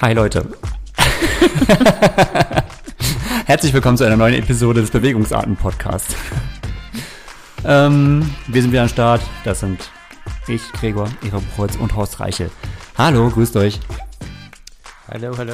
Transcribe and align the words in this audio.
Hi 0.00 0.14
Leute. 0.14 0.46
Herzlich 3.44 3.74
willkommen 3.74 3.98
zu 3.98 4.04
einer 4.04 4.16
neuen 4.16 4.32
Episode 4.32 4.80
des 4.80 4.90
Bewegungsarten-Podcasts. 4.90 6.16
ähm, 7.66 8.34
wir 8.46 8.62
sind 8.62 8.70
wieder 8.72 8.80
am 8.80 8.88
Start. 8.88 9.20
Das 9.44 9.60
sind 9.60 9.90
ich, 10.48 10.62
Gregor, 10.72 11.10
Eva 11.22 11.40
Buchholz 11.40 11.76
und 11.76 11.94
Horst 11.96 12.18
Reichel. 12.18 12.50
Hallo, 12.96 13.28
grüßt 13.28 13.54
euch. 13.58 13.78
Hallo, 15.06 15.36
hallo. 15.36 15.52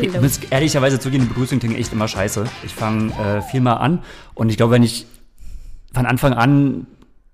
Ich 0.00 0.20
muss 0.20 0.38
ehrlicherweise 0.50 1.00
zugeben, 1.00 1.24
die 1.24 1.30
Begrüßung 1.30 1.58
klingt 1.58 1.76
echt 1.76 1.92
immer 1.92 2.06
scheiße. 2.06 2.44
Ich 2.64 2.76
fange 2.76 3.12
äh, 3.14 3.42
viel 3.42 3.62
mal 3.62 3.78
an 3.78 4.04
und 4.34 4.48
ich 4.48 4.56
glaube, 4.56 4.74
wenn 4.74 4.84
ich 4.84 5.06
von 5.92 6.06
Anfang 6.06 6.34
an 6.34 6.86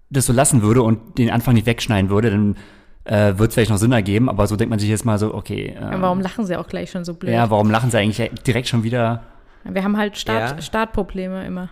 das 0.08 0.24
so 0.24 0.32
lassen 0.32 0.62
würde 0.62 0.80
und 0.80 1.18
den 1.18 1.30
Anfang 1.30 1.52
nicht 1.52 1.66
wegschneiden 1.66 2.08
würde, 2.08 2.30
dann 2.30 2.56
äh, 3.08 3.38
wird 3.38 3.48
es 3.50 3.54
vielleicht 3.54 3.70
noch 3.70 3.78
Sinn 3.78 3.92
ergeben, 3.92 4.28
aber 4.28 4.46
so 4.46 4.56
denkt 4.56 4.70
man 4.70 4.78
sich 4.78 4.88
jetzt 4.88 5.04
mal 5.04 5.18
so, 5.18 5.34
okay. 5.34 5.74
Ähm, 5.76 5.92
Ja, 5.92 6.00
warum 6.00 6.20
lachen 6.20 6.46
sie 6.46 6.56
auch 6.56 6.66
gleich 6.68 6.90
schon 6.90 7.04
so 7.04 7.14
blöd? 7.14 7.32
Ja, 7.32 7.50
warum 7.50 7.70
lachen 7.70 7.90
sie 7.90 7.98
eigentlich 7.98 8.30
direkt 8.46 8.68
schon 8.68 8.82
wieder? 8.84 9.22
Wir 9.64 9.82
haben 9.82 9.96
halt 9.96 10.16
Start, 10.18 10.56
Ja. 10.56 10.62
Startprobleme 10.62 11.44
immer. 11.46 11.68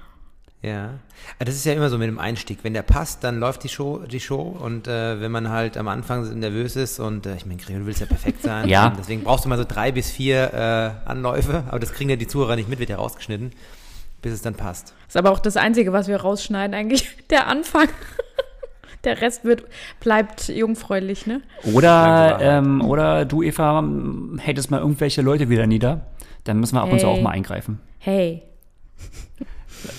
Ja. 0.63 0.91
Ah, 1.39 1.45
Das 1.45 1.55
ist 1.55 1.65
ja 1.65 1.75
immer 1.75 1.89
so 1.91 1.99
mit 1.99 2.09
dem 2.09 2.19
Einstieg. 2.19 2.59
Wenn 2.63 2.75
der 2.75 2.83
passt, 2.83 3.23
dann 3.23 3.39
läuft 3.39 3.63
die 3.63 3.69
Show, 3.69 3.99
die 4.11 4.19
Show. 4.21 4.41
Und 4.59 4.89
äh, 4.89 5.21
wenn 5.21 5.31
man 5.31 5.51
halt 5.51 5.77
am 5.77 5.87
Anfang 5.87 6.39
nervös 6.39 6.75
ist 6.75 6.99
und 6.99 7.27
äh, 7.27 7.37
ich 7.37 7.47
meine, 7.47 7.61
Gregor, 7.61 7.81
du 7.81 7.87
willst 7.87 8.01
ja 8.01 8.07
perfekt 8.07 8.43
sein. 8.43 8.69
Ja. 8.69 8.93
Deswegen 8.99 9.23
brauchst 9.23 9.45
du 9.45 9.49
mal 9.49 9.59
so 9.59 9.65
drei 9.69 9.93
bis 9.93 10.11
vier 10.11 10.53
äh, 10.55 11.09
Anläufe. 11.09 11.63
Aber 11.69 11.79
das 11.79 11.93
kriegen 11.93 12.11
ja 12.11 12.17
die 12.17 12.27
Zuhörer 12.27 12.57
nicht 12.57 12.69
mit, 12.69 12.79
wird 12.81 12.91
ja 12.91 12.97
rausgeschnitten, 12.97 13.53
bis 14.23 14.33
es 14.33 14.43
dann 14.43 14.55
passt. 14.55 14.95
Ist 15.07 15.17
aber 15.17 15.31
auch 15.31 15.39
das 15.39 15.57
Einzige, 15.57 15.93
was 15.93 16.09
wir 16.09 16.17
rausschneiden, 16.17 16.75
eigentlich 16.75 17.07
der 17.31 17.47
Anfang. 17.47 17.89
Der 19.07 19.21
Rest 19.23 19.45
wird, 19.45 19.63
bleibt 20.01 20.49
jungfräulich, 20.49 21.27
ne? 21.27 21.41
Oder, 21.73 22.39
ähm, 22.41 22.83
oder 22.83 23.25
du, 23.25 23.43
Eva, 23.43 23.83
hältst 24.39 24.71
mal 24.71 24.81
irgendwelche 24.81 25.23
Leute 25.23 25.49
wieder 25.49 25.67
nieder. 25.67 26.07
Dann 26.45 26.59
müssen 26.59 26.75
wir 26.75 26.83
ab 26.83 26.91
und 26.93 26.99
zu 27.01 27.07
Hey. 27.07 27.17
auch 27.17 27.23
mal 27.23 27.31
eingreifen. 27.31 27.81
Hey. 27.99 28.43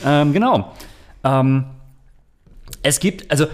Ähm, 0.06 0.34
genau. 0.34 0.74
Ähm, 1.24 1.66
es 2.84 3.00
gibt, 3.00 3.32
also 3.32 3.46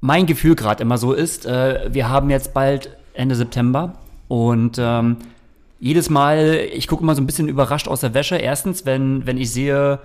mein 0.00 0.26
Gefühl 0.26 0.54
gerade 0.54 0.82
immer 0.82 0.96
so 0.96 1.12
ist, 1.12 1.44
äh, 1.44 1.88
wir 1.92 2.08
haben 2.08 2.30
jetzt 2.30 2.54
bald 2.54 2.96
Ende 3.14 3.34
September 3.34 3.94
und 4.28 4.76
ähm, 4.78 5.16
jedes 5.80 6.08
Mal, 6.08 6.68
ich 6.72 6.86
gucke 6.86 7.02
immer 7.02 7.16
so 7.16 7.22
ein 7.22 7.26
bisschen 7.26 7.48
überrascht 7.48 7.88
aus 7.88 8.00
der 8.00 8.14
Wäsche. 8.14 8.36
Erstens, 8.36 8.86
wenn, 8.86 9.26
wenn 9.26 9.38
ich 9.38 9.50
sehe, 9.50 9.98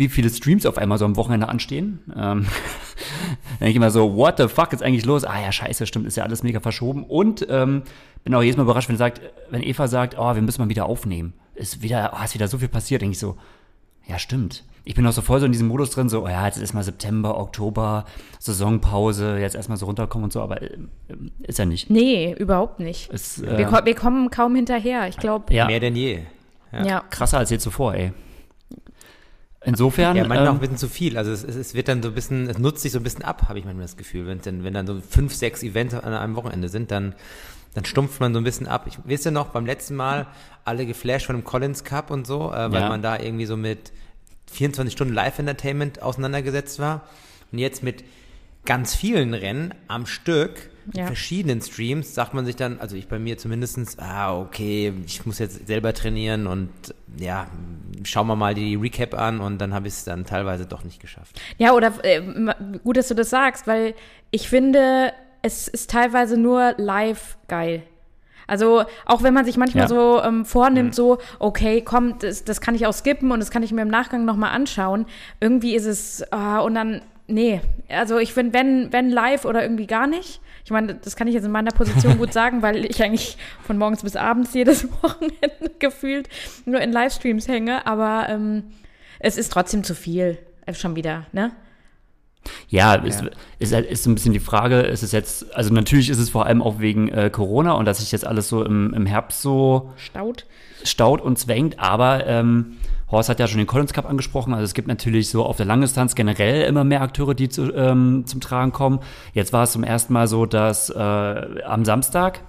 wie 0.00 0.08
viele 0.08 0.28
Streams 0.28 0.66
auf 0.66 0.78
einmal 0.78 0.98
so 0.98 1.04
am 1.04 1.14
Wochenende 1.14 1.48
anstehen. 1.48 2.00
Ähm, 2.16 2.16
dann 2.18 3.58
denke 3.60 3.70
ich 3.70 3.76
immer 3.76 3.90
so, 3.90 4.16
what 4.16 4.38
the 4.38 4.48
fuck 4.48 4.72
ist 4.72 4.82
eigentlich 4.82 5.04
los? 5.04 5.24
Ah 5.24 5.40
ja, 5.40 5.52
scheiße, 5.52 5.86
stimmt, 5.86 6.06
ist 6.06 6.16
ja 6.16 6.24
alles 6.24 6.42
mega 6.42 6.58
verschoben. 6.58 7.04
Und 7.04 7.46
ähm, 7.48 7.82
bin 8.24 8.34
auch 8.34 8.42
jedes 8.42 8.56
Mal 8.56 8.64
überrascht, 8.64 8.88
wenn, 8.88 8.96
sagt, 8.96 9.20
wenn 9.50 9.62
Eva 9.62 9.86
sagt, 9.86 10.16
oh, 10.18 10.34
wir 10.34 10.42
müssen 10.42 10.60
mal 10.60 10.68
wieder 10.68 10.86
aufnehmen. 10.86 11.34
Ist 11.54 11.82
wieder, 11.82 12.16
oh, 12.18 12.24
ist 12.24 12.34
wieder 12.34 12.48
so 12.48 12.58
viel 12.58 12.68
passiert, 12.68 13.02
denke 13.02 13.12
ich 13.12 13.18
so, 13.18 13.36
ja, 14.08 14.18
stimmt. 14.18 14.64
Ich 14.84 14.94
bin 14.94 15.06
auch 15.06 15.12
so 15.12 15.20
voll 15.20 15.38
so 15.40 15.46
in 15.46 15.52
diesem 15.52 15.68
Modus 15.68 15.90
drin, 15.90 16.08
so, 16.08 16.24
oh 16.24 16.28
ja, 16.28 16.46
jetzt 16.46 16.56
ist 16.56 16.62
erstmal 16.62 16.82
September, 16.82 17.38
Oktober, 17.38 18.06
Saisonpause, 18.38 19.38
jetzt 19.38 19.54
erstmal 19.54 19.76
so 19.76 19.86
runterkommen 19.86 20.24
und 20.24 20.32
so, 20.32 20.40
aber 20.40 20.62
ähm, 20.62 20.88
ist 21.42 21.58
ja 21.58 21.66
nicht. 21.66 21.90
Nee, 21.90 22.34
überhaupt 22.38 22.80
nicht. 22.80 23.10
Ist, 23.10 23.42
Wir, 23.42 23.58
äh, 23.58 23.64
ko 23.64 23.78
wir 23.84 23.94
kommen 23.94 24.30
kaum 24.30 24.54
hinterher. 24.56 25.06
Ich 25.06 25.18
glaube, 25.18 25.54
ja, 25.54 25.66
Mehr 25.66 25.80
denn 25.80 25.94
je. 25.94 26.20
ja. 26.72 27.00
krasser 27.10 27.38
als 27.38 27.50
je 27.50 27.58
zuvor, 27.58 27.94
ey. 27.94 28.12
Insofern, 29.62 30.16
Ja, 30.16 30.24
manchmal 30.26 30.46
auch 30.48 30.52
ein 30.52 30.56
ähm, 30.56 30.60
bisschen 30.60 30.76
zu 30.78 30.88
viel. 30.88 31.18
Also 31.18 31.32
es, 31.32 31.44
es, 31.44 31.54
es 31.56 31.74
wird 31.74 31.88
dann 31.88 32.02
so 32.02 32.08
ein 32.08 32.14
bisschen, 32.14 32.48
es 32.48 32.58
nutzt 32.58 32.80
sich 32.82 32.92
so 32.92 32.98
ein 32.98 33.02
bisschen 33.02 33.22
ab, 33.24 33.48
habe 33.48 33.58
ich 33.58 33.64
manchmal 33.64 33.84
das 33.84 33.96
Gefühl. 33.96 34.26
Wenn, 34.26 34.40
dann, 34.40 34.64
wenn 34.64 34.72
dann 34.72 34.86
so 34.86 35.00
fünf, 35.06 35.34
sechs 35.34 35.62
Events 35.62 35.94
an 35.94 36.14
einem 36.14 36.34
Wochenende 36.36 36.68
sind, 36.70 36.90
dann, 36.90 37.14
dann 37.74 37.84
stumpft 37.84 38.20
man 38.20 38.32
so 38.32 38.40
ein 38.40 38.44
bisschen 38.44 38.66
ab. 38.66 38.86
Ich 38.86 38.98
wisst 39.04 39.26
ihr 39.26 39.32
noch, 39.32 39.48
beim 39.48 39.66
letzten 39.66 39.96
Mal 39.96 40.26
alle 40.64 40.86
geflasht 40.86 41.26
von 41.26 41.36
dem 41.36 41.44
Collins 41.44 41.84
Cup 41.84 42.10
und 42.10 42.26
so, 42.26 42.50
äh, 42.52 42.72
weil 42.72 42.80
Ja. 42.82 42.88
man 42.88 43.02
da 43.02 43.18
irgendwie 43.18 43.46
so 43.46 43.56
mit 43.56 43.92
24 44.50 44.92
Stunden 44.92 45.12
Live-Entertainment 45.14 46.00
auseinandergesetzt 46.02 46.78
war. 46.78 47.02
Und 47.52 47.58
jetzt 47.58 47.82
mit 47.82 48.02
ganz 48.64 48.94
vielen 48.94 49.34
Rennen 49.34 49.74
am 49.88 50.06
Stück, 50.06 50.70
Ja. 50.94 51.06
verschiedenen 51.06 51.60
Streams, 51.60 52.14
sagt 52.14 52.34
man 52.34 52.44
sich 52.44 52.56
dann, 52.56 52.80
also 52.80 52.96
ich 52.96 53.08
bei 53.08 53.18
mir 53.18 53.38
zumindestens, 53.38 53.98
ah, 53.98 54.38
okay, 54.38 54.92
ich 55.06 55.24
muss 55.26 55.38
jetzt 55.38 55.66
selber 55.66 55.92
trainieren 55.94 56.46
und 56.46 56.70
ja, 57.18 57.46
schauen 58.04 58.26
wir 58.26 58.36
mal 58.36 58.54
die 58.54 58.74
Recap 58.76 59.14
an 59.14 59.40
und 59.40 59.58
dann 59.58 59.74
habe 59.74 59.88
ich 59.88 59.94
es 59.94 60.04
dann 60.04 60.24
teilweise 60.24 60.66
doch 60.66 60.84
nicht 60.84 61.00
geschafft. 61.00 61.40
Ja, 61.58 61.72
oder 61.72 61.92
äh, 62.02 62.22
gut, 62.84 62.96
dass 62.96 63.08
du 63.08 63.14
das 63.14 63.30
sagst, 63.30 63.66
weil 63.66 63.94
ich 64.30 64.48
finde, 64.48 65.12
es 65.42 65.68
ist 65.68 65.90
teilweise 65.90 66.36
nur 66.36 66.74
live 66.76 67.36
geil. 67.48 67.82
Also 68.46 68.82
auch 69.06 69.22
wenn 69.22 69.32
man 69.32 69.44
sich 69.44 69.56
manchmal 69.56 69.82
Ja. 69.84 69.88
so 69.88 70.20
ähm, 70.22 70.44
vornimmt, 70.44 70.92
so, 70.94 71.18
okay, 71.38 71.82
komm, 71.82 72.18
das, 72.18 72.42
das 72.42 72.60
kann 72.60 72.74
ich 72.74 72.84
auch 72.84 72.92
skippen 72.92 73.30
und 73.30 73.38
das 73.38 73.52
kann 73.52 73.62
ich 73.62 73.70
mir 73.70 73.82
im 73.82 73.88
Nachgang 73.88 74.24
nochmal 74.24 74.50
anschauen. 74.52 75.06
Irgendwie 75.40 75.76
ist 75.76 75.86
es, 75.86 76.24
ah, 76.32 76.58
und 76.58 76.74
dann, 76.74 77.00
nee. 77.28 77.60
Also 77.88 78.18
ich 78.18 78.34
finde, 78.34 78.52
wenn, 78.54 78.92
wenn 78.92 79.08
live 79.10 79.44
oder 79.44 79.62
irgendwie 79.62 79.86
gar 79.86 80.08
nicht. 80.08 80.40
Ich 80.70 80.72
meine, 80.72 80.94
das 80.94 81.16
kann 81.16 81.26
ich 81.26 81.34
jetzt 81.34 81.42
in 81.42 81.50
meiner 81.50 81.72
Position 81.72 82.16
gut 82.16 82.32
sagen, 82.32 82.62
weil 82.62 82.84
ich 82.84 83.02
eigentlich 83.02 83.36
von 83.66 83.76
morgens 83.76 84.04
bis 84.04 84.14
abends 84.14 84.54
jedes 84.54 84.86
Wochenende 85.02 85.72
gefühlt 85.80 86.28
nur 86.64 86.80
in 86.80 86.92
Livestreams 86.92 87.48
hänge. 87.48 87.88
Aber 87.88 88.26
ähm, 88.28 88.62
es 89.18 89.36
ist 89.36 89.50
trotzdem 89.52 89.82
zu 89.82 89.96
viel. 89.96 90.38
Äh, 90.66 90.74
Schon 90.74 90.94
wieder, 90.94 91.26
ne? 91.32 91.50
Ja, 92.68 92.94
ist, 92.94 93.20
Ja. 93.22 93.30
ist, 93.58 93.74
halt- 93.74 93.90
ist 93.90 94.04
so 94.04 94.10
ein 94.10 94.14
bisschen 94.14 94.32
die 94.32 94.38
Frage, 94.38 94.82
ist 94.82 95.02
es 95.02 95.10
jetzt, 95.10 95.52
also 95.56 95.74
natürlich 95.74 96.08
ist 96.08 96.20
es 96.20 96.30
vor 96.30 96.46
allem 96.46 96.62
auch 96.62 96.78
wegen 96.78 97.08
äh, 97.08 97.30
Corona 97.30 97.72
und 97.72 97.84
dass 97.84 97.98
sich 97.98 98.12
jetzt 98.12 98.24
alles 98.24 98.48
so 98.48 98.64
im, 98.64 98.94
im 98.94 99.06
Herbst 99.06 99.42
so 99.42 99.92
Staut. 99.96 100.46
staut 100.84 101.20
und 101.20 101.36
zwängt, 101.36 101.80
aber 101.80 102.28
ähm, 102.28 102.76
Horst 103.10 103.28
hat 103.28 103.40
ja 103.40 103.48
schon 103.48 103.58
den 103.58 103.66
Collins 103.66 103.92
Cup 103.92 104.08
angesprochen, 104.08 104.54
also 104.54 104.64
es 104.64 104.74
gibt 104.74 104.88
natürlich 104.88 105.30
so 105.30 105.44
auf 105.44 105.56
der 105.56 105.66
Langdistanz 105.66 106.14
generell 106.14 106.62
immer 106.62 106.84
mehr 106.84 107.02
Akteure, 107.02 107.34
die 107.34 107.48
zu, 107.48 107.72
ähm, 107.74 108.24
zum 108.26 108.40
Tragen 108.40 108.72
kommen. 108.72 109.00
Jetzt 109.34 109.52
war 109.52 109.64
es 109.64 109.72
zum 109.72 109.82
ersten 109.82 110.12
Mal 110.12 110.28
so, 110.28 110.46
dass 110.46 110.90
äh, 110.90 110.98
am 110.98 111.84
Samstag 111.84 112.40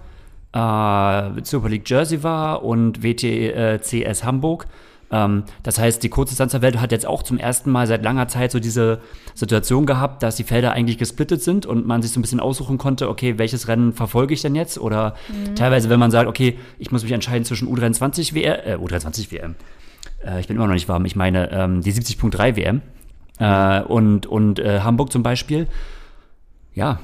äh, 0.53 1.43
Super 1.43 1.69
League 1.69 1.89
Jersey 1.89 2.23
war 2.23 2.63
und 2.63 3.03
WTCS 3.03 4.23
Hamburg. 4.23 4.67
Ähm, 5.11 5.43
das 5.63 5.79
heißt, 5.79 6.03
die 6.03 6.09
Kurzdistanzerwelt 6.09 6.79
hat 6.79 6.91
jetzt 6.91 7.05
auch 7.05 7.23
zum 7.23 7.37
ersten 7.37 7.71
Mal 7.71 7.87
seit 7.87 8.03
langer 8.03 8.27
Zeit 8.27 8.51
so 8.51 8.59
diese 8.59 8.99
Situation 9.33 9.85
gehabt, 9.85 10.23
dass 10.23 10.35
die 10.35 10.43
Felder 10.43 10.71
eigentlich 10.71 10.97
gesplittet 10.97 11.41
sind 11.41 11.65
und 11.65 11.85
man 11.85 12.01
sich 12.01 12.11
so 12.11 12.19
ein 12.19 12.21
bisschen 12.21 12.39
aussuchen 12.39 12.77
konnte, 12.77 13.09
okay, 13.09 13.37
welches 13.37 13.67
Rennen 13.67 13.93
verfolge 13.93 14.33
ich 14.33 14.41
denn 14.41 14.55
jetzt? 14.55 14.77
Oder 14.77 15.15
teilweise, 15.55 15.89
wenn 15.89 15.99
man 15.99 16.11
sagt, 16.11 16.29
okay, 16.29 16.57
ich 16.79 16.91
muss 16.91 17.03
mich 17.03 17.11
entscheiden 17.11 17.45
zwischen 17.45 17.67
U23 17.67 18.33
WM, 18.33 18.59
äh, 18.65 18.75
U23 18.75 19.31
WM. 19.31 19.55
Äh, 20.25 20.39
ich 20.39 20.47
bin 20.47 20.55
immer 20.57 20.67
noch 20.67 20.73
nicht 20.73 20.89
warm. 20.89 21.05
Ich 21.05 21.15
meine, 21.15 21.51
ähm, 21.51 21.81
die 21.81 21.93
70.3 21.93 22.55
WM 22.55 22.81
äh, 23.39 23.81
und, 23.81 24.25
und 24.25 24.59
äh, 24.59 24.81
Hamburg 24.81 25.11
zum 25.11 25.23
Beispiel. 25.23 25.67
Ja, 26.73 26.99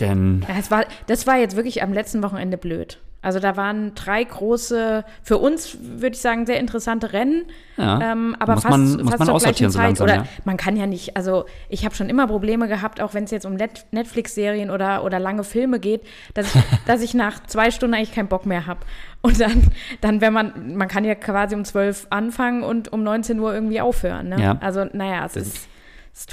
denn 0.00 0.44
das, 0.46 0.70
war, 0.70 0.84
das 1.06 1.26
war 1.26 1.38
jetzt 1.38 1.56
wirklich 1.56 1.82
am 1.82 1.92
letzten 1.92 2.22
Wochenende 2.22 2.58
blöd. 2.58 2.98
Also 3.26 3.40
da 3.40 3.56
waren 3.56 3.92
drei 3.96 4.22
große, 4.22 5.04
für 5.20 5.38
uns 5.38 5.76
würde 5.80 6.14
ich 6.14 6.20
sagen, 6.20 6.46
sehr 6.46 6.60
interessante 6.60 7.12
Rennen. 7.12 7.46
Ja, 7.76 8.12
ähm, 8.12 8.36
aber 8.38 8.54
muss 8.54 8.62
fast, 8.62 8.70
man- 8.70 8.98
fast 9.08 9.18
man 9.18 9.26
zur 9.26 9.34
aussortieren 9.34 9.72
gleichen 9.72 9.96
so 9.96 10.04
Zeit. 10.04 10.08
langsam, 10.08 10.22
oder 10.22 10.32
ja. 10.32 10.42
man 10.44 10.56
kann 10.56 10.76
ja 10.76 10.86
nicht, 10.86 11.16
also 11.16 11.44
ich 11.68 11.84
habe 11.84 11.92
schon 11.96 12.08
immer 12.08 12.28
Probleme 12.28 12.68
gehabt, 12.68 13.00
auch 13.00 13.14
wenn 13.14 13.24
es 13.24 13.32
jetzt 13.32 13.44
um 13.44 13.54
Net 13.54 13.84
Netflix-Serien 13.90 14.70
oder, 14.70 15.02
oder 15.02 15.18
lange 15.18 15.42
Filme 15.42 15.80
geht, 15.80 16.02
dass 16.34 16.54
ich, 16.54 16.62
dass 16.86 17.02
ich 17.02 17.14
nach 17.14 17.44
zwei 17.48 17.72
Stunden 17.72 17.94
eigentlich 17.96 18.12
keinen 18.14 18.28
Bock 18.28 18.46
mehr 18.46 18.68
habe. 18.68 18.78
Und 19.22 19.40
dann, 19.40 19.72
dann, 20.02 20.20
wenn 20.20 20.32
man, 20.32 20.76
man 20.76 20.86
kann 20.86 21.04
ja 21.04 21.16
quasi 21.16 21.56
um 21.56 21.64
12 21.64 22.06
anfangen 22.10 22.62
und 22.62 22.92
um 22.92 23.02
19 23.02 23.40
Uhr 23.40 23.52
irgendwie 23.52 23.80
aufhören. 23.80 24.28
Ne? 24.28 24.40
Ja. 24.40 24.58
Also, 24.60 24.84
naja, 24.92 25.26
es 25.26 25.32
Das 25.32 25.46
ist, 25.48 25.68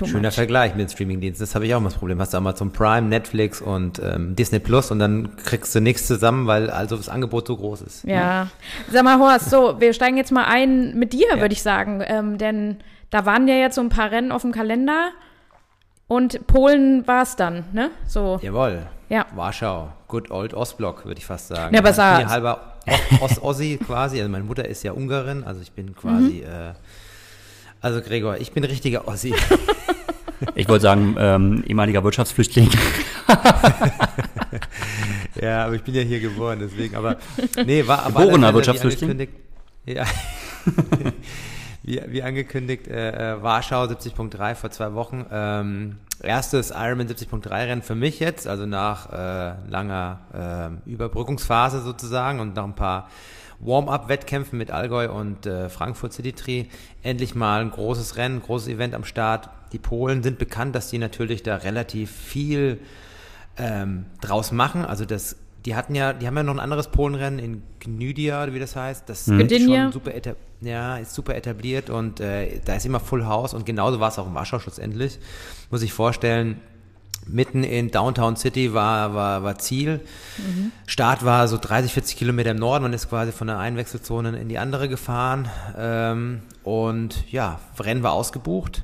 Schöner 0.05 0.29
much. 0.29 0.35
Vergleich 0.35 0.71
mit 0.75 0.81
den 0.81 0.89
Streamingdiensten. 0.89 1.45
Das 1.45 1.55
habe 1.55 1.65
ich 1.65 1.75
auch 1.75 1.79
mal 1.81 1.89
das 1.89 1.97
Problem. 1.97 2.19
Hast 2.19 2.33
du 2.33 2.37
Amazon 2.37 2.71
Prime, 2.71 3.07
Netflix 3.07 3.61
und 3.61 3.99
ähm, 3.99 4.35
Disney 4.35 4.59
Plus 4.59 4.91
und 4.91 4.99
dann 4.99 5.35
kriegst 5.37 5.75
du 5.75 5.81
nichts 5.81 6.07
zusammen, 6.07 6.47
weil 6.47 6.69
also 6.69 6.95
das 6.95 7.09
Angebot 7.09 7.47
so 7.47 7.57
groß 7.57 7.81
ist. 7.81 8.03
Ja. 8.05 8.47
Sag 8.91 9.03
mal, 9.03 9.19
Horst, 9.19 9.49
so, 9.49 9.79
wir 9.81 9.93
steigen 9.93 10.15
jetzt 10.17 10.31
mal 10.31 10.45
ein 10.45 10.97
mit 10.97 11.11
dir, 11.13 11.27
Ja. 11.35 11.41
würde 11.41 11.53
ich 11.53 11.61
sagen. 11.61 12.01
Ähm, 12.05 12.37
denn 12.37 12.77
da 13.09 13.25
waren 13.25 13.47
ja 13.47 13.55
jetzt 13.55 13.75
so 13.75 13.81
ein 13.81 13.89
paar 13.89 14.09
Rennen 14.11 14.31
auf 14.31 14.41
dem 14.43 14.51
Kalender 14.53 15.09
und 16.07 16.45
Polen 16.47 17.05
war 17.07 17.23
es 17.23 17.35
dann, 17.35 17.65
ne? 17.73 17.89
So. 18.07 18.39
Jawohl. 18.41 18.83
Ja. 19.09 19.25
Warschau. 19.35 19.89
Good 20.07 20.31
old 20.31 20.53
Ostblock, 20.53 21.05
würde 21.05 21.19
ich 21.19 21.25
fast 21.25 21.47
sagen. 21.49 21.73
Ja, 21.73 21.81
aber 21.81 21.89
ich 21.89 21.95
bin 21.95 22.03
sag- 22.03 22.21
ja 22.21 22.29
halber 22.29 22.73
Ost- 22.87 23.21
Ost-Ossi 23.21 23.79
quasi. 23.85 24.17
Also 24.19 24.29
meine 24.31 24.43
Mutter 24.43 24.65
ist 24.67 24.83
ja 24.83 24.91
Ungarin, 24.91 25.43
also 25.43 25.61
ich 25.61 25.71
bin 25.71 25.95
quasi, 25.95 26.43
Mhm. 26.45 26.51
äh, 26.51 26.73
also 27.83 28.01
Gregor, 28.01 28.37
ich 28.37 28.53
bin 28.53 28.63
richtiger 28.63 29.07
Ossi. 29.07 29.35
ich 30.55 30.67
wollte 30.69 30.83
sagen, 30.83 31.15
ähm, 31.19 31.63
ehemaliger 31.67 32.03
Wirtschaftsflüchtling. 32.03 32.69
ja, 35.41 35.65
aber 35.65 35.75
ich 35.75 35.83
bin 35.83 35.93
ja 35.93 36.01
hier 36.01 36.21
geboren, 36.21 36.59
deswegen, 36.61 36.95
aber 36.95 37.17
nee, 37.65 37.85
war 37.85 38.05
aber 38.05 38.21
Geborener 38.21 38.53
Wirtschaftsflüchtling? 38.53 39.11
angekündigt- 39.11 39.33
Ja. 39.85 40.05
wie, 41.83 42.01
wie 42.07 42.23
angekündigt, 42.23 42.87
äh, 42.87 43.33
äh 43.33 43.43
Warschau 43.43 43.83
70.3 43.83 44.55
vor 44.55 44.71
zwei 44.71 44.93
Wochen. 44.93 45.25
Ähm, 45.29 45.97
erstes 46.21 46.71
Ironman 46.71 47.07
70.3 47.07 47.49
Rennen 47.49 47.81
für 47.81 47.95
mich 47.95 48.21
jetzt, 48.21 48.47
also 48.47 48.65
nach 48.65 49.11
äh, 49.11 49.55
langer 49.69 50.79
äh, 50.87 50.89
Überbrückungsphase 50.89 51.81
sozusagen 51.81 52.39
und 52.39 52.55
nach 52.55 52.63
ein 52.63 52.75
paar 52.75 53.09
Warm-up-Wettkämpfen 53.65 54.57
mit 54.57 54.71
Allgäu 54.71 55.11
und 55.11 55.45
äh, 55.45 55.69
Frankfurt 55.69 56.13
City 56.13 56.33
Tree. 56.33 56.65
Endlich 57.01 57.35
mal 57.35 57.61
ein 57.61 57.71
großes 57.71 58.17
Rennen, 58.17 58.41
großes 58.41 58.67
Event 58.67 58.93
am 58.93 59.03
Start. 59.03 59.49
Die 59.71 59.79
Polen 59.79 60.23
sind 60.23 60.37
bekannt, 60.37 60.75
dass 60.75 60.89
die 60.89 60.97
natürlich 60.97 61.43
da 61.43 61.57
relativ 61.57 62.11
viel 62.11 62.79
ähm, 63.57 64.05
draus 64.21 64.51
machen. 64.51 64.85
Also 64.85 65.05
das 65.05 65.37
die 65.65 65.75
hatten 65.75 65.95
ja, 65.95 66.13
die 66.13 66.27
haben 66.27 66.35
ja 66.35 66.43
noch 66.43 66.53
ein 66.53 66.59
anderes 66.59 66.89
Polenrennen 66.89 67.39
in 67.39 67.63
Gnydia, 67.79 68.53
wie 68.53 68.59
das 68.59 68.75
heißt. 68.75 69.07
Das 69.07 69.27
mhm. 69.27 69.41
ist 69.41 69.63
schon 69.63 69.91
super, 69.91 70.11
ja, 70.61 70.97
ist 70.97 71.13
super 71.13 71.35
etabliert 71.35 71.89
und 71.89 72.19
äh, 72.19 72.59
da 72.65 72.75
ist 72.75 72.85
immer 72.85 72.99
Full 72.99 73.25
House 73.25 73.53
und 73.53 73.65
genauso 73.65 73.99
war 73.99 74.09
es 74.09 74.19
auch 74.19 74.27
im 74.27 74.33
Warschau 74.33 74.59
schlussendlich. 74.59 75.19
Muss 75.71 75.81
ich 75.81 75.93
vorstellen, 75.93 76.59
mitten 77.27 77.63
in 77.63 77.91
Downtown 77.91 78.35
City 78.35 78.73
war, 78.73 79.13
war, 79.13 79.43
war 79.43 79.57
Ziel. 79.57 80.01
Mhm. 80.37 80.71
Start 80.87 81.25
war 81.25 81.47
so 81.47 81.57
30, 81.57 81.93
40 81.93 82.17
Kilometer 82.17 82.51
im 82.51 82.57
Norden. 82.57 82.83
Man 82.83 82.93
ist 82.93 83.09
quasi 83.09 83.31
von 83.31 83.47
der 83.47 83.59
einen 83.59 83.77
Wechselzone 83.77 84.37
in 84.37 84.49
die 84.49 84.57
andere 84.57 84.89
gefahren. 84.89 85.49
Ähm, 85.77 86.41
und 86.63 87.31
ja, 87.31 87.59
Rennen 87.79 88.03
war 88.03 88.13
ausgebucht. 88.13 88.83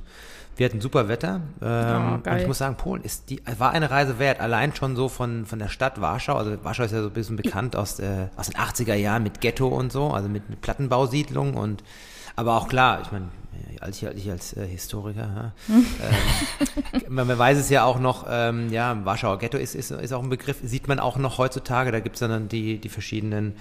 Wir 0.56 0.66
hatten 0.66 0.80
super 0.82 1.08
Wetter. 1.08 1.40
Ähm, 1.62 2.20
oh, 2.24 2.30
und 2.30 2.36
ich 2.38 2.46
muss 2.46 2.58
sagen, 2.58 2.76
Polen 2.76 3.02
ist 3.02 3.30
die, 3.30 3.40
war 3.56 3.70
eine 3.70 3.90
Reise 3.90 4.18
wert. 4.18 4.40
Allein 4.40 4.74
schon 4.74 4.94
so 4.94 5.08
von, 5.08 5.46
von 5.46 5.58
der 5.58 5.68
Stadt 5.68 6.00
Warschau. 6.00 6.36
Also 6.36 6.62
Warschau 6.62 6.82
ist 6.82 6.92
ja 6.92 7.00
so 7.00 7.08
ein 7.08 7.14
bisschen 7.14 7.36
bekannt 7.36 7.76
aus, 7.76 7.98
äh, 7.98 8.28
aus 8.36 8.48
den 8.48 8.56
80er 8.56 8.94
Jahren 8.94 9.22
mit 9.22 9.40
Ghetto 9.40 9.68
und 9.68 9.90
so, 9.90 10.08
also 10.08 10.28
mit, 10.28 10.50
mit 10.50 10.60
Plattenbausiedlung 10.60 11.54
und 11.54 11.82
aber 12.36 12.56
auch 12.56 12.68
klar, 12.68 13.00
ich 13.02 13.12
meine, 13.12 13.28
als 13.80 14.02
ich, 14.02 14.30
als 14.30 14.56
äh, 14.56 14.66
Historiker, 14.66 15.52
ähm, 15.68 15.84
man, 17.08 17.26
man, 17.26 17.38
weiß 17.38 17.58
es 17.58 17.70
ja 17.70 17.84
auch 17.84 17.98
noch, 17.98 18.26
ähm, 18.28 18.70
ja, 18.70 19.04
Warschauer 19.04 19.38
Ghetto 19.38 19.58
ist, 19.58 19.74
ist, 19.74 19.90
ist 19.90 20.12
auch 20.12 20.22
ein 20.22 20.28
Begriff, 20.28 20.58
sieht 20.62 20.88
man 20.88 20.98
auch 20.98 21.16
noch 21.16 21.38
heutzutage, 21.38 21.92
da 21.92 22.00
gibt 22.00 22.16
es 22.16 22.20
dann 22.20 22.48
die, 22.48 22.78
die 22.78 22.88
verschiedenen 22.88 23.54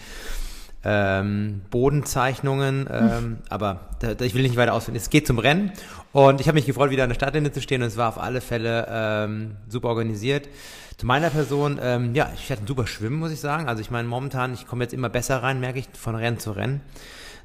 ähm, 0.83 1.61
Bodenzeichnungen, 1.69 2.87
ähm, 2.89 3.37
aber 3.49 3.89
da, 3.99 4.13
da, 4.13 4.25
ich 4.25 4.33
will 4.33 4.43
nicht 4.43 4.55
weiter 4.55 4.73
ausführen. 4.73 4.95
Es 4.95 5.09
geht 5.09 5.27
zum 5.27 5.39
Rennen 5.39 5.71
und 6.13 6.39
ich 6.39 6.47
habe 6.47 6.55
mich 6.55 6.65
gefreut, 6.65 6.89
wieder 6.89 7.03
an 7.03 7.09
der 7.09 7.15
Startlinie 7.15 7.51
zu 7.51 7.61
stehen 7.61 7.81
und 7.81 7.87
es 7.87 7.97
war 7.97 8.09
auf 8.09 8.17
alle 8.17 8.41
Fälle 8.41 8.87
ähm, 8.89 9.57
super 9.67 9.89
organisiert. 9.89 10.47
Zu 10.97 11.05
meiner 11.05 11.29
Person, 11.29 11.79
ähm, 11.81 12.13
ja, 12.15 12.29
ich 12.35 12.51
hatte 12.51 12.63
ein 12.63 12.67
super 12.67 12.87
Schwimmen, 12.87 13.19
muss 13.19 13.31
ich 13.31 13.39
sagen. 13.39 13.69
Also 13.69 13.81
ich 13.81 13.91
meine, 13.91 14.07
momentan, 14.07 14.53
ich 14.53 14.67
komme 14.67 14.83
jetzt 14.83 14.93
immer 14.93 15.09
besser 15.09 15.41
rein, 15.43 15.59
merke 15.59 15.79
ich, 15.79 15.87
von 15.93 16.15
Rennen 16.15 16.39
zu 16.39 16.51
Rennen 16.51 16.81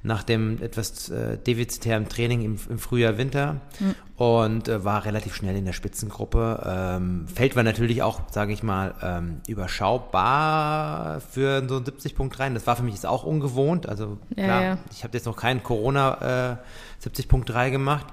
nach 0.04 0.22
dem 0.22 0.62
etwas 0.62 1.08
äh, 1.08 1.38
defizitären 1.38 2.08
Training 2.08 2.42
im, 2.42 2.58
im 2.68 2.78
Frühjahr, 2.78 3.16
Winter 3.16 3.62
mhm. 3.80 3.94
und 4.16 4.68
äh, 4.68 4.84
war 4.84 5.06
relativ 5.06 5.34
schnell 5.34 5.56
in 5.56 5.64
der 5.64 5.72
Spitzengruppe. 5.72 6.62
Ähm, 6.66 7.26
Feld 7.26 7.56
war 7.56 7.62
natürlich 7.62 8.02
auch, 8.02 8.20
sage 8.30 8.52
ich 8.52 8.62
mal, 8.62 8.94
ähm, 9.02 9.40
überschaubar 9.48 11.22
für 11.22 11.66
so 11.66 11.78
ein 11.78 11.86
70 11.86 12.14
Punkt 12.14 12.38
rein. 12.38 12.52
Das 12.52 12.66
war 12.66 12.76
für 12.76 12.82
mich 12.82 12.92
jetzt 12.92 13.06
auch 13.06 13.24
ungewohnt. 13.24 13.88
Also 13.88 14.18
ja, 14.36 14.44
klar, 14.44 14.62
ja. 14.62 14.78
ich 14.92 15.04
habe 15.04 15.16
jetzt 15.16 15.24
noch 15.24 15.36
keinen 15.36 15.62
Corona 15.62 16.58
äh, 17.02 17.06
70.3 17.08 17.70
gemacht. 17.70 18.06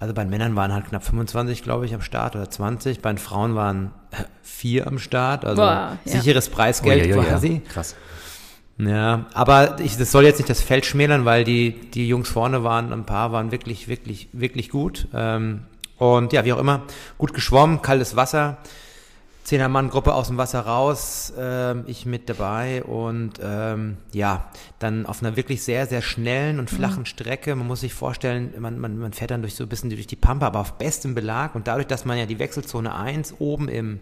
Also 0.00 0.14
bei 0.14 0.24
den 0.24 0.30
Männern 0.30 0.56
waren 0.56 0.72
halt 0.72 0.86
knapp 0.86 1.04
25, 1.04 1.62
glaube 1.62 1.86
ich, 1.86 1.94
am 1.94 2.02
Start 2.02 2.34
oder 2.34 2.50
20. 2.50 3.00
Bei 3.00 3.12
den 3.12 3.18
Frauen 3.18 3.54
waren 3.54 3.92
äh, 4.10 4.24
vier 4.42 4.88
am 4.88 4.98
Start. 4.98 5.44
Also 5.44 5.62
Boah, 5.62 5.98
ja. 6.04 6.12
sicheres 6.12 6.48
Preisgeld 6.48 7.16
oh, 7.16 7.22
quasi. 7.22 7.62
Krass. 7.68 7.94
Ja, 8.78 9.26
aber 9.34 9.78
ich, 9.80 9.96
das 9.96 10.10
soll 10.10 10.24
jetzt 10.24 10.38
nicht 10.38 10.50
das 10.50 10.62
Feld 10.62 10.86
schmälern, 10.86 11.24
weil 11.24 11.44
die, 11.44 11.72
die 11.72 12.08
Jungs 12.08 12.28
vorne 12.28 12.64
waren, 12.64 12.92
ein 12.92 13.04
paar 13.04 13.32
waren 13.32 13.52
wirklich, 13.52 13.88
wirklich, 13.88 14.28
wirklich 14.32 14.70
gut. 14.70 15.08
Ähm, 15.14 15.62
und 15.98 16.32
ja, 16.32 16.44
wie 16.44 16.52
auch 16.52 16.58
immer, 16.58 16.82
gut 17.18 17.32
geschwommen, 17.34 17.82
kaltes 17.82 18.16
Wasser, 18.16 18.58
zehner 19.44 19.68
Mann 19.68 19.90
Gruppe 19.90 20.14
aus 20.14 20.28
dem 20.28 20.38
Wasser 20.38 20.60
raus, 20.60 21.32
ähm, 21.38 21.84
ich 21.86 22.06
mit 22.06 22.28
dabei 22.28 22.82
und 22.82 23.34
ähm, 23.42 23.98
ja, 24.12 24.50
dann 24.78 25.06
auf 25.06 25.22
einer 25.22 25.36
wirklich 25.36 25.62
sehr, 25.62 25.86
sehr 25.86 26.02
schnellen 26.02 26.58
und 26.58 26.70
flachen 26.70 27.00
mhm. 27.00 27.06
Strecke. 27.06 27.54
Man 27.54 27.66
muss 27.66 27.80
sich 27.80 27.94
vorstellen, 27.94 28.54
man, 28.58 28.78
man, 28.78 28.98
man 28.98 29.12
fährt 29.12 29.30
dann 29.30 29.42
durch 29.42 29.54
so 29.54 29.64
ein 29.64 29.68
bisschen 29.68 29.90
durch 29.90 30.06
die 30.06 30.16
Pampa, 30.16 30.46
aber 30.46 30.60
auf 30.60 30.78
bestem 30.78 31.14
Belag 31.14 31.54
und 31.54 31.68
dadurch, 31.68 31.86
dass 31.86 32.04
man 32.04 32.18
ja 32.18 32.26
die 32.26 32.38
Wechselzone 32.38 32.94
1 32.94 33.36
oben 33.38 33.68
im 33.68 34.00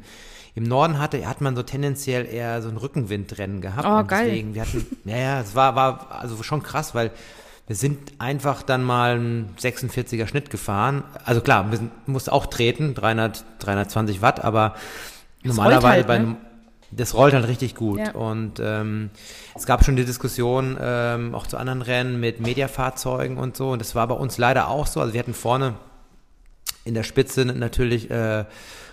im 0.54 0.64
Norden 0.64 0.98
hatte, 0.98 1.26
hat 1.28 1.40
man 1.40 1.54
so 1.54 1.62
tendenziell 1.62 2.26
eher 2.26 2.60
so 2.62 2.68
ein 2.68 2.76
Rückenwindrennen 2.76 3.60
gehabt. 3.60 3.86
Oh, 3.86 4.06
geil. 4.06 4.26
Deswegen, 4.26 4.54
wir 4.54 4.62
hatten, 4.62 4.86
ja, 5.04 5.16
ja, 5.16 5.40
es 5.40 5.54
war, 5.54 5.76
war 5.76 6.08
also 6.10 6.42
schon 6.42 6.62
krass, 6.62 6.94
weil 6.94 7.10
wir 7.66 7.76
sind 7.76 7.98
einfach 8.18 8.62
dann 8.62 8.82
mal 8.82 9.14
einen 9.14 9.54
46er 9.60 10.26
Schnitt 10.26 10.50
gefahren. 10.50 11.04
Also 11.24 11.40
klar, 11.40 11.70
wir 11.70 11.78
mussten 12.06 12.30
auch 12.30 12.46
treten, 12.46 12.94
300, 12.94 13.44
320 13.60 14.22
Watt, 14.22 14.42
aber 14.42 14.74
das 15.44 15.54
normalerweise 15.54 15.86
halt, 15.86 16.06
bei 16.08 16.18
ne? 16.18 16.36
das 16.90 17.14
rollt 17.14 17.32
halt 17.32 17.46
richtig 17.46 17.76
gut. 17.76 18.00
Ja. 18.00 18.12
Und 18.12 18.60
ähm, 18.60 19.10
es 19.54 19.66
gab 19.66 19.84
schon 19.84 19.94
die 19.94 20.04
Diskussion 20.04 20.76
ähm, 20.80 21.34
auch 21.34 21.46
zu 21.46 21.56
anderen 21.56 21.82
Rennen 21.82 22.18
mit 22.18 22.40
Mediafahrzeugen 22.40 23.38
und 23.38 23.56
so. 23.56 23.70
Und 23.70 23.78
das 23.78 23.94
war 23.94 24.08
bei 24.08 24.16
uns 24.16 24.38
leider 24.38 24.68
auch 24.68 24.88
so. 24.88 25.00
Also 25.00 25.12
wir 25.12 25.20
hatten 25.20 25.34
vorne 25.34 25.74
in 26.84 26.94
der 26.94 27.04
Spitze 27.04 27.44
natürlich 27.44 28.10
äh, 28.10 28.44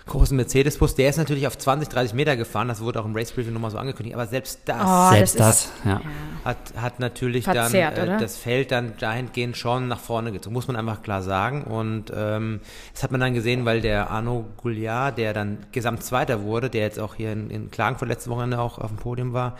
großen 0.08 0.36
Mercedes-Bus. 0.36 0.94
Der 0.94 1.08
ist 1.08 1.16
natürlich 1.16 1.46
auf 1.46 1.56
20, 1.56 1.88
30 1.88 2.14
Meter 2.14 2.36
gefahren. 2.36 2.68
Das 2.68 2.80
wurde 2.80 3.00
auch 3.00 3.04
im 3.04 3.14
Race 3.14 3.30
Briefing 3.32 3.52
nochmal 3.52 3.70
so 3.70 3.78
angekündigt. 3.78 4.14
Aber 4.14 4.26
selbst 4.26 4.60
das, 4.64 4.82
oh, 4.84 5.10
selbst 5.14 5.38
das, 5.38 5.70
das 5.84 5.84
ja. 5.84 6.00
hat, 6.44 6.56
hat 6.76 7.00
natürlich 7.00 7.44
Verzerrt, 7.44 7.98
dann 7.98 8.08
äh, 8.08 8.18
das 8.18 8.36
Feld 8.36 8.72
dann 8.72 8.94
dahingehend 8.98 9.56
schon 9.56 9.88
nach 9.88 10.00
vorne 10.00 10.32
gezogen. 10.32 10.54
Muss 10.54 10.66
man 10.66 10.76
einfach 10.76 11.02
klar 11.02 11.22
sagen. 11.22 11.64
Und 11.64 12.12
ähm, 12.14 12.60
das 12.92 13.02
hat 13.02 13.12
man 13.12 13.20
dann 13.20 13.34
gesehen, 13.34 13.64
weil 13.64 13.80
der 13.80 14.10
Arno 14.10 14.46
Gouliard, 14.56 15.18
der 15.18 15.32
dann 15.32 15.58
Gesamtzweiter 15.72 16.42
wurde, 16.42 16.70
der 16.70 16.82
jetzt 16.82 16.98
auch 16.98 17.14
hier 17.14 17.32
in, 17.32 17.50
in 17.50 17.70
Klagenfurt 17.70 18.08
letzte 18.08 18.30
Wochenende 18.30 18.58
auch 18.58 18.78
auf 18.78 18.88
dem 18.88 18.96
Podium 18.96 19.32
war, 19.32 19.56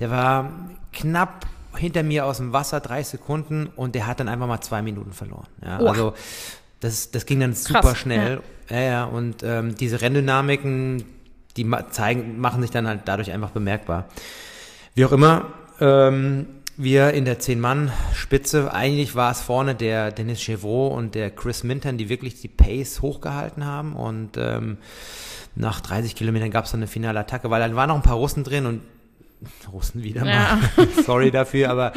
der 0.00 0.10
war 0.10 0.50
knapp 0.92 1.46
hinter 1.76 2.02
mir 2.02 2.26
aus 2.26 2.36
dem 2.38 2.52
Wasser, 2.52 2.80
drei 2.80 3.02
Sekunden 3.02 3.70
und 3.76 3.94
der 3.94 4.06
hat 4.06 4.20
dann 4.20 4.28
einfach 4.28 4.46
mal 4.46 4.60
zwei 4.60 4.82
Minuten 4.82 5.12
verloren. 5.12 5.46
Ja, 5.64 5.78
also 5.78 6.14
das, 6.82 7.12
das 7.12 7.26
ging 7.26 7.40
dann 7.40 7.54
super 7.54 7.80
Krass, 7.80 7.98
schnell. 7.98 8.40
Ja, 8.68 8.76
ja, 8.76 8.82
ja 8.82 9.04
und 9.04 9.42
ähm, 9.42 9.74
diese 9.76 10.02
Renndynamiken, 10.02 11.04
die 11.56 11.70
zeigen, 11.90 12.40
machen 12.40 12.60
sich 12.60 12.70
dann 12.70 12.86
halt 12.86 13.02
dadurch 13.04 13.30
einfach 13.30 13.50
bemerkbar. 13.50 14.08
Wie 14.94 15.04
auch 15.04 15.12
immer, 15.12 15.46
ähm, 15.80 16.46
wir 16.76 17.14
in 17.14 17.24
der 17.24 17.38
Zehn-Mann-Spitze, 17.38 18.74
eigentlich 18.74 19.14
war 19.14 19.30
es 19.30 19.40
vorne 19.40 19.76
der 19.76 20.10
Dennis 20.10 20.42
Chevrolet 20.42 20.96
und 20.96 21.14
der 21.14 21.30
Chris 21.30 21.62
Minton, 21.62 21.98
die 21.98 22.08
wirklich 22.08 22.40
die 22.40 22.48
Pace 22.48 23.00
hochgehalten 23.00 23.64
haben 23.64 23.94
und 23.94 24.36
ähm, 24.36 24.78
nach 25.54 25.80
30 25.80 26.16
Kilometern 26.16 26.50
gab 26.50 26.64
es 26.64 26.72
dann 26.72 26.80
eine 26.80 26.88
finale 26.88 27.20
Attacke, 27.20 27.48
weil 27.50 27.60
dann 27.60 27.76
waren 27.76 27.88
noch 27.88 27.96
ein 27.96 28.02
paar 28.02 28.16
Russen 28.16 28.42
drin 28.42 28.66
und 28.66 28.80
Russen 29.72 30.02
wieder 30.02 30.24
mal, 30.24 30.58
sorry 31.06 31.30
dafür, 31.30 31.70
aber 31.70 31.92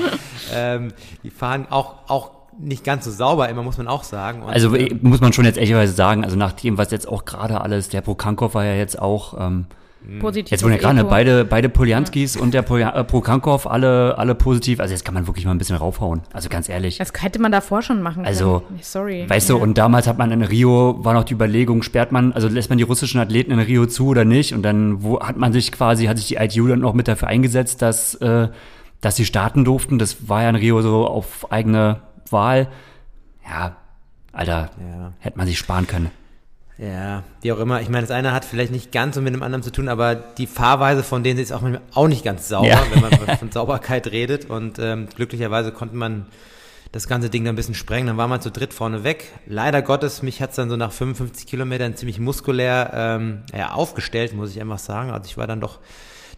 ähm, 0.53 0.93
die 1.23 1.31
fahren 1.31 1.65
auch, 1.69 2.09
auch 2.09 2.34
nicht 2.59 2.83
ganz 2.83 3.05
so 3.05 3.11
sauber 3.11 3.49
immer, 3.49 3.63
muss 3.63 3.77
man 3.77 3.87
auch 3.87 4.03
sagen. 4.03 4.43
Und 4.43 4.49
also 4.49 4.75
äh, 4.75 4.95
muss 5.01 5.21
man 5.21 5.33
schon 5.33 5.45
jetzt 5.45 5.57
ehrlicherweise 5.57 5.93
sagen, 5.93 6.23
also 6.23 6.35
nach 6.35 6.53
dem, 6.53 6.77
was 6.77 6.91
jetzt 6.91 7.07
auch 7.07 7.25
gerade 7.25 7.61
alles, 7.61 7.89
der 7.89 8.01
Prokankov 8.01 8.55
war 8.55 8.65
ja 8.65 8.75
jetzt 8.75 8.99
auch 8.99 9.39
ähm, 9.39 9.65
mhm. 10.07 10.19
positiv. 10.19 10.51
Jetzt 10.51 10.63
wurden 10.63 10.73
ja 10.73 10.79
gerade 10.79 11.03
beide, 11.03 11.45
beide 11.45 11.69
Poljanskis 11.69 12.35
ja. 12.35 12.41
und 12.41 12.53
der 12.53 12.69
äh, 12.69 13.03
Prokankov 13.03 13.67
alle, 13.67 14.17
alle 14.17 14.35
positiv. 14.35 14.79
Also 14.79 14.93
jetzt 14.93 15.03
kann 15.03 15.13
man 15.13 15.27
wirklich 15.27 15.45
mal 15.45 15.51
ein 15.51 15.57
bisschen 15.57 15.75
raufhauen. 15.75 16.21
Also 16.33 16.49
ganz 16.49 16.69
ehrlich. 16.69 16.97
Das 16.97 17.11
hätte 17.19 17.39
man 17.39 17.51
davor 17.51 17.81
schon 17.81 18.01
machen 18.01 18.15
können. 18.15 18.27
Also, 18.27 18.63
sorry. 18.81 19.25
Weißt 19.27 19.49
ja. 19.49 19.55
du, 19.55 19.61
und 19.61 19.77
damals 19.77 20.07
hat 20.07 20.17
man 20.17 20.31
in 20.31 20.41
Rio, 20.41 21.03
war 21.03 21.13
noch 21.13 21.23
die 21.23 21.33
Überlegung, 21.33 21.83
sperrt 21.83 22.11
man, 22.11 22.33
also 22.33 22.47
lässt 22.47 22.69
man 22.69 22.77
die 22.77 22.83
russischen 22.83 23.19
Athleten 23.19 23.51
in 23.51 23.59
Rio 23.59 23.85
zu 23.85 24.07
oder 24.07 24.25
nicht? 24.25 24.53
Und 24.53 24.63
dann 24.63 25.03
wo 25.03 25.19
hat 25.19 25.37
man 25.37 25.53
sich 25.53 25.71
quasi, 25.71 26.05
hat 26.05 26.17
sich 26.17 26.27
die 26.27 26.35
ITU 26.35 26.67
dann 26.67 26.79
noch 26.79 26.93
mit 26.93 27.07
dafür 27.07 27.27
eingesetzt, 27.27 27.81
dass, 27.81 28.15
äh, 28.15 28.47
dass 29.01 29.15
sie 29.15 29.25
starten 29.25 29.65
durften. 29.65 29.99
Das 29.99 30.29
war 30.29 30.43
ja 30.43 30.49
in 30.49 30.55
Rio 30.55 30.81
so 30.81 31.05
auf 31.07 31.51
eigene 31.51 31.99
Wahl. 32.29 32.67
Ja, 33.47 33.75
Alter, 34.31 34.71
ja. 34.79 35.13
hätte 35.19 35.37
man 35.37 35.47
sich 35.47 35.57
sparen 35.57 35.87
können. 35.87 36.11
Ja, 36.77 37.23
wie 37.41 37.53
auch 37.53 37.59
immer. 37.59 37.79
Ich 37.81 37.87
meine, 37.87 38.01
das 38.01 38.11
eine 38.11 38.33
hat 38.33 38.43
vielleicht 38.43 38.71
nicht 38.71 38.91
ganz 38.91 39.15
so 39.15 39.21
mit 39.21 39.33
dem 39.33 39.43
anderen 39.43 39.63
zu 39.63 39.71
tun, 39.71 39.87
aber 39.87 40.15
die 40.15 40.47
Fahrweise 40.47 41.03
von 41.03 41.23
denen 41.23 41.39
ist 41.39 41.53
auch, 41.53 41.63
auch 41.93 42.07
nicht 42.07 42.25
ganz 42.25 42.49
sauber, 42.49 42.67
ja. 42.67 42.83
wenn 42.91 43.01
man 43.01 43.37
von 43.39 43.51
Sauberkeit 43.51 44.07
redet. 44.07 44.49
Und 44.49 44.77
ähm, 44.79 45.07
glücklicherweise 45.15 45.71
konnte 45.71 45.95
man 45.95 46.25
das 46.91 47.07
ganze 47.07 47.29
Ding 47.29 47.45
dann 47.45 47.53
ein 47.53 47.55
bisschen 47.55 47.75
sprengen. 47.75 48.07
Dann 48.07 48.17
war 48.17 48.27
man 48.27 48.41
zu 48.41 48.51
dritt 48.51 48.73
vorne 48.73 49.05
weg. 49.05 49.31
Leider 49.45 49.81
Gottes, 49.81 50.21
mich 50.21 50.41
hat 50.41 50.49
es 50.49 50.57
dann 50.57 50.69
so 50.69 50.75
nach 50.75 50.91
55 50.91 51.47
Kilometern 51.47 51.95
ziemlich 51.95 52.19
muskulär 52.19 52.91
ähm, 52.93 53.43
ja, 53.53 53.71
aufgestellt, 53.71 54.33
muss 54.33 54.51
ich 54.51 54.59
einfach 54.59 54.79
sagen. 54.79 55.11
Also 55.11 55.29
ich 55.29 55.37
war 55.37 55.47
dann 55.47 55.61
doch 55.61 55.79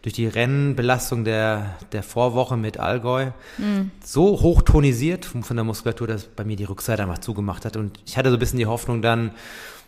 durch 0.08 0.14
die 0.14 0.28
Rennbelastung 0.28 1.26
der, 1.26 1.76
der 1.92 2.02
Vorwoche 2.02 2.56
mit 2.56 2.80
Allgäu 2.80 3.32
mhm. 3.58 3.92
so 4.02 4.40
hoch 4.40 4.62
tonisiert 4.62 5.26
von, 5.26 5.44
der 5.58 5.66
Muskulatur, 5.66 6.08
dass 6.08 6.24
bei 6.24 6.46
mir 6.46 6.56
die 6.56 6.64
Rückseite 6.64 7.04
einfach 7.04 7.18
zugemacht 7.18 7.66
hat. 7.66 7.76
Und 7.76 8.00
ich 8.06 8.18
hatte 8.18 8.30
so 8.30 8.38
ein 8.38 8.40
bisschen 8.40 8.58
die 8.58 8.68
Hoffnung 8.68 9.02
dann, 9.02 9.32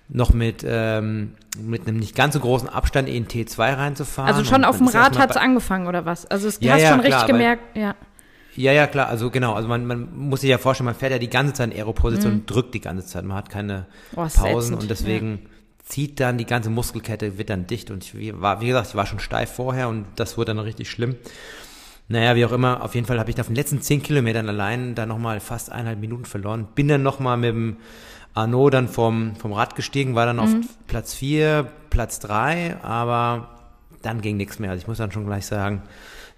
noch 0.09 0.33
mit, 0.33 0.65
ähm, 0.67 1.35
mit 1.61 1.87
einem 1.87 1.99
nicht 1.99 2.17
ganz 2.17 2.33
so 2.33 2.41
großen 2.41 2.67
Abstand 2.67 3.07
in 3.07 3.27
T2 3.27 3.77
reinzufahren. 3.77 4.33
Also 4.33 4.43
schon 4.43 4.65
auf 4.65 4.79
dem 4.79 4.89
Rad 4.89 5.17
hat 5.17 5.29
es 5.31 5.37
angefangen 5.37 5.87
oder 5.87 6.03
was? 6.03 6.25
Also 6.25 6.49
es, 6.49 6.59
du 6.59 6.65
ja, 6.65 6.73
hast 6.73 6.81
ja, 6.81 6.89
schon 6.89 7.01
klar, 7.01 7.21
richtig 7.21 7.27
gemerkt, 7.27 7.77
ja. 7.77 7.95
Ja, 8.57 8.73
ja, 8.73 8.87
klar, 8.87 9.07
also 9.07 9.29
genau, 9.29 9.53
also 9.53 9.69
man, 9.69 9.85
man 9.85 10.09
muss 10.17 10.41
sich 10.41 10.49
ja 10.49 10.57
vorstellen, 10.57 10.87
man 10.87 10.95
fährt 10.95 11.13
ja 11.13 11.19
die 11.19 11.29
ganze 11.29 11.53
Zeit 11.53 11.71
in 11.71 11.77
Aeroposition 11.77 12.33
und 12.33 12.49
drückt 12.49 12.73
die 12.73 12.81
ganze 12.81 13.05
Zeit, 13.05 13.23
man 13.23 13.37
hat 13.37 13.49
keine 13.49 13.85
Oh, 14.17 14.27
Pausen 14.27 14.75
und 14.75 14.89
deswegen 14.89 15.45
zieht 15.89 16.19
dann 16.19 16.37
die 16.37 16.45
ganze 16.45 16.69
Muskelkette, 16.69 17.37
wird 17.37 17.49
dann 17.49 17.67
dicht 17.67 17.91
und 17.91 18.13
ich 18.13 18.39
war, 18.39 18.61
wie 18.61 18.67
gesagt, 18.67 18.89
ich 18.89 18.95
war 18.95 19.07
schon 19.07 19.19
steif 19.19 19.51
vorher 19.51 19.89
und 19.89 20.05
das 20.15 20.37
wurde 20.37 20.53
dann 20.53 20.59
richtig 20.59 20.89
schlimm. 20.89 21.15
Naja, 22.07 22.35
wie 22.35 22.45
auch 22.45 22.51
immer, 22.51 22.83
auf 22.83 22.95
jeden 22.95 23.05
Fall 23.05 23.19
habe 23.19 23.29
ich 23.29 23.35
da 23.35 23.41
auf 23.41 23.47
den 23.47 23.55
letzten 23.55 23.81
zehn 23.81 24.01
Kilometern 24.01 24.47
allein 24.47 24.95
da 24.95 25.05
nochmal 25.05 25.39
fast 25.39 25.71
eineinhalb 25.71 25.99
Minuten 25.99 26.25
verloren. 26.25 26.67
Bin 26.75 26.87
dann 26.87 27.03
nochmal 27.03 27.37
mit 27.37 27.49
dem 27.49 27.77
Arnaud 28.35 28.73
dann 28.73 28.87
vom, 28.87 29.35
vom 29.35 29.51
Rad 29.51 29.75
gestiegen, 29.75 30.15
war 30.15 30.27
dann 30.27 30.39
auf 30.39 30.49
Platz 30.87 31.13
vier, 31.15 31.67
Platz 31.89 32.19
drei, 32.19 32.77
aber 32.83 33.49
dann 34.03 34.21
ging 34.21 34.37
nichts 34.37 34.59
mehr. 34.59 34.69
Also 34.69 34.81
ich 34.81 34.87
muss 34.87 34.99
dann 34.99 35.11
schon 35.11 35.25
gleich 35.25 35.47
sagen, 35.47 35.81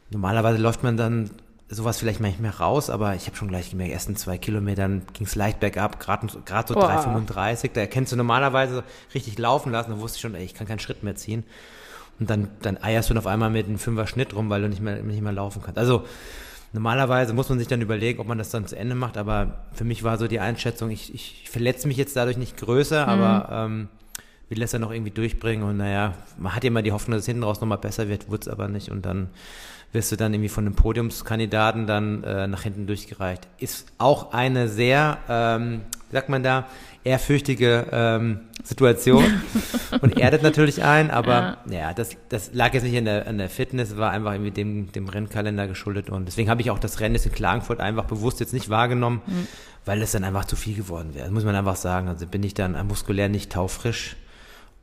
normalerweise 0.09 0.61
läuft 0.61 0.83
man 0.83 0.95
dann 0.95 1.29
sowas 1.71 1.99
vielleicht 1.99 2.19
manchmal 2.19 2.51
raus, 2.51 2.89
aber 2.89 3.15
ich 3.15 3.27
habe 3.27 3.37
schon 3.37 3.47
gleich 3.47 3.71
gemerkt, 3.71 3.93
ersten 3.93 4.15
zwei 4.15 4.37
Kilometern 4.37 5.03
ging 5.13 5.25
es 5.25 5.35
leicht 5.35 5.59
bergab, 5.59 5.99
gerade 5.99 6.27
so 6.29 6.73
Boah. 6.73 6.89
3,35. 6.89 7.71
Da 7.73 7.85
kannst 7.85 8.11
du 8.11 8.17
normalerweise 8.17 8.83
richtig 9.15 9.37
laufen 9.39 9.71
lassen, 9.71 9.91
da 9.91 9.99
wusste 9.99 10.17
ich 10.17 10.21
schon, 10.21 10.35
ey, 10.35 10.43
ich 10.43 10.53
kann 10.53 10.67
keinen 10.67 10.79
Schritt 10.79 11.03
mehr 11.03 11.15
ziehen. 11.15 11.43
Und 12.19 12.29
dann, 12.29 12.49
dann 12.61 12.77
eierst 12.81 13.09
du 13.09 13.17
auf 13.17 13.25
einmal 13.25 13.49
mit 13.49 13.67
einem 13.67 13.79
Fünfer 13.79 14.05
Schnitt 14.05 14.35
rum, 14.35 14.49
weil 14.49 14.61
du 14.61 14.69
nicht 14.69 14.81
mehr, 14.81 15.01
nicht 15.01 15.21
mehr 15.21 15.31
laufen 15.31 15.61
kannst. 15.63 15.79
Also 15.79 16.03
normalerweise 16.73 17.33
muss 17.33 17.49
man 17.49 17.57
sich 17.57 17.67
dann 17.67 17.81
überlegen, 17.81 18.19
ob 18.19 18.27
man 18.27 18.37
das 18.37 18.49
dann 18.49 18.67
zu 18.67 18.77
Ende 18.77 18.95
macht, 18.95 19.17
aber 19.17 19.65
für 19.73 19.85
mich 19.85 20.03
war 20.03 20.17
so 20.17 20.27
die 20.27 20.39
Einschätzung, 20.39 20.91
ich, 20.91 21.13
ich 21.15 21.49
verletze 21.49 21.87
mich 21.87 21.97
jetzt 21.97 22.15
dadurch 22.15 22.37
nicht 22.37 22.57
größer, 22.57 23.07
aber 23.07 23.49
ähm, 23.51 23.87
will 24.49 24.59
das 24.59 24.71
dann 24.71 24.81
noch 24.81 24.91
irgendwie 24.91 25.11
durchbringen 25.11 25.63
und 25.63 25.77
naja, 25.77 26.13
man 26.37 26.53
hat 26.53 26.63
ja 26.63 26.67
immer 26.67 26.81
die 26.81 26.91
Hoffnung, 26.91 27.13
dass 27.13 27.21
es 27.21 27.25
hinten 27.27 27.43
raus 27.43 27.61
nochmal 27.61 27.77
besser 27.77 28.09
wird, 28.09 28.29
wurde 28.29 28.41
es 28.41 28.47
aber 28.49 28.67
nicht 28.67 28.91
und 28.91 29.05
dann 29.05 29.29
wirst 29.91 30.11
du 30.11 30.15
dann 30.15 30.33
irgendwie 30.33 30.49
von 30.49 30.65
einem 30.65 30.75
Podiumskandidaten 30.75 31.87
dann 31.87 32.23
äh, 32.23 32.47
nach 32.47 32.63
hinten 32.63 32.87
durchgereicht. 32.87 33.47
Ist 33.57 33.87
auch 33.97 34.33
eine 34.33 34.67
sehr, 34.67 35.17
ähm, 35.27 35.81
wie 36.09 36.15
sagt 36.15 36.29
man 36.29 36.43
da, 36.43 36.67
ehrfürchtige 37.03 37.87
ähm, 37.91 38.41
Situation 38.63 39.23
und 40.01 40.19
erdet 40.19 40.43
natürlich 40.43 40.83
ein, 40.83 41.09
aber 41.09 41.57
ja, 41.69 41.93
das, 41.93 42.11
das 42.29 42.53
lag 42.53 42.73
jetzt 42.73 42.83
nicht 42.83 42.93
in 42.93 43.05
der, 43.05 43.27
an 43.27 43.39
der 43.39 43.49
Fitness, 43.49 43.97
war 43.97 44.11
einfach 44.11 44.33
irgendwie 44.33 44.51
dem, 44.51 44.91
dem 44.91 45.09
Rennkalender 45.09 45.67
geschuldet 45.67 46.09
und 46.09 46.25
deswegen 46.25 46.49
habe 46.49 46.61
ich 46.61 46.69
auch 46.69 46.79
das 46.79 46.99
Rennen 46.99 47.15
jetzt 47.15 47.25
in 47.25 47.31
Klagenfurt 47.31 47.79
einfach 47.79 48.05
bewusst 48.05 48.39
jetzt 48.39 48.53
nicht 48.53 48.69
wahrgenommen, 48.69 49.21
weil 49.83 50.01
es 50.01 50.11
dann 50.11 50.23
einfach 50.23 50.45
zu 50.45 50.55
viel 50.55 50.75
geworden 50.75 51.15
wäre. 51.15 51.25
Das 51.25 51.33
muss 51.33 51.43
man 51.43 51.55
einfach 51.55 51.75
sagen. 51.75 52.07
Also 52.07 52.27
bin 52.27 52.43
ich 52.43 52.53
dann 52.53 52.87
muskulär 52.87 53.29
nicht 53.29 53.51
taufrisch. 53.51 54.15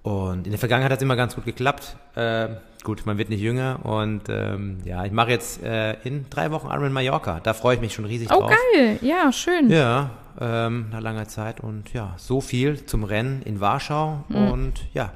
Und 0.03 0.47
in 0.47 0.53
der 0.53 0.59
Vergangenheit 0.59 0.93
hat 0.93 0.99
es 0.99 1.03
immer 1.03 1.17
ganz 1.17 1.35
gut 1.35 1.45
geklappt. 1.45 1.97
Äh, 2.15 2.49
gut, 2.85 3.05
man 3.05 3.19
wird 3.19 3.29
nicht 3.31 3.41
jünger 3.41 3.85
und 3.85 4.23
ähm, 4.29 4.79
ja, 4.85 5.05
ich 5.05 5.13
mache 5.13 5.31
jetzt 5.31 5.63
äh, 5.63 5.95
in 6.05 6.27
drei 6.31 6.51
Wochen 6.51 6.69
Ironman 6.69 6.93
Mallorca. 6.93 7.41
Da 7.43 7.53
freue 7.53 7.75
ich 7.75 7.81
mich 7.81 7.93
schon 7.95 8.05
riesig 8.05 8.31
Oh, 8.33 8.41
drauf. 8.41 8.53
geil. 8.75 8.99
Ja, 9.03 9.33
schön. 9.33 9.69
Ja, 9.71 10.11
ähm, 10.41 10.87
nach 10.93 11.01
langer 11.01 11.27
Zeit 11.29 11.61
und 11.61 11.93
ja, 11.93 12.15
so 12.17 12.41
viel 12.41 12.87
zum 12.87 13.05
Rennen 13.05 13.43
in 13.43 13.61
Warschau 13.61 14.25
Mhm. 14.29 14.37
und 14.51 14.73
ja, 14.95 15.13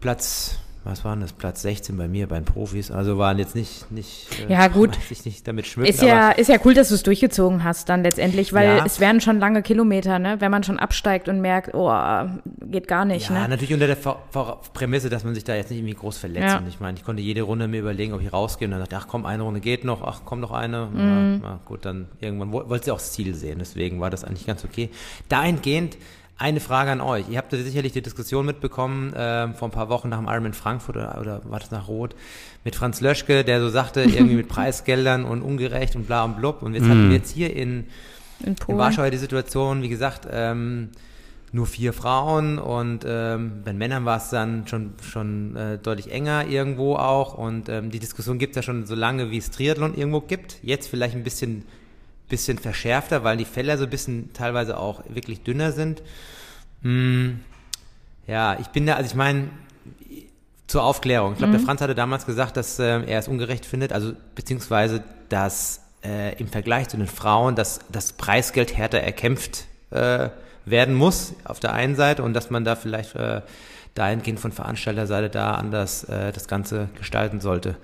Platz, 0.00 0.58
was 0.90 1.04
war 1.04 1.12
denn 1.14 1.22
das? 1.22 1.32
Platz 1.32 1.62
16 1.62 1.96
bei 1.96 2.08
mir, 2.08 2.26
bei 2.26 2.36
den 2.36 2.44
Profis. 2.44 2.90
Also 2.90 3.16
waren 3.16 3.38
jetzt 3.38 3.54
nicht, 3.54 3.90
nicht 3.90 4.26
äh, 4.48 4.52
Ja, 4.52 4.68
gut. 4.68 4.98
ich 5.08 5.24
nicht 5.24 5.46
damit 5.48 5.66
schmücken, 5.66 5.88
Ist 5.88 6.02
ja, 6.02 6.30
ist 6.32 6.48
ja 6.48 6.56
cool, 6.64 6.74
dass 6.74 6.88
du 6.90 6.94
es 6.96 7.02
durchgezogen 7.02 7.64
hast 7.64 7.88
dann 7.88 8.02
letztendlich, 8.02 8.52
weil 8.52 8.78
Ja. 8.78 8.84
es 8.84 9.00
werden 9.00 9.20
schon 9.20 9.38
lange 9.38 9.62
Kilometer, 9.62 10.18
ne? 10.18 10.36
Wenn 10.40 10.50
man 10.50 10.64
schon 10.64 10.78
absteigt 10.78 11.28
und 11.28 11.40
merkt, 11.40 11.74
oh, 11.74 11.90
geht 12.62 12.88
gar 12.88 13.04
nicht, 13.04 13.30
Ja, 13.30 13.42
ne? 13.42 13.48
natürlich 13.48 13.72
unter 13.72 13.86
der 13.86 13.96
Vor 13.96 14.22
Vor 14.30 14.60
Prämisse, 14.74 15.08
dass 15.08 15.24
man 15.24 15.34
sich 15.34 15.44
da 15.44 15.54
jetzt 15.54 15.70
nicht 15.70 15.78
irgendwie 15.78 15.94
groß 15.94 16.18
verletzt. 16.18 16.48
Ja. 16.48 16.58
Und 16.58 16.68
ich 16.68 16.80
meine, 16.80 16.98
ich 16.98 17.04
konnte 17.04 17.22
jede 17.22 17.42
Runde 17.42 17.68
mir 17.68 17.80
überlegen, 17.80 18.12
ob 18.12 18.20
ich 18.20 18.32
rausgehe 18.32 18.66
und 18.66 18.72
dann 18.72 18.80
dachte, 18.80 18.96
ach 18.98 19.06
komm, 19.08 19.24
eine 19.26 19.42
Runde 19.44 19.60
geht 19.60 19.84
noch, 19.84 20.02
ach 20.02 20.22
komm 20.24 20.40
noch 20.40 20.50
eine. 20.52 20.86
Mhm. 20.92 20.98
Ja, 20.98 21.38
na 21.42 21.60
gut, 21.64 21.84
dann 21.84 22.08
irgendwann 22.20 22.52
wo- 22.52 22.68
wollte 22.68 22.86
sie 22.86 22.90
auch 22.90 22.98
das 22.98 23.12
Ziel 23.12 23.34
sehen, 23.34 23.58
deswegen 23.60 24.00
war 24.00 24.10
das 24.10 24.24
eigentlich 24.24 24.46
ganz 24.46 24.64
okay. 24.64 24.90
Dahingehend 25.28 25.96
eine 26.40 26.60
Frage 26.60 26.90
an 26.90 27.02
euch. 27.02 27.28
Ihr 27.28 27.36
habt 27.36 27.52
sicherlich 27.52 27.92
die 27.92 28.00
Diskussion 28.00 28.46
mitbekommen 28.46 29.12
ähm, 29.14 29.54
vor 29.54 29.68
ein 29.68 29.72
paar 29.72 29.90
Wochen 29.90 30.08
nach 30.08 30.18
dem 30.18 30.26
Ironman 30.26 30.54
Frankfurt 30.54 30.96
oder, 30.96 31.18
oder 31.20 31.42
war 31.44 31.60
das 31.60 31.70
nach 31.70 31.86
Rot 31.86 32.16
mit 32.64 32.74
Franz 32.74 33.02
Löschke, 33.02 33.44
der 33.44 33.60
so 33.60 33.68
sagte, 33.68 34.00
irgendwie 34.04 34.36
mit 34.36 34.48
Preisgeldern 34.48 35.24
und 35.26 35.42
ungerecht 35.42 35.96
und 35.96 36.06
bla 36.06 36.24
und 36.24 36.38
blub. 36.38 36.62
Und 36.62 36.74
jetzt 36.74 36.88
hatten 36.88 37.10
wir 37.10 37.16
jetzt 37.16 37.30
hier 37.30 37.54
in 37.54 37.86
In 38.42 38.56
in. 38.56 38.78
Warschau 38.78 39.08
die 39.10 39.18
Situation, 39.18 39.82
wie 39.82 39.90
gesagt, 39.90 40.26
ähm, 40.30 40.88
nur 41.52 41.66
vier 41.66 41.92
Frauen 41.92 42.58
und 42.58 43.04
ähm, 43.06 43.62
bei 43.64 43.74
Männern 43.74 44.06
war 44.06 44.16
es 44.16 44.30
dann 44.30 44.66
schon, 44.66 44.94
schon 45.02 45.56
äh, 45.56 45.78
deutlich 45.78 46.10
enger 46.10 46.46
irgendwo 46.46 46.94
auch 46.94 47.34
und 47.34 47.68
ähm, 47.68 47.90
die 47.90 47.98
Diskussion 47.98 48.38
gibt 48.38 48.52
es 48.52 48.56
ja 48.56 48.62
schon 48.62 48.86
so 48.86 48.94
lange, 48.94 49.30
wie 49.30 49.38
es 49.38 49.50
Triathlon 49.50 49.94
irgendwo 49.94 50.20
gibt. 50.20 50.58
Jetzt 50.62 50.88
vielleicht 50.88 51.16
ein 51.16 51.24
bisschen, 51.24 51.64
bisschen 52.30 52.58
verschärfter, 52.58 53.22
weil 53.24 53.36
die 53.36 53.44
Felder 53.44 53.76
so 53.76 53.84
ein 53.84 53.90
bisschen 53.90 54.32
teilweise 54.32 54.78
auch 54.78 55.02
wirklich 55.08 55.42
dünner 55.42 55.72
sind. 55.72 56.02
Hm, 56.82 57.40
ja, 58.26 58.58
ich 58.58 58.68
bin 58.68 58.86
da, 58.86 58.94
also 58.94 59.06
ich 59.10 59.14
meine, 59.14 59.50
zur 60.66 60.84
Aufklärung. 60.84 61.32
Ich 61.32 61.38
glaube, 61.38 61.52
der 61.52 61.60
Franz 61.60 61.80
hatte 61.80 61.94
damals 61.94 62.24
gesagt, 62.26 62.56
dass 62.56 62.78
ähm, 62.78 63.04
er 63.06 63.18
es 63.18 63.28
ungerecht 63.28 63.66
findet, 63.66 63.92
also 63.92 64.12
beziehungsweise, 64.36 65.02
dass 65.28 65.82
äh, 66.04 66.38
im 66.38 66.46
Vergleich 66.48 66.88
zu 66.88 66.96
den 66.96 67.08
Frauen 67.08 67.56
das, 67.56 67.80
das 67.90 68.12
Preisgeld 68.12 68.76
härter 68.76 69.00
erkämpft 69.00 69.64
äh, 69.90 70.30
werden 70.64 70.94
muss 70.94 71.34
auf 71.44 71.58
der 71.60 71.72
einen 71.72 71.96
Seite 71.96 72.22
und 72.22 72.34
dass 72.34 72.50
man 72.50 72.64
da 72.64 72.76
vielleicht 72.76 73.16
äh, 73.16 73.42
dahingehend 73.94 74.38
von 74.38 74.52
Veranstalterseite 74.52 75.28
da 75.28 75.54
anders 75.54 76.04
äh, 76.04 76.32
das 76.32 76.46
Ganze 76.46 76.88
gestalten 76.96 77.40
sollte. 77.40 77.76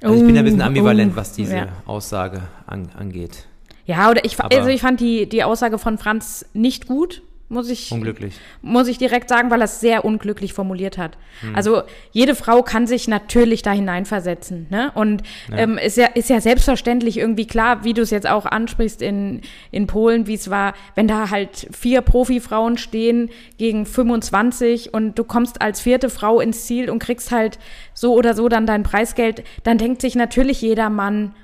Also 0.00 0.14
ich 0.14 0.24
bin 0.24 0.34
da 0.34 0.40
ein 0.40 0.44
bisschen 0.44 0.62
Oh, 0.62 0.64
ambivalent, 0.64 1.12
oh, 1.12 1.16
was 1.16 1.32
diese 1.32 1.56
ja. 1.56 1.68
Aussage 1.86 2.42
an, 2.66 2.88
angeht. 2.96 3.46
Ja, 3.88 4.10
oder 4.10 4.24
ich, 4.24 4.38
Aber- 4.38 4.54
also 4.54 4.68
ich 4.68 4.82
fand 4.82 5.00
die, 5.00 5.26
die 5.28 5.42
Aussage 5.42 5.78
von 5.78 5.96
Franz 5.98 6.44
nicht 6.52 6.86
gut, 6.86 7.22
muss 7.50 7.70
ich, 7.70 7.90
Unglücklich. 7.90 8.34
muss 8.60 8.88
ich 8.88 8.98
direkt 8.98 9.30
sagen, 9.30 9.50
weil 9.50 9.62
er 9.62 9.64
es 9.64 9.80
sehr 9.80 10.04
unglücklich 10.04 10.52
formuliert 10.52 10.98
hat. 10.98 11.16
Hm. 11.40 11.54
Also 11.56 11.80
jede 12.12 12.34
Frau 12.34 12.62
kann 12.62 12.86
sich 12.86 13.08
natürlich 13.08 13.62
da 13.62 13.72
hineinversetzen. 13.72 14.66
Ne? 14.68 14.92
Und 14.94 15.22
ähm, 15.50 15.78
ist, 15.78 15.96
ja, 15.96 16.08
ist 16.08 16.28
ja 16.28 16.42
selbstverständlich 16.42 17.16
irgendwie 17.16 17.46
klar, 17.46 17.84
wie 17.84 17.94
du 17.94 18.02
es 18.02 18.10
jetzt 18.10 18.28
auch 18.28 18.44
ansprichst 18.44 19.00
in, 19.00 19.40
in 19.70 19.86
Polen, 19.86 20.26
wie 20.26 20.34
es 20.34 20.50
war, 20.50 20.74
wenn 20.94 21.08
da 21.08 21.30
halt 21.30 21.68
vier 21.72 22.02
Profifrauen 22.02 22.76
stehen 22.76 23.30
gegen 23.56 23.86
25 23.86 24.92
und 24.92 25.18
du 25.18 25.24
kommst 25.24 25.62
als 25.62 25.80
vierte 25.80 26.10
Frau 26.10 26.40
ins 26.40 26.66
Ziel 26.66 26.90
und 26.90 26.98
kriegst 26.98 27.30
halt 27.32 27.58
so 27.94 28.12
oder 28.14 28.34
so 28.34 28.50
dann 28.50 28.66
dein 28.66 28.82
Preisgeld, 28.82 29.42
dann 29.62 29.78
denkt 29.78 30.02
sich 30.02 30.16
natürlich 30.16 30.60
jeder 30.60 30.90
Mann, 30.90 31.34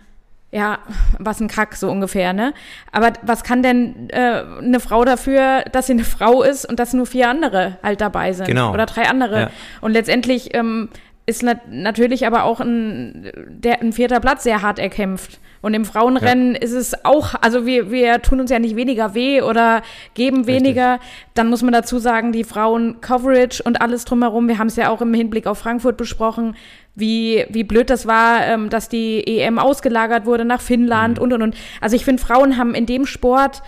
ja, 0.55 0.79
was 1.19 1.41
ein 1.41 1.49
Kack, 1.49 1.75
so 1.75 1.91
ungefähr, 1.91 2.33
ne? 2.33 2.55
Aber 2.93 3.13
was 3.23 3.43
kann 3.43 3.65
denn 3.65 4.09
äh, 4.11 4.45
eine 4.63 4.79
Frau 4.79 5.05
dafür, 5.05 5.65
dass 5.73 5.89
sie 5.89 5.95
eine 5.95 6.05
Frau 6.05 6.45
ist 6.45 6.65
und 6.65 6.79
dass 6.79 6.93
nur 6.93 7.07
vier 7.07 7.29
andere 7.29 7.77
halt 7.83 8.01
dabei 8.01 8.33
sind? 8.33 8.47
Genau. 8.47 8.73
Oder 8.73 8.87
drei 8.87 9.09
andere. 9.09 9.41
Ja. 9.41 9.51
Und 9.81 9.93
letztendlich 9.93 10.55
ähm, 10.55 10.91
ist 11.27 11.43
nat 11.43 11.69
natürlich 11.69 12.25
aber 12.25 12.45
auch 12.45 12.61
ein, 12.61 13.33
der, 13.49 13.81
ein 13.81 13.93
vierter 13.93 14.21
Platz 14.21 14.45
sehr 14.45 14.63
hart 14.63 14.79
erkämpft. 14.79 15.41
Und 15.65 15.73
im 15.73 15.87
Frauenrennen 15.87 16.55
ist 16.55 16.73
es 16.73 17.07
auch, 17.07 17.35
also 17.41 17.65
wir, 17.65 17.91
wir 17.91 18.21
tun 18.21 18.39
uns 18.39 18.51
ja 18.51 18.59
nicht 18.59 18.77
weniger 18.77 19.15
weh 19.15 19.41
oder 19.41 19.81
geben 20.13 20.47
weniger. 20.47 21.01
Dann 21.33 21.49
muss 21.49 21.63
man 21.63 21.73
dazu 21.73 21.99
sagen, 21.99 22.33
die 22.33 22.45
Frauen-Coverage 22.45 23.63
und 23.63 23.81
alles 23.81 24.05
drumherum. 24.05 24.47
Wir 24.47 24.59
haben 24.59 24.67
es 24.67 24.77
ja 24.77 24.91
auch 24.91 25.01
im 25.01 25.15
Hinblick 25.15 25.47
auf 25.47 25.57
Frankfurt 25.57 25.97
besprochen, 25.97 26.55
wie, 26.95 27.47
wie 27.49 27.65
blöd 27.65 27.89
das 27.89 28.07
war, 28.07 28.47
ähm, 28.47 28.69
dass 28.69 28.91
die 28.91 29.27
EM 29.27 29.59
ausgelagert 29.59 30.27
wurde 30.27 30.45
nach 30.45 30.61
Finnland 30.61 31.19
und 31.19 31.33
und 31.33 31.41
und. 31.41 31.57
Also 31.81 31.97
ich 31.97 32.05
finde, 32.05 32.23
Frauen 32.23 32.59
haben 32.59 32.75
in 32.75 32.85
dem 32.85 33.07
Sport 33.07 33.63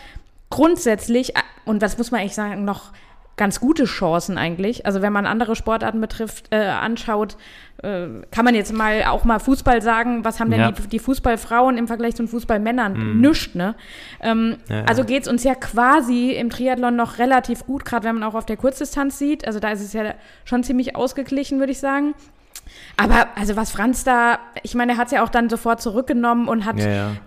grundsätzlich, 0.51 1.35
äh, 1.35 1.41
und 1.65 1.81
das 1.81 1.97
muss 1.97 2.11
man 2.11 2.21
echt 2.21 2.35
sagen, 2.35 2.67
noch 2.67 2.93
ganz 3.37 3.61
gute 3.61 3.85
Chancen 3.85 4.39
eigentlich. 4.39 4.87
Also 4.87 5.03
wenn 5.03 5.13
man 5.13 5.27
andere 5.27 5.57
Sportarten 5.57 6.01
betrifft, 6.01 6.47
äh, 6.51 6.57
anschaut, 6.57 7.37
äh, 7.83 8.07
kann 8.31 8.45
man 8.47 8.55
jetzt 8.55 8.73
mal 8.73 9.05
auch 9.05 9.25
mal 9.25 9.39
Fußball 9.39 9.83
sagen, 9.83 10.25
was 10.25 10.41
haben 10.41 10.51
denn 10.51 10.61
Ja. 10.61 10.71
die, 10.73 10.89
die 10.89 10.99
Fußballfrauen 10.99 11.77
im 11.77 11.87
Vergleich 11.87 12.15
zu 12.15 12.23
den 12.23 12.29
Fußballmännern? 12.29 13.21
Nüscht, 13.21 13.55
ne? 13.55 13.75
Ähm, 14.23 14.57
Ja, 14.69 14.77
ja. 14.77 14.85
Also 14.85 15.05
geht's 15.05 15.29
uns 15.29 15.45
ja 15.45 15.55
quasi 15.55 16.31
im 16.33 16.49
Triathlon 16.49 16.97
noch 16.97 17.19
relativ 17.19 17.67
gut, 17.67 17.85
gerade 17.85 18.05
wenn 18.07 18.15
man 18.19 18.25
auch 18.25 18.35
auf 18.35 18.47
der 18.47 18.57
Kurzdistanz 18.57 19.19
sieht. 19.19 19.47
Also 19.47 19.61
da 19.61 19.71
ist 19.71 19.83
es 19.83 19.93
ja 19.93 20.15
schon 20.47 20.65
ziemlich 20.65 20.97
ausgeglichen, 20.97 21.59
würde 21.59 21.73
ich 21.73 21.79
sagen. 21.79 22.15
Aber 22.97 23.29
also 23.37 23.55
was 23.55 23.71
Franz 23.71 24.03
da, 24.03 24.39
ich 24.63 24.75
meine, 24.75 24.93
er 24.93 24.99
hat 24.99 25.07
es 25.07 25.13
ja 25.13 25.23
auch 25.23 25.29
dann 25.29 25.49
sofort 25.51 25.81
zurückgenommen 25.83 26.49
und 26.49 26.65
hat 26.65 26.77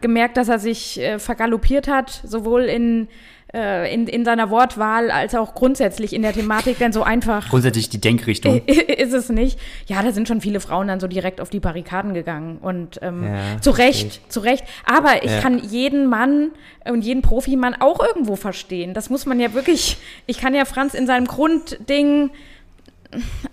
gemerkt, 0.01 0.38
dass 0.38 0.50
er 0.50 0.60
sich 0.60 1.00
äh, 1.00 1.20
vergaloppiert 1.20 1.88
hat, 1.88 2.10
sowohl 2.25 2.63
in, 2.63 3.08
äh, 3.53 3.94
in, 3.94 4.08
in 4.08 4.25
seiner 4.25 4.50
Wortwahl 4.50 5.10
als 5.12 5.34
auch 5.36 5.56
grundsätzlich 5.56 6.13
in 6.13 6.22
der 6.22 6.34
Thematik, 6.34 6.77
denn 6.77 6.94
so 6.94 7.03
einfach 7.03 7.50
Grundsätzlich 7.50 7.89
die 7.89 8.00
Denkrichtung. 8.00 8.62
ist 8.68 9.13
es 9.13 9.29
nicht. 9.29 9.60
Ja, 9.88 10.01
da 10.03 10.12
sind 10.12 10.27
schon 10.27 10.41
viele 10.41 10.60
Frauen 10.60 10.88
dann 10.88 11.00
so 11.00 11.08
direkt 11.08 11.41
auf 11.41 11.50
die 11.50 11.60
Barrikaden 11.60 12.13
gegangen 12.13 12.58
und 12.62 13.00
ähm, 13.01 13.24
Ja, 13.24 13.62
zu 13.62 13.72
Recht, 13.72 14.22
zu 14.32 14.39
Recht. 14.41 14.63
Aber 14.86 15.24
ich 15.24 15.32
Ja. 15.32 15.41
kann 15.41 15.58
jeden 15.60 16.08
Mann 16.08 16.51
und 16.88 17.03
jeden 17.03 17.22
Profimann 17.22 17.75
auch 17.79 18.00
irgendwo 18.00 18.36
verstehen. 18.36 18.94
Das 18.94 19.10
muss 19.10 19.25
man 19.25 19.39
ja 19.39 19.53
wirklich, 19.53 19.98
ich 20.27 20.39
kann 20.39 20.53
ja 20.53 20.65
Franz 20.65 20.94
in 20.94 21.08
seinem 21.08 21.25
Grundding 21.25 22.32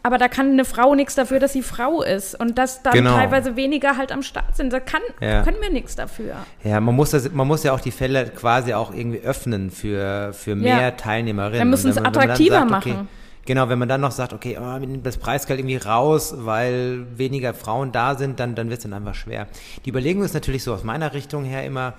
aber 0.02 0.18
da 0.18 0.28
kann 0.28 0.50
eine 0.52 0.64
Frau 0.64 0.94
nichts 0.94 1.14
dafür, 1.14 1.38
dass 1.38 1.52
sie 1.52 1.62
Frau 1.62 2.02
ist 2.02 2.38
und 2.38 2.58
dass 2.58 2.82
dann 2.82 2.92
Genau. 2.92 3.14
teilweise 3.16 3.56
weniger 3.56 3.96
halt 3.96 4.12
am 4.12 4.22
Start 4.22 4.56
sind. 4.56 4.72
Da 4.72 4.80
kann, 4.80 5.00
Ja. 5.20 5.42
können 5.42 5.58
wir 5.60 5.70
nichts 5.70 5.96
dafür. 5.96 6.34
Ja, 6.62 6.80
man 6.80 6.94
muss, 6.94 7.10
das, 7.10 7.30
man 7.32 7.46
muss 7.46 7.62
ja 7.62 7.72
auch 7.72 7.80
die 7.80 7.90
Fälle 7.90 8.26
quasi 8.26 8.74
auch 8.74 8.92
irgendwie 8.92 9.20
öffnen 9.20 9.70
für, 9.70 10.32
für 10.32 10.54
mehr 10.54 10.80
Ja. 10.80 10.90
Teilnehmerinnen. 10.90 11.58
Wir 11.58 11.64
müssen 11.64 11.90
es 11.90 11.98
attraktiver 11.98 12.56
sagt, 12.60 12.70
machen. 12.70 12.92
Okay, 12.92 13.04
genau, 13.46 13.68
wenn 13.68 13.78
man 13.78 13.88
dann 13.88 14.00
noch 14.02 14.10
sagt, 14.10 14.32
okay, 14.32 14.58
oh, 14.60 14.78
das 15.02 15.16
Preisgeld 15.16 15.60
irgendwie 15.60 15.76
raus, 15.76 16.34
weil 16.36 17.06
weniger 17.16 17.54
Frauen 17.54 17.92
da 17.92 18.14
sind, 18.14 18.38
dann, 18.40 18.54
dann 18.54 18.68
wird 18.68 18.78
es 18.78 18.82
dann 18.82 18.92
einfach 18.92 19.14
schwer. 19.14 19.46
Die 19.84 19.90
Überlegung 19.90 20.22
ist 20.22 20.34
natürlich 20.34 20.64
so 20.64 20.74
aus 20.74 20.84
meiner 20.84 21.14
Richtung 21.14 21.44
her 21.44 21.64
immer, 21.64 21.94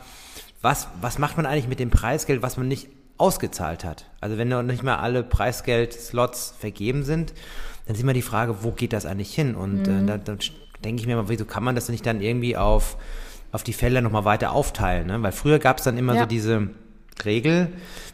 was, 0.62 0.88
was 1.02 1.18
macht 1.20 1.38
man 1.38 1.46
eigentlich 1.46 1.68
mit 1.68 1.80
dem 1.80 1.90
Preisgeld, 1.90 2.42
was 2.42 2.58
man 2.58 2.68
nicht 2.68 2.88
ausgezahlt 3.18 3.84
hat? 3.84 4.06
Also 4.22 4.38
wenn 4.38 4.48
noch 4.50 4.64
nicht 4.64 4.84
mal 4.84 4.96
alle 4.98 5.24
Preisgeld-Slots 5.24 6.56
vergeben 6.60 7.04
sind, 7.04 7.34
dann 7.86 7.96
ist 7.96 8.02
immer 8.02 8.14
die 8.14 8.22
Frage, 8.22 8.64
wo 8.64 8.72
geht 8.72 8.94
das 8.94 9.06
eigentlich 9.06 9.34
hin? 9.34 9.56
Und 9.56 9.88
Mhm. 9.88 10.04
äh, 10.04 10.06
da, 10.06 10.18
da 10.18 10.36
denke 10.84 11.02
ich 11.02 11.08
mir 11.08 11.16
mal, 11.16 11.30
wieso 11.30 11.46
kann 11.46 11.64
man 11.64 11.76
das 11.76 11.90
nicht 11.90 12.06
dann 12.06 12.22
irgendwie 12.22 12.56
auf, 12.58 12.98
auf 13.52 13.64
die 13.64 13.74
Felder 13.74 14.02
nochmal 14.02 14.26
weiter 14.26 14.52
aufteilen? 14.52 15.08
Ne? 15.08 15.22
Weil 15.24 15.32
früher 15.32 15.60
gab 15.60 15.78
es 15.80 15.84
dann 15.86 15.98
immer 15.98 16.14
Ja. 16.16 16.22
so 16.22 16.26
diese 16.28 16.70
Regel, 17.26 17.70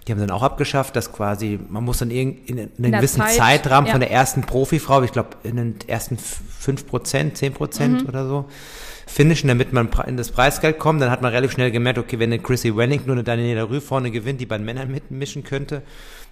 die 0.07 0.11
haben 0.13 0.19
sie 0.19 0.25
dann 0.27 0.35
auch 0.35 0.43
abgeschafft, 0.43 0.95
dass 0.95 1.11
quasi, 1.11 1.59
man 1.69 1.83
muss 1.83 1.97
dann 1.97 2.09
irgend- 2.11 2.49
in, 2.49 2.57
in 2.57 2.63
einem 2.77 2.91
der 2.91 2.91
gewissen 3.01 3.19
Zeit, 3.21 3.35
Zeitrahmen 3.35 3.87
ja. 3.87 3.91
von 3.91 3.99
der 3.99 4.11
ersten 4.11 4.41
Profifrau, 4.43 5.01
ich 5.03 5.11
glaube 5.11 5.29
in 5.43 5.57
den 5.57 5.75
ersten 5.87 6.15
f- 6.15 6.39
5%, 6.61 7.35
10% 7.35 8.03
Mhm. 8.03 8.07
oder 8.07 8.25
so, 8.27 8.45
finishen, 9.05 9.47
damit 9.47 9.73
man 9.73 9.89
in 10.07 10.17
das 10.17 10.31
Preisgeld 10.31 10.79
kommt. 10.79 11.01
Dann 11.01 11.11
hat 11.11 11.21
man 11.21 11.31
relativ 11.31 11.53
schnell 11.53 11.71
gemerkt, 11.71 11.99
okay, 11.99 12.19
wenn 12.19 12.31
eine 12.31 12.41
Chrissy 12.41 12.75
Wellington 12.75 13.11
oder 13.11 13.23
Daniela 13.23 13.69
Rüh 13.69 13.81
vorne 13.81 14.11
gewinnt, 14.11 14.41
die 14.41 14.45
bei 14.45 14.57
den 14.57 14.65
Männern 14.65 14.91
mitmischen 14.91 15.43
könnte, 15.43 15.81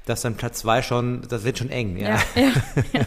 dass 0.06 0.22
dann 0.22 0.36
Platz 0.36 0.60
zwei 0.60 0.82
schon, 0.82 1.22
das 1.30 1.44
wird 1.44 1.60
schon 1.60 1.70
eng. 1.70 1.98
Ja. 1.98 2.20
Ja, 2.36 2.52
ja. 2.94 3.06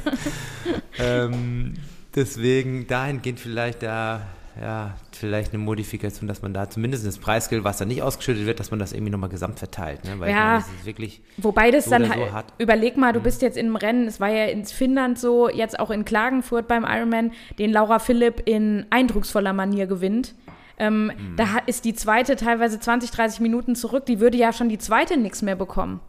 ähm, 0.99 1.75
deswegen 2.15 2.87
dahingehend 2.87 3.41
vielleicht 3.41 3.83
da, 3.83 4.27
ja, 4.61 4.95
vielleicht 5.13 5.53
eine 5.53 5.63
Modifikation, 5.63 6.29
dass 6.29 6.43
man 6.43 6.55
da 6.55 6.71
zumindest 6.71 7.07
das 7.07 7.19
Preisgeld, 7.19 7.65
was 7.65 7.79
dann 7.79 7.89
nicht 7.89 8.03
ausgeschüttet 8.03 8.47
wird, 8.47 8.61
dass 8.61 8.71
man 8.71 8.79
das 8.79 8.93
irgendwie 8.93 9.11
nochmal 9.11 9.31
gesamt 9.31 9.59
verteilt. 9.59 10.05
Ne? 10.05 10.19
Weil 10.21 10.29
ich 10.31 10.35
Ja. 10.37 10.45
meine, 10.45 10.59
das 10.61 10.69
ist 10.69 10.87
wirklich, 10.87 11.23
Wobei 11.39 11.71
das 11.71 11.85
so 11.87 11.91
dann 11.91 12.05
so 12.05 12.11
halt, 12.11 12.33
hat. 12.33 12.47
Mhm. 12.59 12.63
überleg 12.63 12.97
mal, 12.97 13.13
du 13.13 13.21
bist 13.21 13.43
jetzt 13.43 13.57
in 13.57 13.67
einem 13.67 13.77
Rennen, 13.77 14.07
es 14.07 14.21
war 14.21 14.29
ja 14.31 14.45
in 14.47 14.65
Finnland 14.65 15.19
so, 15.19 15.49
jetzt 15.51 15.79
auch 15.81 15.91
in 15.91 16.05
Klagenfurt 16.05 16.69
beim 16.69 16.85
Ironman, 16.85 17.33
den 17.59 17.73
Laura 17.73 17.99
Philipp 17.99 18.43
in 18.47 18.87
eindrucksvoller 18.91 19.53
Manier 19.53 19.87
gewinnt. 19.87 20.35
Ähm, 20.79 21.07
Mhm. 21.17 21.37
Da 21.37 21.47
ist 21.67 21.85
die 21.85 21.95
zweite 21.95 22.37
teilweise 22.37 22.81
20, 22.81 23.11
30 23.13 23.41
Minuten 23.41 23.77
zurück, 23.77 24.07
die 24.07 24.19
würde 24.21 24.37
ja 24.39 24.53
schon 24.53 24.69
die 24.69 24.79
zweite 24.79 25.17
nichts 25.17 25.43
mehr 25.43 25.57
bekommen. 25.57 26.01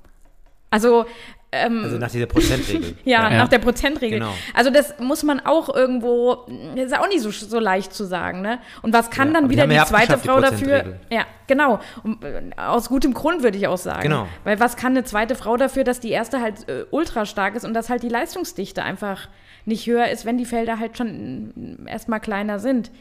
Also, 0.71 1.05
ähm, 1.51 1.83
also 1.83 1.97
nach 1.97 2.11
dieser 2.11 2.25
Prozentregel. 2.25 2.95
ja, 3.05 3.29
Ja. 3.31 3.37
nach 3.37 3.47
der 3.47 3.59
Prozentregel. 3.59 4.19
Genau. 4.19 4.33
Also 4.53 4.69
das 4.69 4.95
muss 4.99 5.23
man 5.23 5.39
auch 5.39 5.73
irgendwo, 5.73 6.45
das 6.75 6.85
ist 6.87 6.97
auch 6.97 7.07
nicht 7.07 7.21
so, 7.21 7.31
so 7.31 7.59
leicht 7.59 7.93
zu 7.93 8.03
sagen, 8.05 8.41
ne? 8.41 8.59
Und 8.81 8.93
was 8.93 9.09
kann 9.09 9.29
Ja, 9.29 9.33
dann 9.35 9.43
die 9.45 9.51
wieder 9.51 9.67
die 9.67 9.75
zweite 9.75 10.15
abgeschafft, 10.15 10.23
die 10.23 10.27
Frau 10.27 10.41
dafür? 10.41 10.95
Ja, 11.09 11.25
genau. 11.47 11.79
Und, 12.03 12.23
äh, 12.23 12.41
aus 12.57 12.89
gutem 12.89 13.13
Grund 13.13 13.43
würde 13.43 13.57
ich 13.57 13.67
auch 13.67 13.77
sagen. 13.77 14.03
Genau. 14.03 14.27
Weil 14.43 14.59
was 14.59 14.75
kann 14.75 14.93
eine 14.93 15.03
zweite 15.03 15.35
Frau 15.35 15.57
dafür, 15.57 15.83
dass 15.83 15.99
die 15.99 16.11
erste 16.11 16.41
halt 16.41 16.67
äh, 16.67 16.85
ultra 16.91 17.25
stark 17.25 17.55
ist 17.55 17.63
und 17.65 17.73
dass 17.73 17.89
halt 17.89 18.03
die 18.03 18.09
Leistungsdichte 18.09 18.83
einfach 18.83 19.29
nicht 19.65 19.87
höher 19.87 20.09
ist, 20.09 20.25
wenn 20.25 20.37
die 20.37 20.45
Felder 20.45 20.79
halt 20.79 20.97
schon 20.97 21.47
mm, 21.55 21.87
erstmal 21.87 22.19
kleiner 22.19 22.59
sind. 22.59 22.91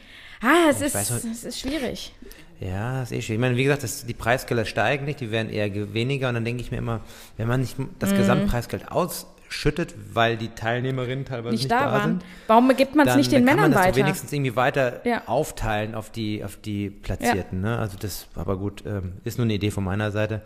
Ah, 0.41 0.69
es, 0.71 0.81
ist, 0.81 0.95
weiß 0.95 1.25
es 1.25 1.45
ist 1.45 1.61
schwierig. 1.61 2.13
Ja, 2.61 3.01
das 3.01 3.11
ist 3.11 3.19
eh 3.19 3.23
schön. 3.23 3.35
Ich 3.35 3.41
meine, 3.41 3.57
wie 3.57 3.65
gesagt, 3.65 3.83
das, 3.83 4.07
die 4.07 4.15
Preisgelder 4.15 4.65
steigen 4.65 5.05
nicht, 5.05 5.21
die 5.21 5.31
werden 5.31 5.51
eher 5.51 5.69
ge- 5.71 5.89
weniger. 5.93 6.29
Und 6.29 6.35
dann 6.35 6.45
denke 6.45 6.63
ich 6.63 6.71
mir 6.71 6.79
immer, 6.79 7.01
wenn 7.37 7.49
man 7.49 7.61
nicht 7.61 7.77
das 7.99 8.13
Mhm. 8.13 8.17
Gesamtpreisgeld 8.17 8.91
ausschüttet, 8.91 9.95
weil 10.13 10.37
die 10.37 10.49
Teilnehmerinnen 10.49 11.25
teilweise 11.25 11.51
Nicht 11.53 11.64
nicht, 11.64 11.73
da 11.73 11.87
waren. 11.93 12.11
sind, 12.21 12.25
Warum 12.47 12.75
gibt 12.77 12.95
man 12.95 13.09
es 13.09 13.17
nicht 13.17 13.33
den 13.33 13.45
dann 13.45 13.57
kann 13.57 13.57
Männern 13.57 13.71
man 13.71 13.73
das 13.73 13.81
doch 13.83 13.87
weiter? 13.88 13.97
wenigstens 14.07 14.33
irgendwie 14.33 14.57
weiter 14.57 15.01
Ja. 15.07 15.23
aufteilen 15.27 15.95
auf 15.95 16.11
die, 16.11 16.45
auf 16.45 16.57
die 16.57 16.90
Platzierten. 16.90 17.61
Ne? 17.61 17.79
Also 17.79 17.97
das, 17.99 18.29
aber 18.37 18.57
gut, 18.57 18.85
ähm, 18.87 19.14
ist 19.25 19.37
nur 19.38 19.45
eine 19.45 19.55
Idee 19.55 19.71
von 19.71 19.85
meiner 19.85 20.11
Seite. 20.12 20.40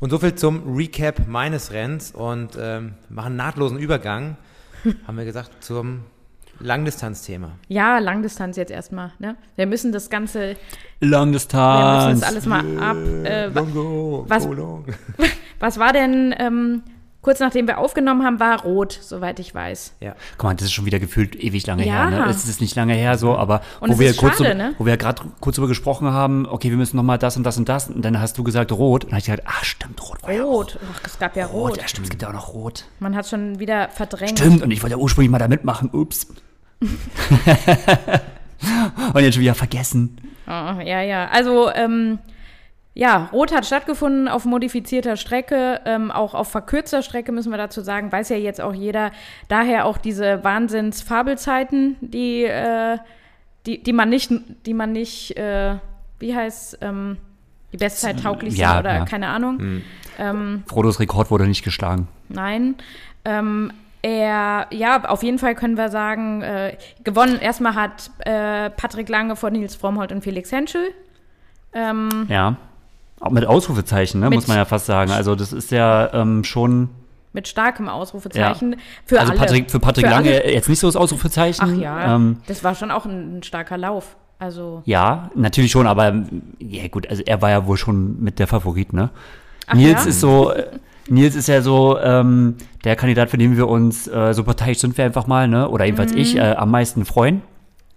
Und 0.00 0.10
so 0.10 0.18
viel 0.18 0.34
zum 0.34 0.76
Recap 0.76 1.26
meines 1.26 1.72
Rennens 1.72 2.12
und 2.12 2.56
ähm, 2.60 2.94
machen 3.08 3.36
nahtlosen 3.36 3.78
Übergang, 3.78 4.36
haben 5.06 5.16
wir 5.16 5.24
gesagt, 5.24 5.64
zum 5.64 6.02
Langdistanzthema. 6.60 7.52
Ja, 7.68 7.98
Langdistanz 7.98 8.56
jetzt 8.56 8.70
erstmal. 8.70 9.12
Ne? 9.18 9.36
Wir 9.56 9.66
müssen 9.66 9.92
das 9.92 10.10
Ganze, 10.10 10.56
Long 11.00 11.32
wir 11.32 12.06
müssen 12.08 12.20
das 12.20 12.22
alles 12.30 12.46
mal 12.46 12.60
ab. 12.80 12.96
Äh, 12.96 13.54
wa- 13.54 13.60
Longo, 13.60 14.24
was- 14.28 14.46
go 14.46 14.52
long. 14.52 14.84
was 15.60 15.78
war 15.78 15.92
denn, 15.92 16.34
ähm, 16.38 16.82
kurz 17.28 17.40
nachdem 17.40 17.68
wir 17.68 17.76
aufgenommen 17.76 18.24
haben, 18.24 18.40
war 18.40 18.62
rot, 18.62 18.98
soweit 19.02 19.38
ich 19.38 19.54
weiß. 19.54 19.92
Ja. 20.00 20.14
Guck 20.38 20.44
mal, 20.44 20.54
das 20.54 20.68
ist 20.68 20.72
schon 20.72 20.86
wieder 20.86 20.98
gefühlt 20.98 21.36
ewig 21.36 21.66
lange 21.66 21.86
Ja. 21.86 22.08
her. 22.08 22.24
Ne? 22.24 22.30
Es 22.30 22.48
ist 22.48 22.62
nicht 22.62 22.74
lange 22.74 22.94
her 22.94 23.18
so, 23.18 23.36
aber 23.36 23.60
Und 23.80 23.90
wo 23.90 23.98
wir 23.98 24.16
kurz 24.16 24.38
schade, 24.38 24.52
so, 24.52 24.56
ne? 24.56 24.74
wo 24.78 24.86
wir 24.86 24.96
gerade 24.96 25.20
kurz 25.38 25.56
darüber 25.56 25.68
gesprochen 25.68 26.10
haben, 26.10 26.46
okay, 26.46 26.70
wir 26.70 26.78
müssen 26.78 26.96
noch 26.96 27.02
mal 27.02 27.18
das 27.18 27.36
und 27.36 27.42
das 27.42 27.58
und 27.58 27.68
das 27.68 27.90
und 27.90 28.02
dann 28.02 28.18
hast 28.18 28.38
du 28.38 28.44
gesagt 28.44 28.72
rot 28.72 29.04
und 29.04 29.10
dann 29.10 29.16
hab 29.16 29.18
ich 29.18 29.26
gesagt, 29.26 29.42
ach 29.44 29.62
stimmt, 29.62 30.00
rot 30.08 30.22
war 30.22 30.32
ja 30.32 30.42
Rot. 30.42 30.78
Ach, 30.90 31.00
es 31.04 31.18
gab 31.18 31.36
ja 31.36 31.44
rot. 31.44 31.72
rot. 31.72 31.82
Ja, 31.82 31.86
stimmt, 31.86 32.06
es 32.06 32.10
gibt 32.10 32.22
ja 32.22 32.30
auch 32.30 32.32
noch 32.32 32.54
rot. 32.54 32.86
Man 32.98 33.14
hat 33.14 33.28
schon 33.28 33.58
wieder 33.58 33.90
verdrängt. 33.90 34.38
Stimmt, 34.38 34.62
und 34.62 34.70
ich 34.70 34.82
wollte 34.82 34.96
ja 34.96 34.98
ursprünglich 34.98 35.30
mal 35.30 35.38
da 35.38 35.48
mitmachen. 35.48 35.90
Ups. 35.92 36.28
und 36.80 36.88
jetzt 39.22 39.34
schon 39.34 39.42
wieder 39.42 39.54
vergessen. 39.54 40.16
Oh, 40.46 40.80
ja, 40.80 41.02
ja. 41.02 41.28
Also, 41.28 41.70
ähm, 41.74 42.20
ja, 42.98 43.28
Rot 43.32 43.54
hat 43.54 43.64
stattgefunden 43.64 44.26
auf 44.26 44.44
modifizierter 44.44 45.16
Strecke, 45.16 45.80
ähm, 45.84 46.10
auch 46.10 46.34
auf 46.34 46.50
verkürzter 46.50 47.02
Strecke, 47.02 47.30
müssen 47.30 47.52
wir 47.52 47.56
dazu 47.56 47.80
sagen, 47.80 48.10
weiß 48.10 48.28
ja 48.30 48.36
jetzt 48.36 48.60
auch 48.60 48.74
jeder. 48.74 49.12
Daher 49.46 49.84
auch 49.86 49.98
diese 49.98 50.42
Wahnsinns-Fabelzeiten, 50.42 51.94
die, 52.00 52.42
äh, 52.42 52.98
die, 53.66 53.80
die 53.80 53.92
man 53.92 54.08
nicht, 54.08 54.32
die 54.66 54.74
man 54.74 54.90
nicht, 54.90 55.36
äh, 55.36 55.76
wie 56.18 56.34
heißt, 56.34 56.78
ähm, 56.80 57.18
die 57.72 57.76
Bestzeit 57.76 58.20
tauglich 58.20 58.56
Ja, 58.56 58.70
sind 58.70 58.80
oder 58.80 58.94
ja. 58.94 59.04
keine 59.04 59.28
Ahnung. 59.28 59.82
Ähm, 60.18 60.64
Frodos 60.66 60.98
Rekord 60.98 61.30
wurde 61.30 61.46
nicht 61.46 61.62
geschlagen. 61.62 62.08
Nein. 62.28 62.74
Ähm, 63.24 63.72
er, 64.02 64.66
ja, 64.72 65.04
auf 65.04 65.22
jeden 65.22 65.38
Fall 65.38 65.54
können 65.54 65.76
wir 65.76 65.90
sagen, 65.90 66.42
äh, 66.42 66.76
gewonnen. 67.04 67.38
Erstmal 67.38 67.76
hat 67.76 68.10
äh, 68.24 68.70
Patrick 68.70 69.08
Lange 69.08 69.36
vor 69.36 69.50
Nils 69.50 69.76
Frommholt 69.76 70.10
und 70.10 70.24
Felix 70.24 70.50
Henschel. 70.50 70.88
Ähm, 71.72 72.26
Ja. 72.28 72.56
Auch 73.20 73.30
mit 73.30 73.46
Ausrufezeichen, 73.46 74.20
ne, 74.20 74.28
Mit- 74.30 74.36
muss 74.38 74.46
man 74.48 74.56
ja 74.56 74.64
fast 74.64 74.86
sagen. 74.86 75.10
Also 75.10 75.34
das 75.34 75.52
ist 75.52 75.70
ja 75.70 76.12
ähm, 76.14 76.44
schon. 76.44 76.88
mit 77.32 77.48
starkem 77.48 77.88
Ausrufezeichen. 77.88 78.76
Für 79.04 79.18
also 79.20 79.32
alle. 79.32 79.40
Patrick, 79.40 79.70
für 79.70 79.80
Patrick 79.80 80.06
Für 80.06 80.10
Lange 80.12 80.30
alle. 80.30 80.52
jetzt 80.52 80.68
nicht 80.68 80.78
so 80.78 80.86
das 80.88 80.96
Ausrufezeichen. 80.96 81.74
Ach 81.76 81.80
ja, 81.80 82.14
Ähm, 82.14 82.38
das 82.46 82.62
war 82.64 82.74
schon 82.74 82.90
auch 82.90 83.04
ein, 83.06 83.38
ein 83.38 83.42
starker 83.42 83.76
Lauf. 83.76 84.16
Also, 84.40 84.82
ja, 84.84 85.30
natürlich 85.34 85.72
schon, 85.72 85.88
aber 85.88 86.22
ja 86.60 86.86
gut, 86.88 87.08
also 87.10 87.24
er 87.26 87.42
war 87.42 87.50
ja 87.50 87.66
wohl 87.66 87.76
schon 87.76 88.22
mit 88.22 88.38
der 88.38 88.46
Favorit, 88.46 88.92
ne? 88.92 89.10
Ach 89.66 89.74
Nils 89.74 90.04
ja? 90.04 90.10
ist 90.10 90.20
so, 90.20 90.52
äh, 90.52 90.64
Nils 91.08 91.34
ist 91.34 91.48
ja 91.48 91.60
so 91.60 91.98
ähm, 91.98 92.54
der 92.84 92.94
Kandidat, 92.94 93.30
für 93.30 93.36
den 93.38 93.56
wir 93.56 93.66
uns, 93.66 94.06
äh, 94.06 94.32
so 94.34 94.44
parteiisch 94.44 94.78
sind 94.78 94.96
wir 94.96 95.04
einfach 95.04 95.26
mal, 95.26 95.48
ne? 95.48 95.68
Oder 95.68 95.86
jedenfalls 95.86 96.12
Mhm. 96.12 96.18
ich, 96.18 96.36
äh, 96.36 96.52
am 96.52 96.70
meisten 96.70 97.04
freuen. 97.04 97.42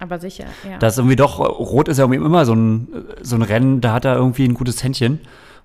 Aber 0.02 0.20
sicher, 0.20 0.46
ja. 0.70 0.78
Das 0.80 0.94
ist 0.94 0.98
irgendwie 1.00 1.16
doch, 1.16 1.40
Rot 1.40 1.88
ist 1.88 1.98
ja 1.98 2.04
irgendwie 2.04 2.26
immer 2.26 2.44
so 2.46 2.54
ein, 2.54 2.88
so 3.22 3.36
ein 3.38 3.42
Rennen, 3.44 3.80
da 3.82 3.94
hat 3.94 4.04
er 4.06 4.16
irgendwie 4.16 4.46
ein 4.46 4.54
gutes 4.54 4.84
Händchen. 4.84 5.20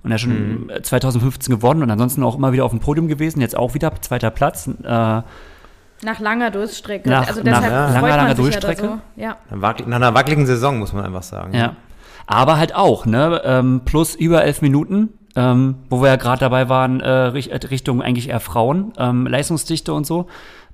Und 0.04 0.10
er 0.12 0.14
hat 0.14 0.20
schon 0.20 0.70
äh, 0.70 0.82
2015 0.82 1.52
gewonnen 1.52 1.82
und 1.82 1.90
ansonsten 1.90 2.22
auch 2.22 2.36
immer 2.36 2.52
wieder 2.52 2.64
auf 2.64 2.70
dem 2.70 2.78
Podium 2.80 3.08
gewesen, 3.08 3.40
jetzt 3.40 3.56
auch 3.56 3.74
wieder 3.74 3.90
zweiter 4.02 4.30
Platz. 4.30 4.68
Äh, 4.68 5.22
nach 6.02 6.20
langer 6.20 6.50
Durststrecke. 6.50 7.08
Nach- 7.08 7.26
also 7.26 7.40
nach 7.42 7.60
deshalb 7.60 7.72
langer, 7.72 8.34
langer? 8.34 8.50
Ja, 8.50 8.60
da 8.60 8.76
so. 8.76 8.98
ja. 9.16 9.36
Nach 9.50 9.96
einer 9.96 10.14
wackeligen 10.14 10.46
Saison, 10.46 10.78
muss 10.78 10.92
man 10.92 11.04
einfach 11.04 11.22
sagen. 11.22 11.54
Ja. 11.54 11.74
Aber 12.26 12.58
halt 12.58 12.74
auch, 12.74 13.06
ne? 13.06 13.40
Ähm, 13.44 13.80
plus 13.84 14.14
über 14.14 14.44
elf 14.44 14.60
Minuten, 14.60 15.10
ähm, 15.34 15.76
wo 15.88 16.02
wir 16.02 16.08
ja 16.08 16.16
gerade 16.16 16.40
dabei 16.40 16.68
waren, 16.68 17.00
äh, 17.00 17.28
äh, 17.28 17.56
Richtung 17.66 18.02
eigentlich 18.02 18.28
eher 18.28 18.40
Frauen, 18.40 18.92
ähm, 18.98 19.26
Leistungsdichte 19.26 19.92
und 19.94 20.06
so. 20.06 20.26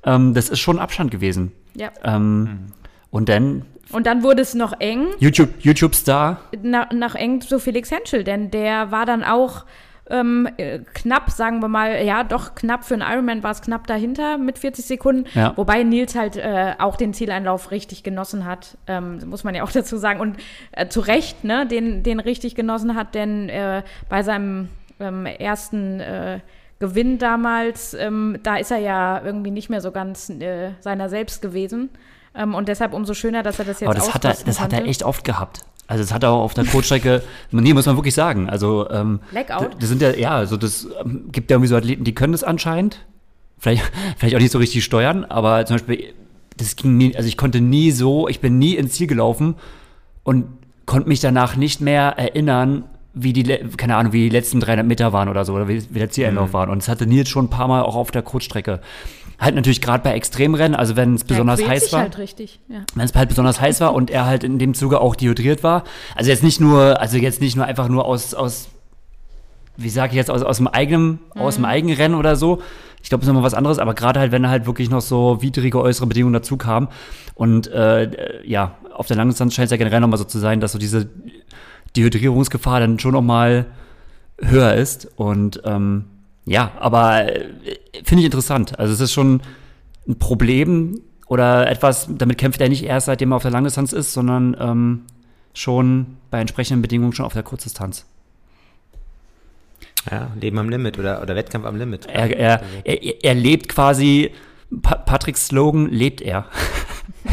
Ähm, 0.04 0.34
das 0.34 0.48
ist 0.48 0.58
schon 0.60 0.78
Abstand 0.78 1.10
gewesen. 1.10 1.52
ja. 1.74 1.90
Ähm, 2.04 2.66
Und 3.12 3.28
dann 3.28 3.64
Und 3.92 4.06
dann 4.08 4.24
wurde 4.24 4.42
es 4.42 4.54
noch 4.54 4.72
eng. 4.80 5.06
YouTube, 5.20 5.50
YouTube-Star. 5.60 6.40
nach, 6.62 6.90
nach 6.90 7.14
eng 7.14 7.40
zu 7.42 7.60
Felix 7.60 7.90
Henschel, 7.92 8.24
denn 8.24 8.50
der 8.50 8.90
war 8.90 9.06
dann 9.06 9.22
auch 9.22 9.64
ähm, 10.10 10.48
äh, 10.56 10.80
knapp, 10.94 11.30
sagen 11.30 11.60
wir 11.62 11.68
mal, 11.68 12.04
ja, 12.04 12.24
doch 12.24 12.54
knapp 12.56 12.84
für 12.84 12.94
einen 12.94 13.04
Ironman 13.08 13.42
war 13.44 13.52
es 13.52 13.62
knapp 13.62 13.86
dahinter 13.86 14.36
mit 14.36 14.58
40 14.58 14.84
Sekunden, 14.84 15.26
Ja. 15.34 15.52
wobei 15.56 15.84
Nils 15.84 16.16
halt 16.16 16.36
äh, 16.36 16.72
auch 16.78 16.96
den 16.96 17.14
Zieleinlauf 17.14 17.70
richtig 17.70 18.02
genossen 18.02 18.44
hat, 18.44 18.76
ähm, 18.88 19.20
muss 19.26 19.44
man 19.44 19.54
ja 19.54 19.62
auch 19.62 19.70
dazu 19.72 19.96
sagen 19.98 20.18
und 20.20 20.36
äh, 20.72 20.88
zu 20.88 21.00
Recht, 21.00 21.44
ne, 21.44 21.66
den, 21.66 22.02
den 22.02 22.18
richtig 22.18 22.54
genossen 22.56 22.96
hat, 22.96 23.14
denn 23.14 23.48
äh, 23.48 23.82
bei 24.08 24.22
seinem 24.22 24.70
ähm, 24.98 25.24
ersten 25.26 26.00
äh, 26.00 26.40
Gewinn 26.80 27.18
damals, 27.18 27.94
ähm, 27.94 28.38
da 28.42 28.56
ist 28.56 28.72
er 28.72 28.78
ja 28.78 29.22
irgendwie 29.24 29.52
nicht 29.52 29.70
mehr 29.70 29.80
so 29.80 29.92
ganz 29.92 30.28
äh, 30.30 30.70
seiner 30.80 31.08
selbst 31.10 31.40
gewesen. 31.42 31.90
Ähm, 32.34 32.54
und 32.54 32.68
deshalb 32.68 32.94
umso 32.94 33.14
schöner, 33.14 33.42
dass 33.42 33.58
er 33.58 33.64
das 33.64 33.80
jetzt 33.80 33.88
Aber 33.88 33.94
das 33.94 34.14
hat 34.14 34.24
er, 34.24 34.34
das 34.44 34.60
hat 34.60 34.72
er 34.72 34.78
konnte. 34.78 34.90
echt 34.90 35.02
oft 35.02 35.24
gehabt. 35.24 35.60
Also 35.86 36.04
das 36.04 36.12
hat 36.12 36.22
er 36.22 36.30
auch 36.30 36.42
auf 36.42 36.54
der 36.54 36.64
Kurzstrecke, 36.64 37.22
nee, 37.50 37.74
muss 37.74 37.86
man 37.86 37.96
wirklich 37.96 38.14
sagen. 38.14 38.48
Also 38.48 38.88
ähm, 38.90 39.20
Blackout? 39.30 39.76
Das 39.78 39.88
sind 39.88 40.00
ja, 40.00 40.10
ja, 40.14 40.30
also 40.30 40.56
das 40.56 40.88
ähm, 41.04 41.28
gibt 41.30 41.50
ja 41.50 41.56
irgendwie 41.56 41.68
so 41.68 41.76
Athleten, 41.76 42.04
die 42.04 42.14
können 42.14 42.32
das 42.32 42.44
anscheinend. 42.44 43.04
vielleicht, 43.58 43.82
vielleicht 44.16 44.36
auch 44.36 44.40
nicht 44.40 44.52
so 44.52 44.58
richtig 44.58 44.84
steuern, 44.84 45.24
aber 45.24 45.66
zum 45.66 45.76
Beispiel, 45.76 46.14
das 46.56 46.76
ging 46.76 46.96
nie, 46.96 47.16
also 47.16 47.28
ich 47.28 47.36
konnte 47.36 47.60
nie 47.60 47.90
so, 47.90 48.28
ich 48.28 48.40
bin 48.40 48.58
nie 48.58 48.76
ins 48.76 48.94
Ziel 48.94 49.06
gelaufen 49.06 49.56
und 50.22 50.46
konnte 50.86 51.08
mich 51.08 51.20
danach 51.20 51.56
nicht 51.56 51.80
mehr 51.80 52.14
erinnern, 52.16 52.84
wie 53.14 53.32
die, 53.32 53.44
keine 53.76 53.96
Ahnung, 53.96 54.12
wie 54.12 54.22
die 54.22 54.34
letzten 54.34 54.60
300 54.60 54.86
Meter 54.86 55.12
waren 55.12 55.28
oder 55.28 55.44
so, 55.44 55.54
oder 55.54 55.68
wie, 55.68 55.82
wie 55.90 55.98
der 55.98 56.10
Zieleinlauf 56.10 56.48
mhm. 56.48 56.52
war. 56.54 56.68
Und 56.68 56.78
es 56.78 56.88
hatte 56.88 57.06
Nils 57.06 57.28
schon 57.28 57.46
ein 57.46 57.50
paar 57.50 57.68
Mal 57.68 57.82
auch 57.82 57.96
auf 57.96 58.10
der 58.10 58.22
Kurzstrecke. 58.22 58.80
Halt 59.42 59.56
natürlich 59.56 59.80
gerade 59.80 60.04
bei 60.04 60.12
Extremrennen, 60.14 60.76
also 60.76 60.94
wenn 60.94 61.16
es 61.16 61.24
besonders 61.24 61.60
ja, 61.60 61.66
heiß 61.66 61.92
war. 61.92 62.02
Halt 62.02 62.18
richtig, 62.18 62.60
ja. 62.68 62.84
Wenn 62.94 63.04
es 63.04 63.12
halt 63.12 63.28
besonders 63.28 63.60
heiß 63.60 63.80
war 63.80 63.92
und 63.92 64.08
er 64.08 64.24
halt 64.24 64.44
in 64.44 64.60
dem 64.60 64.72
Zuge 64.72 65.00
auch 65.00 65.16
dehydriert 65.16 65.64
war. 65.64 65.82
Also 66.14 66.30
jetzt 66.30 66.44
nicht 66.44 66.60
nur, 66.60 67.00
also 67.00 67.16
jetzt 67.16 67.40
nicht 67.40 67.56
nur 67.56 67.64
einfach 67.64 67.88
nur 67.88 68.04
aus, 68.04 68.34
aus 68.34 68.68
wie 69.76 69.88
sage 69.88 70.12
ich 70.12 70.16
jetzt, 70.16 70.30
aus, 70.30 70.42
aus 70.42 70.58
dem 70.58 70.68
eigenen, 70.68 71.18
mhm. 71.34 71.40
aus 71.40 71.56
dem 71.56 71.64
eigenen 71.64 71.96
Rennen 71.96 72.14
oder 72.14 72.36
so. 72.36 72.62
Ich 73.02 73.08
glaube, 73.08 73.22
das 73.22 73.26
ist 73.26 73.34
nochmal 73.34 73.42
was 73.42 73.54
anderes, 73.54 73.80
aber 73.80 73.94
gerade 73.94 74.20
halt, 74.20 74.30
wenn 74.30 74.48
halt 74.48 74.66
wirklich 74.66 74.90
noch 74.90 75.00
so 75.00 75.42
widrige 75.42 75.80
äußere 75.80 76.06
Bedingungen 76.06 76.34
dazu 76.34 76.56
kamen. 76.56 76.86
Und 77.34 77.66
äh, 77.66 78.46
ja, 78.46 78.76
auf 78.94 79.08
der 79.08 79.16
Langdistanz 79.16 79.54
scheint 79.54 79.66
es 79.66 79.70
ja 79.72 79.76
generell 79.76 79.98
nochmal 79.98 80.18
so 80.18 80.24
zu 80.24 80.38
sein, 80.38 80.60
dass 80.60 80.70
so 80.70 80.78
diese 80.78 81.08
Dehydrierungsgefahr 81.96 82.78
dann 82.78 83.00
schon 83.00 83.12
nochmal 83.12 83.66
höher 84.38 84.74
ist. 84.74 85.08
Und 85.16 85.62
ähm, 85.64 86.04
ja, 86.44 86.72
aber 86.78 87.34
äh, 87.34 87.48
finde 88.04 88.20
ich 88.20 88.24
interessant. 88.26 88.78
Also 88.78 88.92
es 88.92 89.00
ist 89.00 89.12
schon 89.12 89.42
ein 90.08 90.18
Problem 90.18 91.00
oder 91.28 91.68
etwas, 91.70 92.08
damit 92.10 92.38
kämpft 92.38 92.60
er 92.60 92.68
nicht 92.68 92.84
erst 92.84 93.06
seitdem 93.06 93.32
er 93.32 93.36
auf 93.36 93.42
der 93.42 93.52
Langdistanz 93.52 93.92
ist, 93.92 94.12
sondern 94.12 94.56
ähm, 94.60 95.02
schon 95.54 96.18
bei 96.30 96.40
entsprechenden 96.40 96.82
Bedingungen 96.82 97.12
schon 97.12 97.26
auf 97.26 97.32
der 97.32 97.42
Kurzdistanz. 97.42 98.06
Ja, 100.10 100.32
Leben 100.40 100.58
am 100.58 100.68
Limit 100.68 100.98
oder, 100.98 101.22
oder 101.22 101.36
Wettkampf 101.36 101.64
am 101.64 101.76
Limit. 101.76 102.06
Er, 102.06 102.36
er, 102.36 102.62
er, 102.84 103.24
er 103.24 103.34
lebt 103.34 103.68
quasi, 103.68 104.32
pa 104.82 104.96
Patricks 104.96 105.46
Slogan 105.46 105.88
lebt 105.90 106.20
er. 106.20 106.46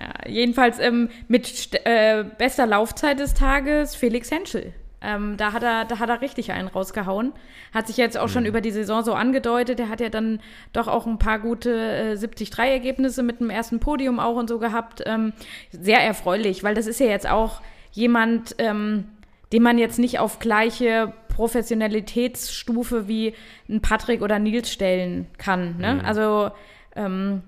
ja, 0.00 0.26
jedenfalls 0.26 0.78
ähm, 0.78 1.10
mit 1.28 1.74
äh, 1.84 2.24
bester 2.38 2.66
Laufzeit 2.66 3.20
des 3.20 3.34
Tages 3.34 3.94
Felix 3.94 4.30
Henschel. 4.30 4.72
Ähm, 5.00 5.36
da, 5.36 5.52
hat 5.52 5.62
er, 5.62 5.84
da 5.84 6.00
hat 6.00 6.08
er 6.08 6.20
richtig 6.20 6.50
einen 6.52 6.68
rausgehauen. 6.68 7.32
Hat 7.72 7.86
sich 7.86 7.96
jetzt 7.96 8.18
auch 8.18 8.26
mhm. 8.26 8.32
schon 8.32 8.46
über 8.46 8.60
die 8.60 8.72
Saison 8.72 9.04
so 9.04 9.14
angedeutet. 9.14 9.78
Er 9.78 9.88
hat 9.88 10.00
ja 10.00 10.08
dann 10.08 10.40
doch 10.72 10.88
auch 10.88 11.06
ein 11.06 11.18
paar 11.18 11.38
gute 11.38 11.70
äh, 11.70 12.14
70-3-Ergebnisse 12.14 13.22
mit 13.22 13.40
dem 13.40 13.50
ersten 13.50 13.78
Podium 13.78 14.18
auch 14.18 14.36
und 14.36 14.48
so 14.48 14.58
gehabt. 14.58 15.02
Ähm, 15.06 15.32
sehr 15.70 16.00
erfreulich, 16.00 16.64
weil 16.64 16.74
das 16.74 16.86
ist 16.86 16.98
ja 16.98 17.06
jetzt 17.06 17.28
auch 17.28 17.60
jemand, 17.92 18.56
ähm, 18.58 19.04
den 19.52 19.62
man 19.62 19.78
jetzt 19.78 19.98
nicht 19.98 20.18
auf 20.18 20.40
gleiche 20.40 21.12
Professionalitätsstufe 21.28 23.06
wie 23.06 23.34
ein 23.68 23.80
Patrick 23.80 24.22
oder 24.22 24.40
Nils 24.40 24.70
stellen 24.72 25.28
kann. 25.38 25.78
Ne? 25.78 25.94
Mhm. 25.94 26.00
Also 26.04 26.50
ähm, 26.96 27.42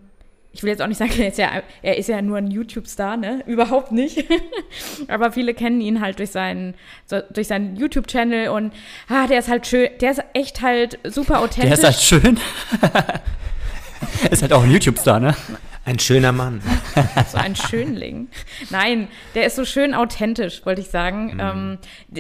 ich 0.53 0.63
will 0.63 0.71
jetzt 0.71 0.83
auch 0.83 0.87
nicht 0.87 0.99
sagen, 0.99 1.13
er 1.19 1.29
ist 1.29 1.39
ja, 1.39 1.63
er 1.83 1.97
ist 1.97 2.09
ja 2.09 2.23
nur 2.23 2.39
ein 2.39 2.51
YouTube-Star, 2.51 3.17
ne? 3.17 3.43
Überhaupt 3.47 3.93
nicht. 3.93 4.25
Aber 5.09 5.33
viele 5.33 5.55
kennen 5.55 5.81
ihn 5.81 6.01
halt 6.01 6.19
durch 6.19 6.31
seinen, 6.31 6.75
so, 7.07 7.21
durch 7.31 7.49
seinen 7.49 7.77
YouTube-Channel 7.77 8.49
und 8.49 8.73
ah, 9.09 9.27
der 9.27 9.39
ist 9.39 9.49
halt 9.49 9.67
schön, 9.67 9.91
der 10.01 10.13
ist 10.13 10.23
echt 10.35 10.63
halt 10.63 10.99
super 11.05 11.41
authentisch. 11.41 11.81
Der 11.81 11.91
ist 11.91 12.11
halt 12.11 12.25
schön. 12.25 12.39
ist 14.31 14.43
halt 14.43 14.53
auch 14.53 14.63
ein 14.63 14.71
YouTube-Star, 14.71 15.21
ne? 15.21 15.37
Ein 15.85 15.99
schöner 15.99 16.33
Mann. 16.33 16.61
so 17.33 17.39
ein 17.39 17.57
Schönling. 17.57 18.29
Nein, 18.69 19.09
der 19.35 19.47
ist 19.47 19.57
so 19.57 19.65
schön 19.65 19.95
authentisch, 19.95 20.65
wollte 20.67 20.83
ich 20.83 20.91
sagen. 20.91 21.37
Mm. 21.37 21.41
Ähm, 21.41 21.79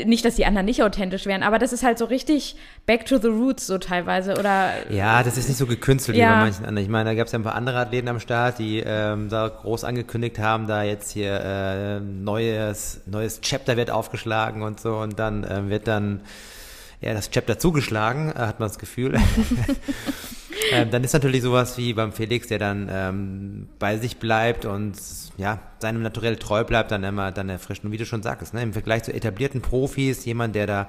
nicht, 0.09 0.25
dass 0.25 0.37
die 0.37 0.47
anderen 0.47 0.65
nicht 0.65 0.83
authentisch 0.83 1.27
wären, 1.27 1.43
aber 1.43 1.59
das 1.59 1.75
ist 1.75 1.83
halt 1.83 1.99
so 1.99 2.07
richtig 2.07 2.57
back 2.87 3.05
to 3.05 3.19
the 3.19 3.29
roots 3.29 3.67
so 3.67 3.77
teilweise. 3.77 4.39
Oder, 4.39 4.91
ja, 4.91 5.23
das 5.23 5.37
ist 5.37 5.49
nicht 5.49 5.59
so 5.59 5.67
gekünstelt 5.67 6.17
ja. 6.17 6.25
wie 6.25 6.31
bei 6.31 6.41
manchen 6.45 6.65
anderen. 6.65 6.85
Ich 6.85 6.91
meine, 6.91 7.11
da 7.11 7.15
gab 7.15 7.27
es 7.27 7.33
ja 7.33 7.39
ein 7.39 7.43
paar 7.43 7.55
andere 7.55 7.79
Athleten 7.79 8.09
am 8.09 8.19
Start, 8.19 8.59
die 8.59 8.83
ähm, 8.85 9.29
da 9.29 9.49
groß 9.49 9.85
angekündigt 9.85 10.39
haben, 10.39 10.67
da 10.67 10.83
jetzt 10.83 11.13
hier 11.13 11.41
äh, 11.41 12.01
neues, 12.01 13.03
neues 13.05 13.43
Chapter 13.43 13.77
wird 13.77 13.91
aufgeschlagen 13.91 14.63
und 14.63 14.81
so 14.81 14.97
und 14.97 15.19
dann 15.19 15.45
äh, 15.45 15.69
wird 15.69 15.87
dann 15.87 16.23
ja, 17.03 17.13
das 17.13 17.31
Chapter 17.31 17.59
zugeschlagen, 17.59 18.31
äh, 18.31 18.39
hat 18.39 18.59
man 18.59 18.69
das 18.69 18.79
Gefühl. 18.79 19.19
ähm, 20.71 20.91
dann 20.91 21.05
ist 21.05 21.13
natürlich 21.13 21.43
sowas 21.43 21.77
wie 21.79 21.93
beim 21.93 22.13
Felix, 22.13 22.49
der 22.49 22.59
dann 22.59 22.89
ähm, 22.91 23.69
bei 23.79 23.99
sich 23.99 24.19
bleibt 24.19 24.65
und 24.65 24.95
ja, 25.37 25.61
seinem 25.79 26.03
Naturell 26.03 26.37
treu 26.37 26.65
bleibt, 26.65 26.91
dann 26.91 27.05
immer 27.05 27.33
dann 27.33 27.49
erfrischen. 27.49 27.87
Und 27.87 27.93
wie 27.93 27.97
du 27.97 28.07
schon 28.07 28.23
sagst, 28.23 28.55
ne, 28.55 28.63
im 28.63 28.73
Vergleich 28.73 29.05
zu 29.05 29.13
etablierten 29.13 29.61
Profis, 29.61 30.25
jemand, 30.25 30.55
der 30.55 30.67
da 30.67 30.89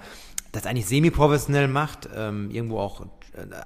das 0.52 0.66
eigentlich 0.66 0.88
semi-professionell 0.88 1.68
macht, 1.68 2.10
ähm, 2.16 2.52
irgendwo 2.52 2.80
auch 2.80 3.06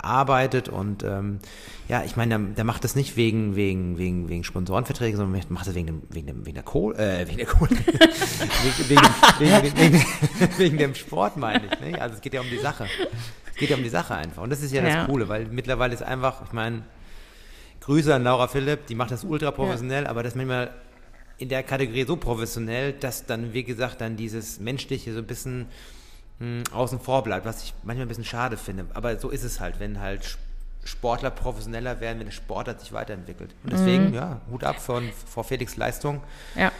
arbeitet 0.01 0.69
und 0.69 1.03
ähm, 1.03 1.39
ja, 1.87 2.03
ich 2.03 2.15
meine, 2.15 2.37
der, 2.37 2.47
der, 2.55 2.63
macht 2.63 2.83
das 2.83 2.95
nicht 2.95 3.17
wegen 3.17 3.55
wegen 3.55 3.97
wegen 3.97 4.29
wegen 4.29 4.43
Sponsorenverträgen, 4.43 5.17
sondern 5.17 5.41
macht 5.49 5.67
das 5.67 5.73
wegen 5.73 5.87
dem 5.87 6.01
wegen 6.09 6.27
dem 6.27 6.45
wegen 6.45 6.53
der 6.53 6.63
Kohle, 6.63 6.97
äh, 6.97 7.27
wegen 7.27 7.37
der 7.37 7.47
Kohle, 7.47 7.71
wegen, 7.77 8.89
wegen, 8.89 9.01
wegen, 9.39 9.77
wegen, 9.77 10.57
wegen, 10.57 10.77
dem 10.77 10.95
Sport 10.95 11.37
meine 11.37 11.65
ich. 11.65 11.79
Ne? 11.79 11.99
Also 11.99 12.15
es 12.15 12.21
geht 12.21 12.33
ja 12.33 12.41
um 12.41 12.49
die 12.49 12.59
Sache. 12.59 12.85
Es 13.51 13.57
geht 13.57 13.69
ja 13.69 13.77
um 13.77 13.83
die 13.83 13.89
Sache 13.89 14.15
einfach 14.15 14.43
und 14.43 14.51
das 14.51 14.61
ist 14.61 14.71
ja, 14.71 14.83
ja. 14.83 14.97
das 14.97 15.07
Coole, 15.07 15.27
weil 15.29 15.45
mittlerweile 15.47 15.93
ist 15.93 16.03
einfach, 16.03 16.43
ich 16.45 16.51
meine, 16.51 16.83
Grüße 17.81 18.13
an 18.13 18.23
Laura 18.23 18.47
Philipp, 18.47 18.85
die 18.87 18.95
macht 18.95 19.11
das 19.11 19.23
ultra 19.23 19.51
professionell, 19.51 20.03
ja. 20.03 20.09
aber 20.09 20.21
das 20.21 20.35
manchmal 20.35 20.71
in 21.37 21.49
der 21.49 21.63
Kategorie 21.63 22.05
so 22.05 22.17
professionell, 22.17 22.93
dass 22.93 23.25
dann 23.25 23.53
wie 23.53 23.63
gesagt 23.63 24.01
dann 24.01 24.15
dieses 24.15 24.59
menschliche 24.59 25.13
so 25.13 25.19
ein 25.19 25.25
bisschen 25.25 25.67
mh, 26.39 26.63
außen 26.71 26.99
vor 26.99 27.23
bleibt, 27.23 27.45
was 27.45 27.63
ich 27.63 27.73
manchmal 27.83 28.05
ein 28.05 28.09
bisschen 28.09 28.25
schade 28.25 28.57
finde. 28.57 28.85
Aber 28.93 29.17
so 29.19 29.29
ist 29.29 29.43
es 29.43 29.59
halt, 29.59 29.79
wenn 29.79 29.99
halt 29.99 30.37
Sportler 30.83 31.31
professioneller 31.31 31.99
werden, 31.99 32.19
wenn 32.19 32.27
der 32.27 32.33
Sportler 32.33 32.77
sich 32.77 32.93
weiterentwickelt. 32.93 33.53
Und 33.63 33.73
deswegen, 33.73 34.09
mhm. 34.09 34.13
ja, 34.13 34.41
Hut 34.51 34.63
ab 34.63 34.79
von, 34.79 35.09
vor 35.25 35.43
Felix 35.43 35.75
Leistung. 35.77 36.21
Ja. 36.55 36.71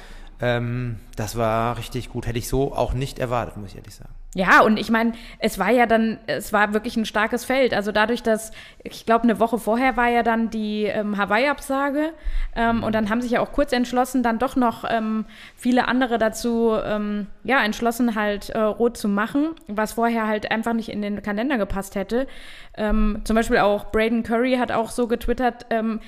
Ähm, 0.41 0.99
das 1.15 1.37
war 1.37 1.77
richtig 1.77 2.09
gut. 2.09 2.27
Hätte 2.27 2.39
ich 2.39 2.47
so 2.47 2.73
auch 2.73 2.93
nicht 2.93 3.19
erwartet, 3.19 3.57
muss 3.57 3.71
ich 3.71 3.77
ehrlich 3.77 3.95
sagen. 3.95 4.13
Ja, 4.37 4.59
und 4.63 4.77
ich 4.77 4.89
meine, 4.89 5.13
es 5.39 5.59
war 5.59 5.71
ja 5.71 5.85
dann, 5.85 6.19
es 6.27 6.51
war 6.51 6.73
wirklich 6.73 6.97
ein 6.97 7.05
starkes 7.05 7.45
Feld. 7.45 7.73
Also 7.73 7.93
dadurch, 7.93 8.21
dass, 8.21 8.51
ich 8.83 9.05
glaube, 9.05 9.23
eine 9.23 9.39
Woche 9.39 9.57
vorher 9.57 9.95
war 9.95 10.09
ja 10.09 10.23
dann 10.23 10.49
die 10.49 10.83
ähm, 10.83 11.17
Hawaii-Absage. 11.17 12.11
Ähm, 12.53 12.83
und 12.83 12.93
dann 12.93 13.09
haben 13.09 13.21
sich 13.21 13.31
ja 13.31 13.39
auch 13.39 13.53
kurz 13.53 13.71
entschlossen, 13.71 14.23
dann 14.23 14.37
doch 14.37 14.57
noch 14.57 14.83
ähm, 14.89 15.23
viele 15.55 15.87
andere 15.87 16.17
dazu, 16.17 16.73
ähm, 16.83 17.27
ja, 17.45 17.63
entschlossen 17.63 18.15
halt 18.15 18.49
äh, 18.49 18.59
rot 18.59 18.97
zu 18.97 19.07
machen, 19.07 19.51
was 19.69 19.93
vorher 19.93 20.27
halt 20.27 20.51
einfach 20.51 20.73
nicht 20.73 20.89
in 20.89 21.01
den 21.01 21.23
Kalender 21.23 21.57
gepasst 21.57 21.95
hätte. 21.95 22.27
Ähm, 22.75 23.21
zum 23.23 23.37
Beispiel 23.37 23.59
auch 23.59 23.89
Braden 23.93 24.23
Curry 24.23 24.57
hat 24.57 24.73
auch 24.73 24.89
so 24.89 25.07
getwittert, 25.07 25.65
ähm, 25.69 26.01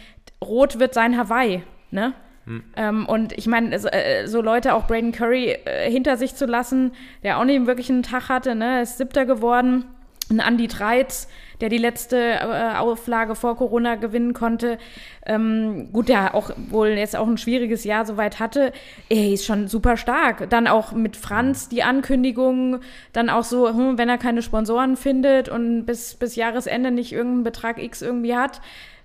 rot 0.43 0.79
wird 0.79 0.93
sein 0.93 1.17
Hawaii. 1.17 1.63
Ne? 1.91 2.13
Hm. 2.47 2.63
Ähm, 2.77 3.05
und 3.05 3.37
ich 3.37 3.45
meine, 3.45 3.77
so, 3.77 3.89
äh, 3.89 4.25
so, 4.25 4.41
Leute, 4.41 4.73
auch 4.73 4.87
Braden 4.87 5.11
Curry 5.11 5.57
äh, 5.65 5.91
hinter 5.91 6.15
sich 6.15 6.33
zu 6.33 6.45
lassen, 6.45 6.93
der 7.21 7.39
auch 7.39 7.43
nicht 7.43 7.67
wirklich 7.67 7.89
einen 7.89 8.03
Tag 8.03 8.29
hatte, 8.29 8.55
ne, 8.55 8.81
ist 8.81 8.97
siebter 8.97 9.25
geworden. 9.25 9.85
Ein 10.29 10.39
Andy 10.39 10.67
Dreiz, 10.67 11.29
der 11.61 11.69
die 11.69 11.77
letzte 11.77 12.17
äh, 12.17 12.75
Auflage 12.77 13.35
vor 13.35 13.55
Corona 13.55 13.95
gewinnen 13.95 14.33
konnte. 14.33 14.77
Ähm, 15.25 15.89
gut, 15.93 16.09
der 16.09 16.35
auch 16.35 16.51
wohl 16.69 16.89
jetzt 16.89 17.15
auch 17.15 17.27
ein 17.27 17.37
schwieriges 17.37 17.83
Jahr 17.83 18.05
soweit 18.05 18.39
hatte. 18.39 18.73
Er 19.09 19.31
ist 19.31 19.45
schon 19.45 19.67
super 19.67 19.95
stark. 19.95 20.49
Dann 20.49 20.67
auch 20.67 20.91
mit 20.91 21.15
Franz 21.15 21.69
die 21.69 21.83
Ankündigung, 21.83 22.79
dann 23.13 23.29
auch 23.29 23.45
so, 23.45 23.69
hm, 23.69 23.97
wenn 23.97 24.09
er 24.09 24.17
keine 24.17 24.41
Sponsoren 24.41 24.97
findet 24.97 25.47
und 25.49 25.85
bis, 25.85 26.15
bis 26.15 26.35
Jahresende 26.35 26.91
nicht 26.91 27.13
irgendeinen 27.13 27.43
Betrag 27.43 27.81
X 27.81 28.01
irgendwie 28.01 28.35
hat, 28.35 28.61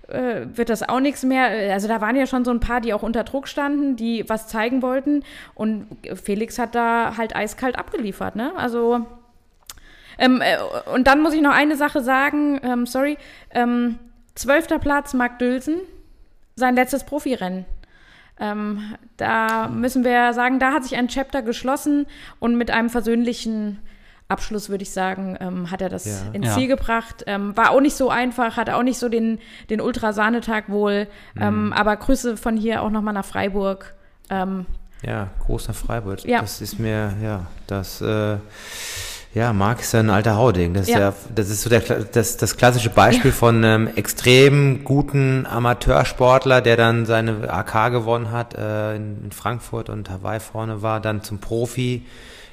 äh, 0.07 0.45
wird 0.53 0.69
das 0.69 0.87
auch 0.87 0.99
nichts 0.99 1.23
mehr. 1.23 1.73
Also 1.73 1.87
da 1.87 2.01
waren 2.01 2.15
ja 2.15 2.27
schon 2.27 2.45
so 2.45 2.51
ein 2.51 2.59
paar, 2.59 2.81
die 2.81 2.93
auch 2.93 3.03
unter 3.03 3.23
Druck 3.23 3.47
standen, 3.47 3.95
die 3.95 4.27
was 4.27 4.47
zeigen 4.47 4.81
wollten. 4.81 5.23
Und 5.55 5.87
Felix 6.21 6.59
hat 6.59 6.75
da 6.75 7.17
halt 7.17 7.35
eiskalt 7.35 7.77
abgeliefert, 7.77 8.35
ne? 8.35 8.51
Also 8.55 9.05
ähm, 10.17 10.41
äh, 10.41 10.57
und 10.93 11.07
dann 11.07 11.21
muss 11.21 11.33
ich 11.33 11.41
noch 11.41 11.53
eine 11.53 11.75
Sache 11.75 12.01
sagen, 12.01 12.59
ähm, 12.63 12.85
sorry. 12.85 13.17
Ähm, 13.49 13.99
zwölfter 14.35 14.79
Platz, 14.79 15.13
Marc 15.13 15.39
Dülsen, 15.39 15.79
sein 16.55 16.75
letztes 16.75 17.03
Profirennen. 17.03 17.65
Ähm, 18.39 18.95
da 19.17 19.67
müssen 19.67 20.03
wir 20.03 20.33
sagen, 20.33 20.59
da 20.59 20.73
hat 20.73 20.83
sich 20.83 20.95
ein 20.95 21.07
Chapter 21.07 21.41
geschlossen 21.41 22.07
und 22.39 22.55
mit 22.55 22.71
einem 22.71 22.89
versöhnlichen 22.89 23.79
Abschluss, 24.33 24.69
würde 24.69 24.81
ich 24.81 24.91
sagen, 24.91 25.37
ähm, 25.39 25.69
hat 25.69 25.81
er 25.81 25.89
das 25.89 26.05
ja. 26.05 26.31
ins 26.33 26.47
ja. 26.47 26.53
Ziel 26.55 26.67
gebracht. 26.67 27.23
Ähm, 27.27 27.55
war 27.55 27.69
auch 27.71 27.81
nicht 27.81 27.95
so 27.95 28.09
einfach, 28.09 28.57
hat 28.57 28.69
auch 28.69 28.83
nicht 28.83 28.97
so 28.97 29.07
den, 29.07 29.39
den 29.69 29.79
Ultrasahnetag 29.79 30.69
wohl. 30.69 31.07
Ähm, 31.39 31.67
mhm. 31.67 31.73
aber 31.73 31.95
Grüße 31.95 32.35
von 32.35 32.57
hier 32.57 32.81
auch 32.81 32.89
nochmal 32.89 33.13
nach 33.13 33.25
Freiburg. 33.25 33.93
Ähm, 34.29 34.65
ja, 35.05 35.27
groß 35.45 35.67
nach 35.67 35.75
Freiburg. 35.75 36.25
Ja. 36.25 36.41
Das 36.41 36.61
ist 36.61 36.79
mir, 36.79 37.13
ja, 37.21 37.45
das, 37.67 38.01
äh, 38.01 38.37
ja, 39.33 39.51
Marc 39.51 39.81
ist 39.81 39.93
ja 39.93 39.99
ein 39.99 40.09
alter 40.09 40.35
Hauding. 40.35 40.73
Das 40.73 40.83
ist 40.83 40.89
ja, 40.89 40.99
ja 40.99 41.13
das 41.33 41.49
ist 41.49 41.63
so 41.63 41.69
der, 41.69 41.81
das, 41.81 42.37
das 42.37 42.55
klassische 42.57 42.89
Beispiel 42.89 43.31
ja. 43.31 43.37
von 43.37 43.63
einem 43.63 43.87
extrem 43.87 44.83
guten 44.83 45.45
Amateursportler, 45.45 46.61
der 46.61 46.77
dann 46.77 47.05
seine 47.05 47.51
AK 47.51 47.91
gewonnen 47.91 48.31
hat, 48.31 48.55
äh, 48.55 48.95
in, 48.95 49.25
in 49.25 49.31
Frankfurt 49.31 49.89
und 49.89 50.09
Hawaii 50.09 50.39
vorne 50.39 50.81
war, 50.81 50.99
dann 50.99 51.23
zum 51.23 51.39
Profi 51.39 52.05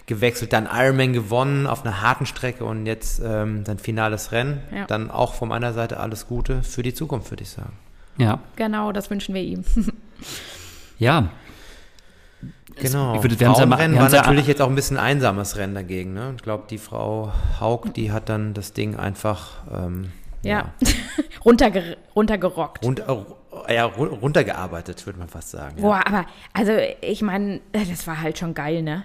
gewechselt, 0.06 0.52
dann 0.52 0.68
Ironman 0.72 1.12
gewonnen 1.12 1.66
auf 1.66 1.84
einer 1.84 2.02
harten 2.02 2.26
Strecke 2.26 2.64
und 2.64 2.86
jetzt 2.86 3.20
ähm, 3.24 3.64
dann 3.64 3.78
finales 3.78 4.32
Rennen. 4.32 4.60
Ja. 4.74 4.86
Dann 4.86 5.10
auch 5.10 5.34
von 5.34 5.48
meiner 5.48 5.72
Seite 5.72 6.00
alles 6.00 6.26
Gute 6.26 6.62
für 6.62 6.82
die 6.82 6.94
Zukunft, 6.94 7.30
würde 7.30 7.42
ich 7.44 7.50
sagen. 7.50 7.72
Ja. 8.18 8.40
Genau, 8.56 8.92
das 8.92 9.10
wünschen 9.10 9.34
wir 9.34 9.42
ihm. 9.42 9.64
Ja. 10.98 11.30
Genau. 12.76 13.16
ich 13.16 13.22
würde- 13.22 13.38
wir 13.40 13.46
ja 13.48 13.54
Frauenrennen 13.54 13.96
wir 13.96 14.02
war 14.02 14.10
ja- 14.10 14.20
natürlich 14.20 14.46
jetzt 14.46 14.60
auch 14.62 14.68
ein 14.68 14.74
bisschen 14.74 14.96
ein 14.98 15.04
einsames 15.16 15.56
Rennen 15.56 15.74
dagegen. 15.74 16.12
Ne? 16.14 16.34
Ich 16.36 16.42
glaube, 16.42 16.64
die 16.70 16.78
Frau 16.78 17.32
Haug, 17.58 17.92
die 17.94 18.12
hat 18.12 18.28
dann 18.28 18.54
das 18.54 18.72
Ding 18.74 18.96
einfach 18.96 19.62
ähm, 19.74 20.12
Ja. 20.42 20.72
Runterger 21.44 21.82
runtergerockt. 22.14 22.84
runter, 22.84 23.26
äh, 23.66 23.74
ja, 23.76 23.86
ru- 23.86 24.08
runtergearbeitet, 24.20 25.04
würde 25.06 25.18
man 25.18 25.28
fast 25.28 25.50
sagen. 25.50 25.76
Ja. 25.78 25.82
Boah, 25.82 26.06
aber, 26.06 26.26
also 26.52 26.72
ich 27.00 27.22
meine, 27.22 27.60
das 27.72 28.06
war 28.06 28.20
halt 28.20 28.38
schon 28.38 28.54
geil, 28.54 28.82
ne? 28.82 29.04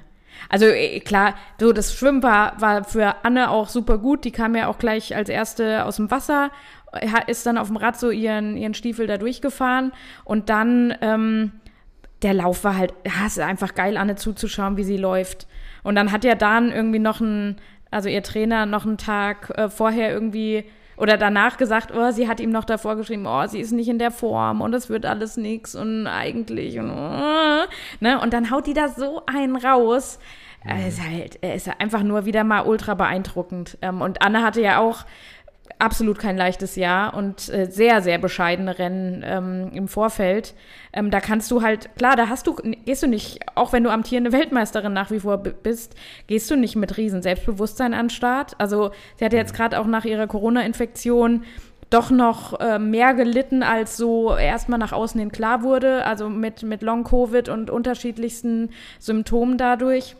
Also 0.49 0.65
äh, 0.65 0.99
klar, 0.99 1.35
so 1.59 1.73
das 1.73 1.93
Schwimmen 1.93 2.23
war, 2.23 2.59
war 2.61 2.83
für 2.83 3.23
Anne 3.23 3.49
auch 3.49 3.69
super 3.69 3.97
gut. 3.97 4.25
Die 4.25 4.31
kam 4.31 4.55
ja 4.55 4.67
auch 4.67 4.77
gleich 4.77 5.15
als 5.15 5.29
erste 5.29 5.85
aus 5.85 5.97
dem 5.97 6.11
Wasser, 6.11 6.51
ha- 6.93 7.23
ist 7.27 7.45
dann 7.45 7.57
auf 7.57 7.67
dem 7.67 7.77
Rad 7.77 7.97
so 7.99 8.09
ihren, 8.09 8.57
ihren 8.57 8.73
Stiefel 8.73 9.07
da 9.07 9.17
durchgefahren 9.17 9.91
und 10.23 10.49
dann 10.49 10.95
ähm, 11.01 11.51
der 12.21 12.33
Lauf 12.33 12.63
war 12.63 12.77
halt, 12.77 12.93
es 13.03 13.37
ist 13.37 13.39
einfach 13.39 13.75
geil, 13.75 13.97
Anne 13.97 14.15
zuzuschauen, 14.15 14.77
wie 14.77 14.83
sie 14.83 14.97
läuft. 14.97 15.47
Und 15.83 15.95
dann 15.95 16.11
hat 16.11 16.23
ja 16.23 16.33
Dan 16.33 16.71
irgendwie 16.71 16.99
noch 16.99 17.19
ein, 17.19 17.57
also 17.91 18.09
ihr 18.09 18.23
Trainer 18.23 18.65
noch 18.65 18.85
einen 18.85 18.97
Tag 18.97 19.51
äh, 19.57 19.69
vorher 19.69 20.11
irgendwie 20.11 20.63
oder 20.97 21.17
danach 21.17 21.57
gesagt, 21.57 21.91
oh, 21.95 22.11
sie 22.11 22.27
hat 22.27 22.39
ihm 22.39 22.51
noch 22.51 22.65
davor 22.65 22.95
geschrieben, 22.95 23.25
oh, 23.27 23.45
sie 23.47 23.59
ist 23.59 23.71
nicht 23.71 23.89
in 23.89 23.99
der 23.99 24.11
Form 24.11 24.61
und 24.61 24.73
es 24.73 24.89
wird 24.89 25.05
alles 25.05 25.37
nix 25.37 25.75
und 25.75 26.07
eigentlich 26.07 26.79
und 26.79 26.89
oh, 26.89 27.65
ne? 27.99 28.19
Und 28.21 28.33
dann 28.33 28.51
haut 28.51 28.67
die 28.67 28.73
da 28.73 28.89
so 28.89 29.23
einen 29.25 29.55
raus. 29.55 30.19
Er 30.63 30.87
ist 30.87 30.99
halt, 31.01 31.37
er 31.41 31.55
ist 31.55 31.69
einfach 31.79 32.01
nur 32.01 32.25
wieder 32.25 32.43
mal 32.43 32.65
ultra 32.65 32.95
beeindruckend. 32.95 33.77
Ähm, 33.81 34.01
und 34.01 34.23
Anne 34.23 34.41
hatte 34.41 34.61
ja 34.61 34.79
auch 34.79 35.05
absolut 35.79 36.19
kein 36.19 36.37
leichtes 36.37 36.75
Jahr 36.75 37.13
und 37.13 37.49
äh, 37.49 37.69
sehr, 37.69 38.01
sehr 38.01 38.17
bescheidene 38.17 38.77
Rennen 38.79 39.23
ähm, 39.25 39.71
im 39.73 39.87
Vorfeld. 39.87 40.53
Ähm, 40.93 41.11
da 41.11 41.19
kannst 41.19 41.51
du 41.51 41.61
halt, 41.61 41.95
klar, 41.95 42.15
da 42.15 42.29
hast 42.29 42.47
du, 42.47 42.55
gehst 42.85 43.03
du 43.03 43.07
nicht, 43.07 43.39
auch 43.55 43.73
wenn 43.73 43.83
du 43.83 43.89
amtierende 43.89 44.31
Weltmeisterin 44.37 44.93
nach 44.93 45.11
wie 45.11 45.19
vor 45.19 45.37
bist, 45.37 45.95
gehst 46.27 46.49
du 46.49 46.55
nicht 46.55 46.75
mit 46.75 46.97
riesen 46.97 47.21
Selbstbewusstsein 47.21 47.93
an 47.93 48.05
den 48.05 48.09
Start. 48.09 48.59
Also 48.59 48.91
sie 49.17 49.25
hatte 49.25 49.37
jetzt 49.37 49.53
gerade 49.53 49.79
auch 49.79 49.87
nach 49.87 50.05
ihrer 50.05 50.27
Corona-Infektion 50.27 51.43
doch 51.89 52.09
noch 52.09 52.59
äh, 52.59 52.79
mehr 52.79 53.13
gelitten, 53.13 53.63
als 53.63 53.95
so 53.95 54.35
erstmal 54.35 54.79
nach 54.79 54.91
außen 54.91 55.19
hin 55.19 55.31
klar 55.31 55.61
wurde, 55.61 56.05
also 56.05 56.29
mit, 56.29 56.63
mit 56.63 56.81
Long-Covid 56.81 57.47
und 57.49 57.69
unterschiedlichsten 57.69 58.71
Symptomen 58.99 59.57
dadurch. 59.57 60.15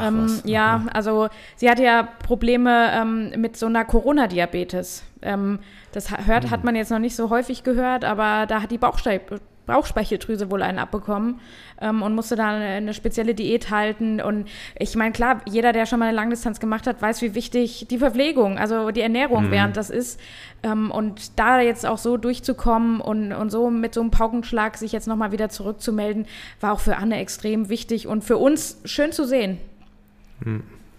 Ähm, 0.00 0.40
ja, 0.44 0.86
also 0.92 1.28
sie 1.56 1.70
hat 1.70 1.78
ja 1.78 2.02
Probleme 2.02 2.90
ähm, 2.92 3.40
mit 3.40 3.56
so 3.56 3.66
einer 3.66 3.84
Corona-Diabetes. 3.84 5.04
Ähm, 5.22 5.58
das 5.92 6.10
hört, 6.26 6.50
hat 6.50 6.64
man 6.64 6.76
jetzt 6.76 6.90
noch 6.90 6.98
nicht 6.98 7.16
so 7.16 7.30
häufig 7.30 7.62
gehört, 7.62 8.04
aber 8.04 8.46
da 8.46 8.62
hat 8.62 8.70
die 8.70 8.78
Bauchste 8.78 9.20
Bauchspeicheldrüse 9.66 10.50
wohl 10.50 10.62
einen 10.62 10.78
abbekommen 10.78 11.40
ähm, 11.80 12.02
und 12.02 12.14
musste 12.14 12.36
da 12.36 12.50
eine, 12.50 12.64
eine 12.64 12.94
spezielle 12.94 13.34
Diät 13.34 13.70
halten. 13.70 14.20
Und 14.20 14.48
ich 14.78 14.94
meine, 14.96 15.12
klar, 15.12 15.42
jeder, 15.48 15.72
der 15.72 15.86
schon 15.86 15.98
mal 15.98 16.06
eine 16.06 16.16
Langdistanz 16.16 16.60
gemacht 16.60 16.86
hat, 16.86 17.02
weiß, 17.02 17.20
wie 17.22 17.34
wichtig 17.34 17.86
die 17.90 17.98
Verpflegung, 17.98 18.58
also 18.58 18.90
die 18.90 19.00
Ernährung 19.00 19.50
während 19.50 19.76
das 19.76 19.90
ist. 19.90 20.18
Ähm, 20.62 20.90
und 20.90 21.38
da 21.38 21.60
jetzt 21.60 21.84
auch 21.84 21.98
so 21.98 22.16
durchzukommen 22.16 23.00
und, 23.00 23.32
und 23.32 23.50
so 23.50 23.68
mit 23.70 23.92
so 23.92 24.00
einem 24.00 24.10
Paukenschlag 24.10 24.76
sich 24.76 24.92
jetzt 24.92 25.08
nochmal 25.08 25.32
wieder 25.32 25.48
zurückzumelden, 25.48 26.26
war 26.60 26.72
auch 26.72 26.80
für 26.80 26.96
Anne 26.96 27.18
extrem 27.18 27.68
wichtig 27.68 28.06
und 28.06 28.22
für 28.22 28.38
uns 28.38 28.80
schön 28.84 29.12
zu 29.12 29.24
sehen. 29.26 29.58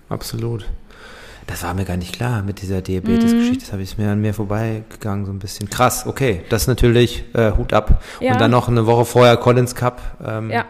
Absolut. 0.09 0.65
Das 1.47 1.63
war 1.63 1.73
mir 1.73 1.85
gar 1.85 1.95
nicht 1.95 2.13
klar 2.13 2.43
mit 2.43 2.61
dieser 2.61 2.81
Diabetes-Geschichte. 2.81 3.55
Mhm. 3.55 3.59
Das 3.59 3.71
habe 3.71 3.81
ich 3.81 3.97
mir 3.97 4.11
an 4.11 4.19
mir 4.19 4.33
vorbeigegangen, 4.33 5.25
so 5.25 5.31
ein 5.31 5.39
bisschen. 5.39 5.69
Krass, 5.69 6.05
okay. 6.05 6.43
Das 6.49 6.67
natürlich 6.67 7.23
äh, 7.33 7.51
Hut 7.53 7.71
ab. 7.71 8.03
Ja. 8.19 8.33
Und 8.33 8.41
dann 8.41 8.51
noch 8.51 8.67
eine 8.67 8.85
Woche 8.85 9.05
vorher 9.05 9.37
Collins 9.37 9.73
Cup. 9.73 10.01
Ähm, 10.25 10.51
Ja. 10.51 10.65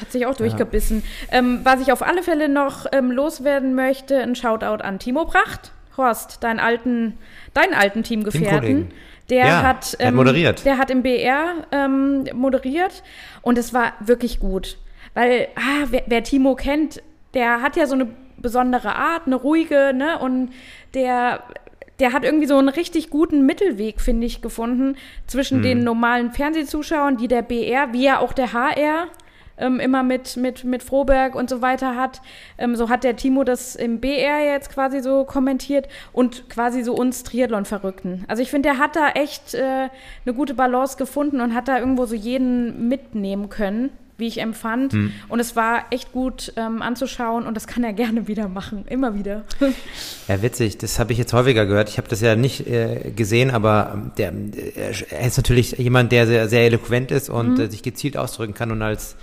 Hat 0.00 0.12
sich 0.12 0.26
auch 0.26 0.36
durchgebissen. 0.36 1.02
Ähm, 1.32 1.60
was 1.64 1.80
ich 1.80 1.90
auf 1.90 2.02
alle 2.02 2.22
Fälle 2.22 2.48
noch 2.48 2.86
ähm, 2.92 3.10
loswerden 3.10 3.74
möchte, 3.74 4.16
ein 4.22 4.36
Shoutout 4.36 4.84
an 4.84 5.00
Timo 5.00 5.24
Bracht. 5.24 5.72
Horst, 5.96 6.44
deinen 6.44 6.60
alten, 6.60 7.14
deinen 7.52 7.74
alten 7.74 8.04
Teamgefährten. 8.04 8.92
Der 9.30 9.46
Ja, 9.46 9.62
hat, 9.64 9.96
er 9.98 10.06
hat 10.08 10.14
moderiert. 10.14 10.64
Der 10.64 10.78
hat 10.78 10.90
im 10.92 11.02
BR 11.02 11.66
ähm, 11.72 12.28
moderiert 12.32 13.02
und 13.42 13.58
es 13.58 13.74
war 13.74 13.92
wirklich 13.98 14.38
gut. 14.38 14.78
Weil, 15.14 15.48
ah, 15.56 15.86
wer, 15.90 16.04
wer 16.06 16.22
Timo 16.22 16.54
kennt, 16.54 17.02
der 17.34 17.62
hat 17.62 17.76
ja 17.76 17.86
so 17.86 17.94
eine 17.94 18.08
besondere 18.36 18.94
Art, 18.94 19.26
eine 19.26 19.36
ruhige, 19.36 19.92
ne? 19.94 20.18
Und 20.18 20.50
der, 20.94 21.42
der 22.00 22.12
hat 22.12 22.24
irgendwie 22.24 22.46
so 22.46 22.56
einen 22.56 22.68
richtig 22.68 23.10
guten 23.10 23.44
Mittelweg, 23.46 24.00
finde 24.00 24.26
ich, 24.26 24.40
gefunden 24.42 24.96
zwischen 25.26 25.62
den 25.62 25.84
normalen 25.84 26.32
Fernsehzuschauern, 26.32 27.16
die 27.16 27.28
der 27.28 27.42
BR, 27.42 27.92
wie 27.92 28.04
ja 28.04 28.20
auch 28.20 28.32
der 28.32 28.52
HR, 28.52 29.08
ähm, 29.58 29.80
immer 29.80 30.02
mit, 30.02 30.36
mit, 30.36 30.64
mit 30.64 30.82
Froberg 30.82 31.34
und 31.34 31.50
so 31.50 31.60
weiter 31.60 31.96
hat. 31.96 32.22
Ähm, 32.56 32.76
so 32.76 32.88
hat 32.88 33.04
der 33.04 33.16
Timo 33.16 33.44
das 33.44 33.74
im 33.74 34.00
BR 34.00 34.44
jetzt 34.44 34.72
quasi 34.72 35.00
so 35.00 35.24
kommentiert 35.24 35.88
und 36.12 36.48
quasi 36.48 36.82
so 36.82 36.94
uns 36.94 37.24
Triathlon-Verrückten. 37.24 38.24
Also 38.28 38.42
ich 38.42 38.50
finde, 38.50 38.70
der 38.70 38.78
hat 38.78 38.94
da 38.94 39.10
echt 39.10 39.54
äh, 39.54 39.88
eine 40.24 40.34
gute 40.34 40.54
Balance 40.54 40.96
gefunden 40.96 41.40
und 41.40 41.54
hat 41.54 41.66
da 41.66 41.78
irgendwo 41.78 42.06
so 42.06 42.14
jeden 42.14 42.88
mitnehmen 42.88 43.48
können, 43.48 43.90
wie 44.18 44.26
ich 44.26 44.40
empfand. 44.40 44.94
Und 45.28 45.40
es 45.40 45.56
war 45.56 45.84
echt 45.90 46.12
gut 46.12 46.52
ähm, 46.56 46.82
anzuschauen 46.82 47.46
und 47.46 47.54
das 47.54 47.66
kann 47.66 47.84
er 47.84 47.92
gerne 47.92 48.26
wieder 48.28 48.48
machen, 48.48 48.84
immer 48.88 49.14
wieder. 49.14 49.44
Ja, 50.26 50.42
witzig. 50.42 50.76
Das 50.78 50.98
habe 50.98 51.12
ich 51.12 51.18
jetzt 51.18 51.32
häufiger 51.32 51.64
gehört. 51.66 51.88
Ich 51.88 51.98
habe 51.98 52.08
das 52.08 52.20
ja 52.20 52.34
nicht 52.36 52.66
äh, 52.66 53.12
gesehen, 53.14 53.50
aber 53.52 54.10
der, 54.18 54.32
er 55.10 55.26
ist 55.26 55.36
natürlich 55.36 55.72
jemand, 55.78 56.10
der 56.12 56.26
sehr, 56.26 56.48
sehr 56.48 56.62
eloquent 56.66 57.10
ist 57.12 57.30
und 57.30 57.54
Mhm. 57.54 57.60
äh, 57.60 57.70
sich 57.70 57.82
gezielt 57.82 58.16
ausdrücken 58.16 58.54
kann 58.54 58.70
und 58.72 58.82
als 58.82 59.16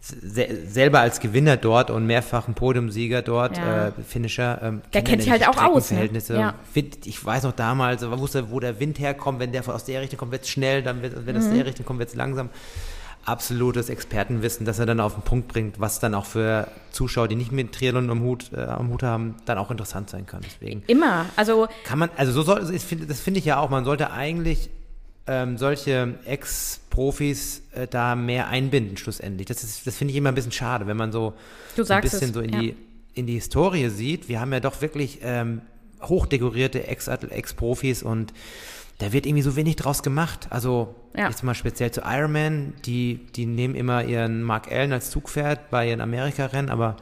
se 0.00 0.46
selber 0.66 1.00
als 1.00 1.18
Gewinner 1.20 1.56
dort 1.56 1.90
und 1.90 2.06
mehrfachen 2.06 2.54
Podiumsieger 2.54 3.20
dort, 3.20 3.56
Ja. 3.58 3.88
äh, 3.88 3.92
Finisher, 4.06 4.60
ähm, 4.62 4.80
Der 4.94 5.02
kennt 5.02 5.22
sich 5.22 5.30
halt 5.30 5.46
auch 5.46 5.60
aus, 5.62 5.90
ne? 5.90 6.08
Ja. 6.28 6.54
Ich 7.04 7.22
weiß 7.24 7.42
noch 7.42 7.52
damals, 7.52 8.02
man 8.02 8.18
wusste, 8.20 8.50
wo 8.50 8.60
der 8.60 8.78
Wind 8.80 8.98
herkommt. 9.00 9.40
Wenn 9.40 9.50
der 9.52 9.68
aus 9.68 9.84
der 9.84 10.00
Richtung 10.00 10.18
kommt, 10.20 10.32
wird 10.32 10.44
es 10.44 10.50
schnell, 10.50 10.82
dann 10.82 11.02
wird, 11.02 11.26
wenn 11.26 11.34
Mhm. 11.36 11.42
aus 11.42 11.50
der 11.50 11.66
Richtung 11.66 11.84
kommt, 11.84 11.98
wird 11.98 12.08
es 12.10 12.14
langsam. 12.14 12.48
Absolutes 13.28 13.90
Expertenwissen, 13.90 14.64
das 14.64 14.78
er 14.78 14.86
dann 14.86 15.00
auf 15.00 15.12
den 15.12 15.22
Punkt 15.22 15.48
bringt, 15.48 15.78
was 15.78 16.00
dann 16.00 16.14
auch 16.14 16.24
für 16.24 16.68
Zuschauer, 16.92 17.28
die 17.28 17.36
nicht 17.36 17.52
mit 17.52 17.72
Triathlon 17.72 18.08
am 18.08 18.22
Hut, 18.22 18.50
äh, 18.54 18.60
am 18.60 18.88
Hut 18.88 19.02
haben, 19.02 19.34
dann 19.44 19.58
auch 19.58 19.70
interessant 19.70 20.08
sein 20.08 20.24
kann. 20.24 20.40
Deswegen 20.44 20.82
Immer. 20.86 21.26
Also 21.36 21.68
kann 21.84 21.98
man, 21.98 22.08
also 22.16 22.32
so 22.32 22.42
soll, 22.42 22.60
das 22.60 23.20
finde 23.20 23.38
ich 23.38 23.44
ja 23.44 23.58
auch, 23.58 23.68
man 23.68 23.84
sollte 23.84 24.10
eigentlich 24.10 24.70
ähm, 25.26 25.58
solche 25.58 26.14
Ex-Profis 26.24 27.62
äh, 27.74 27.86
da 27.86 28.16
mehr 28.16 28.48
einbinden 28.48 28.96
schlussendlich. 28.96 29.46
Das, 29.46 29.62
ist, 29.62 29.86
das 29.86 29.94
finde 29.94 30.12
ich 30.12 30.16
immer 30.16 30.30
ein 30.30 30.34
bisschen 30.34 30.52
schade, 30.52 30.86
wenn 30.86 30.96
man 30.96 31.12
so, 31.12 31.34
ein 31.76 32.00
bisschen 32.00 32.30
es, 32.30 32.34
so 32.34 32.40
in, 32.40 32.52
ja. 32.52 32.60
die, 32.60 32.76
in 33.12 33.26
die 33.26 33.34
Historie 33.34 33.90
sieht. 33.90 34.30
Wir 34.30 34.40
haben 34.40 34.52
ja 34.54 34.60
doch 34.60 34.80
wirklich 34.80 35.18
ähm, 35.22 35.60
hochdekorierte 36.00 36.86
Ex- 36.86 37.08
Ex-Profis 37.08 38.02
und 38.02 38.32
da 38.98 39.12
wird 39.12 39.26
irgendwie 39.26 39.42
so 39.42 39.54
wenig 39.56 39.76
draus 39.76 40.02
gemacht. 40.02 40.48
Also 40.50 40.94
Ja. 41.16 41.28
jetzt 41.28 41.42
mal 41.44 41.54
speziell 41.54 41.90
zu 41.90 42.02
Ironman, 42.04 42.72
die, 42.84 43.20
die 43.36 43.46
nehmen 43.46 43.74
immer 43.74 44.04
ihren 44.04 44.42
Mark 44.42 44.70
Allen 44.72 44.92
als 44.92 45.10
Zugpferd 45.10 45.70
bei 45.70 45.88
ihren 45.88 46.00
Amerika-Rennen, 46.00 46.68
aber 46.70 46.96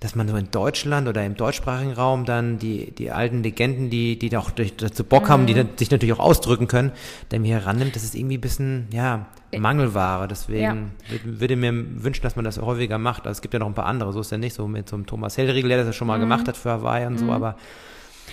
dass 0.00 0.14
man 0.14 0.28
so 0.28 0.36
in 0.36 0.50
Deutschland 0.50 1.08
oder 1.08 1.24
im 1.24 1.36
deutschsprachigen 1.36 1.92
Raum 1.92 2.26
dann 2.26 2.58
die, 2.58 2.90
die 2.90 3.10
alten 3.12 3.42
Legenden, 3.42 3.88
die, 3.88 4.18
die 4.18 4.36
auch 4.36 4.50
durch, 4.50 4.76
dazu 4.76 5.04
Bock 5.04 5.30
haben, 5.30 5.46
die 5.46 5.54
Mhm. 5.54 5.58
dann, 5.58 5.68
sich 5.76 5.90
natürlich 5.90 6.12
auch 6.14 6.18
ausdrücken 6.18 6.66
können, 6.68 6.92
der 7.30 7.40
mir 7.40 7.54
herannimmt, 7.54 7.96
das 7.96 8.04
ist 8.04 8.14
irgendwie 8.14 8.36
ein 8.36 8.40
bisschen, 8.42 8.88
ja, 8.92 9.26
Mangelware. 9.56 10.28
Deswegen 10.28 10.60
Ja. 10.62 10.72
würd- 11.14 11.40
würde 11.40 11.56
mir 11.56 11.72
wünschen, 12.02 12.22
dass 12.22 12.36
man 12.36 12.44
das 12.44 12.60
häufiger 12.60 12.98
macht. 12.98 13.26
Also 13.26 13.38
es 13.38 13.42
gibt 13.42 13.54
ja 13.54 13.60
noch 13.60 13.68
ein 13.68 13.74
paar 13.74 13.86
andere, 13.86 14.12
so 14.12 14.20
ist 14.20 14.30
ja 14.30 14.36
nicht, 14.38 14.54
so 14.54 14.68
mit 14.68 14.86
so 14.88 14.96
einem 14.96 15.06
Thomas 15.06 15.38
Hellriegel, 15.38 15.68
der 15.70 15.84
das 15.84 15.96
schon 15.96 16.06
Mhm. 16.06 16.12
mal 16.12 16.18
gemacht 16.20 16.46
hat 16.46 16.58
für 16.58 16.70
Hawaii 16.72 17.06
und 17.06 17.16
so, 17.18 17.30
aber 17.32 17.56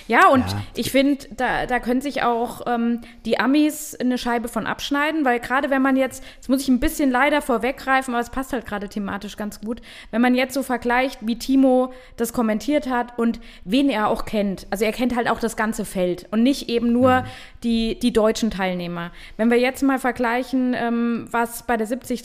Ja, 0.07 0.27
und 0.27 0.41
Ja. 0.49 0.61
ich 0.75 0.91
finde, 0.91 1.25
da, 1.35 1.65
da 1.65 1.79
können 1.79 2.01
sich 2.01 2.23
auch 2.23 2.61
ähm, 2.67 3.01
die 3.25 3.39
Amis 3.39 3.95
eine 3.95 4.17
Scheibe 4.17 4.47
von 4.47 4.67
abschneiden, 4.67 5.23
weil 5.25 5.39
gerade 5.39 5.69
wenn 5.69 5.81
man 5.81 5.95
jetzt, 5.95 6.23
jetzt 6.35 6.49
muss 6.49 6.61
ich 6.61 6.67
ein 6.67 6.79
bisschen 6.79 7.09
leider 7.09 7.41
vorweggreifen, 7.41 8.13
aber 8.13 8.21
es 8.21 8.29
passt 8.29 8.51
halt 8.53 8.65
gerade 8.65 8.89
thematisch 8.89 9.37
ganz 9.37 9.61
gut, 9.61 9.81
wenn 10.11 10.21
man 10.21 10.35
jetzt 10.35 10.53
so 10.53 10.63
vergleicht, 10.63 11.19
wie 11.21 11.37
Timo 11.37 11.93
das 12.17 12.33
kommentiert 12.33 12.89
hat 12.89 13.17
und 13.17 13.39
wen 13.63 13.89
er 13.89 14.07
auch 14.09 14.25
kennt. 14.25 14.67
Also 14.69 14.83
er 14.85 14.91
kennt 14.91 15.15
halt 15.15 15.29
auch 15.29 15.39
das 15.39 15.55
ganze 15.55 15.85
Feld 15.85 16.27
und 16.31 16.43
nicht 16.43 16.69
eben 16.69 16.91
nur 16.91 17.23
die, 17.63 17.97
die 17.99 18.11
deutschen 18.11 18.51
Teilnehmer. 18.51 19.11
Wenn 19.37 19.49
wir 19.49 19.57
jetzt 19.59 19.83
mal 19.83 19.99
vergleichen, 19.99 20.73
ähm, 20.77 21.27
was 21.31 21.63
bei 21.63 21.77
der 21.77 21.87
73 21.87 22.23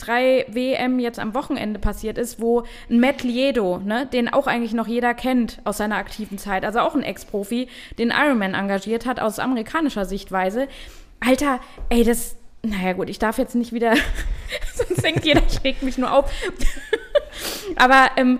WM 0.53 0.99
jetzt 0.99 1.19
am 1.19 1.33
Wochenende 1.33 1.79
passiert 1.79 2.17
ist, 2.17 2.41
wo 2.41 2.63
ein 2.89 2.99
Matt 2.99 3.23
Liedo, 3.23 3.77
ne, 3.77 4.05
den 4.05 4.27
auch 4.27 4.47
eigentlich 4.47 4.73
noch 4.73 4.87
jeder 4.87 5.13
kennt 5.13 5.59
aus 5.63 5.77
seiner 5.77 5.95
aktiven 5.95 6.37
Zeit, 6.37 6.65
also 6.65 6.79
auch 6.79 6.95
ein 6.95 7.03
Ex-Profi, 7.03 7.68
den 7.97 8.11
Ironman 8.11 8.53
engagiert 8.53 9.05
hat 9.05 9.19
aus 9.19 9.39
amerikanischer 9.39 10.05
Sichtweise. 10.05 10.67
Alter, 11.19 11.59
ey, 11.89 12.03
das, 12.03 12.35
naja 12.61 12.93
gut, 12.93 13.09
ich 13.09 13.19
darf 13.19 13.37
jetzt 13.37 13.55
nicht 13.55 13.73
wieder, 13.73 13.93
sonst 14.73 15.03
denkt 15.03 15.25
jeder, 15.25 15.41
schlägt 15.49 15.83
mich 15.83 15.97
nur 15.97 16.11
auf. 16.11 16.31
Aber 17.75 18.11
ähm, 18.17 18.39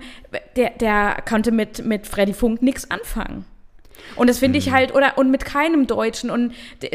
der, 0.56 0.70
der 0.70 1.22
konnte 1.28 1.52
mit, 1.52 1.84
mit 1.84 2.06
Freddy 2.06 2.34
Funk 2.34 2.62
nichts 2.62 2.90
anfangen. 2.90 3.44
Und 4.16 4.28
das 4.28 4.38
finde 4.38 4.58
ich 4.58 4.68
Mhm. 4.68 4.72
halt, 4.72 4.94
oder 4.94 5.16
und 5.18 5.30
mit 5.30 5.44
keinem 5.44 5.86
Deutschen. 5.86 6.30
Und 6.30 6.52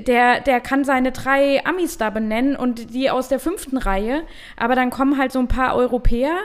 der, 0.07 0.39
der 0.41 0.59
kann 0.59 0.83
seine 0.83 1.11
drei 1.11 1.63
Amis 1.65 1.97
da 1.97 2.09
benennen 2.09 2.55
und 2.55 2.93
die 2.93 3.09
aus 3.09 3.27
der 3.27 3.39
fünften 3.39 3.77
Reihe. 3.77 4.23
Aber 4.57 4.75
dann 4.75 4.89
kommen 4.89 5.17
halt 5.17 5.31
so 5.31 5.39
ein 5.39 5.47
paar 5.47 5.75
Europäer, 5.75 6.35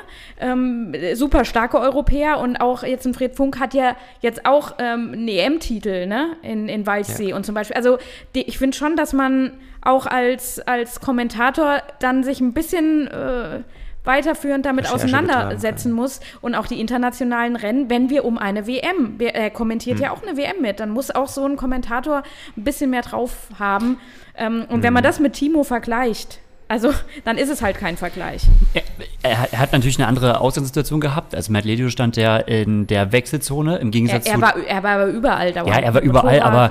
ähm, 0.41 0.95
super 1.15 1.45
starke 1.45 1.79
Europäer. 1.79 2.39
Und 2.39 2.57
auch 2.57 2.83
jetzt 2.83 3.07
ein 3.07 3.15
Fred 3.15 3.35
Funk 3.37 3.59
hat 3.61 3.75
ja 3.75 3.97
jetzt 4.21 4.47
auch 4.47 4.75
ähm, 4.79 5.13
einen 5.13 5.29
EM-Titel, 5.29 6.07
ne? 6.07 6.37
In, 6.43 6.69
in 6.69 6.87
Walchsee 6.87 7.33
und 7.33 7.45
zum 7.45 7.55
Beispiel. 7.55 7.77
Also 7.77 7.99
die, 8.35 8.43
ich 8.43 8.59
finde 8.59 8.77
schon, 8.77 8.97
dass 8.97 9.13
man 9.13 9.53
auch 9.83 10.07
als, 10.07 10.61
als 10.61 11.01
Kommentator 11.01 11.83
dann 12.01 12.23
sich 12.23 12.41
ein 12.41 12.53
bisschen 12.53 13.09
äh, 13.09 13.61
weiterführend 14.05 14.65
damit 14.67 14.87
Recherche 14.87 15.05
auseinandersetzen 15.05 15.93
muss 15.93 16.21
und 16.41 16.55
auch 16.55 16.67
die 16.67 16.81
internationalen 16.81 17.57
Rennen, 17.57 17.91
wenn 17.91 18.09
wir 18.11 18.25
um 18.25 18.39
eine 18.39 18.67
WM, 18.67 19.15
wer- 19.19 19.35
er 19.35 19.51
kommentiert 19.51 19.97
Hm. 19.99 20.05
ja 20.05 20.11
auch 20.13 20.23
eine 20.23 20.37
WM 20.37 20.61
mit, 20.63 20.81
dann 20.81 20.91
muss 20.91 21.11
auch 21.11 21.29
so 21.29 21.45
ein 21.45 21.57
Kommentator 21.57 22.23
ein 22.57 22.65
bisschen 22.65 22.91
mehr 22.91 23.03
drauf 23.03 23.49
haben. 23.59 23.99
Ähm, 24.37 24.65
und 24.69 24.77
Hm. 24.77 24.83
wenn 24.85 24.93
man 24.93 25.03
das 25.03 25.21
mit 25.21 25.35
Timo 25.35 25.65
vergleicht, 25.65 26.41
also 26.71 26.95
dann 27.25 27.37
ist 27.37 27.49
es 27.49 27.63
halt 27.63 27.77
kein 27.77 27.97
Vergleich. 27.97 28.43
Er, 28.75 28.83
er, 29.23 29.49
er 29.51 29.59
hat 29.59 29.73
natürlich 29.73 29.99
eine 29.99 30.07
andere 30.07 30.41
Ausgangssituation 30.41 31.01
gehabt. 31.01 31.35
Also 31.35 31.51
Matt 31.51 31.65
Ledio 31.65 31.89
stand 31.89 32.17
ja 32.17 32.37
in 32.37 32.87
der 32.87 33.11
Wechselzone 33.11 33.79
im 33.79 33.89
Er, 33.89 33.91
Gegensatz 33.91 34.27
er, 34.27 34.35
zu 34.37 34.41
war, 34.41 34.57
er 34.57 34.83
war 34.85 34.91
aber 34.93 35.07
überall 35.09 35.53
dauernd. 35.53 35.69
Ja, 35.69 35.79
er 35.81 35.95
war 35.95 36.01
überall, 36.01 36.37
Motorrad 36.37 36.71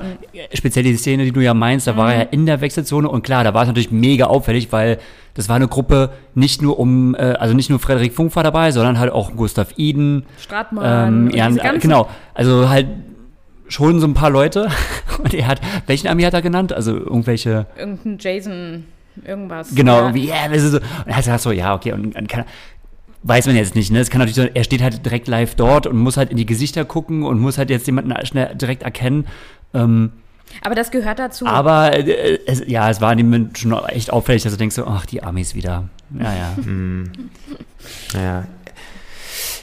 speziell 0.54 0.84
die 0.84 0.96
Szene, 0.96 1.24
die 1.24 1.32
du 1.32 1.40
ja 1.40 1.52
meinst, 1.52 1.86
da 1.86 1.98
war 1.98 2.14
er 2.14 2.32
in 2.32 2.46
der 2.46 2.62
Wechselzone 2.62 3.10
und 3.10 3.22
klar, 3.24 3.44
da 3.44 3.52
war 3.52 3.60
es 3.60 3.68
natürlich 3.68 3.90
mega 3.90 4.24
auffällig, 4.24 4.72
weil 4.72 4.96
das 5.34 5.50
war 5.50 5.56
eine 5.56 5.68
Gruppe 5.68 6.14
nicht 6.34 6.62
nur 6.62 6.78
um, 6.78 7.14
äh, 7.14 7.18
also 7.18 7.52
nicht 7.52 7.68
nur 7.68 7.78
Frederik 7.78 8.14
Funk 8.14 8.34
war 8.34 8.42
dabei, 8.42 8.70
sondern 8.70 8.98
halt 8.98 9.12
auch 9.12 9.36
Gustav 9.36 9.74
Iden, 9.76 10.24
Stratmann, 10.38 11.28
ähm, 11.28 11.30
ja, 11.30 11.48
äh, 11.50 11.78
genau, 11.78 12.08
also 12.32 12.70
halt 12.70 12.86
schon 13.68 14.00
so 14.00 14.06
ein 14.06 14.14
paar 14.14 14.30
Leute 14.30 14.68
und 15.22 15.34
er 15.34 15.46
hat, 15.46 15.60
welchen 15.86 16.08
Ami 16.08 16.22
hat 16.22 16.32
er 16.32 16.40
genannt? 16.40 16.72
Also 16.72 16.96
irgendwelche, 16.96 17.66
Irgendein 17.76 18.16
Jason, 18.18 18.84
irgendwas. 19.24 19.74
genau, 19.74 19.96
Ja. 19.96 20.00
irgendwie, 20.02 20.26
ja, 20.28 20.48
das 20.48 20.62
ist 20.62 20.72
so, 20.72 20.78
und 20.78 20.84
er 21.06 21.16
hat 21.16 21.24
gesagt 21.24 21.42
so, 21.42 21.52
ja, 21.52 21.74
okay, 21.74 21.92
und 21.92 22.14
dann 22.14 22.26
kann 22.26 22.44
Weiß 23.22 23.46
man 23.46 23.54
jetzt 23.54 23.74
nicht, 23.74 23.90
ne? 23.92 23.98
Es 24.00 24.08
kann 24.08 24.20
natürlich 24.20 24.36
so, 24.36 24.42
er 24.54 24.64
steht 24.64 24.80
halt 24.80 25.04
direkt 25.04 25.28
live 25.28 25.54
dort 25.54 25.86
und 25.86 25.98
muss 25.98 26.16
halt 26.16 26.30
in 26.30 26.38
die 26.38 26.46
Gesichter 26.46 26.86
gucken 26.86 27.22
und 27.22 27.38
muss 27.38 27.58
halt 27.58 27.68
jetzt 27.68 27.86
jemanden 27.86 28.14
schnell 28.24 28.54
direkt 28.54 28.82
erkennen. 28.82 29.26
Ähm, 29.74 30.12
Aber 30.62 30.74
das 30.74 30.90
gehört 30.90 31.18
dazu. 31.18 31.44
Aber 31.44 31.92
äh, 31.92 32.38
es, 32.46 32.62
ja, 32.66 32.88
es 32.88 33.02
war 33.02 33.12
in 33.12 33.18
dem 33.18 33.26
Moment 33.26 33.58
schon 33.58 33.74
echt 33.88 34.10
auffällig, 34.10 34.42
dass 34.44 34.52
du 34.52 34.58
denkst 34.58 34.74
so, 34.74 34.86
ach, 34.86 35.04
die 35.04 35.22
Amis 35.22 35.54
wieder. 35.54 35.84
Ja, 36.18 36.32
ja. 36.32 36.56
Ja. 38.14 38.44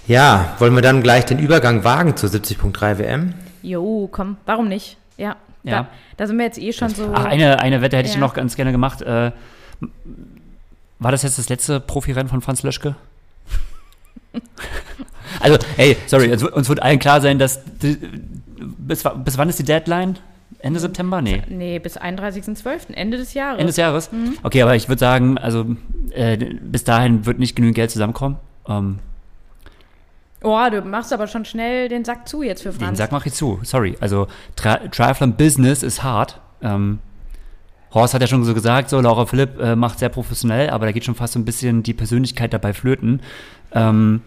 ja, 0.08 0.56
wollen 0.60 0.76
wir 0.76 0.82
dann 0.84 1.02
gleich 1.02 1.26
den 1.26 1.40
Übergang 1.40 1.84
wagen 1.84 2.16
zur 2.16 2.30
70.3 2.30 3.00
WM? 3.00 3.34
Jo, 3.64 4.08
komm, 4.12 4.38
warum 4.46 4.68
nicht? 4.68 4.98
Ja. 5.18 5.36
Ja. 5.68 5.84
Da, 5.84 5.90
da 6.18 6.28
sind 6.28 6.38
wir 6.38 6.46
jetzt 6.46 6.60
eh 6.60 6.74
schon 6.74 6.90
so. 6.90 7.12
Ach, 7.14 7.26
eine, 7.26 7.60
eine 7.60 7.82
Wette 7.82 7.98
hätte 7.98 8.08
ich 8.10 8.16
Ja. 8.16 8.20
noch 8.20 8.34
ganz 8.34 8.56
gerne 8.56 8.72
gemacht. 8.72 9.02
Äh, 9.02 9.32
war 11.00 11.12
das 11.12 11.24
jetzt 11.24 11.38
das 11.38 11.50
letzte 11.50 11.80
Profirennen 11.80 12.28
von 12.28 12.42
Franz 12.42 12.64
Löschke? 12.64 12.96
also, 15.40 15.58
hey, 15.76 15.98
sorry, 16.08 16.32
uns, 16.32 16.70
wird 16.70 16.82
allen 16.82 17.00
klar 17.00 17.22
sein, 17.22 17.40
dass 17.40 17.62
bis, 18.60 19.04
bis 19.04 19.38
wann 19.38 19.50
ist 19.50 19.60
die 19.60 19.64
Deadline? 19.64 20.18
Ende 20.60 20.80
September? 20.80 21.22
Nee. 21.22 21.44
Nee, 21.50 21.78
bis 21.80 22.00
31.12., 22.00 22.94
Ende 22.94 23.18
des 23.18 23.34
Jahres. 23.36 23.60
Ende 23.60 23.68
des 23.68 23.78
Jahres? 23.78 24.12
Mhm. 24.12 24.38
Okay, 24.42 24.62
aber 24.64 24.76
ich 24.76 24.90
würde 24.90 25.00
sagen, 25.00 25.38
also 25.38 25.66
äh, 26.12 26.38
bis 26.38 26.84
dahin 26.84 27.26
wird 27.28 27.38
nicht 27.38 27.56
genügend 27.56 27.76
Geld 27.76 27.92
zusammenkommen. 27.92 28.38
Ähm, 28.68 28.98
oh, 30.43 30.69
du 30.69 30.82
machst 30.82 31.13
aber 31.13 31.28
schon 31.28 31.45
schnell 31.45 31.89
den 31.89 32.06
Sack 32.06 32.28
zu 32.28 32.43
jetzt 32.43 32.63
für 32.63 32.69
Den 32.69 32.80
Franz. 32.80 32.97
Sack 32.97 33.12
mache 33.12 33.30
ich 33.30 33.34
zu, 33.34 33.60
sorry. 33.63 33.97
Also 34.00 34.28
Tri 34.56 34.89
Triathlon 34.89 35.34
Business 35.36 35.84
ist 35.84 36.04
hart. 36.04 36.39
Ähm, 36.62 37.00
Horst 37.93 38.13
hat 38.13 38.21
ja 38.21 38.28
schon 38.28 38.43
so 38.43 38.54
gesagt, 38.54 38.89
so 38.89 39.00
Laura 39.00 39.26
Philipp 39.26 39.60
äh, 39.60 39.76
macht 39.76 40.00
sehr 40.00 40.10
professionell, 40.10 40.69
aber 40.69 40.86
da 40.86 40.91
geht 40.91 41.06
schon 41.06 41.15
fast 41.15 41.34
so 41.34 41.39
ein 41.39 41.45
bisschen 41.45 41.84
die 41.84 41.93
Persönlichkeit 41.93 42.54
dabei 42.54 42.73
flöten. 42.73 43.21
Ähm, 43.71 44.21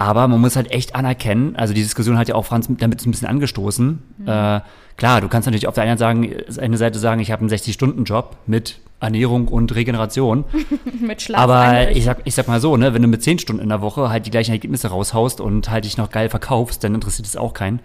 aber 0.00 0.26
man 0.28 0.40
muss 0.40 0.56
halt 0.56 0.72
echt 0.72 0.94
anerkennen, 0.94 1.56
also 1.56 1.74
die 1.74 1.82
Diskussion 1.82 2.16
hat 2.16 2.26
ja 2.26 2.34
auch 2.34 2.46
Franz 2.46 2.70
damit 2.70 3.04
ein 3.04 3.10
bisschen 3.10 3.28
angestoßen. 3.28 3.98
Äh, 4.24 4.60
klar, 4.96 5.20
du 5.20 5.28
kannst 5.28 5.44
natürlich 5.44 5.66
auf 5.66 5.74
der 5.74 5.84
einen, 5.84 5.98
sagen, 5.98 6.34
eine 6.58 6.78
Seite 6.78 6.98
sagen, 6.98 7.20
ich 7.20 7.30
habe 7.30 7.40
einen 7.40 7.50
60-Stunden-Job 7.50 8.38
mit 8.46 8.80
Ernährung 8.98 9.48
und 9.48 9.74
Regeneration. 9.74 10.46
Mit 11.00 11.20
Schlaf 11.20 11.40
Aber 11.42 11.90
ich 11.90 12.04
sag, 12.04 12.22
ich 12.24 12.34
sag 12.34 12.48
mal 12.48 12.60
so, 12.60 12.78
ne, 12.78 12.94
wenn 12.94 13.02
du 13.02 13.08
mit 13.08 13.22
10 13.22 13.40
Stunden 13.40 13.62
in 13.62 13.68
der 13.68 13.82
Woche 13.82 14.08
halt 14.08 14.24
die 14.24 14.30
gleichen 14.30 14.52
Ergebnisse 14.52 14.88
raushaust 14.88 15.40
und 15.42 15.70
halt 15.70 15.84
dich 15.84 15.98
noch 15.98 16.10
geil 16.10 16.30
verkaufst, 16.30 16.82
dann 16.82 16.94
interessiert 16.94 17.28
es 17.28 17.36
auch 17.36 17.52
keinen. 17.52 17.80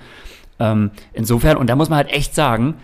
Ähm, 0.60 0.92
insofern, 1.12 1.58
und 1.58 1.70
da 1.70 1.76
muss 1.76 1.90
man 1.90 1.98
halt 1.98 2.12
echt 2.12 2.34
sagen, 2.34 2.76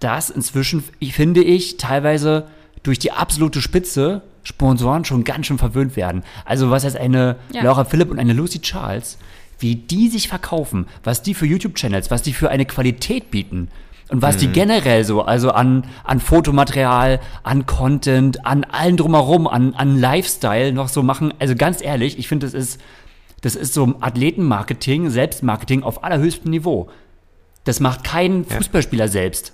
dass 0.00 0.30
inzwischen, 0.30 0.84
ich 1.00 1.12
finde 1.12 1.42
ich, 1.42 1.76
teilweise 1.76 2.46
durch 2.82 2.98
die 2.98 3.12
absolute 3.12 3.60
Spitze 3.60 4.22
Sponsoren 4.48 5.04
schon 5.04 5.24
ganz 5.24 5.46
schön 5.46 5.58
verwöhnt 5.58 5.94
werden. 5.94 6.22
Also 6.46 6.70
was 6.70 6.82
heißt 6.82 6.96
eine 6.96 7.36
Ja. 7.52 7.62
Laura 7.62 7.84
Philipp 7.84 8.10
und 8.10 8.18
eine 8.18 8.32
Lucy 8.32 8.60
Charles, 8.60 9.18
wie 9.58 9.76
die 9.76 10.08
sich 10.08 10.26
verkaufen, 10.28 10.86
was 11.04 11.20
die 11.20 11.34
für 11.34 11.44
YouTube-Channels, 11.44 12.10
was 12.10 12.22
die 12.22 12.32
für 12.32 12.48
eine 12.48 12.64
Qualität 12.64 13.30
bieten 13.30 13.68
und 14.08 14.22
was 14.22 14.38
die 14.38 14.46
generell 14.48 15.04
so, 15.04 15.20
also 15.20 15.50
an, 15.50 15.84
an 16.02 16.18
Fotomaterial, 16.18 17.20
an 17.42 17.66
Content, 17.66 18.46
an 18.46 18.64
allen 18.64 18.96
drumherum, 18.96 19.46
an, 19.46 19.74
an 19.74 20.00
Lifestyle 20.00 20.72
noch 20.72 20.88
so 20.88 21.02
machen. 21.02 21.34
Also 21.38 21.54
ganz 21.54 21.82
ehrlich, 21.82 22.18
ich 22.18 22.26
finde, 22.26 22.46
das 22.46 22.54
ist, 22.54 22.80
das 23.42 23.54
ist 23.54 23.74
so 23.74 23.96
Athletenmarketing, 24.00 25.10
Selbstmarketing 25.10 25.82
auf 25.82 26.04
allerhöchstem 26.04 26.50
Niveau. 26.50 26.88
Das 27.64 27.80
macht 27.80 28.02
kein 28.02 28.46
Fußballspieler 28.46 29.08
selbst. 29.08 29.52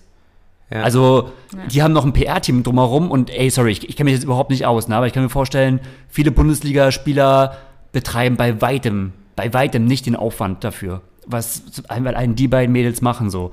Ja. 0.74 0.82
Also, 0.82 1.30
die 1.70 1.82
haben 1.82 1.92
noch 1.94 2.04
ein 2.04 2.12
PR-Team 2.12 2.62
drumherum 2.64 3.10
und 3.10 3.30
ey, 3.30 3.48
sorry, 3.48 3.70
ich, 3.72 3.88
ich 3.88 3.96
kenne 3.96 4.06
mich 4.10 4.14
jetzt 4.14 4.24
überhaupt 4.24 4.50
nicht 4.50 4.66
aus, 4.66 4.88
ne, 4.88 4.96
aber 4.96 5.06
ich 5.06 5.12
kann 5.12 5.22
mir 5.22 5.28
vorstellen, 5.30 5.80
viele 6.08 6.30
Bundesligaspieler 6.32 7.56
betreiben 7.92 8.36
bei 8.36 8.60
weitem, 8.60 9.12
bei 9.36 9.52
weitem 9.54 9.84
nicht 9.86 10.06
den 10.06 10.16
Aufwand 10.16 10.64
dafür, 10.64 11.00
was 11.26 11.62
einmal 11.88 12.14
einen 12.16 12.34
die 12.34 12.48
beiden 12.48 12.72
Mädels 12.72 13.00
machen 13.02 13.30
so. 13.30 13.52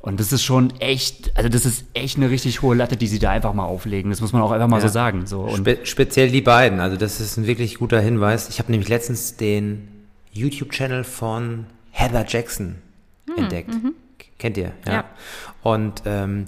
Und 0.00 0.18
das 0.18 0.32
ist 0.32 0.42
schon 0.42 0.72
echt, 0.80 1.30
also 1.36 1.48
das 1.48 1.64
ist 1.64 1.84
echt 1.94 2.16
eine 2.16 2.28
richtig 2.30 2.62
hohe 2.62 2.74
Latte, 2.74 2.96
die 2.96 3.06
sie 3.06 3.20
da 3.20 3.30
einfach 3.30 3.54
mal 3.54 3.64
auflegen. 3.66 4.10
Das 4.10 4.20
muss 4.20 4.32
man 4.32 4.42
auch 4.42 4.50
einfach 4.50 4.66
mal 4.66 4.78
Ja. 4.80 4.88
so 4.88 4.92
sagen. 4.92 5.26
So. 5.26 5.42
Und 5.42 5.58
Spe 5.58 5.78
speziell 5.84 6.28
die 6.30 6.40
beiden, 6.40 6.80
also 6.80 6.96
das 6.96 7.20
ist 7.20 7.36
ein 7.36 7.46
wirklich 7.46 7.78
guter 7.78 8.00
Hinweis. 8.00 8.48
Ich 8.48 8.58
habe 8.58 8.70
nämlich 8.72 8.88
letztens 8.88 9.36
den 9.36 9.88
YouTube-Channel 10.32 11.04
von 11.04 11.66
Heather 11.92 12.24
Jackson 12.26 12.76
entdeckt. 13.36 13.70
K- 13.70 14.24
Kennt 14.38 14.56
ihr? 14.56 14.72
Ja. 14.88 15.04
Und 15.62 16.02
ähm, 16.06 16.46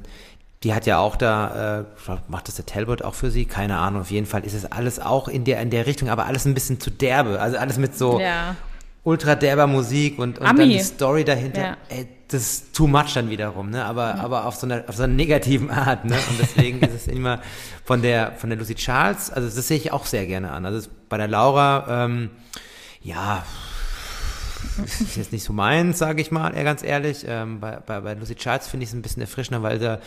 die 0.62 0.74
hat 0.74 0.86
ja 0.86 0.98
auch 0.98 1.16
da, 1.16 1.80
äh, 1.80 1.84
macht 2.28 2.48
das 2.48 2.56
der 2.56 2.66
Talbot 2.66 3.02
auch 3.02 3.14
für 3.14 3.30
sie? 3.30 3.44
Keine 3.44 3.78
Ahnung. 3.78 4.00
Auf 4.00 4.10
jeden 4.10 4.26
Fall 4.26 4.44
ist 4.44 4.54
es 4.54 4.64
alles 4.64 4.98
auch 4.98 5.28
in 5.28 5.44
der 5.44 5.60
in 5.60 5.70
der 5.70 5.86
Richtung, 5.86 6.08
aber 6.08 6.26
alles 6.26 6.46
ein 6.46 6.54
bisschen 6.54 6.80
zu 6.80 6.90
derbe. 6.90 7.40
Also 7.40 7.58
alles 7.58 7.76
mit 7.76 7.96
so 7.96 8.18
ja. 8.18 8.56
ultra 9.02 9.34
derber 9.34 9.66
Musik 9.66 10.18
und, 10.18 10.38
und 10.38 10.46
Ami. 10.46 10.60
dann 10.60 10.68
die 10.70 10.78
Story 10.80 11.24
dahinter. 11.24 11.60
Ja. 11.60 11.76
Ey, 11.90 12.08
das 12.28 12.42
ist 12.42 12.74
too 12.74 12.86
much 12.86 13.12
dann 13.12 13.28
wiederum, 13.28 13.70
ne? 13.70 13.84
Aber, 13.84 14.16
aber 14.16 14.46
auf 14.46 14.56
so 14.56 14.66
einer, 14.66 14.84
auf 14.88 14.96
so 14.96 15.02
einer 15.02 15.12
negativen 15.12 15.70
Art, 15.70 16.06
ne? 16.06 16.14
Und 16.30 16.40
deswegen 16.40 16.80
ist 16.80 16.94
es 16.94 17.06
immer 17.06 17.40
von 17.84 18.00
der, 18.00 18.32
von 18.32 18.48
der 18.48 18.58
Lucy 18.58 18.74
Charles, 18.74 19.30
also 19.30 19.54
das 19.54 19.68
sehe 19.68 19.76
ich 19.76 19.92
auch 19.92 20.06
sehr 20.06 20.26
gerne 20.26 20.50
an. 20.50 20.64
Also 20.64 20.88
bei 21.10 21.18
der 21.18 21.28
Laura, 21.28 22.04
ähm, 22.06 22.30
ja, 23.02 23.44
ist 24.84 25.16
jetzt 25.16 25.32
nicht 25.32 25.44
so 25.44 25.52
meins, 25.52 25.98
sage 25.98 26.20
ich 26.22 26.30
mal, 26.30 26.50
eher 26.54 26.64
ganz 26.64 26.82
ehrlich. 26.82 27.24
Ähm, 27.26 27.60
bei, 27.60 27.76
bei, 27.86 28.00
bei 28.00 28.14
Lucy 28.14 28.34
Charles 28.34 28.66
finde 28.68 28.84
ich 28.84 28.90
es 28.90 28.94
ein 28.94 29.02
bisschen 29.02 29.22
erfrischender, 29.22 29.62
weil 29.62 29.78
der, 29.78 30.00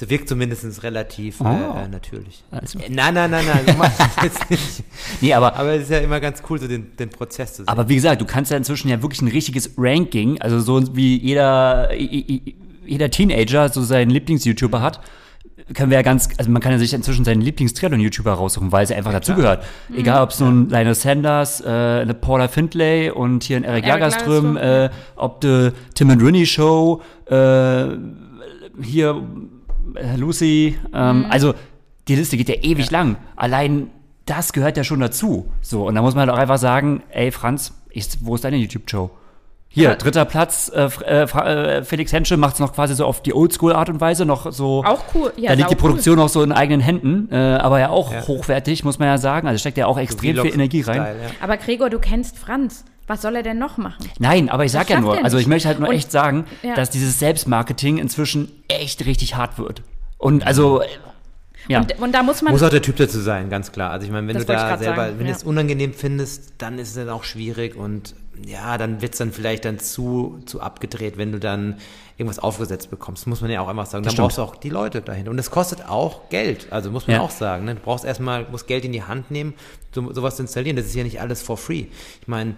der 0.00 0.10
wirkt 0.10 0.28
zumindest 0.28 0.82
relativ 0.82 1.40
Oh. 1.40 1.44
äh, 1.46 1.84
äh, 1.84 1.88
natürlich. 1.88 2.42
Also- 2.50 2.78
Äh, 2.78 2.88
Nein, 2.90 3.14
nein, 3.14 3.30
nein, 3.30 3.44
nein, 3.46 3.64
so 3.66 3.72
mach 3.78 3.90
ich 3.90 3.96
das 3.96 4.24
jetzt 4.24 4.50
nicht. 4.50 4.84
nee, 5.20 5.32
aber 5.34 5.54
Aber 5.56 5.74
es 5.74 5.84
ist 5.84 5.90
ja 5.90 5.98
immer 5.98 6.20
ganz 6.20 6.42
cool, 6.48 6.58
so 6.58 6.68
den, 6.68 6.96
den 6.96 7.10
Prozess 7.10 7.50
zu 7.54 7.56
sehen. 7.62 7.68
Aber 7.68 7.88
wie 7.88 7.94
gesagt, 7.94 8.20
du 8.20 8.24
kannst 8.26 8.50
ja 8.50 8.56
inzwischen 8.56 8.88
ja 8.88 9.00
wirklich 9.02 9.22
ein 9.22 9.28
richtiges 9.28 9.70
Ranking, 9.76 10.40
also 10.40 10.60
so 10.60 10.96
wie 10.96 11.16
jeder, 11.18 11.92
jeder 11.94 13.10
Teenager 13.10 13.68
so 13.68 13.82
seinen 13.82 14.10
Lieblings-YouTuber 14.10 14.80
hat, 14.80 15.00
können 15.74 15.90
wir 15.90 15.98
ja 15.98 16.02
ganz, 16.02 16.28
also 16.38 16.50
man 16.50 16.62
kann 16.62 16.72
ja 16.72 16.78
sich 16.78 16.94
inzwischen 16.94 17.24
seinen 17.24 17.40
Lieblings-Triathlon-YouTuber 17.40 18.32
raussuchen, 18.32 18.70
weil 18.70 18.84
es 18.84 18.90
ja 18.90 18.96
einfach 18.96 19.12
dazugehört. 19.12 19.64
Egal, 19.94 20.22
ob 20.22 20.30
es 20.30 20.38
nun 20.38 20.68
Lionel 20.68 20.94
Sanders, 20.94 21.60
äh, 21.60 21.68
eine 21.68 22.14
Paula 22.14 22.48
Findlay 22.48 23.10
und 23.10 23.42
hier 23.42 23.56
ein 23.56 23.64
Eric, 23.64 23.84
Eric 23.84 24.00
Lagerström, 24.00 24.56
äh, 24.56 24.90
ob 25.16 25.40
die 25.40 25.72
Tim 25.94 26.10
and 26.10 26.22
Rooney 26.22 26.46
Show, 26.46 27.02
äh, 27.26 27.86
hier 28.80 29.22
Lucy, 30.16 30.78
ähm, 30.94 31.26
also 31.30 31.54
die 32.06 32.14
Liste 32.14 32.36
geht 32.36 32.48
ja 32.48 32.56
ewig 32.62 32.90
lang. 32.90 33.16
Allein 33.34 33.90
das 34.26 34.52
gehört 34.52 34.76
ja 34.76 34.84
schon 34.84 35.00
dazu. 35.00 35.50
So, 35.62 35.86
und 35.86 35.94
da 35.94 36.02
muss 36.02 36.14
man 36.14 36.28
halt 36.28 36.30
auch 36.30 36.40
einfach 36.40 36.58
sagen, 36.58 37.02
ey 37.10 37.30
Franz, 37.32 37.74
ich, 37.90 38.06
wo 38.20 38.34
ist 38.34 38.44
deine 38.44 38.56
YouTube-Show? 38.56 39.10
Hier, 39.76 39.94
dritter 39.94 40.24
Platz, 40.24 40.72
äh, 40.74 40.88
äh, 41.06 41.22
äh, 41.24 41.84
Felix 41.84 42.10
Henschel 42.12 42.38
macht 42.38 42.54
es 42.54 42.60
noch 42.60 42.72
quasi 42.72 42.94
so 42.94 43.04
auf 43.04 43.22
die 43.22 43.34
Oldschool-Art 43.34 43.90
und 43.90 44.00
Weise, 44.00 44.24
noch 44.24 44.50
so. 44.50 44.82
Auch 44.84 45.02
cool. 45.14 45.32
Ja, 45.36 45.50
da 45.50 45.54
liegt 45.54 45.58
die 45.58 45.62
sau 45.62 45.68
cool. 45.70 45.76
Produktion 45.90 46.16
noch 46.16 46.28
so 46.30 46.42
in 46.42 46.50
eigenen 46.52 46.80
Händen, 46.80 47.28
äh, 47.30 47.36
aber 47.36 47.78
ja 47.78 47.90
auch 47.90 48.10
Ja. 48.10 48.26
hochwertig, 48.26 48.84
muss 48.84 48.98
man 48.98 49.08
ja 49.08 49.18
sagen. 49.18 49.46
Also 49.46 49.58
steckt 49.58 49.76
ja 49.76 49.86
auch 49.86 49.98
extrem 49.98 50.36
viel 50.40 50.54
Energie 50.54 50.80
rein. 50.80 50.94
Style, 51.02 51.16
ja. 51.22 51.30
Aber 51.42 51.58
Gregor, 51.58 51.90
du 51.90 51.98
kennst 51.98 52.38
Franz. 52.38 52.84
Was 53.06 53.22
soll 53.22 53.36
er 53.36 53.42
denn 53.44 53.58
noch 53.58 53.76
machen? 53.76 54.04
Nein, 54.18 54.48
aber 54.48 54.64
ich 54.64 54.72
sag 54.72 54.88
Das 54.88 54.94
ja 54.94 55.00
nur, 55.00 55.22
also 55.22 55.36
ich 55.38 55.46
möchte 55.46 55.68
halt 55.68 55.78
nur 55.78 55.90
Und- 55.90 55.94
echt 55.94 56.10
sagen, 56.10 56.44
Ja. 56.62 56.74
dass 56.74 56.90
dieses 56.90 57.20
Selbstmarketing 57.20 57.98
inzwischen 57.98 58.50
echt 58.68 59.04
richtig 59.06 59.36
hart 59.36 59.58
wird. 59.58 59.82
Und 60.18 60.44
also, 60.46 60.80
ja. 61.68 61.80
Und, 61.82 61.98
und 62.00 62.12
da 62.14 62.22
muss 62.22 62.42
man. 62.42 62.52
Muss 62.52 62.62
auch 62.62 62.70
der 62.70 62.82
Typ 62.82 62.96
dazu 62.96 63.20
sein, 63.20 63.50
ganz 63.50 63.70
klar. 63.72 63.90
Also 63.90 64.06
ich 64.06 64.12
meine, 64.12 64.26
wenn 64.26 64.34
Das 64.36 64.46
du 64.46 64.52
da 64.52 64.76
selber, 64.78 64.96
sagen, 65.04 65.18
wenn 65.18 65.26
du 65.26 65.32
es 65.32 65.44
unangenehm 65.44 65.92
findest, 65.92 66.54
dann 66.58 66.78
ist 66.78 66.88
es 66.88 66.94
dann 66.94 67.10
auch 67.10 67.24
schwierig 67.24 67.76
und 67.76 68.14
ja, 68.44 68.76
dann 68.78 69.00
wird 69.02 69.12
es 69.12 69.18
dann 69.18 69.32
vielleicht 69.32 69.64
dann 69.64 69.78
zu, 69.78 70.40
zu 70.46 70.60
abgedreht, 70.60 71.16
wenn 71.18 71.32
du 71.32 71.38
dann 71.40 71.76
irgendwas 72.18 72.38
aufgesetzt 72.38 72.90
bekommst. 72.90 73.26
Muss 73.26 73.40
man 73.40 73.50
ja 73.50 73.60
auch 73.60 73.68
einfach 73.68 73.86
sagen. 73.86 74.02
Dann 74.04 74.12
stimmt. 74.12 74.24
brauchst 74.26 74.38
du 74.38 74.42
auch 74.42 74.56
die 74.56 74.70
Leute 74.70 75.02
dahinter. 75.02 75.30
Und 75.30 75.38
es 75.38 75.50
kostet 75.50 75.88
auch 75.88 76.28
Geld. 76.30 76.68
Also 76.70 76.90
muss 76.90 77.06
man 77.06 77.16
Ja. 77.16 77.22
auch 77.22 77.30
sagen. 77.30 77.64
Ne? 77.66 77.74
Du 77.74 77.80
brauchst 77.80 78.04
erstmal, 78.04 78.46
musst 78.50 78.66
Geld 78.66 78.84
in 78.84 78.92
die 78.92 79.02
Hand 79.02 79.30
nehmen, 79.30 79.54
so, 79.94 80.12
sowas 80.12 80.36
zu 80.36 80.42
installieren. 80.42 80.76
Das 80.76 80.86
ist 80.86 80.94
ja 80.94 81.04
nicht 81.04 81.20
alles 81.20 81.42
for 81.42 81.56
free. 81.56 81.86
Ich 82.20 82.28
meine, 82.28 82.54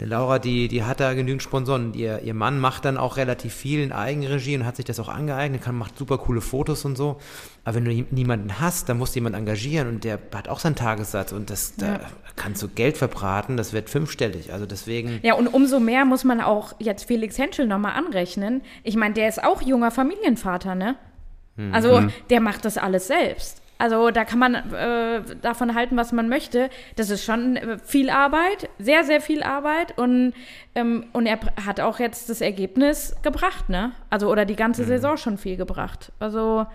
der 0.00 0.06
Laura, 0.06 0.38
die, 0.38 0.68
die 0.68 0.84
hat 0.84 1.00
da 1.00 1.12
genügend 1.14 1.42
Sponsoren. 1.42 1.92
Ihr, 1.94 2.20
ihr 2.22 2.34
Mann 2.34 2.60
macht 2.60 2.84
dann 2.84 2.96
auch 2.96 3.16
relativ 3.16 3.52
viel 3.52 3.80
in 3.82 3.90
Eigenregie 3.92 4.56
und 4.56 4.64
hat 4.64 4.76
sich 4.76 4.84
das 4.84 5.00
auch 5.00 5.08
angeeignet, 5.08 5.62
kann, 5.62 5.74
macht 5.76 5.98
super 5.98 6.18
coole 6.18 6.40
Fotos 6.40 6.84
und 6.84 6.96
so. 6.96 7.18
Aber 7.64 7.74
wenn 7.76 7.84
du 7.84 7.90
nie- 7.92 8.06
niemanden 8.10 8.60
hast, 8.60 8.88
dann 8.88 8.98
musst 8.98 9.14
du 9.14 9.18
jemanden 9.18 9.38
engagieren 9.40 9.88
und 9.88 10.04
der 10.04 10.18
hat 10.34 10.48
auch 10.48 10.60
seinen 10.60 10.76
Tagessatz 10.76 11.32
und 11.32 11.50
das, 11.50 11.74
da 11.76 12.00
kannst 12.36 12.62
du 12.62 12.68
Geld 12.68 12.96
verbraten, 12.96 13.56
das 13.56 13.72
wird 13.72 13.90
fünfstellig. 13.90 14.52
Also 14.52 14.66
deswegen, 14.66 15.18
Ja, 15.22 15.34
und 15.34 15.48
umso 15.48 15.80
mehr 15.80 16.04
muss 16.04 16.22
man 16.22 16.40
auch 16.40 16.74
jetzt 16.78 17.04
Felix 17.08 17.36
Henschel 17.36 17.66
nochmal 17.66 17.92
anrechnen. 17.94 18.62
Ich 18.84 18.94
meine, 18.94 19.14
der 19.14 19.28
ist 19.28 19.42
auch 19.42 19.60
junger 19.62 19.90
Familienvater, 19.90 20.74
ne? 20.76 20.94
Mhm. 21.56 21.74
Also, 21.74 22.02
der 22.30 22.40
macht 22.40 22.64
das 22.64 22.78
alles 22.78 23.08
selbst. 23.08 23.57
Also, 23.78 24.10
da 24.10 24.24
kann 24.24 24.40
man 24.40 24.54
äh, 24.56 25.22
davon 25.40 25.74
halten, 25.74 25.96
was 25.96 26.10
man 26.12 26.28
möchte. 26.28 26.68
Das 26.96 27.10
ist 27.10 27.24
schon 27.24 27.56
äh, 27.56 27.78
viel 27.78 28.10
Arbeit, 28.10 28.68
sehr, 28.80 29.04
sehr 29.04 29.20
viel 29.20 29.42
Arbeit. 29.42 29.96
Und, 29.96 30.34
ähm, 30.74 31.06
und 31.12 31.26
er 31.26 31.38
hat 31.64 31.78
auch 31.80 32.00
jetzt 32.00 32.28
das 32.28 32.40
Ergebnis 32.40 33.14
gebracht, 33.22 33.68
ne? 33.68 33.92
Also, 34.10 34.28
oder 34.30 34.44
die 34.44 34.56
ganze 34.56 34.82
Mhm. 34.82 34.86
Saison 34.88 35.16
schon 35.16 35.38
viel 35.38 35.56
gebracht. 35.56 36.10
Also, 36.18 36.66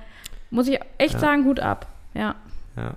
muss 0.49 0.67
ich 0.67 0.79
echt 0.97 1.19
sagen, 1.19 1.43
Hut 1.45 1.59
ab. 1.59 1.87
Ja. 2.13 2.35
ja. 2.77 2.93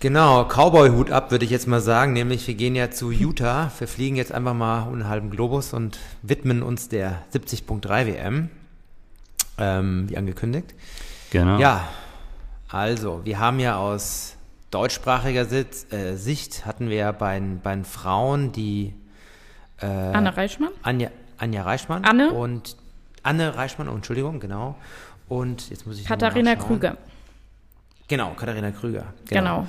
Genau, 0.00 0.44
Cowboy-Hut 0.44 1.12
ab, 1.12 1.30
würde 1.30 1.44
ich 1.44 1.50
jetzt 1.52 1.68
mal 1.68 1.80
sagen. 1.80 2.12
Nämlich, 2.12 2.46
wir 2.48 2.54
gehen 2.54 2.74
ja 2.74 2.90
zu 2.90 3.10
Utah. 3.12 3.70
Wir 3.78 3.86
fliegen 3.86 4.16
jetzt 4.16 4.32
einfach 4.32 4.52
mal 4.52 4.82
um 4.88 4.94
einen 4.94 5.08
halben 5.08 5.30
Globus 5.30 5.72
und 5.72 5.98
widmen 6.22 6.62
uns 6.62 6.88
der 6.88 7.22
70.3 7.32 8.06
WM. 8.06 8.50
Ähm, 9.58 10.08
wie 10.08 10.16
angekündigt. 10.16 10.74
genau. 11.30 11.58
Ja, 11.58 11.88
also, 12.72 13.20
wir 13.24 13.38
haben 13.38 13.60
ja 13.60 13.76
aus 13.76 14.36
deutschsprachiger 14.70 15.46
äh, 15.50 16.16
Sicht 16.16 16.64
hatten 16.64 16.88
wir 16.88 16.96
ja 16.96 17.12
bei, 17.12 17.38
den- 17.38 17.60
bei 17.60 17.74
den 17.74 17.84
Frauen 17.84 18.52
die 18.52 18.94
äh, 19.80 19.86
Anne 19.86 20.36
Reichmann? 20.36 20.70
Anja, 20.82 21.10
Anja 21.38 21.62
Reichmann 21.62 22.04
Anne? 22.04 22.30
und 22.32 22.76
Anne 23.22 23.54
Reichmann, 23.56 23.88
oh, 23.88 23.94
Entschuldigung, 23.94 24.40
genau. 24.40 24.76
Und 25.28 25.70
jetzt 25.70 25.86
muss 25.86 25.98
ich 25.98 26.06
Katharina. 26.06 26.56
Krüger. 26.56 26.96
Genau, 28.08 28.30
Katharina 28.34 28.70
Krüger. 28.70 29.04
Genau. 29.28 29.66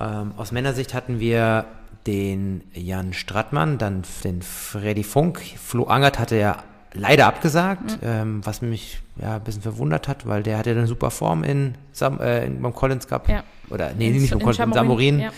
Ähm, 0.00 0.32
aus 0.36 0.52
Männersicht 0.52 0.94
hatten 0.94 1.18
wir 1.20 1.64
den 2.06 2.62
Jan 2.72 3.12
Strattmann, 3.12 3.78
dann 3.78 4.02
den 4.24 4.42
Freddy 4.42 5.02
Funk. 5.04 5.40
Flo 5.40 5.84
Angert 5.84 6.18
hatte 6.18 6.36
ja 6.36 6.62
leider 6.94 7.26
abgesagt, 7.26 7.98
ähm, 8.02 8.44
was 8.44 8.62
mich 8.62 9.00
ja 9.20 9.36
ein 9.36 9.42
bisschen 9.44 9.62
verwundert 9.62 10.08
hat, 10.08 10.26
weil 10.26 10.42
der 10.42 10.58
hatte 10.58 10.70
eine 10.70 10.86
super 10.86 11.10
Form 11.10 11.44
in, 11.44 11.74
Sam, 11.92 12.20
äh, 12.20 12.46
in 12.46 12.60
beim 12.62 12.72
Collins 12.74 13.06
Cup. 13.08 13.28
Ja. 13.28 13.42
Oder 13.70 13.92
nee, 13.96 14.08
In- 14.08 14.14
nicht 14.20 14.30
beim 14.30 14.38
in 14.40 14.44
Collins, 14.44 14.56
Chamorin, 14.58 14.74
Samorin. 14.78 15.18
ja. 15.20 15.30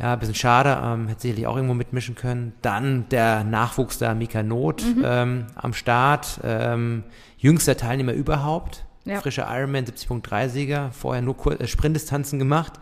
Ja, 0.00 0.12
ein 0.12 0.18
bisschen 0.20 0.36
schade, 0.36 0.78
ähm, 0.80 1.08
hätte 1.08 1.22
sicherlich 1.22 1.48
auch 1.48 1.56
irgendwo 1.56 1.74
mitmischen 1.74 2.14
können. 2.14 2.52
Dann 2.62 3.08
der 3.08 3.42
Nachwuchs 3.42 3.98
da, 3.98 4.14
Mika 4.14 4.44
Not 4.44 4.84
Mhm. 4.84 5.02
ähm, 5.04 5.46
am 5.56 5.72
Start, 5.72 6.38
ähm, 6.44 7.02
jüngster 7.36 7.76
Teilnehmer 7.76 8.12
überhaupt. 8.12 8.84
Ja. 9.04 9.20
Frischer 9.20 9.48
Ironman 9.50 9.86
70.3-Sieger, 9.86 10.90
vorher 10.92 11.20
nur 11.22 11.36
Kur 11.36 11.60
äh, 11.60 11.66
Sprintdistanzen 11.66 12.38
gemacht. 12.38 12.74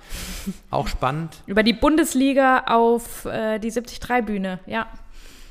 Auch 0.71 0.89
spannend. 0.89 1.37
Über 1.47 1.63
die 1.63 1.73
Bundesliga 1.73 2.65
auf 2.67 3.25
äh, 3.25 3.61
die 3.61 3.71
73-Bühne, 3.71 4.59
ja. 4.67 4.87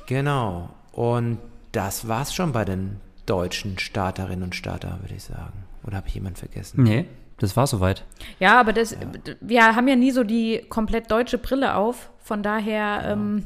Genau. 0.06 0.68
Und 0.92 1.38
das 1.76 2.08
war's 2.08 2.34
schon 2.34 2.52
bei 2.52 2.64
den 2.64 3.00
deutschen 3.26 3.78
Starterinnen 3.78 4.44
und 4.44 4.54
Starter, 4.54 4.98
würde 5.02 5.14
ich 5.14 5.24
sagen. 5.24 5.64
Oder 5.86 5.98
habe 5.98 6.08
ich 6.08 6.14
jemand 6.14 6.38
vergessen? 6.38 6.82
Nee, 6.82 7.04
das 7.38 7.56
war 7.56 7.66
soweit. 7.66 8.04
Ja, 8.40 8.58
aber 8.58 8.72
das, 8.72 8.96
wir 9.40 9.62
haben 9.76 9.86
ja 9.86 9.96
nie 9.96 10.10
so 10.10 10.24
die 10.24 10.64
komplett 10.68 11.10
deutsche 11.10 11.38
Brille 11.38 11.74
auf. 11.74 12.10
Von 12.18 12.42
daher 12.42 13.02
ähm, 13.04 13.44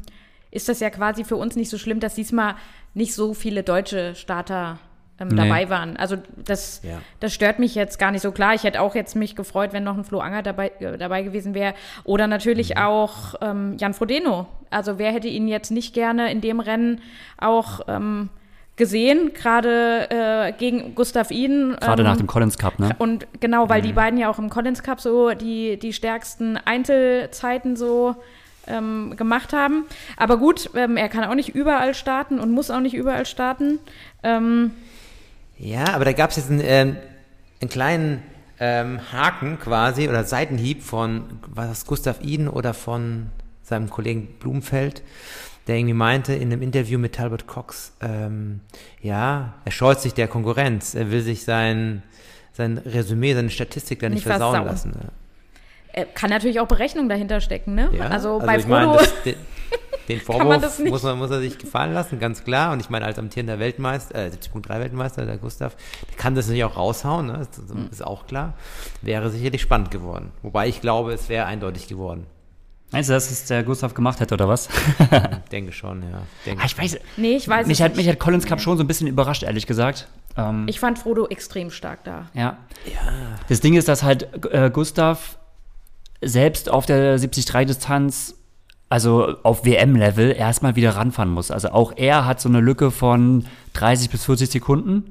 ist 0.49 0.69
das 0.69 0.79
ja 0.79 0.89
quasi 0.89 1.25
für 1.25 1.35
uns 1.35 1.55
nicht 1.55 1.69
so 1.69 1.77
schlimm, 1.77 1.99
dass 1.99 2.15
diesmal 2.15 2.55
nicht 2.93 3.13
so 3.13 3.33
viele 3.33 3.63
deutsche 3.63 4.15
Starter 4.15 4.79
ähm, 5.19 5.27
Nee. 5.29 5.35
dabei 5.35 5.69
waren. 5.69 5.97
Also 5.97 6.17
das, 6.43 6.81
Ja. 6.83 6.99
das 7.19 7.33
stört 7.33 7.59
mich 7.59 7.75
jetzt 7.75 7.99
gar 7.99 8.11
nicht 8.11 8.21
so 8.21 8.31
klar. 8.31 8.53
Ich 8.55 8.63
hätte 8.63 8.81
auch 8.81 8.95
jetzt 8.95 9.15
mich 9.15 9.35
gefreut, 9.35 9.73
wenn 9.73 9.83
noch 9.83 9.97
ein 9.97 10.03
Flo 10.03 10.19
Anger 10.19 10.41
dabei, 10.43 10.71
äh, 10.79 10.97
dabei 10.97 11.21
gewesen 11.23 11.53
wäre. 11.53 11.73
Oder 12.03 12.27
natürlich 12.27 12.77
auch 12.77 13.35
ähm, 13.41 13.75
Jan 13.79 13.93
Frodeno. 13.93 14.47
Also 14.69 14.97
wer 14.97 15.11
hätte 15.11 15.27
ihn 15.27 15.47
jetzt 15.47 15.69
nicht 15.71 15.93
gerne 15.93 16.31
in 16.31 16.41
dem 16.41 16.59
Rennen 16.59 17.01
auch 17.37 17.81
ähm, 17.87 18.29
gesehen, 18.77 19.31
gerade 19.35 20.09
äh, 20.09 20.53
gegen 20.53 20.95
Gustav 20.95 21.29
Iden. 21.29 21.75
Gerade 21.79 22.01
ähm, 22.01 22.07
nach 22.09 22.17
dem 22.17 22.25
Collins 22.25 22.57
Cup, 22.57 22.79
ne? 22.79 22.95
und 22.97 23.27
genau, 23.39 23.69
weil 23.69 23.81
Mhm. 23.81 23.85
die 23.85 23.93
beiden 23.93 24.17
ja 24.19 24.29
auch 24.29 24.39
im 24.39 24.49
Collins 24.49 24.81
Cup 24.81 25.01
so 25.01 25.31
die, 25.31 25.77
die 25.77 25.93
stärksten 25.93 26.57
Einzelzeiten 26.57 27.75
so 27.75 28.15
ähm, 28.67 29.15
gemacht 29.17 29.53
haben. 29.53 29.85
Aber 30.17 30.37
gut, 30.37 30.69
ähm, 30.75 30.95
er 30.97 31.09
kann 31.09 31.23
auch 31.25 31.35
nicht 31.35 31.49
überall 31.53 31.93
starten 31.93 32.39
und 32.39 32.51
muss 32.51 32.71
auch 32.71 32.79
nicht 32.79 32.95
überall 32.95 33.25
starten. 33.25 33.79
Ähm, 34.23 34.71
Ja, 35.61 35.93
aber 35.93 36.05
da 36.05 36.13
gab 36.13 36.31
es 36.31 36.37
jetzt 36.37 36.49
einen, 36.49 36.61
ähm, 36.63 36.97
einen 37.61 37.69
kleinen 37.69 38.23
ähm, 38.59 38.99
Haken 39.11 39.59
quasi 39.59 40.09
oder 40.09 40.23
Seitenhieb 40.23 40.81
von 40.81 41.39
was 41.47 41.67
das, 41.69 41.85
Gustav 41.85 42.19
Iden 42.21 42.47
oder 42.47 42.73
von 42.73 43.27
seinem 43.61 43.89
Kollegen 43.89 44.27
Blumenfeld, 44.39 45.03
der 45.67 45.77
irgendwie 45.77 45.93
meinte 45.93 46.33
in 46.33 46.51
einem 46.51 46.63
Interview 46.63 46.97
mit 46.97 47.13
Talbot 47.13 47.45
Cox, 47.45 47.93
ähm, 48.01 48.61
ja, 49.01 49.53
er 49.63 49.71
scheut 49.71 50.01
sich 50.01 50.15
der 50.15 50.27
Konkurrenz, 50.27 50.95
er 50.95 51.11
will 51.11 51.21
sich 51.21 51.43
sein, 51.43 52.01
sein 52.53 52.79
Resümee, 52.79 53.35
seine 53.35 53.51
Statistik 53.51 53.99
da 53.99 54.09
nicht, 54.09 54.15
Nicht 54.15 54.23
versauen 54.23 54.65
versauen. 54.65 54.67
lassen. 54.67 55.11
Äh, 55.93 56.05
kann 56.13 56.29
natürlich 56.29 56.59
auch 56.59 56.67
Berechnung 56.67 57.09
dahinter 57.09 57.41
stecken, 57.41 57.75
ne? 57.75 57.89
Ja, 57.93 58.07
also, 58.07 58.39
bei 58.39 58.57
ich 58.57 58.67
meine, 58.67 58.87
Frodo. 58.87 58.99
das, 58.99 59.13
den, 59.25 59.35
den 60.09 60.17
man 60.27 60.37
Vorwurf 60.37 60.61
das 60.61 60.79
nicht. 60.79 60.89
muss, 60.91 61.03
man, 61.03 61.17
muss 61.17 61.31
er 61.31 61.39
sich 61.39 61.57
gefallen 61.57 61.93
lassen, 61.93 62.19
ganz 62.19 62.43
klar. 62.43 62.71
Und 62.73 62.79
ich 62.79 62.89
meine, 62.89 63.05
als 63.05 63.17
amtierender 63.19 63.59
Weltmeister, 63.59 64.15
äh, 64.15 64.29
70.3 64.29 64.79
Weltmeister, 64.79 65.25
der 65.25 65.37
Gustav, 65.37 65.75
der 66.09 66.17
kann 66.17 66.35
das 66.35 66.47
natürlich 66.47 66.63
auch 66.65 66.77
raushauen, 66.77 67.27
ne? 67.27 67.47
das 67.49 67.57
Mhm. 67.75 67.89
ist 67.91 68.03
auch 68.05 68.25
klar. 68.27 68.53
Wäre 69.01 69.29
sicherlich 69.29 69.61
spannend 69.61 69.91
geworden. 69.91 70.31
Wobei 70.41 70.67
ich 70.67 70.81
glaube, 70.81 71.13
es 71.13 71.29
wäre 71.29 71.45
eindeutig 71.45 71.87
geworden. 71.87 72.25
Meinst 72.93 73.09
du, 73.09 73.13
dass 73.13 73.31
es 73.31 73.45
der 73.45 73.63
Gustav 73.63 73.93
gemacht 73.93 74.19
hätte, 74.19 74.33
oder 74.33 74.49
was? 74.49 74.67
Ich 74.99 75.49
denke 75.49 75.71
schon, 75.71 76.01
ja. 76.03 76.23
Denke 76.45 76.61
Ah, 76.61 76.65
ich 76.65 76.77
weiß, 76.77 76.99
nee, 77.15 77.37
ich 77.37 77.47
weiß 77.47 77.65
mich 77.65 77.79
es 77.79 77.83
hat, 77.85 77.91
nicht. 77.91 77.97
mich 78.05 78.09
hat 78.09 78.19
Collins 78.19 78.45
Cup 78.45 78.59
schon 78.59 78.75
so 78.77 78.83
ein 78.83 78.87
bisschen 78.87 79.07
überrascht, 79.07 79.43
ehrlich 79.43 79.65
gesagt. 79.65 80.09
Ähm, 80.35 80.65
ich 80.67 80.81
fand 80.81 80.99
Frodo 80.99 81.25
extrem 81.29 81.71
stark 81.71 82.03
da. 82.03 82.25
Ja. 82.33 82.57
Das 83.47 83.61
Ding 83.61 83.75
ist, 83.75 83.87
dass 83.87 84.03
halt 84.03 84.27
äh, 84.51 84.69
Gustav 84.69 85.37
selbst 86.21 86.69
auf 86.69 86.85
der 86.85 87.17
73-Distanz, 87.19 88.35
also 88.89 89.35
auf 89.43 89.65
WM-Level, 89.65 90.31
erstmal 90.35 90.75
wieder 90.75 90.91
ranfahren 90.95 91.29
muss. 91.31 91.51
Also 91.51 91.69
auch 91.71 91.93
er 91.95 92.25
hat 92.25 92.41
so 92.41 92.49
eine 92.49 92.59
Lücke 92.59 92.91
von 92.91 93.45
30 93.73 94.09
bis 94.09 94.25
40 94.25 94.49
Sekunden. 94.51 95.05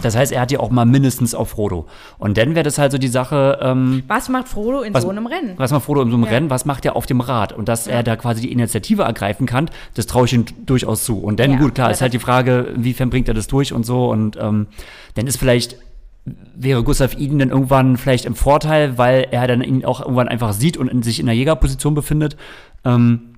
Das 0.00 0.14
heißt, 0.16 0.30
er 0.30 0.42
hat 0.42 0.52
die 0.52 0.58
auch 0.58 0.70
mal 0.70 0.84
mindestens 0.84 1.34
auf 1.34 1.50
Frodo. 1.50 1.86
Und 2.18 2.38
dann 2.38 2.54
wäre 2.54 2.62
das 2.62 2.78
halt 2.78 2.92
so 2.92 2.98
die 2.98 3.08
Sache, 3.08 3.58
ähm, 3.60 4.04
Was 4.06 4.28
macht 4.28 4.46
Frodo 4.46 4.82
in 4.82 4.94
Was- 4.94 5.02
so 5.02 5.10
einem 5.10 5.26
Rennen? 5.26 5.54
was 5.56 5.72
macht 5.72 5.84
Frodo 5.84 6.02
in 6.02 6.10
so 6.10 6.16
einem 6.16 6.24
Ja. 6.26 6.30
Rennen, 6.30 6.50
was 6.50 6.64
macht 6.64 6.84
er 6.84 6.94
auf 6.94 7.06
dem 7.06 7.20
Rad? 7.20 7.52
Und 7.52 7.68
dass 7.68 7.88
er 7.88 8.04
da 8.04 8.14
quasi 8.14 8.42
die 8.42 8.52
Initiative 8.52 9.02
ergreifen 9.02 9.44
kann, 9.44 9.68
das 9.94 10.06
traue 10.06 10.26
ich 10.26 10.32
ihm 10.34 10.44
durchaus 10.64 11.02
zu. 11.04 11.18
Und 11.18 11.40
dann, 11.40 11.50
Ja, 11.52 11.58
gut, 11.58 11.74
klar, 11.74 11.90
ist 11.90 12.00
halt 12.00 12.12
die 12.12 12.20
Frage, 12.20 12.72
inwiefern 12.76 13.10
bringt 13.10 13.26
er 13.26 13.34
das 13.34 13.48
durch 13.48 13.72
und 13.72 13.84
so. 13.84 14.08
Und 14.08 14.36
ähm, 14.40 14.68
dann 15.16 15.26
ist 15.26 15.36
vielleicht, 15.36 15.76
wäre 16.24 16.84
Gustav 16.84 17.14
Iden 17.18 17.38
dann 17.38 17.50
irgendwann 17.50 17.96
vielleicht 17.96 18.24
im 18.26 18.34
Vorteil, 18.34 18.96
weil 18.98 19.26
er 19.30 19.46
dann 19.46 19.62
ihn 19.62 19.84
auch 19.84 20.00
irgendwann 20.00 20.28
einfach 20.28 20.52
sieht 20.52 20.76
und 20.76 20.88
in 20.88 21.02
sich 21.02 21.18
in 21.18 21.26
der 21.26 21.34
Jägerposition 21.34 21.94
befindet. 21.94 22.36
Ähm, 22.84 23.34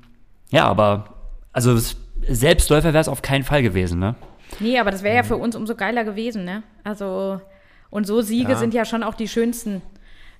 ja, 0.51 0.66
aber 0.66 1.14
also 1.53 1.78
Selbstläufer 2.28 2.93
wäre 2.93 3.01
es 3.01 3.09
auf 3.09 3.22
keinen 3.22 3.45
Fall 3.45 3.62
gewesen, 3.62 3.99
ne? 3.99 4.14
Nee, 4.61 4.78
aber 4.78 4.91
das 4.91 5.03
wäre 5.03 5.16
ja 5.16 5.22
für 5.22 5.37
uns 5.37 5.57
umso 5.57 5.74
geiler 5.74 6.05
gewesen, 6.05 6.45
ne? 6.45 6.62
Also, 6.85 7.41
und 7.91 8.07
so 8.07 8.20
Siege 8.20 8.53
Ja. 8.53 8.59
sind 8.59 8.74
ja 8.74 8.85
schon 8.85 9.03
auch 9.03 9.14
die 9.14 9.28
schönsten. 9.28 9.80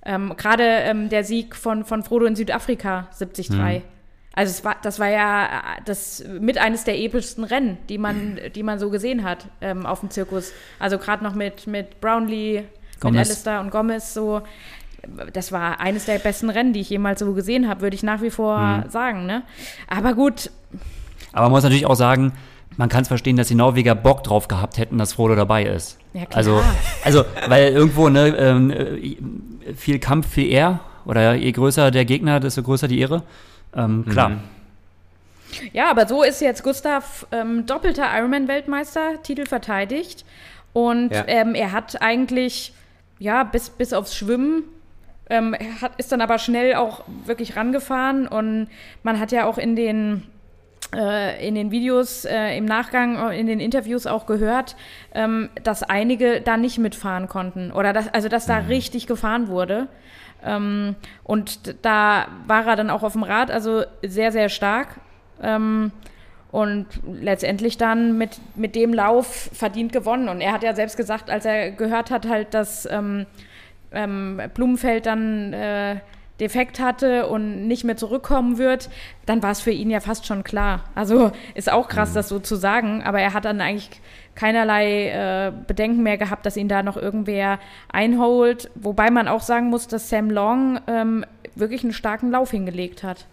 Ähm, 0.05 0.35
Gerade 0.37 0.63
ähm, 0.65 1.09
der 1.09 1.25
Sieg 1.25 1.57
von, 1.57 1.85
von 1.85 2.03
Frodo 2.03 2.27
in 2.27 2.37
Südafrika, 2.37 3.09
73. 3.19 3.51
Also 4.37 4.51
es 4.51 4.65
war, 4.65 4.77
das 4.83 4.99
war 4.99 5.09
ja 5.09 5.49
das 5.85 6.25
mit 6.41 6.59
eines 6.59 6.85
der 6.85 6.99
epischsten 6.99 7.45
Rennen, 7.45 7.79
die 7.89 7.99
man, 7.99 8.39
die 8.55 8.63
man 8.65 8.79
so 8.79 8.91
gesehen 8.91 9.23
hat 9.25 9.47
ähm, 9.61 9.87
auf 9.87 10.01
dem 10.01 10.11
Zirkus. 10.11 10.53
Also 10.79 10.99
gerade 10.99 11.23
noch 11.23 11.35
mit, 11.35 11.67
mit 11.69 12.01
Brownlee, 12.01 12.65
Gomez. 13.01 13.13
mit 13.13 13.27
Alistair 13.29 13.61
und 13.61 13.71
Gomez 13.71 14.13
so. 14.15 14.43
Das 15.33 15.53
war 15.53 15.81
eines 15.81 16.07
der 16.07 16.19
besten 16.19 16.49
Rennen, 16.51 16.73
die 16.73 16.81
ich 16.81 16.91
jemals 16.91 17.21
so 17.21 17.33
gesehen 17.35 17.69
habe, 17.69 17.83
würde 17.83 17.95
ich 17.95 18.03
nach 18.03 18.23
wie 18.23 18.31
vor 18.31 18.59
Mhm. 18.59 18.91
sagen. 18.91 19.27
Ne? 19.27 19.43
Aber 19.87 20.15
gut, 20.15 20.51
Aber 21.33 21.43
man 21.43 21.53
muss 21.53 21.63
natürlich 21.63 21.87
auch 21.87 21.95
sagen, 21.95 22.33
man 22.77 22.89
kann 22.89 23.03
es 23.03 23.09
verstehen, 23.09 23.37
dass 23.37 23.49
die 23.49 23.55
Norweger 23.55 23.95
Bock 23.95 24.25
drauf 24.25 24.49
gehabt 24.49 24.79
hätten, 24.79 24.99
dass 24.99 25.13
Frodo 25.13 25.35
dabei 25.37 25.65
ist. 25.65 25.99
Ja, 26.13 26.25
klar. 26.27 26.37
Also, 26.39 26.63
also, 27.05 27.25
weil 27.49 27.69
irgendwo, 27.73 28.09
ne, 28.09 28.29
ähm, 28.37 28.71
äh, 28.71 29.75
viel 29.77 29.99
Kampf, 30.01 30.29
viel 30.29 30.51
Ehr. 30.51 30.81
Oder 31.05 31.35
je 31.35 31.53
größer 31.53 31.91
der 31.91 32.05
Gegner, 32.05 32.41
desto 32.41 32.63
größer 32.63 32.89
die 32.89 32.99
Ehre. 32.99 33.23
Ähm, 33.77 34.05
klar. 34.09 34.31
Mhm. 34.31 34.41
Ja, 35.73 35.91
aber 35.91 36.07
so 36.07 36.23
ist 36.23 36.41
jetzt 36.41 36.63
Gustav 36.63 37.27
ähm, 37.31 37.67
doppelter 37.67 38.07
Ironman-Weltmeister, 38.17 39.23
Titel 39.23 39.47
verteidigt. 39.47 40.25
Und 40.73 41.11
Ja. 41.11 41.25
ähm, 41.29 41.55
er 41.55 41.73
hat 41.73 42.03
eigentlich, 42.03 42.75
ja, 43.19 43.45
bis, 43.45 43.71
bis 43.71 43.93
aufs 43.93 44.17
Schwimmen, 44.17 44.65
ähm, 45.31 45.55
hat, 45.81 45.93
ist 45.97 46.11
dann 46.13 46.21
aber 46.21 46.39
schnell 46.39 46.75
auch 46.75 47.05
wirklich 47.25 47.57
rangefahren. 47.57 48.27
Und 48.27 48.69
man 49.03 49.21
hat 49.21 49.31
ja 49.33 49.47
auch 49.47 49.57
in 49.59 49.77
den, 49.77 50.25
äh, 50.95 51.47
in 51.47 51.55
den 51.55 51.71
Videos 51.71 52.25
äh, 52.25 52.57
im 52.57 52.65
Nachgang, 52.65 53.17
äh, 53.31 53.39
in 53.39 53.47
den 53.47 53.61
Interviews 53.61 54.07
auch 54.07 54.27
gehört, 54.27 54.75
ähm, 55.15 55.51
dass 55.63 55.83
einige 55.85 56.41
da 56.41 56.57
nicht 56.57 56.79
mitfahren 56.79 57.29
konnten. 57.29 57.71
Oder 57.71 57.93
dass, 57.93 58.13
also, 58.13 58.29
dass 58.29 58.47
da 58.47 58.59
richtig 58.59 59.07
gefahren 59.07 59.47
wurde. 59.49 59.87
Ähm, 60.45 60.97
und 61.23 61.75
da 61.83 62.27
war 62.47 62.67
er 62.67 62.77
dann 62.77 62.91
auch 62.91 63.03
auf 63.03 63.13
dem 63.13 63.23
Rad, 63.23 63.51
also 63.51 63.85
sehr, 64.03 64.33
sehr 64.33 64.49
stark. 64.49 65.01
Ähm, 65.43 65.93
und 66.51 66.87
letztendlich 67.05 67.79
dann 67.79 68.17
mit, 68.17 68.39
mit 68.55 68.77
dem 68.77 68.95
Lauf 68.95 69.51
verdient 69.53 69.93
gewonnen. 69.93 70.29
Und 70.29 70.41
er 70.41 70.53
hat 70.53 70.63
ja 70.63 70.73
selbst 70.73 70.97
gesagt, 70.97 71.29
als 71.29 71.45
er 71.45 71.73
gehört 71.73 72.13
hat, 72.13 72.29
halt, 72.29 72.55
dass 72.55 72.87
ähm, 72.89 73.27
ähm, 73.91 74.41
Blumenfeld 74.55 75.07
dann 75.07 75.53
äh, 75.53 75.97
defekt 76.39 76.79
hatte 76.79 77.27
und 77.27 77.67
nicht 77.67 77.85
mehr 77.85 77.97
zurückkommen 77.97 78.59
wird, 78.59 78.89
dann 79.27 79.43
war 79.43 79.51
es 79.51 79.61
für 79.61 79.71
ihn 79.71 79.91
ja 79.91 80.01
fast 80.01 80.27
schon 80.27 80.45
klar. 80.45 80.85
Also 80.95 81.33
ist 81.55 81.73
auch 81.73 81.89
krass, 81.89 82.13
das 82.13 82.29
so 82.29 82.39
zu 82.39 82.57
sagen, 82.57 83.03
aber 83.03 83.21
er 83.21 83.35
hat 83.35 83.45
dann 83.45 83.61
eigentlich 83.61 83.91
keinerlei 84.35 85.09
äh, 85.09 85.53
Bedenken 85.67 86.03
mehr 86.03 86.19
gehabt, 86.19 86.47
dass 86.47 86.57
ihn 86.57 86.69
da 86.69 86.83
noch 86.83 86.97
irgendwer 86.97 87.59
einholt. 87.93 88.71
Wobei 88.75 89.11
man 89.11 89.29
auch 89.29 89.43
sagen 89.43 89.71
muss, 89.71 89.87
dass 89.87 90.09
Sam 90.09 90.31
Long 90.31 90.81
ähm, 90.87 91.25
wirklich 91.55 91.85
einen 91.85 91.93
starken 91.93 92.31
Lauf 92.31 92.51
hingelegt 92.51 93.03
hat. 93.03 93.27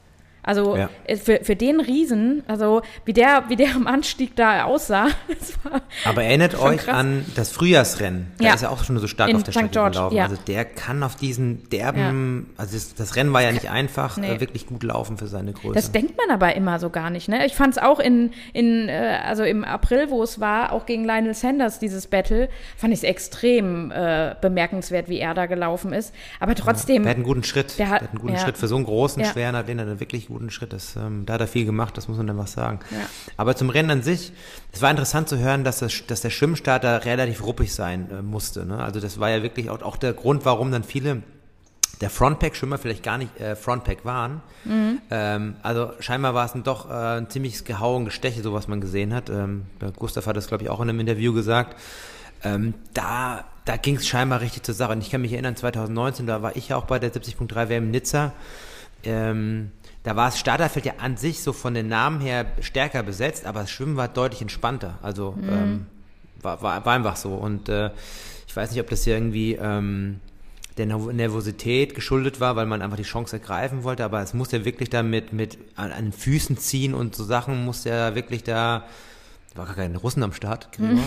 Also 0.44 0.76
Ja. 0.76 0.90
äh, 1.06 1.16
für, 1.18 1.40
für 1.44 1.56
den 1.56 1.80
Riesen, 1.80 2.44
also 2.48 2.82
wie 3.06 3.14
der, 3.14 3.44
wie 3.50 3.56
der 3.56 3.76
am 3.76 3.88
Anstieg 3.88 4.36
da 4.36 4.64
aussah, 4.64 5.08
Aber 6.06 6.24
erinnert 6.24 6.60
euch 6.60 6.82
krass. 6.82 6.96
an 6.96 7.26
das 7.36 7.52
Frühjahrsrennen. 7.52 8.32
Da 8.38 8.46
Ja. 8.46 8.54
ist 8.56 8.64
er 8.64 8.72
auch 8.72 8.84
schon 8.84 8.98
so 9.00 9.08
stark 9.08 9.30
In 9.30 9.36
auf 9.36 9.44
der 9.44 9.52
St. 9.54 9.60
Strecke 9.60 9.92
gelaufen. 9.92 10.16
ja. 10.16 10.24
Also 10.24 10.36
der 10.48 10.66
kann 10.66 11.04
auf 11.04 11.16
diesen 11.16 11.70
derben, 11.70 12.50
also 12.58 12.74
das, 12.74 12.96
das 12.96 13.16
Rennen 13.16 13.32
war 13.34 13.42
ja 13.42 13.52
nicht 13.52 13.70
einfach, 13.70 14.18
Nee. 14.18 14.36
äh, 14.36 14.40
wirklich 14.40 14.66
gut 14.68 14.84
laufen 14.84 15.18
für 15.18 15.28
seine 15.28 15.54
Größe. 15.54 15.76
Das 15.76 15.92
denkt 15.92 16.16
man 16.18 16.32
aber 16.34 16.56
immer 16.56 16.80
so 16.80 16.90
gar 16.90 17.10
nicht. 17.10 17.30
Ne? 17.30 17.46
Ich 17.46 17.56
fand 17.56 17.76
es 17.76 17.82
auch 17.82 18.00
in, 18.00 18.32
in 18.54 18.90
äh, 18.90 19.20
also 19.24 19.44
im 19.44 19.64
April, 19.64 20.10
wo 20.10 20.24
es 20.24 20.40
war, 20.40 20.72
auch 20.72 20.86
gegen 20.86 21.06
Lionel 21.06 21.34
Sanders, 21.34 21.80
dieses 21.80 22.08
Battle, 22.08 22.50
fand 22.78 22.94
ich 22.94 23.00
es 23.00 23.04
extrem 23.04 23.92
äh, 23.92 24.36
bemerkenswert, 24.42 25.08
wie 25.10 25.20
er 25.20 25.34
da 25.34 25.46
gelaufen 25.46 25.94
ist. 25.94 26.14
Aber 26.40 26.56
trotzdem, 26.56 27.04
Der 27.04 27.12
hat 27.12 27.16
einen 27.18 27.26
guten 27.26 27.44
Schritt. 27.44 27.78
Der 27.78 27.86
Der 27.86 27.90
hat- 27.96 28.02
einen 28.10 28.20
guten 28.20 28.34
ja. 28.34 28.40
Schritt 28.40 28.58
für 28.58 28.68
so 28.68 28.76
einen 28.76 28.86
großen, 28.86 29.22
Ja. 29.22 29.30
schweren 29.30 29.56
hat 29.56 29.68
er 29.70 29.72
einen 29.80 30.00
wirklich 30.00 30.30
guten 30.32 30.50
Schritt. 30.50 30.74
Das, 30.74 30.96
ähm, 30.96 31.26
da 31.26 31.34
hat 31.34 31.42
er 31.42 31.48
viel 31.48 31.66
gemacht, 31.66 31.98
das 31.98 32.08
muss 32.08 32.18
man 32.18 32.30
einfach 32.30 32.48
sagen. 32.48 32.80
Ja. 32.92 32.98
Aber 33.38 33.56
zum 33.56 33.70
Rennen 33.70 33.92
an 33.92 34.04
sich, 34.04 34.34
es 34.72 34.82
war 34.82 34.90
interessant 34.90 35.30
zu 35.30 35.38
hören, 35.38 35.64
dass, 35.64 35.80
das, 35.80 36.06
dass 36.08 36.22
der 36.22 36.30
Schwimmstart 36.30 36.84
da 36.84 36.98
relativ 36.98 37.44
ruppig 37.44 37.74
sein 37.74 38.10
äh, 38.12 38.22
musste. 38.22 38.66
Ne? 38.66 38.82
Also 38.82 39.00
das 39.00 39.20
war 39.20 39.30
ja 39.30 39.44
wirklich 39.44 39.70
auch, 39.70 39.82
auch 39.82 39.98
der 39.98 40.14
Grund, 40.14 40.46
warum 40.46 40.72
dann 40.72 40.84
viele 40.84 41.24
der 42.02 42.10
Frontpack-Schwimmer 42.10 42.80
vielleicht 42.80 43.04
gar 43.04 43.20
nicht 43.20 43.40
äh, 43.40 43.56
Frontpack 43.56 44.06
waren. 44.06 44.42
Ähm, 45.12 45.56
also 45.62 45.92
scheinbar 46.00 46.34
war 46.34 46.46
es 46.46 46.54
dann 46.54 46.64
doch 46.64 46.90
äh, 46.90 46.94
ein 46.94 47.30
ziemliches 47.30 47.64
Gehauen, 47.64 48.06
Gesteche, 48.06 48.42
so 48.42 48.54
was 48.54 48.68
man 48.68 48.82
gesehen 48.82 49.14
hat. 49.14 49.30
Ähm, 49.30 49.66
Gustav 50.00 50.26
hat 50.26 50.36
das, 50.36 50.48
glaube 50.48 50.64
ich, 50.64 50.70
auch 50.72 50.82
in 50.82 50.90
einem 50.90 51.00
Interview 51.00 51.32
gesagt. 51.32 51.80
Ähm, 52.44 52.74
da 52.96 53.46
da 53.66 53.78
ging 53.78 53.96
es 53.96 54.08
scheinbar 54.08 54.42
richtig 54.42 54.64
zur 54.64 54.76
Sache. 54.76 54.94
Und 54.94 55.02
ich 55.02 55.12
kann 55.12 55.22
mich 55.22 55.34
erinnern, 55.34 55.56
2019, 55.56 56.26
da 56.26 56.42
war 56.42 56.56
ich 56.56 56.70
ja 56.70 56.78
auch 56.78 56.86
bei 56.86 57.00
der 57.00 57.14
70.3 57.14 57.70
WM 57.70 57.92
Nizza. 57.92 58.34
Ähm, 59.04 59.72
da 60.04 60.16
war 60.16 60.26
das 60.30 60.40
Starterfeld 60.40 60.86
ja 60.86 60.94
an 61.00 61.18
sich 61.18 61.42
so 61.44 61.54
von 61.54 61.74
den 61.74 61.88
Namen 61.88 62.22
her 62.22 62.46
stärker 62.62 63.04
besetzt, 63.04 63.46
aber 63.46 63.62
das 63.62 63.72
Schwimmen 63.72 63.98
war 63.98 64.08
deutlich 64.08 64.42
entspannter. 64.42 64.98
Also 65.02 65.36
ähm, 65.48 65.86
war, 66.42 66.62
war, 66.62 66.84
war 66.86 66.94
einfach 66.94 67.16
so. 67.16 67.34
Und 67.36 67.70
äh, 67.70 67.92
ich 68.48 68.56
weiß 68.56 68.72
nicht, 68.72 68.82
ob 68.82 68.90
das 68.90 69.04
hier 69.04 69.14
irgendwie 69.16 69.54
ähm, 69.54 70.20
der 70.78 70.88
Nerv- 70.88 71.14
Nervosität 71.14 71.94
geschuldet 71.94 72.40
war, 72.40 72.56
weil 72.56 72.66
man 72.66 72.82
einfach 72.82 72.98
die 72.98 73.04
Chance 73.04 73.36
ergreifen 73.38 73.84
wollte, 73.84 74.04
aber 74.04 74.22
es 74.22 74.34
muss 74.34 74.52
ja 74.52 74.66
wirklich 74.66 74.90
da 74.90 75.04
mit, 75.04 75.34
mit 75.34 75.58
an, 75.76 75.92
an 75.92 76.06
den 76.06 76.14
Füßen 76.14 76.58
ziehen 76.58 76.94
und 76.94 77.16
so 77.16 77.24
Sachen 77.24 77.64
muss 77.64 77.84
ja 77.84 78.16
wirklich 78.16 78.44
da, 78.44 78.86
war 79.54 79.66
gar 79.68 79.76
kein 79.76 79.96
Russen 79.96 80.24
am 80.24 80.34
Start, 80.34 80.72
Gregor. 80.72 81.04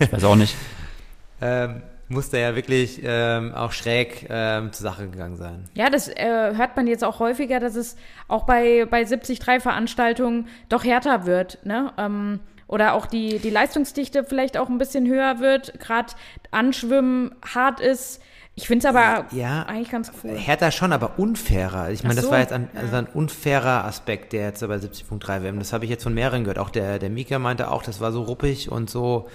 Ich 0.00 0.12
weiß 0.12 0.24
auch 0.24 0.34
nicht. 0.34 0.56
ähm, 1.40 1.82
muss 2.08 2.30
da 2.30 2.38
ja 2.38 2.54
wirklich 2.54 3.00
ähm, 3.02 3.54
auch 3.54 3.72
schräg 3.72 4.26
ähm, 4.30 4.72
zur 4.72 4.84
Sache 4.84 5.08
gegangen 5.08 5.36
sein. 5.36 5.64
ja, 5.74 5.90
das 5.90 6.08
äh, 6.08 6.54
hört 6.54 6.76
man 6.76 6.86
jetzt 6.86 7.04
auch 7.04 7.18
häufiger, 7.18 7.60
dass 7.60 7.74
es 7.74 7.96
auch 8.28 8.44
bei, 8.44 8.86
bei 8.88 9.02
73-Veranstaltungen 9.02 10.48
doch 10.68 10.84
härter 10.84 11.26
wird. 11.26 11.58
Ne? 11.64 11.92
Ähm, 11.98 12.40
oder 12.68 12.94
auch 12.94 13.06
die, 13.06 13.38
die 13.38 13.50
Leistungsdichte 13.50 14.24
vielleicht 14.24 14.56
auch 14.56 14.68
ein 14.68 14.78
bisschen 14.78 15.06
höher 15.06 15.38
wird, 15.40 15.78
gerade 15.80 16.12
Anschwimmen 16.50 17.34
hart 17.54 17.80
ist. 17.80 18.20
Ich 18.58 18.66
finde 18.66 18.88
es 18.88 18.94
aber 18.94 19.26
Ja, 19.32 19.64
eigentlich 19.64 19.90
ganz 19.90 20.10
cool. 20.24 20.30
Härter 20.34 20.70
schon, 20.70 20.92
aber 20.92 21.18
unfairer. 21.18 21.90
Ich 21.90 22.02
meine, 22.02 22.14
Ach 22.14 22.16
das 22.16 22.24
so, 22.24 22.30
war 22.30 22.38
jetzt 22.38 22.52
ein, 22.52 22.70
ja. 22.72 22.80
also 22.80 22.96
ein 22.96 23.06
unfairer 23.06 23.84
Aspekt, 23.84 24.32
der 24.32 24.46
jetzt 24.46 24.66
bei 24.66 24.76
70.3 24.76 25.42
WM. 25.42 25.58
Das 25.58 25.72
habe 25.74 25.84
ich 25.84 25.90
jetzt 25.90 26.04
von 26.04 26.14
mehreren 26.14 26.42
gehört. 26.42 26.58
Auch 26.58 26.70
der, 26.70 26.98
der 26.98 27.10
Mika 27.10 27.38
meinte 27.38 27.70
auch, 27.70 27.82
das 27.82 28.00
war 28.00 28.12
so 28.12 28.22
ruppig 28.22 28.72
und 28.72 28.88
so, 28.88 29.28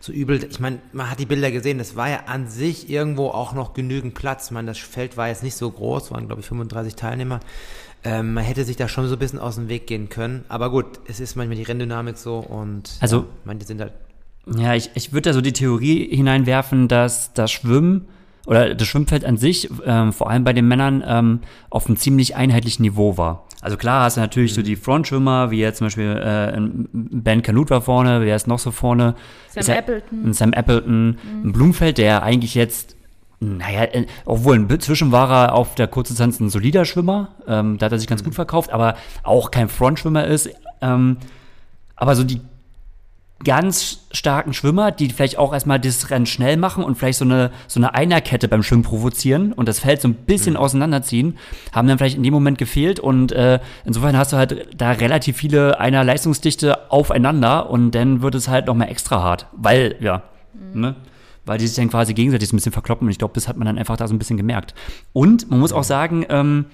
so 0.00 0.12
übel. 0.12 0.42
Ich 0.50 0.58
meine, 0.60 0.78
man 0.92 1.10
hat 1.10 1.20
die 1.20 1.26
Bilder 1.26 1.50
gesehen, 1.50 1.78
das 1.78 1.94
war 1.94 2.08
ja 2.08 2.20
an 2.26 2.48
sich 2.48 2.88
irgendwo 2.90 3.28
auch 3.28 3.52
noch 3.54 3.74
genügend 3.74 4.14
Platz. 4.14 4.46
Ich 4.46 4.50
meine, 4.52 4.68
das 4.68 4.78
Feld 4.78 5.16
war 5.16 5.28
jetzt 5.28 5.42
nicht 5.42 5.54
so 5.56 5.70
groß, 5.70 6.10
waren 6.10 6.26
glaube 6.26 6.40
ich 6.40 6.46
35 6.48 6.96
Teilnehmer. 6.96 7.40
Ähm, 8.02 8.32
man 8.32 8.42
hätte 8.44 8.64
sich 8.64 8.76
da 8.76 8.88
schon 8.88 9.06
so 9.08 9.16
ein 9.16 9.18
bisschen 9.18 9.38
aus 9.38 9.56
dem 9.56 9.68
Weg 9.68 9.86
gehen 9.86 10.08
können. 10.08 10.44
Aber 10.48 10.70
gut, 10.70 10.86
es 11.06 11.20
ist 11.20 11.36
manchmal 11.36 11.56
die 11.58 11.64
Renndynamik 11.64 12.16
so 12.16 12.38
und 12.38 12.90
Also- 13.00 13.18
ja, 13.18 13.24
manche 13.44 13.66
sind 13.66 13.80
halt 13.80 13.92
Ja, 14.56 14.74
ich, 14.74 14.90
ich 14.94 15.12
würde 15.12 15.28
da 15.30 15.32
so 15.34 15.42
die 15.42 15.52
Theorie 15.52 16.08
hineinwerfen, 16.16 16.88
dass 16.88 17.34
das 17.34 17.50
Schwimmen 17.52 18.06
oder 18.46 18.74
das 18.74 18.88
Schwimmfeld 18.88 19.26
an 19.26 19.36
sich, 19.36 19.68
ähm, 19.84 20.14
vor 20.14 20.30
allem 20.30 20.44
bei 20.44 20.54
den 20.54 20.66
Männern, 20.66 21.04
ähm, 21.06 21.40
auf 21.68 21.86
einem 21.86 21.96
ziemlich 21.98 22.36
einheitlichen 22.36 22.82
Niveau 22.84 23.18
war. 23.18 23.44
Also 23.62 23.76
klar 23.76 24.04
hast 24.04 24.16
du 24.16 24.20
natürlich 24.22 24.54
so 24.54 24.62
die 24.62 24.76
Frontschwimmer, 24.76 25.50
wie 25.50 25.58
jetzt 25.58 25.78
zum 25.78 25.86
Beispiel 25.86 26.16
äh, 26.16 26.58
Ben 26.92 27.42
Canute 27.42 27.70
war 27.70 27.82
vorne, 27.82 28.22
wer 28.22 28.34
ist 28.36 28.46
noch 28.46 28.58
so 28.58 28.70
vorne? 28.70 29.14
Sam 29.50 29.60
Ist 29.60 29.66
ja- 29.68 29.74
Appleton. 29.76 30.24
Ein 30.24 30.32
Sam 30.32 30.52
Appleton, 30.54 31.18
ein 31.44 31.52
Blumfeld, 31.52 31.98
der 31.98 32.22
eigentlich 32.22 32.54
jetzt, 32.54 32.96
naja, 33.40 33.82
äh, 33.84 34.06
obwohl 34.24 34.56
inzwischen 34.56 35.12
war 35.12 35.30
er 35.30 35.54
auf 35.54 35.74
der 35.74 35.88
Kurzdistanz 35.88 36.40
ein 36.40 36.48
solider 36.48 36.84
Schwimmer, 36.86 37.28
ähm, 37.46 37.76
da 37.78 37.86
hat 37.86 37.92
er 37.92 37.98
sich 37.98 38.08
ganz 38.08 38.24
gut 38.24 38.34
verkauft, 38.34 38.72
aber 38.72 38.94
auch 39.24 39.50
kein 39.50 39.68
Frontschwimmer 39.68 40.24
ist. 40.26 40.48
Ähm, 40.80 41.18
aber 41.96 42.16
so 42.16 42.24
die 42.24 42.40
ganz 43.42 44.00
starken 44.12 44.52
Schwimmer, 44.52 44.90
die 44.90 45.08
vielleicht 45.08 45.38
auch 45.38 45.52
erstmal 45.52 45.80
das 45.80 46.10
Rennen 46.10 46.26
schnell 46.26 46.56
machen 46.56 46.84
und 46.84 46.96
vielleicht 46.96 47.18
so 47.18 47.24
eine, 47.24 47.50
so 47.68 47.80
eine 47.80 47.94
Einerkette 47.94 48.48
beim 48.48 48.62
Schwimmen 48.62 48.82
provozieren 48.82 49.52
und 49.52 49.68
das 49.68 49.80
Feld 49.80 50.02
so 50.02 50.08
ein 50.08 50.14
bisschen 50.14 50.56
auseinanderziehen, 50.56 51.38
haben 51.72 51.88
dann 51.88 51.98
vielleicht 51.98 52.16
in 52.16 52.22
dem 52.22 52.34
Moment 52.34 52.58
gefehlt 52.58 53.00
und 53.00 53.32
äh, 53.32 53.60
insofern 53.84 54.16
hast 54.16 54.32
du 54.32 54.36
halt 54.36 54.68
da 54.76 54.92
relativ 54.92 55.36
viele 55.36 55.80
einer 55.80 56.04
Leistungsdichte 56.04 56.90
aufeinander 56.90 57.70
und 57.70 57.92
dann 57.92 58.20
wird 58.20 58.34
es 58.34 58.48
halt 58.48 58.66
noch 58.66 58.74
mal 58.74 58.86
extra 58.86 59.22
hart, 59.22 59.46
weil, 59.52 59.96
ja, 60.00 60.22
ne? 60.74 60.96
Weil 61.46 61.56
die 61.58 61.66
sich 61.66 61.76
dann 61.76 61.88
quasi 61.88 62.12
gegenseitig 62.12 62.48
so 62.48 62.54
ein 62.54 62.58
bisschen 62.58 62.70
verkloppen 62.72 63.06
und 63.06 63.10
ich 63.10 63.18
glaube, 63.18 63.32
das 63.34 63.48
hat 63.48 63.56
man 63.56 63.64
dann 63.64 63.78
einfach 63.78 63.96
da 63.96 64.06
so 64.06 64.14
ein 64.14 64.18
bisschen 64.18 64.36
gemerkt. 64.36 64.74
Und 65.14 65.50
man 65.50 65.58
muss 65.58 65.72
auch 65.72 65.82
sagen, 65.82 66.26
ähm, 66.28 66.66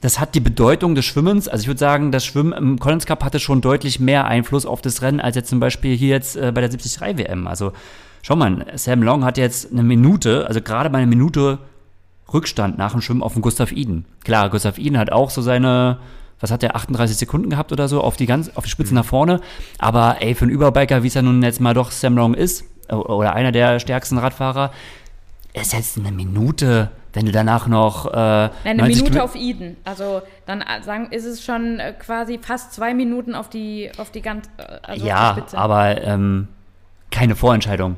das 0.00 0.20
hat 0.20 0.34
die 0.34 0.40
Bedeutung 0.40 0.94
des 0.94 1.04
Schwimmens. 1.04 1.48
Also 1.48 1.62
ich 1.62 1.68
würde 1.68 1.80
sagen, 1.80 2.12
das 2.12 2.24
Schwimmen 2.24 2.52
im 2.52 2.78
Collins 2.78 3.06
Cup 3.06 3.24
hatte 3.24 3.40
schon 3.40 3.60
deutlich 3.60 3.98
mehr 3.98 4.26
Einfluss 4.26 4.64
auf 4.64 4.80
das 4.80 5.02
Rennen 5.02 5.20
als 5.20 5.36
jetzt 5.36 5.50
zum 5.50 5.60
Beispiel 5.60 5.96
hier 5.96 6.08
jetzt 6.08 6.36
äh, 6.36 6.52
bei 6.54 6.60
der 6.60 6.70
73 6.70 7.00
WM. 7.18 7.48
Also 7.48 7.72
schau 8.22 8.36
mal, 8.36 8.66
Sam 8.76 9.02
Long 9.02 9.24
hat 9.24 9.38
jetzt 9.38 9.72
eine 9.72 9.82
Minute, 9.82 10.46
also 10.46 10.60
gerade 10.60 10.90
bei 10.90 10.98
einer 10.98 11.06
Minute 11.08 11.58
Rückstand 12.32 12.78
nach 12.78 12.92
dem 12.92 13.00
Schwimmen 13.00 13.22
auf 13.22 13.32
den 13.32 13.42
Gustav 13.42 13.72
Iden. 13.72 14.04
Klar, 14.22 14.50
Gustav 14.50 14.78
Iden 14.78 14.98
hat 14.98 15.10
auch 15.10 15.30
so 15.30 15.42
seine, 15.42 15.98
was 16.38 16.50
hat 16.50 16.62
der, 16.62 16.76
38 16.76 17.16
Sekunden 17.16 17.50
gehabt 17.50 17.72
oder 17.72 17.88
so 17.88 18.00
auf 18.02 18.16
die 18.16 18.26
ganz, 18.26 18.50
auf 18.54 18.64
die 18.64 18.70
Spitze 18.70 18.94
nach 18.94 19.04
vorne. 19.04 19.40
Aber 19.78 20.18
ey, 20.20 20.34
für 20.34 20.44
einen 20.44 20.52
Überbiker, 20.52 21.02
wie 21.02 21.08
es 21.08 21.14
ja 21.14 21.22
nun 21.22 21.42
jetzt 21.42 21.60
mal 21.60 21.74
doch 21.74 21.90
Sam 21.90 22.16
Long 22.16 22.34
ist, 22.34 22.64
oder 22.88 23.34
einer 23.34 23.52
der 23.52 23.80
stärksten 23.80 24.18
Radfahrer, 24.18 24.72
ist 25.54 25.72
jetzt 25.72 25.98
eine 25.98 26.12
Minute, 26.12 26.90
wenn 27.18 27.26
du 27.26 27.32
danach 27.32 27.66
noch 27.66 28.06
äh, 28.06 28.16
Eine 28.16 28.50
90 28.76 29.02
Minute 29.02 29.24
auf 29.24 29.34
Eden. 29.34 29.76
Also 29.84 30.22
dann 30.46 30.60
äh, 30.60 30.82
sagen, 30.82 31.08
ist 31.10 31.24
es 31.24 31.44
schon 31.44 31.80
äh, 31.80 31.92
quasi 31.98 32.38
fast 32.40 32.72
zwei 32.72 32.94
Minuten 32.94 33.34
auf 33.34 33.50
die, 33.50 33.90
auf 33.98 34.12
die 34.12 34.22
ganz, 34.22 34.48
äh, 34.56 34.62
also 34.82 35.04
Ja, 35.04 35.36
aber 35.52 36.00
ähm, 36.00 36.46
keine 37.10 37.34
Vorentscheidung. 37.34 37.96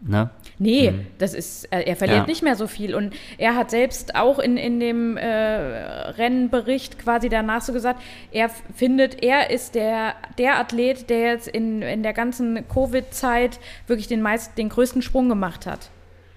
Ne? 0.00 0.30
Nee, 0.58 0.94
das 1.18 1.34
ist, 1.34 1.64
er 1.64 1.96
verliert 1.96 2.18
Ja. 2.20 2.26
nicht 2.26 2.42
mehr 2.44 2.54
so 2.54 2.68
viel. 2.68 2.94
Und 2.94 3.14
er 3.38 3.56
hat 3.56 3.70
selbst 3.70 4.14
auch 4.14 4.38
in, 4.38 4.56
in 4.56 4.78
dem 4.78 5.16
äh, 5.16 5.26
Rennbericht 5.26 6.98
quasi 7.00 7.28
danach 7.28 7.62
so 7.62 7.72
gesagt, 7.72 8.00
er 8.30 8.50
findet, 8.72 9.20
er 9.24 9.50
ist 9.50 9.74
der, 9.74 10.14
der 10.38 10.60
Athlet, 10.60 11.10
der 11.10 11.32
jetzt 11.32 11.48
in, 11.48 11.82
in 11.82 12.04
der 12.04 12.12
ganzen 12.12 12.68
Covid-Zeit 12.68 13.58
wirklich 13.88 14.06
den, 14.06 14.22
meist, 14.22 14.56
den 14.58 14.68
größten 14.68 15.02
Sprung 15.02 15.28
gemacht 15.28 15.66
hat. 15.66 15.90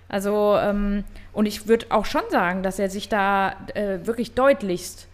Also, 0.09 0.55
ähm, 0.59 1.03
und 1.37 1.45
ich 1.45 1.67
würde 1.67 1.85
auch 1.89 2.05
schon 2.05 2.23
sagen, 2.31 2.63
dass 2.63 2.79
er 2.79 2.89
sich 2.89 3.09
da 3.09 3.55
äh, 3.75 3.99
wirklich 4.07 4.33
deutlichst 4.33 5.06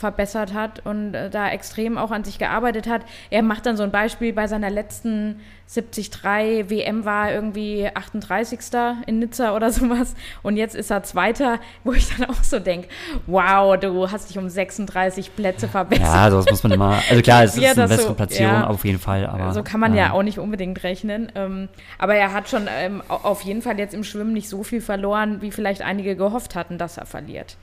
verbessert 0.00 0.54
hat 0.54 0.84
und 0.84 1.14
äh, 1.14 1.30
da 1.30 1.48
extrem 1.50 1.98
auch 1.98 2.10
an 2.10 2.24
sich 2.24 2.38
gearbeitet 2.38 2.88
hat. 2.88 3.02
Er 3.30 3.42
macht 3.42 3.66
dann 3.66 3.76
so 3.76 3.82
ein 3.84 3.90
Beispiel 3.92 4.32
bei 4.32 4.46
seiner 4.48 4.70
letzten 4.70 5.40
73 5.72 6.24
WM 6.68 7.04
war 7.04 7.28
er 7.28 7.34
irgendwie 7.36 7.88
38. 7.94 8.58
in 9.06 9.20
Nizza 9.20 9.54
oder 9.54 9.70
sowas 9.72 10.14
und 10.42 10.56
jetzt 10.56 10.74
ist 10.74 10.90
er 10.90 11.04
Zweiter, 11.04 11.58
wo 11.84 11.92
ich 11.92 12.08
dann 12.16 12.28
auch 12.28 12.42
so 12.42 12.58
denke, 12.58 12.88
wow, 13.26 13.78
du 13.78 14.10
hast 14.10 14.30
dich 14.30 14.38
um 14.38 14.48
36 14.48 15.36
Plätze 15.36 15.68
verbessert. 15.68 16.04
Ja, 16.06 16.28
sowas 16.30 16.46
muss 16.50 16.62
man 16.64 16.72
immer. 16.72 17.00
Also 17.08 17.22
klar, 17.22 17.44
es 17.44 17.56
ist 17.56 17.64
eine 17.64 17.86
bessere 17.88 18.08
so- 18.08 18.14
Platzierung, 18.14 18.52
ja. 18.54 18.66
auf 18.66 18.84
jeden 18.84 18.98
Fall. 18.98 19.26
Aber, 19.26 19.52
so 19.52 19.62
kann 19.62 19.78
man 19.78 19.94
ja 19.94 20.06
ähm, 20.06 20.12
auch 20.12 20.22
nicht 20.24 20.38
unbedingt 20.40 20.82
rechnen. 20.82 21.30
Ähm, 21.36 21.68
aber 21.98 22.16
er 22.16 22.32
hat 22.32 22.48
schon 22.48 22.66
ähm, 22.80 23.02
au- 23.08 23.14
auf 23.28 23.42
jeden 23.42 23.62
Fall 23.62 23.78
jetzt 23.78 23.94
im 23.94 24.02
Schwimmen 24.02 24.32
nicht 24.32 24.48
so 24.48 24.64
viel 24.64 24.80
verloren, 24.80 25.40
wie 25.40 25.52
vielleicht 25.52 25.82
einige 25.82 26.16
gehofft 26.16 26.56
hatten, 26.56 26.78
dass 26.78 26.96
er 26.96 27.06
verliert. 27.06 27.56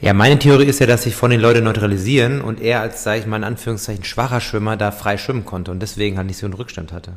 Ja, 0.00 0.12
meine 0.14 0.38
Theorie 0.38 0.64
ist 0.66 0.78
ja, 0.78 0.86
dass 0.86 1.02
sich 1.02 1.16
von 1.16 1.30
den 1.30 1.40
Leute 1.40 1.60
neutralisieren 1.60 2.40
und 2.40 2.60
er 2.60 2.80
als, 2.80 3.02
sage 3.02 3.20
ich 3.20 3.26
mal 3.26 3.36
in 3.38 3.44
Anführungszeichen, 3.44 4.04
schwacher 4.04 4.40
Schwimmer 4.40 4.76
da 4.76 4.92
frei 4.92 5.16
schwimmen 5.18 5.44
konnte 5.44 5.70
und 5.72 5.80
deswegen 5.80 6.16
halt 6.16 6.28
nicht 6.28 6.38
so 6.38 6.46
einen 6.46 6.54
Rückstand 6.54 6.92
hatte. 6.92 7.14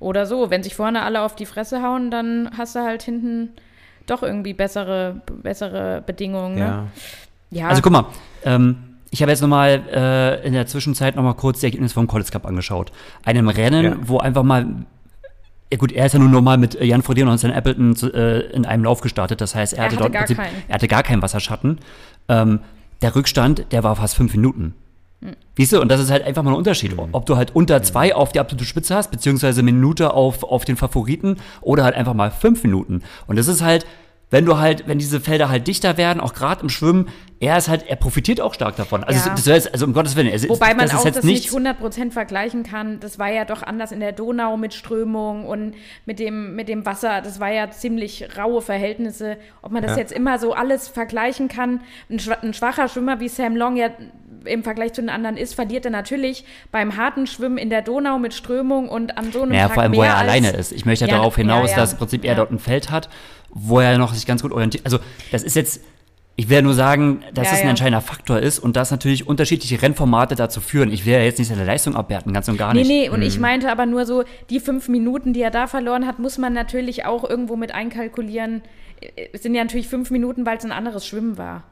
Oder 0.00 0.26
so, 0.26 0.50
wenn 0.50 0.62
sich 0.62 0.74
vorne 0.74 1.02
alle 1.02 1.22
auf 1.22 1.34
die 1.34 1.46
Fresse 1.46 1.82
hauen, 1.82 2.10
dann 2.10 2.50
hast 2.58 2.74
du 2.74 2.80
halt 2.80 3.02
hinten 3.02 3.50
doch 4.06 4.22
irgendwie 4.22 4.52
bessere, 4.52 5.22
bessere 5.42 6.02
Bedingungen. 6.04 6.58
Ja. 6.58 6.76
Ne? 6.82 6.86
ja. 7.50 7.68
Also 7.68 7.80
guck 7.80 7.92
mal, 7.92 8.06
ähm, 8.44 8.76
ich 9.10 9.22
habe 9.22 9.30
jetzt 9.30 9.40
nochmal 9.40 9.82
äh, 9.94 10.46
in 10.46 10.52
der 10.52 10.66
Zwischenzeit 10.66 11.16
nochmal 11.16 11.34
kurz 11.34 11.60
die 11.60 11.66
Ergebnisse 11.66 11.94
vom 11.94 12.06
College 12.06 12.30
Cup 12.32 12.44
angeschaut. 12.44 12.92
Einem 13.24 13.48
Rennen, 13.48 13.84
Ja. 13.84 13.96
wo 14.02 14.18
einfach 14.18 14.42
mal, 14.42 14.66
ja 15.72 15.78
gut, 15.78 15.92
er 15.92 16.06
ist 16.06 16.12
ja 16.12 16.18
nun 16.18 16.30
nochmal 16.30 16.58
mit 16.58 16.74
äh, 16.76 16.84
Jan 16.84 17.02
Frodeno 17.02 17.30
und 17.32 17.38
Stan 17.38 17.50
Appleton 17.50 17.96
zu, 17.96 18.12
äh, 18.12 18.40
in 18.52 18.64
einem 18.66 18.84
Lauf 18.84 19.00
gestartet. 19.00 19.40
Das 19.40 19.54
heißt, 19.54 19.72
er, 19.72 19.78
Er 19.78 19.84
hatte, 19.86 19.96
hatte 19.96 20.02
dort 20.02 20.12
gar 20.12 20.20
Prinzip, 20.22 20.36
keinen. 20.38 20.62
er 20.68 20.74
hatte 20.74 20.88
gar 20.88 21.02
keinen 21.02 21.22
Wasserschatten. 21.22 21.78
Ähm, 22.28 22.60
der 23.02 23.16
Rückstand, 23.16 23.66
der 23.72 23.82
war 23.82 23.96
fast 23.96 24.14
fünf 24.14 24.32
Minuten. 24.34 24.74
Hm. 25.20 25.34
Weißt 25.58 25.72
du, 25.72 25.80
und 25.80 25.88
das 25.88 26.00
ist 26.00 26.10
halt 26.10 26.24
einfach 26.24 26.42
mal 26.42 26.50
ein 26.52 26.56
Unterschied, 26.56 26.94
ob 27.12 27.26
du 27.26 27.36
halt 27.36 27.54
unter 27.54 27.82
zwei 27.82 28.14
auf 28.14 28.32
die 28.32 28.40
absolute 28.40 28.64
Spitze 28.64 28.94
hast, 28.94 29.10
beziehungsweise 29.10 29.62
Minute 29.62 30.12
auf, 30.12 30.44
auf 30.44 30.64
den 30.64 30.76
Favoriten 30.76 31.36
oder 31.60 31.84
halt 31.84 31.94
einfach 31.94 32.14
mal 32.14 32.30
fünf 32.30 32.62
Minuten. 32.62 33.02
Und 33.26 33.36
das 33.36 33.48
ist 33.48 33.62
halt, 33.62 33.86
wenn 34.30 34.44
du 34.46 34.58
halt, 34.58 34.88
wenn 34.88 34.98
diese 34.98 35.20
Felder 35.20 35.48
halt 35.48 35.66
dichter 35.66 35.96
werden, 35.96 36.20
auch 36.20 36.32
gerade 36.34 36.62
im 36.62 36.68
Schwimmen, 36.68 37.08
er 37.40 37.58
ist 37.58 37.68
halt, 37.68 37.86
er 37.86 37.96
profitiert 37.96 38.40
auch 38.40 38.54
stark 38.54 38.74
davon. 38.76 39.04
Also, 39.04 39.28
Ja. 39.28 39.34
das 39.34 39.44
jetzt, 39.46 39.72
also 39.72 39.84
um 39.86 39.92
Gottes 39.92 40.16
Willen, 40.16 40.28
es, 40.28 40.48
Wobei 40.48 40.68
man 40.74 40.86
das 40.88 40.94
auch 40.94 41.04
jetzt 41.04 41.16
das 41.18 41.24
nichts, 41.24 41.52
nicht 41.52 41.66
100% 41.66 42.10
vergleichen 42.10 42.62
kann. 42.62 43.00
Das 43.00 43.18
war 43.18 43.30
ja 43.30 43.44
doch 43.44 43.62
anders 43.62 43.92
in 43.92 44.00
der 44.00 44.12
Donau 44.12 44.56
mit 44.56 44.72
Strömung 44.72 45.44
und 45.46 45.74
mit 46.06 46.18
dem, 46.18 46.54
mit 46.56 46.68
dem 46.68 46.86
Wasser. 46.86 47.20
Das 47.20 47.40
war 47.40 47.50
ja 47.52 47.70
ziemlich 47.70 48.28
raue 48.38 48.62
Verhältnisse. 48.62 49.36
Ob 49.62 49.72
man 49.72 49.82
das 49.82 49.92
Ja. 49.92 49.98
jetzt 49.98 50.12
immer 50.12 50.38
so 50.38 50.54
alles 50.54 50.88
vergleichen 50.88 51.48
kann. 51.48 51.80
Ein, 52.08 52.20
ein 52.42 52.54
schwacher 52.54 52.88
Schwimmer 52.88 53.20
wie 53.20 53.28
Sam 53.28 53.56
Long 53.56 53.76
ja 53.76 53.90
im 54.44 54.62
Vergleich 54.62 54.92
zu 54.92 55.00
den 55.00 55.10
anderen 55.10 55.36
ist, 55.36 55.54
verliert 55.54 55.84
er 55.84 55.90
natürlich 55.90 56.44
beim 56.72 56.96
harten 56.96 57.26
Schwimmen 57.26 57.58
in 57.58 57.70
der 57.70 57.82
Donau 57.82 58.18
mit 58.18 58.34
Strömung 58.34 58.88
und 58.88 59.16
an 59.18 59.32
so 59.32 59.42
einem 59.42 59.52
Naja, 59.52 59.66
Tag 59.66 59.74
vor 59.74 59.82
allem, 59.82 59.94
wo 59.94 60.00
mehr 60.00 60.10
er 60.10 60.16
als- 60.18 60.28
alleine 60.28 60.50
ist. 60.50 60.72
Ich 60.72 60.84
möchte 60.84 61.04
ja, 61.06 61.10
Ja, 61.10 61.16
darauf 61.18 61.34
ja, 61.36 61.42
hinaus, 61.42 61.70
ja. 61.70 61.76
dass 61.76 61.92
im 61.92 61.98
Prinzip 61.98 62.24
er 62.24 62.30
Ja. 62.32 62.36
dort 62.36 62.50
ein 62.50 62.58
Feld 62.58 62.90
hat, 62.90 63.08
wo 63.50 63.80
er 63.80 63.98
noch 63.98 64.14
sich 64.14 64.26
ganz 64.26 64.42
gut 64.42 64.52
orientiert. 64.52 64.84
Also, 64.84 64.98
das 65.32 65.42
ist 65.42 65.54
jetzt, 65.56 65.80
ich 66.36 66.48
will 66.48 66.56
ja 66.56 66.62
nur 66.62 66.74
sagen, 66.74 67.22
dass 67.32 67.46
Ja, 67.46 67.50
das 67.52 67.60
ein 67.60 67.64
ja. 67.66 67.70
entscheidender 67.70 68.00
Faktor 68.00 68.40
ist 68.40 68.58
und 68.58 68.74
dass 68.76 68.90
natürlich 68.90 69.26
unterschiedliche 69.28 69.80
Rennformate 69.80 70.34
dazu 70.34 70.60
führen. 70.60 70.90
Ich 70.90 71.06
will 71.06 71.12
ja 71.12 71.20
jetzt 71.20 71.38
nicht 71.38 71.48
seine 71.48 71.64
Leistung 71.64 71.94
abwerten, 71.94 72.32
ganz 72.32 72.48
und 72.48 72.56
gar 72.56 72.74
Nee, 72.74 72.80
nicht. 72.80 72.88
nee, 72.88 73.08
und 73.08 73.22
ich 73.22 73.38
meinte 73.38 73.70
aber 73.70 73.86
nur 73.86 74.04
so, 74.06 74.24
die 74.50 74.58
fünf 74.60 74.88
Minuten, 74.88 75.32
die 75.32 75.42
er 75.42 75.50
da 75.52 75.66
verloren 75.68 76.06
hat, 76.06 76.18
muss 76.18 76.36
man 76.38 76.52
natürlich 76.52 77.04
auch 77.06 77.22
irgendwo 77.28 77.54
mit 77.56 77.72
einkalkulieren. 77.72 78.62
Es 79.32 79.42
sind 79.42 79.54
ja 79.54 79.62
natürlich 79.62 79.86
fünf 79.88 80.10
Minuten, 80.10 80.44
weil 80.46 80.56
es 80.56 80.64
ein 80.64 80.72
anderes 80.72 81.06
Schwimmen 81.06 81.38
war. 81.38 81.62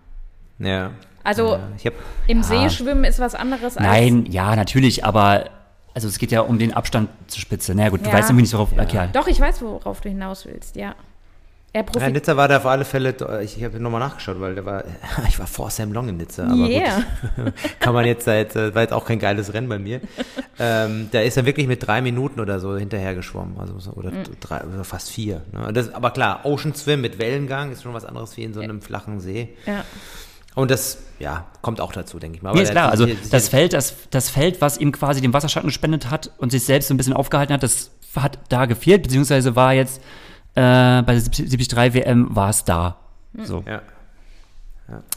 Ja. 0.59 0.91
Also 1.25 1.53
ja. 1.55 1.61
Ich 1.79 1.87
habe 1.87 1.97
im 2.27 2.43
See 2.43 2.69
schwimmen 2.71 3.05
ist 3.05 3.19
was 3.21 3.35
anderes 3.35 3.77
als. 3.77 3.87
Nein, 3.87 4.27
ja, 4.31 4.57
natürlich, 4.57 5.05
aber 5.05 5.51
also 5.95 6.09
es 6.09 6.19
geht 6.19 6.33
ja 6.33 6.41
um 6.41 6.59
den 6.59 6.73
Abstand 6.73 7.11
zur 7.29 7.41
Spitze. 7.41 7.73
Na 7.73 7.79
naja, 7.83 7.91
gut, 7.91 8.01
du 8.05 8.09
Ja. 8.09 8.15
weißt 8.15 8.31
irgendwie 8.31 8.43
nicht, 8.43 8.55
worauf. 8.55 8.73
Okay, 8.73 9.09
Doch, 9.13 9.27
ich 9.27 9.41
weiß, 9.41 9.63
worauf 9.63 10.01
du 10.01 10.09
hinaus 10.09 10.47
willst, 10.47 10.77
ja. 10.77 10.95
Er 11.75 11.87
Ja. 11.99 12.11
Nizza 12.11 12.37
war 12.37 12.49
da 12.49 12.59
auf 12.59 12.67
alle 12.67 12.85
Fälle, 12.85 13.15
ich, 13.43 13.57
ich 13.57 13.65
habe 13.65 13.81
nochmal 13.81 14.01
nachgeschaut, 14.01 14.39
weil 14.41 14.55
der 14.55 14.67
war, 14.67 14.85
ich 15.29 15.39
war 15.39 15.47
vor 15.47 15.71
Sam 15.71 15.91
Long 15.93 16.07
in 16.09 16.19
Nizza, 16.19 16.45
aber 16.45 16.67
Yeah. 16.69 17.03
gut, 17.35 17.53
kann 17.81 17.95
man 17.95 18.05
jetzt 18.05 18.27
seit, 18.27 18.55
äh, 18.57 18.75
war 18.75 18.83
jetzt 18.83 18.93
auch 18.93 19.07
kein 19.07 19.19
geiles 19.19 19.55
Rennen 19.55 19.71
bei 19.71 19.79
mir. 19.79 20.03
ähm, 20.59 21.09
da 21.13 21.21
ist 21.21 21.39
er 21.39 21.47
wirklich 21.47 21.67
mit 21.69 21.87
drei 21.87 22.03
Minuten 22.03 22.41
oder 22.41 22.61
so 22.61 22.77
hinterher 22.77 23.15
geschwommen, 23.15 23.57
also 23.59 23.79
so, 23.79 23.93
oder 23.93 24.11
Mhm. 24.11 24.25
drei, 24.41 24.61
oder 24.65 24.85
fast 24.85 25.09
vier. 25.11 25.41
Ne? 25.53 25.73
Das, 25.73 25.95
aber 25.95 26.11
klar, 26.11 26.41
Ocean 26.45 26.75
Swim 26.75 27.01
mit 27.01 27.19
Wellengang 27.19 27.73
ist 27.73 27.83
schon 27.85 27.95
was 27.95 28.05
anderes 28.05 28.37
wie 28.37 28.43
in 28.45 28.53
so 28.53 28.61
einem 28.61 28.83
flachen 28.83 29.21
See. 29.21 29.49
ja. 29.67 29.83
Und 30.55 30.71
das, 30.71 30.99
ja, 31.19 31.47
kommt 31.63 31.81
auch 31.81 31.93
dazu, 31.93 32.19
denke 32.19 32.37
ich 32.37 32.43
mal. 32.43 32.51
Aber 32.51 32.59
Nee, 32.59 32.65
ist 32.65 32.73
klar. 32.73 32.91
Also 32.91 33.07
das 33.31 33.49
Feld, 33.49 33.73
das, 33.73 33.95
das 34.11 34.29
Feld, 34.29 34.61
was 34.61 34.77
ihm 34.77 34.93
quasi 34.93 35.21
den 35.21 35.33
Wasserschatten 35.33 35.69
gespendet 35.69 36.11
hat 36.11 36.31
und 36.39 36.51
sich 36.53 36.65
selbst 36.65 36.89
so 36.89 36.95
ein 36.95 36.97
bisschen 36.99 37.15
aufgehalten 37.15 37.55
hat, 37.55 37.63
das 37.63 37.91
hat 38.15 38.39
da 38.51 38.67
gefehlt, 38.67 39.03
beziehungsweise 39.03 39.57
war 39.57 39.73
jetzt 39.73 40.03
äh, 40.55 41.01
bei 41.03 41.15
der 41.15 41.23
73 41.23 41.95
WM 41.95 42.37
war 42.37 42.51
es 42.51 42.65
da. 42.65 42.97
So, 43.45 43.65
Ja. 43.67 43.81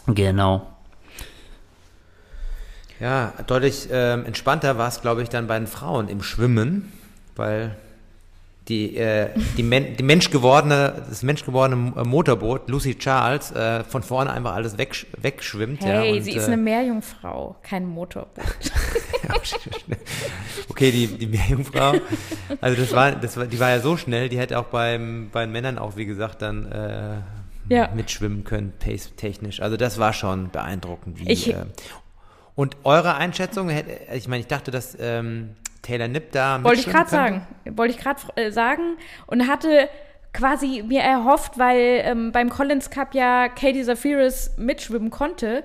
genau. 0.07 0.71
Ja, 3.01 3.33
deutlich 3.45 3.89
ähm, 3.91 4.25
entspannter 4.25 4.77
war 4.77 4.87
es, 4.87 5.01
glaube 5.01 5.21
ich, 5.21 5.27
dann 5.27 5.47
bei 5.47 5.57
den 5.59 5.67
Frauen 5.67 6.07
im 6.07 6.23
Schwimmen, 6.23 6.93
weil 7.35 7.75
die, 8.67 8.95
äh, 8.97 9.29
die, 9.57 9.63
Men 9.63 9.95
die 9.95 10.03
menschgewordene, 10.03 11.03
das 11.07 11.21
menschgewordene 11.23 12.03
Motorboot 12.05 12.67
Lucy 12.69 12.95
Charles 12.97 13.51
äh, 13.51 13.83
von 13.83 14.01
vorne 14.03 14.31
einfach 14.33 14.53
alles 14.53 14.77
wegsch 14.77 15.05
wegschwimmt. 15.21 15.83
Hey, 15.85 16.09
ja, 16.09 16.15
und, 16.17 16.23
sie 16.23 16.31
ist 16.31 16.43
äh, 16.43 16.47
eine 16.53 16.57
Meerjungfrau, 16.57 17.55
kein 17.61 17.85
Motorboot. 17.87 18.43
Okay, 20.69 20.91
die, 20.91 21.07
die 21.07 21.27
Meerjungfrau. 21.27 21.93
Also 22.61 22.81
das 22.81 22.91
war, 22.93 23.11
das 23.13 23.37
war, 23.37 23.45
die 23.45 23.59
war 23.59 23.69
ja 23.69 23.79
so 23.79 23.97
schnell, 23.97 24.29
die 24.29 24.37
hätte 24.37 24.57
auch 24.59 24.65
beim, 24.65 25.29
bei 25.31 25.45
den 25.45 25.51
Männern 25.51 25.77
auch, 25.77 25.95
wie 25.95 26.05
gesagt, 26.05 26.41
dann 26.41 26.71
äh, 26.71 27.73
Ja. 27.73 27.89
mitschwimmen 27.95 28.43
können, 28.43 28.73
pace-technisch. 28.79 29.61
Also 29.61 29.77
das 29.77 29.97
war 29.99 30.13
schon 30.13 30.49
beeindruckend. 30.51 31.19
Wie, 31.19 31.31
Ich- 31.31 31.53
äh, 31.53 31.65
und 32.55 32.77
eure 32.83 33.15
Einschätzung, 33.15 33.69
hätte, 33.69 33.91
ich 34.13 34.27
meine, 34.29 34.41
ich 34.41 34.47
dachte, 34.47 34.71
dass 34.71 34.95
ähm, 34.99 35.51
Taylor 35.85 36.07
Nipp 36.07 36.31
da 36.31 36.63
Wollte 36.63 36.81
ich 36.81 36.87
gerade 36.87 37.09
sagen. 37.09 37.47
Wollte 37.71 37.93
ich 37.93 37.99
gerade 37.99 38.21
äh, 38.35 38.51
sagen. 38.51 38.97
Und 39.27 39.47
hatte 39.47 39.87
quasi 40.33 40.83
mir 40.85 41.01
erhofft, 41.01 41.57
weil 41.57 42.01
ähm, 42.03 42.31
beim 42.31 42.49
Collins 42.49 42.89
Cup 42.89 43.13
ja 43.13 43.47
Katie 43.47 43.83
Zafiris 43.83 44.55
mitschwimmen 44.57 45.09
konnte. 45.09 45.63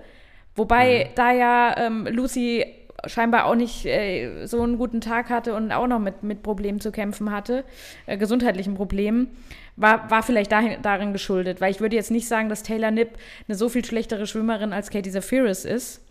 Wobei 0.54 1.06
Mhm. 1.06 1.14
da 1.16 1.32
ja 1.32 1.76
ähm, 1.78 2.06
Lucy 2.10 2.66
scheinbar 3.06 3.46
auch 3.46 3.54
nicht 3.54 3.86
äh, 3.86 4.44
so 4.46 4.62
einen 4.62 4.76
guten 4.76 5.00
Tag 5.00 5.30
hatte 5.30 5.54
und 5.54 5.72
auch 5.72 5.86
noch 5.86 5.98
mit, 5.98 6.22
mit 6.22 6.42
Problemen 6.42 6.80
zu 6.80 6.92
kämpfen 6.92 7.32
hatte, 7.32 7.64
äh, 8.06 8.18
gesundheitlichen 8.18 8.74
Problemen, 8.74 9.28
war, 9.76 10.10
war 10.10 10.22
vielleicht 10.22 10.52
dahin, 10.52 10.82
darin 10.82 11.12
geschuldet. 11.14 11.60
Weil 11.62 11.70
ich 11.70 11.80
würde 11.80 11.96
jetzt 11.96 12.10
nicht 12.10 12.28
sagen, 12.28 12.50
dass 12.50 12.62
Taylor 12.62 12.90
Nipp 12.90 13.10
eine 13.48 13.56
so 13.56 13.70
viel 13.70 13.84
schlechtere 13.84 14.26
Schwimmerin 14.26 14.72
als 14.74 14.90
Katie 14.90 15.10
Zafiris 15.10 15.64
ist. 15.64 16.02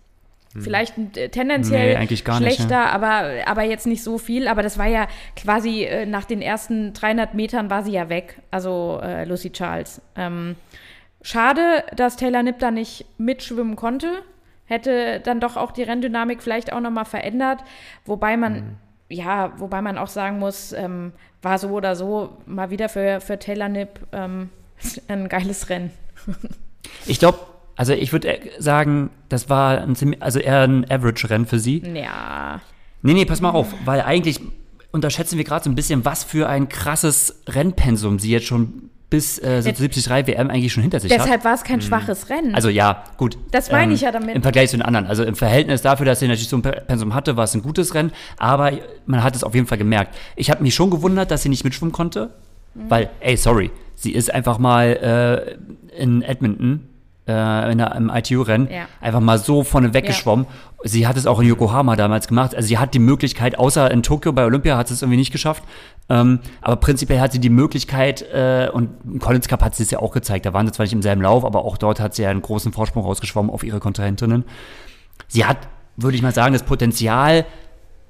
Vielleicht 0.58 0.98
äh, 1.16 1.30
tendenziell 1.30 2.00
Nee, 2.00 2.16
gar 2.24 2.40
nicht, 2.40 2.56
schlechter, 2.56 2.92
aber, 2.92 3.30
aber 3.46 3.64
jetzt 3.64 3.86
nicht 3.86 4.04
so 4.04 4.18
viel. 4.18 4.48
Aber 4.48 4.64
das 4.64 4.80
war 4.80 4.88
ja 4.88 5.08
quasi 5.36 5.84
äh, 5.84 6.06
nach 6.08 6.26
den 6.26 6.42
ersten 6.42 6.94
300 6.94 7.36
Metern 7.36 7.70
war 7.70 7.84
sie 7.84 7.92
ja 7.92 8.10
weg, 8.10 8.42
also 8.50 9.00
äh, 9.04 9.26
Lucy 9.26 9.52
Charles. 9.52 10.02
Ähm, 10.16 10.56
schade, 11.22 11.84
dass 11.96 12.16
Taylor 12.16 12.42
Nipp 12.42 12.58
da 12.60 12.72
nicht 12.72 13.06
mitschwimmen 13.20 13.76
konnte. 13.76 14.24
Hätte 14.66 15.20
dann 15.20 15.40
doch 15.40 15.56
auch 15.56 15.72
die 15.72 15.84
Renndynamik 15.84 16.42
vielleicht 16.42 16.74
auch 16.74 16.80
nochmal 16.80 17.06
verändert. 17.06 17.60
Wobei 18.06 18.36
man, 18.36 18.78
ja, 19.08 19.54
wobei 19.58 19.82
man 19.84 20.00
auch 20.00 20.08
sagen 20.08 20.40
muss, 20.40 20.74
ähm, 20.74 21.12
war 21.44 21.60
so 21.60 21.70
oder 21.70 21.96
so 21.96 22.38
mal 22.48 22.72
wieder 22.72 22.90
für, 22.90 23.22
für 23.22 23.38
Taylor 23.38 23.70
Nipp 23.70 24.00
ähm, 24.12 24.50
ein 25.08 25.30
geiles 25.30 25.70
Rennen. 25.70 25.92
Ich 27.06 27.20
glaube, 27.20 27.40
also 27.80 27.94
ich 27.94 28.12
würde 28.12 28.40
sagen, 28.60 29.10
das 29.30 29.50
war 29.50 29.80
ein 29.80 29.96
ziemlich, 29.96 30.22
also 30.22 30.40
eher 30.40 30.62
ein 30.62 30.86
Average-Rennen 30.92 31.46
für 31.46 31.60
sie. 31.60 31.82
Ja, 31.96 32.62
Nee, 33.02 33.14
nee, 33.14 33.26
pass 33.26 33.42
mal 33.42 33.52
auf, 33.52 33.74
weil 33.86 34.02
eigentlich 34.02 34.40
unterschätzen 34.92 35.38
wir 35.38 35.46
gerade 35.46 35.64
so 35.64 35.70
ein 35.70 35.76
bisschen, 35.76 36.04
was 36.04 36.24
für 36.24 36.50
ein 36.50 36.68
krasses 36.68 37.42
Rennpensum 37.48 38.20
sie 38.20 38.32
jetzt 38.32 38.48
schon 38.48 38.90
bis 39.10 39.40
äh, 39.40 39.62
so 39.62 39.72
73 39.72 40.28
WM 40.28 40.50
eigentlich 40.50 40.72
schon 40.72 40.84
hinter 40.84 41.00
sich 41.00 41.12
hat. 41.12 41.22
Deshalb 41.22 41.44
war 41.44 41.54
es 41.54 41.64
kein 41.64 41.82
schwaches 41.82 42.30
Rennen. 42.30 42.54
Also 42.54 42.70
ja, 42.70 43.06
gut. 43.18 43.38
Das 43.52 43.72
meine 43.72 43.94
ich 43.94 44.02
ja 44.02 44.12
damit. 44.12 44.36
Im 44.36 44.44
Vergleich 44.44 44.70
zu 44.70 44.78
den 44.78 44.86
anderen. 44.86 45.08
Also 45.08 45.24
im 45.24 45.36
Verhältnis 45.36 45.82
dafür, 45.82 46.06
dass 46.06 46.22
er 46.22 46.28
natürlich 46.28 46.50
so 46.50 46.58
ein 46.58 46.62
Pensum 46.62 47.16
hatte, 47.16 47.36
war 47.36 47.46
es 47.46 47.56
ein 47.56 47.64
gutes 47.64 47.96
Rennen. 47.96 48.12
Aber 48.38 48.72
man 49.08 49.24
hat 49.24 49.36
es 49.36 49.44
auf 49.44 49.56
jeden 49.56 49.66
Fall 49.66 49.80
gemerkt. 49.80 50.16
Ich 50.36 50.52
habe 50.52 50.62
mich 50.62 50.76
schon 50.76 50.92
gewundert, 50.92 51.32
dass 51.32 51.42
sie 51.42 51.50
nicht 51.50 51.64
mitschwimmen 51.64 51.94
konnte. 51.94 52.32
Mhm. 52.76 52.90
Weil, 52.90 53.10
ey, 53.22 53.36
sorry, 53.38 53.72
sie 53.96 54.12
ist 54.12 54.32
einfach 54.32 54.60
mal 54.60 55.58
äh, 55.90 56.00
in 56.00 56.22
Edmonton 56.22 56.89
äh, 57.30 57.72
in 57.72 57.78
der, 57.78 57.96
im 57.96 58.10
ITU-Rennen 58.10 58.68
Ja. 58.70 58.88
einfach 59.00 59.20
mal 59.20 59.38
so 59.38 59.64
vorne 59.64 59.94
weggeschwommen. 59.94 60.46
Sie 60.84 61.08
hat 61.08 61.18
es 61.18 61.28
auch 61.28 61.40
in 61.40 61.48
Yokohama 61.48 61.96
damals 61.96 62.28
gemacht. 62.28 62.56
Also 62.56 62.68
sie 62.68 62.78
hat 62.78 62.94
die 62.94 63.00
Möglichkeit, 63.00 63.60
außer 63.60 63.92
in 63.92 64.02
Tokio 64.04 64.32
bei 64.34 64.46
Olympia 64.46 64.78
hat 64.78 64.88
sie 64.88 64.94
es 64.94 65.02
irgendwie 65.02 65.18
nicht 65.18 65.32
geschafft. 65.32 65.64
Ähm, 66.10 66.40
aber 66.62 66.78
prinzipiell 66.78 67.20
hat 67.22 67.32
sie 67.32 67.40
die 67.40 67.50
Möglichkeit, 67.50 68.22
äh, 68.34 68.70
und 68.74 68.90
im 69.06 69.20
Collins 69.20 69.48
Cup 69.48 69.62
hat 69.62 69.76
sie 69.76 69.84
es 69.84 69.92
ja 69.92 70.00
auch 70.00 70.12
gezeigt, 70.12 70.46
da 70.46 70.54
waren 70.54 70.66
sie 70.66 70.72
zwar 70.74 70.86
nicht 70.86 70.94
im 70.94 71.02
selben 71.02 71.22
Lauf, 71.22 71.46
aber 71.46 71.64
auch 71.66 71.78
dort 71.78 72.00
hat 72.00 72.16
sie 72.16 72.24
ja 72.24 72.30
einen 72.30 72.42
großen 72.42 72.72
Vorsprung 72.74 73.04
rausgeschwommen 73.04 73.52
auf 73.52 73.64
ihre 73.64 73.80
Kontrahentinnen. 73.80 74.44
Sie 75.28 75.46
hat, 75.46 75.58
würde 75.98 76.16
ich 76.16 76.24
mal 76.24 76.34
sagen, 76.34 76.54
das 76.54 76.64
Potenzial, 76.64 77.46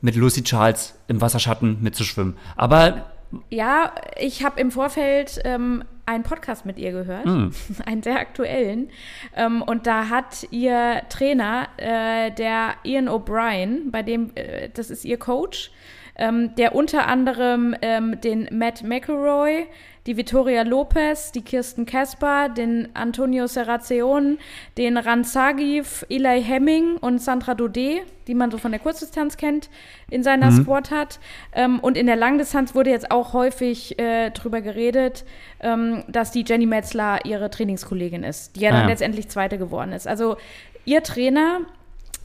mit 0.01 0.15
Lucy 0.15 0.43
Charles 0.43 0.95
im 1.07 1.19
Wasserschatten 1.19 1.79
mitzuschwimmen. 1.81 2.37
Aber 2.55 3.05
Ja, 3.49 3.91
ich 4.17 4.43
habe 4.45 4.59
im 4.59 4.71
Vorfeld 4.71 5.39
ähm, 5.43 5.83
einen 6.09 6.23
Podcast 6.23 6.65
mit 6.65 6.77
ihr 6.77 6.91
gehört, 6.91 7.25
Hm. 7.25 7.51
einen 7.85 8.03
sehr 8.03 8.19
aktuellen. 8.19 8.89
Ähm, 9.35 9.61
und 9.61 9.87
da 9.87 10.09
hat 10.09 10.47
ihr 10.51 11.01
Trainer, 11.09 11.67
äh, 11.77 12.31
der 12.31 12.75
Ian 12.83 13.07
O'Brien, 13.07 13.91
bei 13.91 14.03
dem, 14.03 14.31
äh, 14.35 14.69
das 14.73 14.89
ist 14.89 15.05
ihr 15.05 15.17
Coach, 15.17 15.71
ähm, 16.15 16.53
der 16.55 16.75
unter 16.75 17.07
anderem 17.07 17.75
ähm, 17.81 18.19
den 18.21 18.49
Matt 18.51 18.83
McElroy, 18.83 19.67
die 20.09 20.17
Vittoria 20.17 20.63
Lopez, 20.63 21.31
die 21.31 21.43
Kirsten 21.43 21.85
Kasper, 21.85 22.49
den 22.49 22.89
Antonio 22.95 23.45
Serrazion, 23.45 24.39
den 24.75 24.97
Ranzagiv, 24.97 26.03
Eli 26.09 26.41
Hemming 26.41 26.97
und 26.97 27.21
Sandra 27.21 27.51
Dodé, 27.51 27.99
die 28.25 28.33
man 28.33 28.49
so 28.49 28.57
von 28.57 28.71
der 28.71 28.79
Kurzdistanz 28.79 29.37
kennt, 29.37 29.69
in 30.09 30.23
seiner 30.23 30.51
Squad 30.51 30.89
hat. 30.89 31.19
Ähm, 31.53 31.79
und 31.79 31.95
in 31.95 32.07
der 32.07 32.15
Langdistanz 32.15 32.73
wurde 32.73 32.89
jetzt 32.89 33.11
auch 33.11 33.33
häufig 33.33 33.99
äh, 33.99 34.31
drüber 34.31 34.61
geredet, 34.61 35.25
ähm, 35.59 36.03
dass 36.07 36.31
die 36.31 36.43
Jenny 36.43 36.65
Metzler 36.65 37.23
ihre 37.23 37.51
Trainingskollegin 37.51 38.23
ist, 38.23 38.55
die 38.55 38.61
ja 38.61 38.71
Ah, 38.71 38.73
dann 38.73 38.81
ja. 38.81 38.87
letztendlich 38.87 39.29
Zweite 39.29 39.59
geworden 39.59 39.91
ist. 39.91 40.07
Also 40.07 40.37
ihr 40.85 41.03
Trainer 41.03 41.61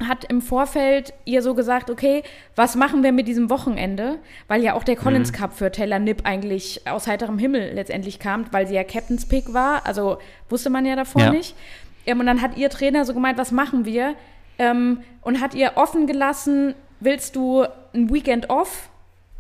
hat 0.07 0.24
im 0.24 0.42
Vorfeld 0.42 1.12
ihr 1.24 1.40
so 1.42 1.55
gesagt, 1.55 1.88
okay, 1.90 2.22
was 2.57 2.74
machen 2.76 3.03
wir 3.03 3.12
mit 3.12 3.28
diesem 3.28 3.49
Wochenende? 3.51 4.18
Weil 4.49 4.62
ja 4.62 4.74
auch 4.74 4.84
der 4.84 4.97
Collins 4.97 5.30
Mhm. 5.32 5.36
Cup 5.36 5.53
für 5.55 5.70
Taylor 5.70 5.99
Nipp 5.99 6.22
eigentlich 6.24 6.82
aus 6.86 7.07
heiterem 7.07 7.38
Himmel 7.38 7.72
letztendlich 7.74 8.18
kam, 8.18 8.47
weil 8.53 8.66
sie 8.66 8.74
ja 8.74 8.84
Captain's 8.84 9.26
Pick 9.26 9.53
war. 9.55 9.86
Also 9.86 10.18
wusste 10.49 10.70
man 10.70 10.84
ja 10.84 10.97
davor 10.97 11.22
Ja. 11.22 11.30
nicht. 11.30 11.55
Ähm, 12.07 12.20
und 12.20 12.26
dann 12.26 12.42
hat 12.42 12.57
ihr 12.57 12.70
Trainer 12.70 13.05
so 13.05 13.14
gemeint, 13.14 13.38
was 13.38 13.53
machen 13.53 13.84
wir? 13.84 14.14
Ähm, 14.59 15.01
und 15.22 15.40
hat 15.40 15.55
ihr 15.55 15.72
offen 15.76 16.07
gelassen, 16.07 16.74
willst 17.01 17.34
du 17.36 17.64
ein 17.95 18.12
Weekend 18.12 18.51
off? 18.51 18.88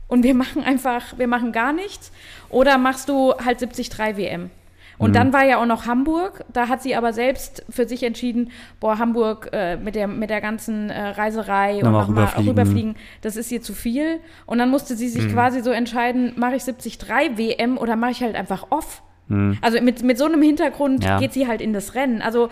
Und 0.08 0.22
wir 0.22 0.34
machen 0.34 0.62
einfach, 0.64 1.18
wir 1.18 1.26
machen 1.26 1.52
gar 1.52 1.72
nichts. 1.72 2.12
Oder 2.48 2.78
machst 2.78 3.08
du 3.08 3.34
halt 3.44 3.60
73 3.60 4.16
WM? 4.16 4.50
Und 4.98 5.10
Mhm. 5.10 5.14
dann 5.14 5.32
war 5.32 5.44
ja 5.44 5.58
auch 5.60 5.66
noch 5.66 5.86
Hamburg. 5.86 6.44
Da 6.52 6.68
hat 6.68 6.82
sie 6.82 6.94
aber 6.94 7.12
selbst 7.12 7.64
für 7.68 7.86
sich 7.88 8.02
entschieden, 8.04 8.50
boah, 8.80 8.98
Hamburg 8.98 9.50
äh, 9.52 9.76
mit, 9.76 9.94
der, 9.94 10.06
mit 10.06 10.30
der 10.30 10.40
ganzen 10.40 10.90
äh, 10.90 11.08
Reiserei 11.08 11.76
und 11.76 11.82
Nochmal 11.84 12.04
rüberfliegen. 12.06 12.48
rüberfliegen, 12.48 12.96
das 13.22 13.36
ist 13.36 13.50
ihr 13.52 13.60
zu 13.62 13.72
viel. 13.74 14.20
Und 14.46 14.58
dann 14.58 14.70
musste 14.70 14.94
sie 14.96 15.06
Mhm. 15.06 15.10
sich 15.10 15.32
quasi 15.32 15.60
so 15.62 15.70
entscheiden, 15.70 16.32
mache 16.36 16.54
ich 16.56 16.62
73 16.64 16.98
WM 17.36 17.76
oder 17.78 17.96
mache 17.96 18.12
ich 18.12 18.22
halt 18.22 18.36
einfach 18.36 18.66
off? 18.70 19.02
Mhm. 19.28 19.58
Also 19.62 19.80
mit, 19.80 20.02
mit 20.02 20.18
so 20.18 20.26
einem 20.26 20.42
Hintergrund 20.42 21.02
Ja. 21.04 21.18
geht 21.18 21.32
sie 21.32 21.46
halt 21.48 21.60
in 21.60 21.72
das 21.72 21.94
Rennen. 21.94 22.22
Also 22.22 22.48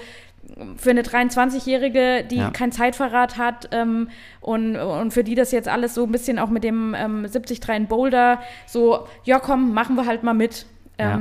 für 0.77 0.91
eine 0.91 1.03
23-Jährige, 1.03 2.25
die 2.25 2.37
Ja. 2.37 2.51
kein 2.51 2.73
Zeitverrat 2.73 3.39
hat 3.39 3.69
ähm, 3.73 4.09
und, 4.41 4.77
und 4.77 5.13
für 5.13 5.23
die 5.25 5.35
das 5.35 5.53
jetzt 5.53 5.69
alles 5.69 5.95
so 5.95 6.05
ein 6.05 6.13
bisschen 6.13 6.39
auch 6.39 6.51
mit 6.51 6.65
dem 6.65 6.95
ähm, 6.99 7.23
73 7.23 7.61
in 7.77 7.87
Boulder 7.87 8.41
so, 8.67 9.07
ja 9.25 9.39
komm, 9.39 9.73
machen 9.73 9.95
wir 9.97 10.07
halt 10.07 10.23
mal 10.25 10.35
mit. 10.35 10.67
Ja. 10.99 11.21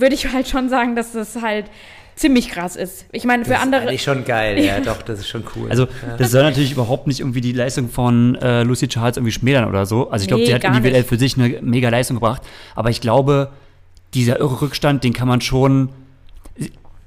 Würde 0.00 0.14
ich 0.14 0.32
halt 0.32 0.48
schon 0.48 0.68
sagen, 0.68 0.96
dass 0.96 1.12
das 1.12 1.40
halt 1.42 1.66
ziemlich 2.14 2.48
krass 2.48 2.76
ist. 2.76 3.04
Ich 3.12 3.24
meine, 3.24 3.44
für 3.44 3.50
Das 3.50 3.58
ist 3.58 3.64
andere. 3.64 3.82
eigentlich 3.82 4.02
schon 4.02 4.24
geil, 4.24 4.58
ja, 4.64 4.80
doch, 4.80 5.02
das 5.02 5.20
ist 5.20 5.28
schon 5.28 5.44
cool. 5.54 5.68
Also, 5.70 5.86
das 6.18 6.30
soll 6.30 6.42
natürlich 6.42 6.72
überhaupt 6.72 7.06
nicht 7.06 7.20
irgendwie 7.20 7.40
die 7.42 7.52
Leistung 7.52 7.88
von 7.90 8.34
äh, 8.36 8.62
Lucy 8.62 8.88
Charles 8.88 9.16
irgendwie 9.18 9.32
schmälern 9.32 9.68
oder 9.68 9.84
so. 9.86 10.10
Also, 10.10 10.22
ich 10.22 10.28
glaube, 10.28 10.40
Nee, 10.42 10.46
sie 10.48 10.54
hat 10.54 10.64
individuell 10.64 11.00
nicht. 11.02 11.08
für 11.08 11.18
sich 11.18 11.36
eine 11.36 11.60
mega 11.62 11.88
Leistung 11.90 12.16
gebracht. 12.16 12.42
Aber 12.74 12.90
ich 12.90 13.00
glaube, 13.00 13.50
dieser 14.14 14.40
irre 14.40 14.62
Rückstand, 14.62 15.04
den 15.04 15.12
kann 15.12 15.28
man 15.28 15.40
schon. 15.40 15.90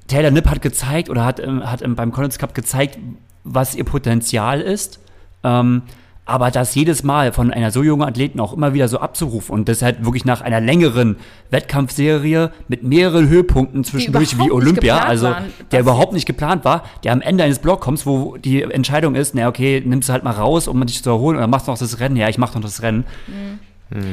Taylor 0.07 0.31
Nipp 0.31 0.47
hat 0.47 0.61
gezeigt 0.61 1.09
oder 1.09 1.23
hat, 1.25 1.39
ähm, 1.39 1.69
hat 1.69 1.81
ähm, 1.81 1.95
beim 1.95 2.11
Collins 2.11 2.37
Cup 2.39 2.53
gezeigt, 2.55 2.97
was 3.43 3.75
ihr 3.75 3.83
Potenzial 3.83 4.59
ist. 4.61 4.99
Ähm, 5.43 5.83
aber 6.29 6.51
das 6.51 6.75
jedes 6.75 7.03
Mal 7.03 7.33
von 7.33 7.51
einer 7.51 7.71
so 7.71 7.83
jungen 7.83 8.07
Athleten 8.07 8.39
auch 8.39 8.53
immer 8.53 8.73
wieder 8.73 8.87
so 8.87 8.99
abzurufen 8.99 9.53
und 9.53 9.67
das 9.67 9.81
halt 9.81 10.05
wirklich 10.05 10.25
nach 10.25 10.41
einer 10.41 10.61
längeren 10.61 11.17
Wettkampfserie 11.49 12.51
mit 12.67 12.83
mehreren 12.83 13.27
Höhepunkten 13.27 13.83
zwischendurch 13.83 14.37
wie 14.37 14.51
Olympia, 14.51 14.99
also 14.99 15.27
waren. 15.27 15.45
der 15.71 15.81
überhaupt 15.81 16.13
nicht 16.13 16.25
geplant 16.25 16.65
war, 16.65 16.83
der 17.03 17.13
am 17.13 17.21
Ende 17.21 17.43
eines 17.43 17.59
Blocks 17.59 17.83
kommst, 17.83 18.05
wo 18.05 18.37
die 18.37 18.61
Entscheidung 18.61 19.15
ist, 19.15 19.35
na 19.35 19.47
okay, 19.47 19.81
nimmst 19.85 20.09
du 20.09 20.13
halt 20.13 20.23
mal 20.23 20.31
raus, 20.31 20.67
um 20.67 20.85
dich 20.85 21.03
zu 21.03 21.09
erholen 21.09 21.37
oder 21.37 21.47
machst 21.47 21.67
noch 21.67 21.77
das 21.77 21.99
Rennen. 21.99 22.15
Ja, 22.15 22.29
ich 22.29 22.37
mach 22.37 22.53
noch 22.53 22.61
das 22.61 22.81
Rennen. 22.81 23.05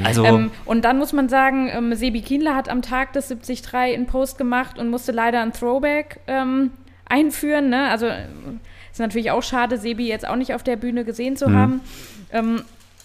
Also, 0.04 0.24
Ähm, 0.24 0.50
und 0.64 0.84
dann 0.84 0.98
muss 0.98 1.12
man 1.12 1.28
sagen, 1.28 1.68
ähm, 1.70 1.94
Sebi 1.94 2.22
Kienler 2.22 2.54
hat 2.54 2.68
am 2.68 2.80
Tag 2.80 3.12
des 3.12 3.28
73 3.28 3.74
einen 3.74 4.06
Post 4.06 4.38
gemacht 4.38 4.78
und 4.78 4.88
musste 4.88 5.12
leider 5.12 5.42
ein 5.42 5.52
Throwback 5.52 6.20
ähm, 6.26 6.70
einführen. 7.04 7.68
Ne? 7.68 7.88
Also 7.90 8.06
ist 8.96 9.00
natürlich 9.00 9.30
auch 9.30 9.42
schade, 9.42 9.76
Sebi 9.76 10.08
jetzt 10.08 10.26
auch 10.26 10.36
nicht 10.36 10.54
auf 10.54 10.62
der 10.62 10.76
Bühne 10.76 11.04
gesehen 11.04 11.36
zu 11.36 11.52
haben. 11.52 11.82
Ähm, 12.32 12.62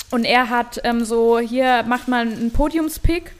und 0.09 0.23
er 0.23 0.49
hat 0.49 0.79
ähm, 0.85 1.03
so, 1.03 1.37
hier 1.39 1.83
macht 1.83 2.07
mal 2.07 2.21
einen 2.21 2.51
Podiumspick 2.51 3.33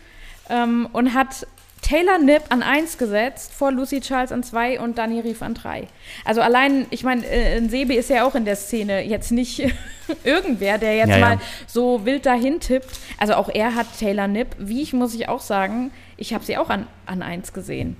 ähm, 0.49 0.89
und 0.91 1.13
hat 1.13 1.47
Taylor 1.81 2.17
Nipp 2.19 2.43
an 2.49 2.61
1 2.61 2.97
gesetzt, 2.97 3.53
vor 3.53 3.71
Lucy 3.71 4.01
Charles 4.01 4.33
an 4.33 4.43
2 4.43 4.81
und 4.81 4.97
Dani 4.97 5.21
Rief 5.21 5.41
an 5.41 5.53
3. 5.53 5.87
Also 6.25 6.41
allein, 6.41 6.87
ich 6.89 7.03
meine, 7.03 7.25
äh, 7.25 7.55
ein 7.57 7.69
Sebi 7.69 7.95
ist 7.95 8.09
ja 8.09 8.25
auch 8.25 8.35
in 8.35 8.43
der 8.43 8.57
Szene 8.57 9.01
jetzt 9.01 9.31
nicht 9.31 9.63
irgendwer, 10.25 10.77
der 10.77 10.97
jetzt 10.97 11.09
Ja, 11.09 11.17
ja. 11.17 11.25
mal 11.25 11.37
so 11.67 12.05
wild 12.05 12.25
dahin 12.25 12.59
tippt. 12.59 12.99
Also 13.17 13.35
auch 13.35 13.47
er 13.47 13.75
hat 13.75 13.87
Taylor 13.97 14.27
Nipp, 14.27 14.49
wie 14.59 14.81
ich 14.81 14.91
muss 14.91 15.15
ich 15.15 15.29
auch 15.29 15.41
sagen, 15.41 15.91
ich 16.17 16.33
habe 16.33 16.43
sie 16.43 16.57
auch 16.57 16.69
an, 16.69 16.85
an 17.05 17.21
1 17.21 17.53
gesehen. 17.53 17.95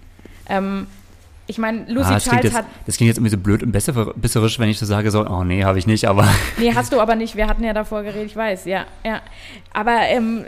Ähm, 0.50 0.88
ich 1.52 1.58
meine, 1.58 1.86
Lucy 1.92 2.14
ah, 2.14 2.20
Charles 2.20 2.44
jetzt, 2.46 2.58
hat. 2.58 2.66
das 2.86 2.98
klingt 2.98 3.10
jetzt 3.10 3.18
irgendwie 3.18 3.32
so 3.32 3.38
blöd 3.38 3.62
und 3.62 3.72
besser- 3.72 4.14
bisserisch, 4.16 4.58
wenn 4.58 4.70
ich 4.70 4.80
so 4.80 4.86
sage, 4.86 5.12
so, 5.12 5.28
oh 5.28 5.44
nee, 5.44 5.64
habe 5.64 5.78
ich 5.78 5.86
nicht, 5.86 6.06
aber 6.06 6.28
Nee, 6.58 6.74
hast 6.74 6.92
du 6.94 7.00
aber 7.00 7.16
nicht. 7.16 7.36
Wir 7.36 7.48
hatten 7.48 7.64
ja 7.64 7.74
davor 7.74 8.04
geredet, 8.04 8.26
ich 8.26 8.36
weiß, 8.36 8.66
ja. 8.66 8.86
ja. 9.06 9.22
Aber 9.74 10.00
ähm, 10.08 10.46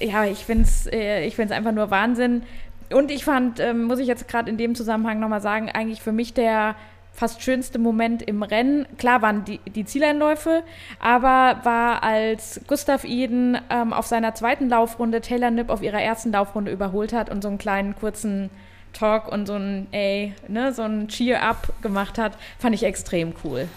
ja, 0.00 0.24
ich 0.24 0.38
finde 0.38 0.64
es 0.64 0.86
äh, 0.86 1.26
ich 1.26 1.36
find's 1.36 1.52
einfach 1.52 1.72
nur 1.72 1.90
Wahnsinn. 1.90 2.42
Und 2.90 3.10
ich 3.10 3.24
fand, 3.24 3.60
ähm, 3.60 3.82
muss 3.84 3.98
ich 3.98 4.06
jetzt 4.06 4.28
gerade 4.28 4.48
in 4.48 4.56
dem 4.56 4.74
Zusammenhang 4.74 5.20
nochmal 5.20 5.42
sagen, 5.42 5.68
eigentlich 5.70 6.00
für 6.00 6.12
mich 6.12 6.32
der 6.32 6.74
fast 7.12 7.42
schönste 7.42 7.78
Moment 7.78 8.22
im 8.22 8.42
Rennen. 8.44 8.86
Klar 8.96 9.20
waren 9.22 9.44
die, 9.44 9.58
die 9.74 9.84
Zieleinläufe, 9.84 10.62
aber 11.00 11.60
war 11.64 12.04
als 12.04 12.60
Gustav 12.68 13.04
Eden 13.04 13.58
ähm, 13.70 13.92
auf 13.92 14.06
seiner 14.06 14.34
zweiten 14.34 14.68
Laufrunde 14.68 15.20
Taylor 15.20 15.50
Nipp 15.50 15.68
auf 15.68 15.82
ihrer 15.82 16.00
ersten 16.00 16.30
Laufrunde 16.30 16.70
überholt 16.70 17.12
hat 17.12 17.28
und 17.28 17.42
so 17.42 17.48
einen 17.48 17.58
kleinen 17.58 17.96
kurzen 17.96 18.50
Talk 18.92 19.28
und 19.30 19.46
so 19.46 19.54
ein 19.54 19.86
ey, 19.92 20.34
ne, 20.48 20.72
so 20.72 20.82
ein 20.82 21.08
Cheer-up 21.08 21.72
gemacht 21.82 22.18
hat, 22.18 22.32
fand 22.58 22.74
ich 22.74 22.82
extrem 22.84 23.32
cool. 23.44 23.68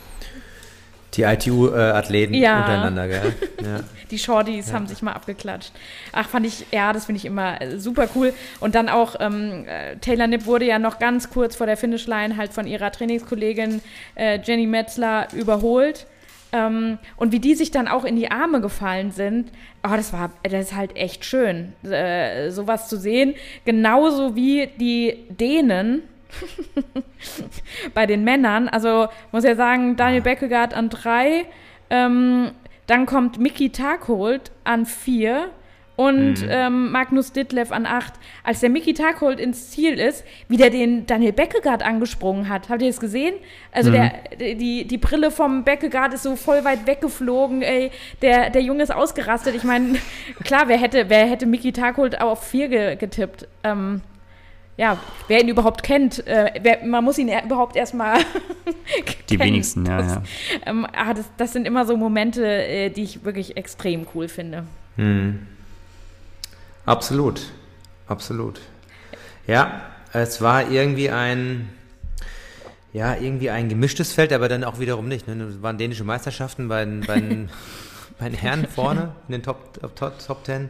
die 1.14 1.24
ITU-Athleten 1.24 2.34
Ja. 2.34 2.60
untereinander, 2.60 3.08
gell? 3.08 3.34
Ja. 3.62 3.82
Die 4.10 4.18
Shorties 4.20 4.74
haben 4.74 4.88
sich 4.88 5.02
mal 5.02 5.12
abgeklatscht. 5.14 5.72
Ach, 6.14 6.28
fand 6.28 6.46
ich, 6.46 6.66
ja, 6.72 6.92
das 6.94 7.06
finde 7.06 7.18
ich 7.18 7.26
immer 7.26 7.62
äh, 7.62 7.80
super 7.80 8.08
cool. 8.16 8.34
Und 8.60 8.76
dann 8.76 8.90
auch, 8.90 9.16
ähm, 9.20 9.66
äh, 9.68 9.98
Taylor 9.98 10.28
Nipp 10.28 10.46
wurde 10.46 10.66
ja 10.66 10.80
noch 10.80 11.00
ganz 11.00 11.30
kurz 11.30 11.56
vor 11.56 11.66
der 11.68 11.78
Finishline 11.78 12.36
halt 12.38 12.52
von 12.54 12.66
ihrer 12.68 12.92
Trainingskollegin 12.92 13.82
äh, 14.16 14.40
Jenny 14.44 14.68
Metzler 14.68 15.28
überholt. 15.34 16.08
Ähm, 16.54 16.98
und 17.16 17.32
wie 17.32 17.40
die 17.40 17.56
sich 17.56 17.72
dann 17.72 17.88
auch 17.88 18.04
in 18.04 18.16
die 18.18 18.30
Arme 18.32 18.60
gefallen 18.60 19.12
sind, 19.12 19.52
oh, 19.84 19.96
das 19.96 20.14
war, 20.14 20.32
das 20.44 20.68
ist 20.68 20.76
halt 20.76 20.96
echt 20.96 21.26
schön, 21.26 21.74
äh, 21.84 22.50
sowas 22.50 22.88
zu 22.88 22.98
sehen. 22.98 23.36
Genauso 23.66 24.36
wie 24.36 24.68
die 24.78 25.26
Dänen, 25.30 26.04
bei 27.94 28.06
den 28.06 28.24
Männern. 28.24 28.70
Also 28.70 29.08
muss 29.32 29.44
ja 29.44 29.56
sagen, 29.56 29.96
Daniel 29.96 30.22
Beckegaard 30.22 30.74
an 30.74 30.90
drei, 30.90 31.46
ähm, 31.90 32.52
dann 32.88 33.06
kommt 33.06 33.40
Mickey 33.40 33.70
Tarkholt 33.70 34.52
an 34.64 34.86
vier 34.86 35.50
und 35.96 36.46
ähm, 36.50 36.92
Magnus 36.92 37.32
Ditlev 37.32 37.72
an 37.72 37.86
acht. 37.86 38.14
Als 38.44 38.60
der 38.62 38.70
Mickey 38.70 38.94
Tarkholt 38.94 39.40
ins 39.40 39.70
Ziel 39.70 40.00
ist, 40.00 40.24
wie 40.48 40.58
der 40.58 40.70
den 40.70 41.06
Daniel 41.06 41.34
Beckegaard 41.34 41.84
angesprungen 41.84 42.50
hat. 42.50 42.70
Habt 42.70 42.82
ihr 42.82 42.88
das 42.88 43.00
gesehen? 43.00 43.36
Also 43.72 43.92
der, 43.92 44.14
die, 44.40 44.88
die 44.88 44.98
Brille 44.98 45.32
vom 45.32 45.64
Beckegaard 45.64 46.14
ist 46.14 46.24
so 46.24 46.36
voll 46.36 46.64
weit 46.64 46.88
weggeflogen. 46.88 47.62
Ey. 47.62 47.92
Der, 48.22 48.50
der 48.50 48.62
Junge 48.62 48.84
ist 48.84 48.92
ausgerastet. 48.92 49.56
Ich 49.56 49.64
meine, 49.64 49.98
klar, 50.44 50.64
wer 50.68 50.78
hätte, 50.78 51.10
wer 51.10 51.26
hätte 51.26 51.46
Mickey 51.46 51.72
Tarkholt 51.72 52.20
auf 52.20 52.48
vier 52.48 52.70
ge 52.70 52.96
getippt? 52.96 53.48
Ähm, 53.64 54.02
ja, 54.78 54.98
wer 55.28 55.42
ihn 55.42 55.50
überhaupt 55.50 55.84
kennt, 55.84 56.26
äh, 56.26 56.54
wer, 56.62 56.84
man 56.84 57.04
muss 57.04 57.18
ihn 57.18 57.28
ja 57.28 57.44
überhaupt 57.44 57.76
erstmal 57.76 58.18
Die 59.30 59.40
wenigsten, 59.40 59.86
ja, 59.86 59.98
das, 59.98 60.16
ja. 60.16 60.24
Ähm, 60.66 60.88
ah, 60.94 61.14
das, 61.14 61.30
das 61.38 61.54
sind 61.54 61.68
immer 61.68 61.86
so 61.86 61.96
Momente, 61.98 62.46
äh, 62.46 62.90
die 62.90 63.04
ich 63.04 63.24
wirklich 63.24 63.58
extrem 63.58 64.08
cool 64.16 64.28
finde. 64.28 64.64
Absolut. 66.86 67.42
Absolut. 68.08 68.60
Ja, 69.48 69.82
es 70.14 70.42
war 70.42 70.70
irgendwie 70.70 71.10
ein, 71.10 71.70
ja, 72.94 73.16
irgendwie 73.16 73.50
ein 73.50 73.70
gemischtes 73.70 74.14
Feld, 74.14 74.34
aber 74.34 74.50
dann 74.50 74.64
auch 74.64 74.80
wiederum 74.80 75.08
nicht. 75.08 75.28
Ne? 75.28 75.42
Es 75.44 75.62
waren 75.62 75.78
dänische 75.78 76.04
Meisterschaften 76.04 76.68
bei 76.68 76.84
den, 76.84 77.02
bei 77.02 77.20
den, 77.20 77.50
bei 78.20 78.30
den 78.30 78.38
Herren 78.38 78.68
vorne 78.68 79.14
in 79.28 79.34
den 79.34 79.44
Top, 79.44 79.80
Top, 79.96 80.20
Top, 80.26 80.44
Ten. 80.44 80.70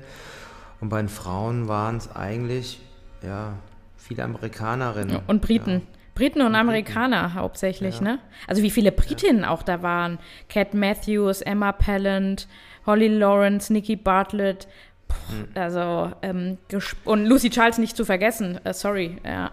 Und 0.79 0.89
bei 0.89 0.97
den 0.97 1.09
Frauen 1.09 1.67
waren 1.67 1.97
es 1.97 2.13
eigentlich, 2.15 2.79
ja, 3.23 3.53
viele 3.97 4.23
Amerikanerinnen. 4.23 5.19
Und 5.27 5.41
Briten. 5.41 5.71
Ja. 5.71 5.81
Briten 6.13 6.41
und 6.41 6.55
Amerikaner 6.55 7.33
hauptsächlich, 7.35 8.01
ne? 8.01 8.19
Also 8.45 8.61
wie 8.61 8.69
viele 8.69 8.91
Britinnen 8.91 9.45
auch 9.45 9.63
da 9.63 9.81
waren. 9.81 10.19
Cat 10.49 10.73
Matthews, 10.73 11.41
Emma 11.41 11.71
Pallant, 11.71 12.47
Holly 12.85 13.07
Lawrence, 13.07 13.71
Nikki 13.71 13.95
Bartlett. 13.95 14.67
Puh, 15.11 15.59
Also, 15.59 16.11
ähm, 16.21 16.57
und 17.05 17.25
Lucy 17.25 17.49
Charles 17.49 17.77
nicht 17.77 17.95
zu 17.95 18.05
vergessen. 18.05 18.59
Äh, 18.63 18.73
sorry, 18.73 19.17
ja. 19.25 19.51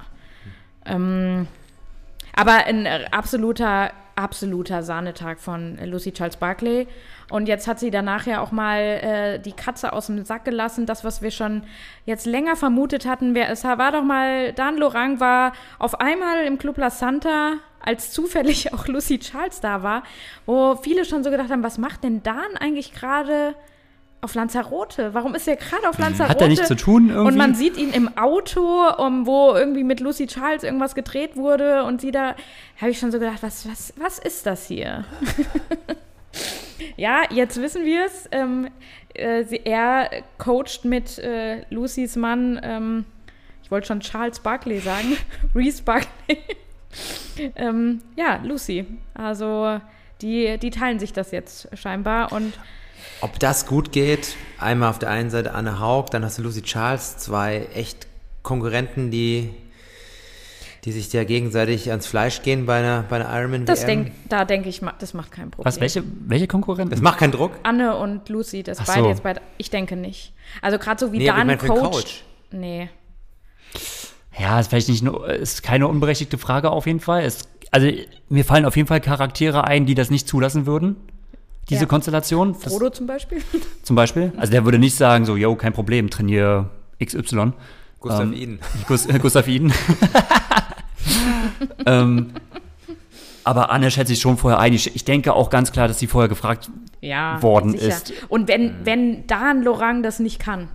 Ähm, 0.84 1.46
aber 2.34 2.66
ein 2.66 2.86
äh, 2.86 3.06
absoluter, 3.10 3.90
absoluter 4.14 4.82
Sahnetag 4.82 5.38
von 5.38 5.78
Lucy 5.84 6.12
Charles 6.12 6.36
Barkley. 6.36 6.86
Und 7.30 7.46
jetzt 7.46 7.68
hat 7.68 7.78
sie 7.78 7.90
danach 7.90 8.26
ja 8.26 8.40
auch 8.40 8.52
mal 8.52 8.80
äh, 8.80 9.38
die 9.38 9.52
Katze 9.52 9.92
aus 9.92 10.06
dem 10.06 10.24
Sack 10.24 10.44
gelassen. 10.44 10.86
Das, 10.86 11.04
was 11.04 11.20
wir 11.20 11.30
schon 11.30 11.62
jetzt 12.06 12.26
länger 12.26 12.56
vermutet 12.56 13.06
hatten. 13.06 13.34
Wer, 13.34 13.50
es 13.50 13.64
war 13.64 13.92
doch 13.92 14.02
mal, 14.02 14.52
Dan 14.52 14.78
Lorang 14.78 15.20
war 15.20 15.52
auf 15.78 16.00
einmal 16.00 16.44
im 16.44 16.58
Club 16.58 16.78
La 16.78 16.90
Santa, 16.90 17.54
als 17.80 18.12
zufällig 18.12 18.72
auch 18.72 18.86
Lucy 18.86 19.18
Charles 19.18 19.60
da 19.60 19.82
war, 19.82 20.02
wo 20.46 20.76
viele 20.76 21.04
schon 21.04 21.22
so 21.22 21.30
gedacht 21.30 21.50
haben, 21.50 21.62
was 21.62 21.78
macht 21.78 22.04
denn 22.04 22.22
Dan 22.22 22.56
eigentlich 22.58 22.92
gerade 22.92 23.54
auf 24.20 24.34
Lanzarote? 24.34 25.14
Warum 25.14 25.34
ist 25.34 25.46
er 25.46 25.56
gerade 25.56 25.88
auf 25.88 25.98
Lanzarote? 25.98 26.30
Hat 26.34 26.40
er 26.42 26.48
nichts 26.48 26.66
zu 26.68 26.74
tun 26.76 27.08
irgendwie? 27.10 27.28
Und 27.28 27.36
man 27.36 27.54
sieht 27.54 27.76
ihn 27.76 27.92
im 27.92 28.16
Auto, 28.18 28.88
um, 28.98 29.26
wo 29.26 29.54
irgendwie 29.54 29.84
mit 29.84 30.00
Lucy 30.00 30.26
Charles 30.26 30.64
irgendwas 30.64 30.94
gedreht 30.94 31.36
wurde 31.36 31.84
und 31.84 32.00
sie 32.00 32.10
da, 32.10 32.34
habe 32.80 32.90
ich 32.90 32.98
schon 32.98 33.12
so 33.12 33.18
gedacht, 33.18 33.42
was, 33.42 33.68
was, 33.68 33.94
was 33.96 34.18
ist 34.18 34.46
das 34.46 34.66
hier? 34.66 35.04
ja, 36.96 37.22
jetzt 37.30 37.60
wissen 37.60 37.84
wir 37.84 38.06
es. 38.06 38.28
Ähm, 38.32 38.68
äh, 39.14 39.44
sie- 39.44 39.62
er 39.64 40.10
coacht 40.38 40.84
mit 40.84 41.18
äh, 41.18 41.62
Lucys 41.70 42.16
Mann, 42.16 42.60
ähm, 42.62 43.04
ich 43.62 43.70
wollte 43.70 43.86
schon 43.86 44.00
Charles 44.00 44.40
Barkley 44.40 44.78
sagen, 44.80 45.16
Reese 45.54 45.82
Barkley. 45.82 46.38
ähm, 47.56 48.00
ja, 48.16 48.40
Lucy. 48.42 48.86
Also 49.14 49.80
die, 50.22 50.58
die 50.58 50.70
teilen 50.70 50.98
sich 50.98 51.12
das 51.12 51.30
jetzt 51.30 51.68
scheinbar 51.76 52.32
und 52.32 52.54
Ob 53.20 53.38
das 53.38 53.66
gut 53.66 53.92
geht, 53.92 54.36
einmal 54.58 54.90
auf 54.90 54.98
der 54.98 55.10
einen 55.10 55.30
Seite 55.30 55.54
Anne 55.54 55.80
Haug, 55.80 56.06
dann 56.10 56.24
hast 56.24 56.38
du 56.38 56.42
Lucy 56.42 56.62
Charles, 56.62 57.18
zwei 57.18 57.66
echt 57.74 58.06
Konkurrenten, 58.42 59.10
die, 59.10 59.50
die 60.84 60.92
sich 60.92 61.12
ja 61.12 61.24
gegenseitig 61.24 61.90
ans 61.90 62.06
Fleisch 62.06 62.42
gehen 62.42 62.64
bei 62.66 62.78
einer, 62.78 63.04
bei 63.08 63.16
einer 63.16 63.36
Ironman 63.36 63.66
das 63.66 63.80
WM. 63.80 63.86
denk, 63.86 64.12
da 64.28 64.44
denke 64.44 64.68
ich, 64.68 64.80
das 65.00 65.14
macht 65.14 65.32
kein 65.32 65.50
Problem. 65.50 65.66
Was, 65.66 65.80
welche, 65.80 66.02
welche 66.26 66.46
Konkurrenten? 66.46 66.90
Das 66.90 67.00
macht 67.00 67.18
keinen 67.18 67.32
Druck. 67.32 67.52
Anne 67.64 67.96
und 67.96 68.28
Lucy, 68.28 68.62
das 68.62 68.78
Ach 68.80 68.86
beide 68.86 69.02
so. 69.02 69.08
jetzt 69.08 69.22
beide. 69.22 69.40
Ich 69.58 69.70
denke 69.70 69.96
nicht. 69.96 70.32
Also 70.62 70.78
gerade 70.78 70.98
so 70.98 71.12
wie 71.12 71.18
Nee, 71.18 71.24
ich 71.24 71.30
Dan 71.30 71.48
den 71.48 71.58
coacht. 71.58 71.92
Coach. 71.92 72.24
Nee. 72.52 72.88
Ja, 74.38 74.60
ist 74.60 74.68
vielleicht 74.70 74.88
nicht 74.88 75.02
nur, 75.02 75.28
ist 75.28 75.62
keine 75.62 75.88
unberechtigte 75.88 76.38
Frage 76.38 76.70
auf 76.70 76.86
jeden 76.86 77.00
Fall. 77.00 77.22
Es, 77.24 77.48
also 77.72 77.88
mir 78.28 78.44
fallen 78.44 78.64
auf 78.64 78.76
jeden 78.76 78.86
Fall 78.88 79.00
Charaktere 79.00 79.64
ein, 79.64 79.84
die 79.84 79.94
das 79.94 80.10
nicht 80.10 80.28
zulassen 80.28 80.64
würden. 80.64 80.96
Diese 81.70 81.82
Ja. 81.82 81.86
Konstellation. 81.86 82.52
Das, 82.54 82.64
Frodo 82.72 82.90
zum 82.90 83.06
Beispiel. 83.06 83.42
zum 83.82 83.96
Beispiel. 83.96 84.32
Also 84.36 84.52
der 84.52 84.64
würde 84.64 84.78
nicht 84.78 84.96
sagen, 84.96 85.24
so, 85.24 85.36
yo, 85.36 85.54
kein 85.56 85.72
Problem, 85.72 86.10
trainiere 86.10 86.70
XY. 87.04 87.52
Gustav 88.00 88.22
Ähm, 88.22 88.32
Iden. 88.32 88.58
Gus, 88.88 89.06
Gustav 89.20 89.46
Iden. 89.48 89.72
ähm, 91.86 92.32
aber 93.44 93.70
Anne 93.70 93.90
schätze 93.90 94.12
ich 94.12 94.20
schon 94.20 94.36
vorher 94.36 94.58
ein. 94.60 94.72
Ich, 94.72 94.94
ich 94.94 95.04
denke 95.04 95.32
auch 95.34 95.50
ganz 95.50 95.72
klar, 95.72 95.88
dass 95.88 95.98
sie 95.98 96.06
vorher 96.06 96.28
gefragt 96.28 96.70
Ja. 97.00 97.42
Worden 97.42 97.72
sicher. 97.72 97.88
ist. 97.88 98.12
Und 98.28 98.48
wenn, 98.48 98.84
wenn 98.84 99.26
Dan 99.26 99.62
Lorang 99.62 100.02
das 100.02 100.18
nicht 100.20 100.38
kann, 100.38 100.68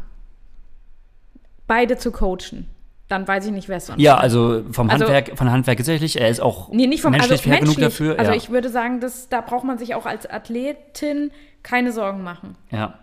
beide 1.68 1.98
zu 1.98 2.12
coachen, 2.12 2.68
dann 3.10 3.28
weiß 3.28 3.46
ich 3.46 3.52
nicht, 3.52 3.68
wer 3.70 3.78
es 3.78 3.88
sonst 3.88 4.02
Ja, 4.02 4.18
also 4.18 4.64
vom 4.72 4.90
Also- 4.90 5.06
Handwerk, 5.06 5.38
von 5.38 5.52
Handwerk 5.52 5.78
tatsächlich. 5.78 6.20
Er 6.20 6.30
ist 6.30 6.40
auch 6.42 6.70
Nee, 6.70 6.88
nicht 6.88 7.02
vom 7.02 7.12
menschlich 7.12 7.32
also 7.32 7.44
fair 7.44 7.60
genug 7.60 7.78
menschlich. 7.78 7.86
dafür. 7.86 8.20
Also 8.20 8.32
ja. 8.32 8.38
ich 8.38 8.50
würde 8.50 8.70
sagen, 8.70 9.00
dass, 9.02 9.30
da 9.30 9.42
braucht 9.42 9.64
man 9.66 9.78
sich 9.78 9.94
auch 9.96 10.06
als 10.06 10.26
Athletin 10.30 11.32
keine 11.64 11.92
Sorgen 11.92 12.24
machen. 12.24 12.56
ja. 12.72 12.96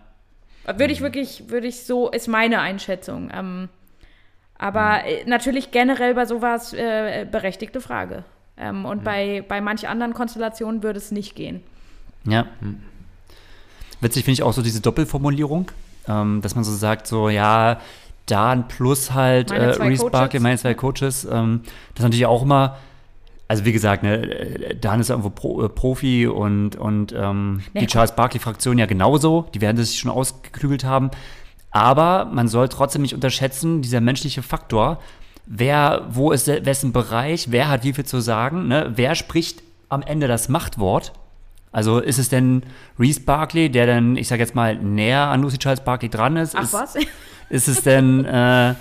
Würde 0.65 0.85
Mhm. 0.85 0.89
ich 0.91 1.01
wirklich, 1.01 1.49
würde 1.49 1.65
ich 1.67 1.85
so, 1.85 2.09
ist 2.11 2.27
meine 2.27 2.59
Einschätzung. 2.59 3.31
Ähm, 3.33 3.61
Mhm. 3.63 3.69
aber 4.59 5.05
äh, 5.05 5.23
natürlich 5.25 5.71
generell 5.71 6.13
bei 6.13 6.25
sowas 6.25 6.71
äh, 6.73 7.25
berechtigte 7.29 7.81
Frage. 7.81 8.23
Ähm, 8.57 8.79
Mhm. 8.81 8.85
und 8.85 9.03
bei, 9.03 9.43
bei 9.47 9.59
manch 9.59 9.87
anderen 9.87 10.13
Konstellationen 10.13 10.83
würde 10.83 10.97
es 10.99 11.11
nicht 11.11 11.35
gehen. 11.35 11.63
Ja. 12.25 12.45
Witzig 14.01 14.23
finde 14.25 14.33
ich 14.33 14.43
auch 14.43 14.53
so 14.53 14.61
diese 14.61 14.81
Doppelformulierung, 14.81 15.71
ähm, 16.07 16.41
dass 16.43 16.53
man 16.55 16.63
so 16.63 16.71
sagt, 16.73 17.07
so, 17.07 17.29
ja, 17.29 17.79
Dan 18.31 18.67
plus 18.69 19.13
halt 19.13 19.51
äh, 19.51 19.71
Reese. 19.71 20.09
Barkley, 20.09 20.39
meine 20.39 20.57
zwei 20.57 20.73
Coaches. 20.73 21.27
Ähm, 21.29 21.61
das 21.93 21.99
ist 21.99 22.03
natürlich 22.03 22.25
auch 22.25 22.43
immer, 22.43 22.77
also 23.49 23.65
wie 23.65 23.73
gesagt, 23.73 24.03
ne, 24.03 24.75
Dan 24.79 25.01
ist 25.01 25.09
irgendwo 25.09 25.29
Pro, 25.29 25.63
äh, 25.63 25.69
Profi 25.69 26.27
und, 26.27 26.77
und 26.77 27.13
ähm, 27.13 27.61
Nee, 27.73 27.81
die 27.81 27.87
Charles 27.87 28.13
Barkley-Fraktion 28.13 28.77
ja 28.77 28.85
genauso. 28.85 29.47
Die 29.53 29.59
werden 29.59 29.83
sich 29.83 29.99
schon 29.99 30.09
ausgeklügelt 30.09 30.85
haben. 30.85 31.11
Aber 31.71 32.25
man 32.25 32.47
soll 32.47 32.69
trotzdem 32.69 33.01
nicht 33.01 33.13
unterschätzen, 33.13 33.81
dieser 33.81 33.99
menschliche 33.99 34.41
Faktor, 34.41 34.99
wer, 35.45 36.07
wo 36.09 36.31
ist 36.31 36.47
wessen 36.47 36.93
Bereich, 36.93 37.51
wer 37.51 37.67
hat 37.67 37.83
wie 37.83 37.93
viel 37.93 38.05
zu 38.05 38.21
sagen, 38.21 38.67
ne? 38.67 38.93
wer 38.95 39.15
spricht 39.15 39.63
am 39.89 40.01
Ende 40.01 40.27
das 40.27 40.47
Machtwort. 40.47 41.11
Also 41.71 41.99
ist 41.99 42.17
es 42.17 42.29
denn 42.29 42.63
Reese 42.99 43.21
Barkley, 43.21 43.69
der 43.69 43.87
dann, 43.87 44.17
ich 44.17 44.27
sag 44.27 44.39
jetzt 44.39 44.55
mal, 44.55 44.75
näher 44.75 45.27
an 45.27 45.41
Lucy 45.41 45.57
Charles 45.57 45.81
Barkley 45.81 46.09
dran 46.09 46.35
ist? 46.37 46.55
Ach 46.55 46.63
ist, 46.63 46.73
was? 46.73 46.95
Ist 47.49 47.67
es 47.67 47.81
denn 47.81 48.23
äh, 48.23 48.75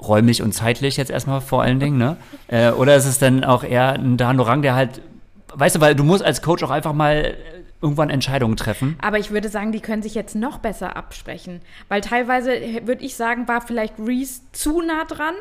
räumlich 0.00 0.42
und 0.42 0.52
zeitlich 0.52 0.96
jetzt 0.96 1.10
erstmal 1.10 1.40
vor 1.40 1.62
allen 1.62 1.80
Dingen, 1.80 1.98
ne? 1.98 2.16
Äh, 2.46 2.70
oder 2.70 2.94
ist 2.94 3.04
es 3.04 3.18
denn 3.18 3.42
auch 3.42 3.64
eher 3.64 3.94
ein 3.94 4.16
Dan 4.16 4.36
Lorang, 4.36 4.62
der 4.62 4.76
halt, 4.76 5.00
weißt 5.52 5.74
du, 5.74 5.80
weil 5.80 5.96
du 5.96 6.04
musst 6.04 6.22
als 6.22 6.40
Coach 6.40 6.62
auch 6.62 6.70
einfach 6.70 6.92
mal 6.92 7.36
irgendwann 7.80 8.10
Entscheidungen 8.10 8.56
treffen. 8.56 8.96
Aber 9.02 9.18
ich 9.18 9.32
würde 9.32 9.48
sagen, 9.48 9.72
die 9.72 9.80
können 9.80 10.02
sich 10.02 10.14
jetzt 10.14 10.36
noch 10.36 10.58
besser 10.58 10.96
absprechen. 10.96 11.60
Weil 11.88 12.00
teilweise, 12.00 12.52
würde 12.84 13.04
ich 13.04 13.16
sagen, 13.16 13.48
war 13.48 13.60
vielleicht 13.60 13.98
Reese 13.98 14.42
zu 14.52 14.80
nah 14.82 15.04
dran 15.04 15.34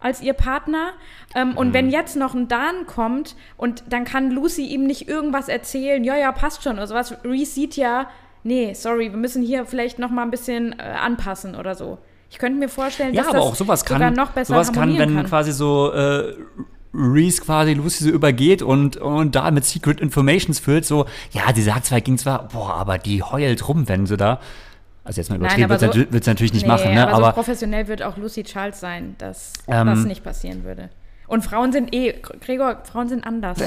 als 0.00 0.20
ihr 0.22 0.32
Partner. 0.32 0.90
Ähm, 1.34 1.56
und 1.56 1.72
wenn 1.72 1.90
jetzt 1.90 2.16
noch 2.16 2.34
ein 2.34 2.48
Dan 2.48 2.86
kommt 2.86 3.36
und 3.56 3.84
dann 3.88 4.04
kann 4.04 4.30
Lucy 4.30 4.66
ihm 4.66 4.86
nicht 4.86 5.08
irgendwas 5.08 5.48
erzählen, 5.48 6.02
ja, 6.04 6.16
ja, 6.16 6.32
passt 6.32 6.62
schon 6.62 6.74
oder 6.74 6.86
sowas. 6.86 7.14
Reese 7.24 7.52
sieht 7.52 7.76
ja, 7.76 8.08
nee, 8.44 8.74
sorry, 8.74 9.10
wir 9.10 9.18
müssen 9.18 9.42
hier 9.42 9.66
vielleicht 9.66 9.98
noch 9.98 10.10
mal 10.10 10.22
ein 10.22 10.30
bisschen 10.30 10.78
äh, 10.78 10.82
anpassen 10.82 11.54
oder 11.54 11.74
so. 11.74 11.98
Ich 12.30 12.38
könnte 12.38 12.58
mir 12.58 12.68
vorstellen, 12.68 13.14
Ja, 13.14 13.22
dass 13.22 13.28
aber 13.30 13.38
das 13.38 13.46
auch 13.46 13.54
sowas 13.54 13.80
sogar 13.80 13.98
kann, 13.98 14.14
noch 14.14 14.30
besser 14.30 14.54
sowas 14.54 14.72
kann, 14.72 14.98
wenn 14.98 15.14
kann. 15.14 15.26
quasi 15.26 15.52
so 15.52 15.90
äh, 15.92 16.34
Reese 16.94 17.42
quasi 17.42 17.74
Lucy 17.74 18.04
so 18.04 18.10
übergeht 18.10 18.62
und, 18.62 18.96
und 18.96 19.34
da 19.34 19.50
mit 19.50 19.64
Secret 19.64 20.00
Informations 20.00 20.58
füllt, 20.58 20.84
so, 20.84 21.06
ja, 21.32 21.52
die 21.52 21.62
sagt 21.62 21.86
zwar, 21.86 22.00
ging 22.00 22.18
zwar, 22.18 22.48
boah, 22.48 22.74
aber 22.74 22.98
die 22.98 23.22
heult 23.22 23.68
rum, 23.68 23.88
wenn 23.88 24.06
sie 24.06 24.16
da, 24.16 24.40
also 25.08 25.22
jetzt 25.22 25.30
mal 25.30 25.36
übertrieben, 25.36 25.70
wird 25.70 25.80
so- 25.80 26.18
es 26.18 26.26
natürlich 26.26 26.52
nicht 26.52 26.64
nee, 26.64 26.68
machen, 26.68 26.92
ne? 26.92 27.02
aber, 27.02 27.16
so 27.16 27.24
aber 27.24 27.32
professionell 27.32 27.88
wird 27.88 28.02
auch 28.02 28.18
Lucy 28.18 28.42
Charles 28.44 28.78
sein, 28.78 29.14
dass 29.16 29.54
Ähm, 29.66 29.86
das 29.86 30.00
nicht 30.00 30.22
passieren 30.22 30.64
würde. 30.64 30.90
Und 31.26 31.42
Frauen 31.46 31.72
sind 31.72 31.94
eh, 31.94 32.12
Gregor, 32.40 32.82
Frauen 32.84 33.08
sind 33.08 33.24
anders. 33.26 33.58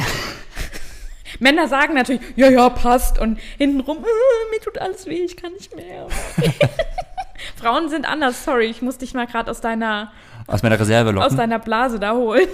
Männer 1.39 1.67
sagen 1.67 1.95
natürlich, 1.95 2.21
ja, 2.35 2.47
ja, 2.47 2.69
passt. 2.69 3.17
Und 3.17 3.39
hintenrum, 3.57 3.97
äh, 3.97 4.51
mir 4.51 4.59
tut 4.63 4.77
alles 4.77 5.07
weh, 5.07 5.23
ich 5.23 5.35
kann 5.35 5.53
nicht 5.53 5.75
mehr. 5.75 6.05
Frauen 7.55 7.89
sind 7.89 8.07
anders, 8.07 8.45
sorry, 8.45 8.65
ich 8.65 8.83
muss 8.83 8.99
dich 8.99 9.15
mal 9.15 9.25
gerade 9.25 9.49
aus 9.49 9.61
deiner, 9.61 10.11
aus 10.45 10.61
meiner 10.61 10.79
Reserve 10.79 11.09
aus 11.09 11.15
locken. 11.15 11.37
deiner 11.37 11.57
Blase 11.57 11.97
da 11.99 12.13
holen. 12.13 12.47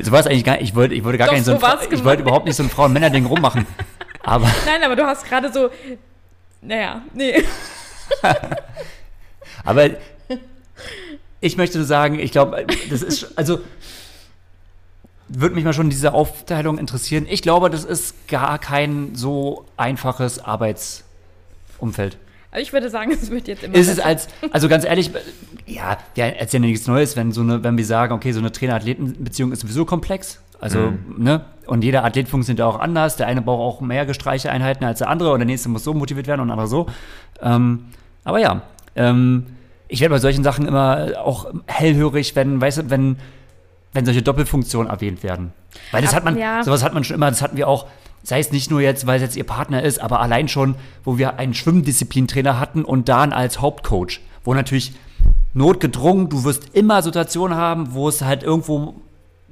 So 0.00 0.10
war 0.10 0.20
es 0.20 0.26
eigentlich 0.26 0.44
gar 0.44 0.54
nicht, 0.54 0.62
ich 0.62 0.74
wollte, 0.74 0.94
ich 0.94 1.04
wollte 1.04 1.18
gar 1.18 1.26
Doch, 1.26 1.34
nicht 1.34 1.44
so, 1.44 1.58
so 1.58 1.66
ich 1.90 2.02
wollte 2.02 2.22
überhaupt 2.22 2.46
nicht 2.46 2.56
so 2.56 2.62
ein 2.62 2.70
Frauen-Männer-Ding 2.70 3.26
rummachen. 3.26 3.66
Aber 4.22 4.46
Nein, 4.64 4.84
aber 4.84 4.94
du 4.94 5.04
hast 5.04 5.28
gerade 5.28 5.52
so, 5.52 5.68
naja, 6.62 7.02
nee. 7.12 7.42
Aber 9.64 9.90
ich 11.40 11.56
möchte 11.56 11.78
nur 11.78 11.86
sagen, 11.86 12.18
ich 12.18 12.32
glaube, 12.32 12.66
das 12.88 13.02
ist, 13.02 13.36
also, 13.36 13.60
würde 15.28 15.54
mich 15.54 15.64
mal 15.64 15.72
schon 15.72 15.90
diese 15.90 16.14
Aufteilung 16.14 16.78
interessieren. 16.78 17.26
Ich 17.28 17.42
glaube, 17.42 17.68
das 17.68 17.84
ist 17.84 18.28
gar 18.28 18.58
kein 18.58 19.14
so 19.14 19.64
einfaches 19.76 20.38
Arbeitsumfeld. 20.38 22.16
Aber 22.52 22.60
ich 22.60 22.72
würde 22.72 22.90
sagen, 22.90 23.10
es 23.20 23.30
wird 23.30 23.48
jetzt 23.48 23.64
immer 23.64 23.74
Ist 23.74 23.88
es 23.88 23.98
als, 23.98 24.28
also 24.50 24.68
ganz 24.68 24.84
ehrlich, 24.84 25.10
ja, 25.66 25.98
ja, 26.14 26.26
erzählen 26.26 26.64
ja 26.64 26.70
nichts 26.70 26.86
Neues, 26.86 27.16
wenn 27.16 27.32
so 27.32 27.40
eine, 27.40 27.64
wenn 27.64 27.76
wir 27.76 27.86
sagen, 27.86 28.12
okay, 28.12 28.32
so 28.32 28.38
eine 28.38 28.52
Trainer-Athleten-Beziehung 28.52 29.52
ist 29.52 29.60
sowieso 29.60 29.84
komplex. 29.84 30.40
Also, 30.62 30.92
ne? 31.18 31.44
Und 31.66 31.84
jeder 31.84 32.04
Athlet 32.04 32.28
funktioniert 32.28 32.60
ja 32.60 32.66
auch 32.66 32.78
anders. 32.78 33.16
Der 33.16 33.26
eine 33.26 33.42
braucht 33.42 33.60
auch 33.60 33.80
mehr 33.80 34.06
Gestreiche-Einheiten 34.06 34.84
als 34.84 34.98
der 34.98 35.08
andere 35.08 35.32
und 35.32 35.40
der 35.40 35.46
nächste 35.46 35.68
muss 35.68 35.84
so 35.84 35.92
motiviert 35.92 36.26
werden 36.26 36.40
und 36.40 36.48
der 36.48 36.52
andere 36.54 36.68
so. 36.68 36.86
Ähm, 37.42 37.86
aber 38.24 38.38
ja, 38.38 38.62
ähm, 38.96 39.46
ich 39.88 40.00
werde 40.00 40.14
bei 40.14 40.18
solchen 40.20 40.44
Sachen 40.44 40.66
immer 40.66 41.08
auch 41.22 41.46
hellhörig, 41.66 42.34
wenn, 42.36 42.60
weißt 42.60 42.78
du, 42.78 42.90
wenn, 42.90 43.16
wenn 43.92 44.04
solche 44.04 44.22
Doppelfunktionen 44.22 44.88
erwähnt 44.90 45.22
werden. 45.22 45.52
Weil 45.90 46.02
das 46.02 46.10
Ab- 46.12 46.18
hat 46.18 46.24
man, 46.24 46.38
ja. 46.38 46.62
sowas 46.62 46.82
hat 46.84 46.94
man 46.94 47.04
schon 47.04 47.16
immer, 47.16 47.28
das 47.28 47.42
hatten 47.42 47.56
wir 47.56 47.66
auch, 47.68 47.86
sei 48.22 48.38
es 48.38 48.52
nicht 48.52 48.70
nur 48.70 48.80
jetzt, 48.80 49.06
weil 49.06 49.16
es 49.16 49.22
jetzt 49.22 49.36
ihr 49.36 49.44
Partner 49.44 49.82
ist, 49.82 50.00
aber 50.00 50.20
allein 50.20 50.46
schon, 50.46 50.76
wo 51.04 51.18
wir 51.18 51.38
einen 51.38 51.54
Schwimmdisziplintrainer 51.54 52.60
hatten 52.60 52.84
und 52.84 53.08
Dan 53.08 53.32
als 53.32 53.60
Hauptcoach, 53.60 54.20
wo 54.44 54.54
natürlich 54.54 54.92
notgedrungen, 55.54 56.28
du 56.28 56.44
wirst 56.44 56.74
immer 56.74 57.02
Situationen 57.02 57.56
haben, 57.56 57.94
wo 57.94 58.08
es 58.08 58.22
halt 58.22 58.42
irgendwo, 58.42 58.94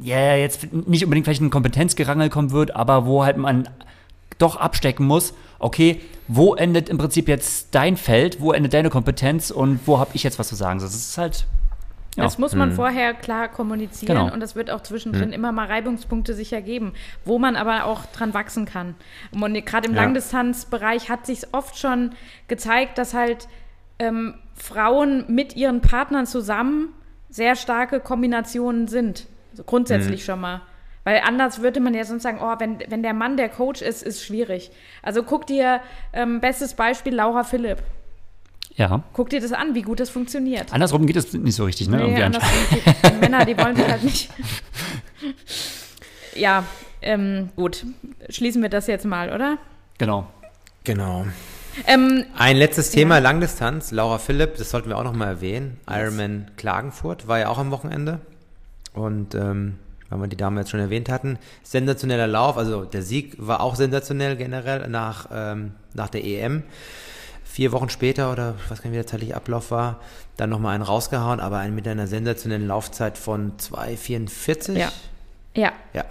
ja, 0.02 0.34
jetzt 0.34 0.72
nicht 0.72 1.04
unbedingt 1.04 1.26
vielleicht 1.26 1.42
ein 1.42 1.50
Kompetenzgerangel 1.50 2.30
kommen 2.30 2.50
wird, 2.52 2.74
aber 2.74 3.06
wo 3.06 3.24
halt 3.24 3.36
man 3.36 3.68
doch 4.38 4.56
abstecken 4.56 5.06
muss, 5.06 5.34
okay, 5.58 6.00
wo 6.26 6.54
endet 6.54 6.88
im 6.88 6.96
Prinzip 6.98 7.28
jetzt 7.28 7.74
dein 7.74 7.96
Feld, 7.96 8.40
wo 8.40 8.52
endet 8.52 8.72
deine 8.72 8.88
Kompetenz 8.90 9.50
und 9.50 9.80
wo 9.86 9.98
habe 9.98 10.10
ich 10.14 10.22
jetzt 10.22 10.38
was 10.38 10.48
zu 10.48 10.54
sagen? 10.54 10.78
Das 10.80 10.94
ist 10.94 11.18
halt, 11.18 11.46
ja. 12.16 12.24
Das 12.24 12.38
muss 12.38 12.54
man 12.54 12.72
vorher 12.72 13.14
klar 13.14 13.48
kommunizieren 13.48 14.16
Genau. 14.16 14.32
und 14.32 14.42
es 14.42 14.56
wird 14.56 14.70
auch 14.70 14.82
zwischendrin 14.82 15.32
immer 15.32 15.52
mal 15.52 15.66
Reibungspunkte 15.66 16.34
sicher 16.34 16.60
geben, 16.62 16.92
wo 17.24 17.38
man 17.38 17.54
aber 17.54 17.84
auch 17.84 18.04
dran 18.06 18.34
wachsen 18.34 18.64
kann. 18.64 18.94
Und 19.32 19.54
gerade 19.66 19.88
im 19.88 19.94
Ja. 19.94 20.02
Langdistanzbereich 20.02 21.08
hat 21.08 21.26
sich 21.26 21.52
oft 21.52 21.78
schon 21.78 22.12
gezeigt, 22.48 22.98
dass 22.98 23.14
halt 23.14 23.46
ähm, 23.98 24.34
Frauen 24.54 25.24
mit 25.28 25.54
ihren 25.56 25.82
Partnern 25.82 26.26
zusammen 26.26 26.88
sehr 27.28 27.54
starke 27.54 28.00
Kombinationen 28.00 28.88
sind. 28.88 29.26
Also 29.52 29.64
grundsätzlich 29.64 30.24
schon 30.24 30.40
mal. 30.40 30.60
Weil 31.04 31.22
anders 31.26 31.62
würde 31.62 31.80
man 31.80 31.94
ja 31.94 32.04
sonst 32.04 32.22
sagen, 32.24 32.38
oh, 32.42 32.54
wenn, 32.58 32.78
wenn 32.88 33.02
der 33.02 33.14
Mann 33.14 33.36
der 33.38 33.48
Coach 33.48 33.80
ist, 33.82 34.02
ist 34.02 34.22
schwierig. 34.24 34.70
Also 35.02 35.22
guck 35.22 35.46
dir, 35.46 35.80
ähm, 36.12 36.40
bestes 36.40 36.74
Beispiel, 36.74 37.14
Laura 37.14 37.42
Philipp. 37.42 37.78
ja. 38.76 39.02
Guck 39.14 39.30
dir 39.30 39.40
das 39.40 39.52
an, 39.52 39.74
wie 39.74 39.82
gut 39.82 39.98
das 39.98 40.10
funktioniert. 40.10 40.72
Andersrum 40.72 41.06
geht 41.06 41.16
es 41.16 41.32
nicht 41.32 41.56
so 41.56 41.64
richtig, 41.64 41.88
ne? 41.88 41.96
Nee, 41.96 42.02
Irgendwie 42.04 42.22
andersrum 42.22 42.50
anscheinend. 42.70 43.02
geht- 43.02 43.12
die 43.12 43.16
Männer, 43.18 43.44
die 43.46 43.58
wollen 43.58 43.76
sich 43.76 43.88
halt 43.88 44.04
nicht. 44.04 44.30
ja, 46.34 46.64
ähm, 47.02 47.50
gut. 47.56 47.84
Schließen 48.28 48.62
wir 48.62 48.68
das 48.68 48.86
jetzt 48.86 49.04
mal, 49.06 49.32
oder? 49.32 49.58
Genau. 49.98 50.26
Genau. 50.84 51.26
Ähm, 51.86 52.24
Ein 52.36 52.56
letztes 52.56 52.90
Thema, 52.90 53.16
Ja. 53.16 53.20
Langdistanz. 53.22 53.90
Laura 53.90 54.18
Philipp, 54.18 54.56
das 54.56 54.70
sollten 54.70 54.88
wir 54.88 54.98
auch 54.98 55.04
noch 55.04 55.14
mal 55.14 55.26
erwähnen. 55.28 55.78
Ironman 55.88 56.50
Klagenfurt 56.56 57.28
war 57.28 57.38
ja 57.38 57.48
auch 57.48 57.58
am 57.58 57.70
Wochenende. 57.70 58.20
Und 58.94 59.34
ähm, 59.34 59.76
weil 60.08 60.20
wir 60.22 60.26
die 60.28 60.36
Dame 60.36 60.60
jetzt 60.60 60.70
schon 60.70 60.80
erwähnt 60.80 61.08
hatten, 61.08 61.38
sensationeller 61.62 62.26
Lauf. 62.26 62.56
Also 62.56 62.84
der 62.84 63.02
Sieg 63.02 63.34
war 63.38 63.60
auch 63.60 63.76
sensationell 63.76 64.36
generell 64.36 64.88
nach, 64.88 65.28
ähm, 65.32 65.72
nach 65.94 66.08
der 66.08 66.24
EM. 66.24 66.64
Vier 67.44 67.72
Wochen 67.72 67.88
später 67.88 68.32
oder 68.32 68.54
ich 68.64 68.70
weiß 68.70 68.78
gar 68.82 68.90
nicht, 68.90 68.92
wie 68.92 69.02
der 69.02 69.06
zeitliche 69.06 69.36
Ablauf 69.36 69.70
war, 69.72 70.00
dann 70.36 70.50
nochmal 70.50 70.74
einen 70.74 70.82
rausgehauen, 70.84 71.40
aber 71.40 71.58
einen 71.58 71.74
mit 71.74 71.86
einer 71.88 72.06
sensationellen 72.06 72.66
Laufzeit 72.66 73.18
von 73.18 73.52
2,44. 73.58 74.72
Ja. 74.78 74.92
ja. 75.54 75.72
Ja. 75.92 76.04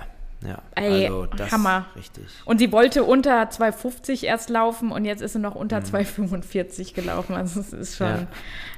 Ja. 0.45 0.57
Ey, 0.75 1.05
also 1.07 1.25
das 1.25 1.51
Hammer. 1.51 1.85
Richtig. 1.97 2.23
Und 2.45 2.59
sie 2.59 2.71
wollte 2.71 3.03
unter 3.03 3.43
2,50 3.49 4.23
erst 4.23 4.49
laufen 4.49 4.89
und 4.91 5.03
jetzt 5.03 5.21
ist 5.21 5.33
sie 5.33 5.39
noch 5.39 5.55
Mhm. 5.55 5.61
unter 5.61 5.79
2,45 5.79 6.93
gelaufen. 6.93 7.35
Also 7.35 7.59
es 7.59 7.73
ist 7.73 7.97
schon, 7.97 8.07
Ja. 8.07 8.27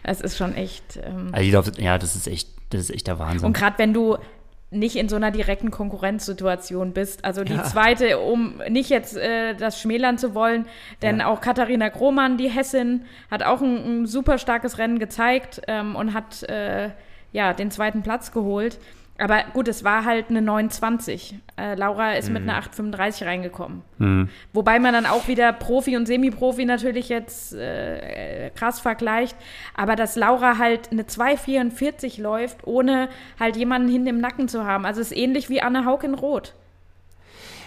es 0.01 0.21
ist 0.21 0.37
schon 0.37 0.55
echt. 0.55 0.97
Ähm, 1.03 1.29
Also 1.33 1.71
ja, 1.79 1.99
das 1.99 2.15
ist 2.15 2.27
echt, 2.27 2.49
das 2.71 2.81
ist 2.81 2.89
echt 2.91 3.07
der 3.07 3.19
Wahnsinn. 3.19 3.45
Und 3.45 3.53
gerade 3.53 3.77
wenn 3.77 3.93
du 3.93 4.17
nicht 4.73 4.95
in 4.95 5.09
so 5.09 5.17
einer 5.17 5.31
direkten 5.31 5.69
Konkurrenzsituation 5.69 6.93
bist, 6.93 7.25
also 7.25 7.43
die 7.43 7.53
Ja. 7.55 7.63
zweite, 7.63 8.19
um 8.19 8.61
nicht 8.69 8.89
jetzt 8.89 9.17
äh, 9.17 9.53
das 9.53 9.81
schmälern 9.81 10.17
zu 10.17 10.33
wollen, 10.33 10.65
denn 11.01 11.19
Ja. 11.19 11.27
auch 11.27 11.41
Katharina 11.41 11.89
Grohmann, 11.89 12.37
die 12.37 12.49
Hessin, 12.49 13.05
hat 13.29 13.43
auch 13.43 13.61
ein, 13.61 14.03
ein 14.03 14.05
super 14.05 14.37
starkes 14.37 14.77
Rennen 14.77 14.97
gezeigt 14.99 15.61
ähm, 15.67 15.95
und 15.95 16.13
hat 16.13 16.43
äh, 16.43 16.89
ja 17.33 17.53
den 17.53 17.69
zweiten 17.71 18.01
Platz 18.01 18.31
geholt. 18.31 18.79
Aber 19.21 19.43
gut, 19.53 19.67
es 19.67 19.83
war 19.83 20.03
halt 20.03 20.29
eine 20.29 20.41
29. 20.41 21.35
Äh, 21.55 21.75
Laura 21.75 22.13
ist 22.13 22.31
mit 22.31 22.41
einer 22.41 22.59
8,35 22.59 23.25
reingekommen. 23.25 23.83
Wobei 24.51 24.79
man 24.79 24.93
dann 24.93 25.05
auch 25.05 25.27
wieder 25.27 25.53
Profi 25.53 25.95
und 25.95 26.07
Semi-Profi 26.07 26.65
natürlich 26.65 27.07
jetzt 27.07 27.53
äh, 27.53 28.49
krass 28.55 28.79
vergleicht. 28.79 29.37
Aber 29.75 29.95
dass 29.95 30.15
Laura 30.15 30.57
halt 30.57 30.91
eine 30.91 31.03
2,44 31.03 32.19
läuft, 32.19 32.65
ohne 32.65 33.09
halt 33.39 33.57
jemanden 33.57 33.89
hinten 33.89 34.07
im 34.07 34.21
Nacken 34.21 34.47
zu 34.47 34.65
haben. 34.65 34.87
Also 34.87 35.01
es 35.01 35.11
ist 35.11 35.17
ähnlich 35.17 35.49
wie 35.49 35.61
Anne 35.61 35.85
Haug 35.85 35.99
in 36.03 36.15
Rot. 36.15 36.55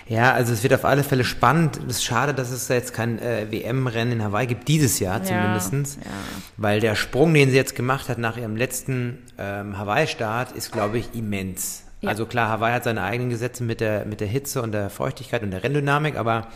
Ja, 0.07 0.33
also 0.33 0.53
es 0.53 0.63
wird 0.63 0.75
auf 0.75 0.85
alle 0.85 1.03
Fälle 1.03 1.25
spannend. 1.25 1.81
Es 1.89 1.97
ist 1.97 2.05
schade, 2.05 2.35
dass 2.35 2.51
es 2.51 2.69
jetzt 2.69 2.93
kein 2.93 3.19
äh, 3.21 3.51
WM-Rennen 3.51 4.13
in 4.13 4.23
Hawaii 4.23 4.47
gibt, 4.47 4.69
dieses 4.69 5.01
Jahr 5.01 5.23
zumindestens. 5.23 5.97
Ja. 5.97 6.11
Weil 6.57 6.81
der 6.81 6.95
Sprung, 6.95 7.33
den 7.33 7.51
sie 7.51 7.57
jetzt 7.57 7.75
gemacht 7.75 8.09
hat 8.09 8.19
nach 8.19 8.37
ihrem 8.37 8.57
letzten 8.57 9.23
ähm, 9.39 9.79
Hawaii-Start, 9.79 10.53
ist, 10.53 10.73
glaube 10.73 10.99
ich, 10.99 11.15
immens. 11.15 11.85
Ja. 12.03 12.11
Also 12.11 12.27
klar, 12.27 12.51
Hawaii 12.51 12.75
hat 12.75 12.85
seine 12.85 13.03
eigenen 13.03 13.31
Gesetze 13.31 13.65
mit 13.65 13.81
der, 13.81 14.05
mit 14.05 14.21
der 14.21 14.29
Hitze 14.29 14.61
und 14.61 14.73
der 14.73 14.91
Feuchtigkeit 14.91 15.43
und 15.43 15.51
der 15.51 15.63
Renndynamik, 15.63 16.17
aber 16.17 16.49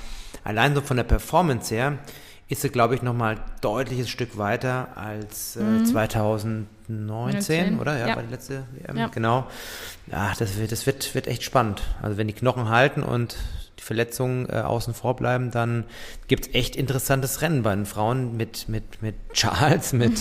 allein 0.45 0.75
so 0.75 0.83
von 0.83 0.99
der 0.99 1.05
Performance 1.05 1.75
her 1.75 1.99
ist 2.49 2.63
sie, 2.63 2.71
glaube 2.71 2.95
ich, 2.95 3.03
nochmal 3.03 3.35
ein 3.35 3.41
deutliches 3.61 4.09
Stück 4.09 4.39
weiter 4.39 4.89
als 4.97 5.57
äh, 5.57 5.85
2019, 5.85 6.67
19, 7.07 7.79
oder? 7.79 7.97
Ja, 7.99 8.05
Mhm. 8.05 8.09
ja. 8.09 8.17
war 8.17 8.23
die 8.23 8.31
letzte 8.31 8.63
WM, 8.73 8.97
Ja. 8.97 9.07
genau. 9.09 9.47
Ach, 10.11 10.37
das 10.37 10.57
wird, 10.59 10.73
das 10.73 10.87
wird, 10.87 11.15
wird 11.15 11.27
echt 11.27 11.43
spannend. 11.43 11.83
Also 12.03 12.17
wenn 12.17 12.27
die 12.27 12.33
Knochen 12.33 12.69
halten 12.71 13.03
und 13.03 13.37
die 13.79 13.83
Verletzungen 13.83 14.49
äh, 14.49 14.55
außen 14.61 14.95
vor 14.95 15.15
bleiben, 15.17 15.51
dann 15.51 15.85
gibt's 16.27 16.49
echt 16.55 16.75
interessantes 16.77 17.43
Rennen 17.43 17.63
bei 17.63 17.75
den 17.75 17.85
Frauen 17.87 18.37
mit, 18.37 18.69
mit, 18.69 19.03
mit 19.03 19.15
Charles, 19.35 19.93
mit 19.93 20.19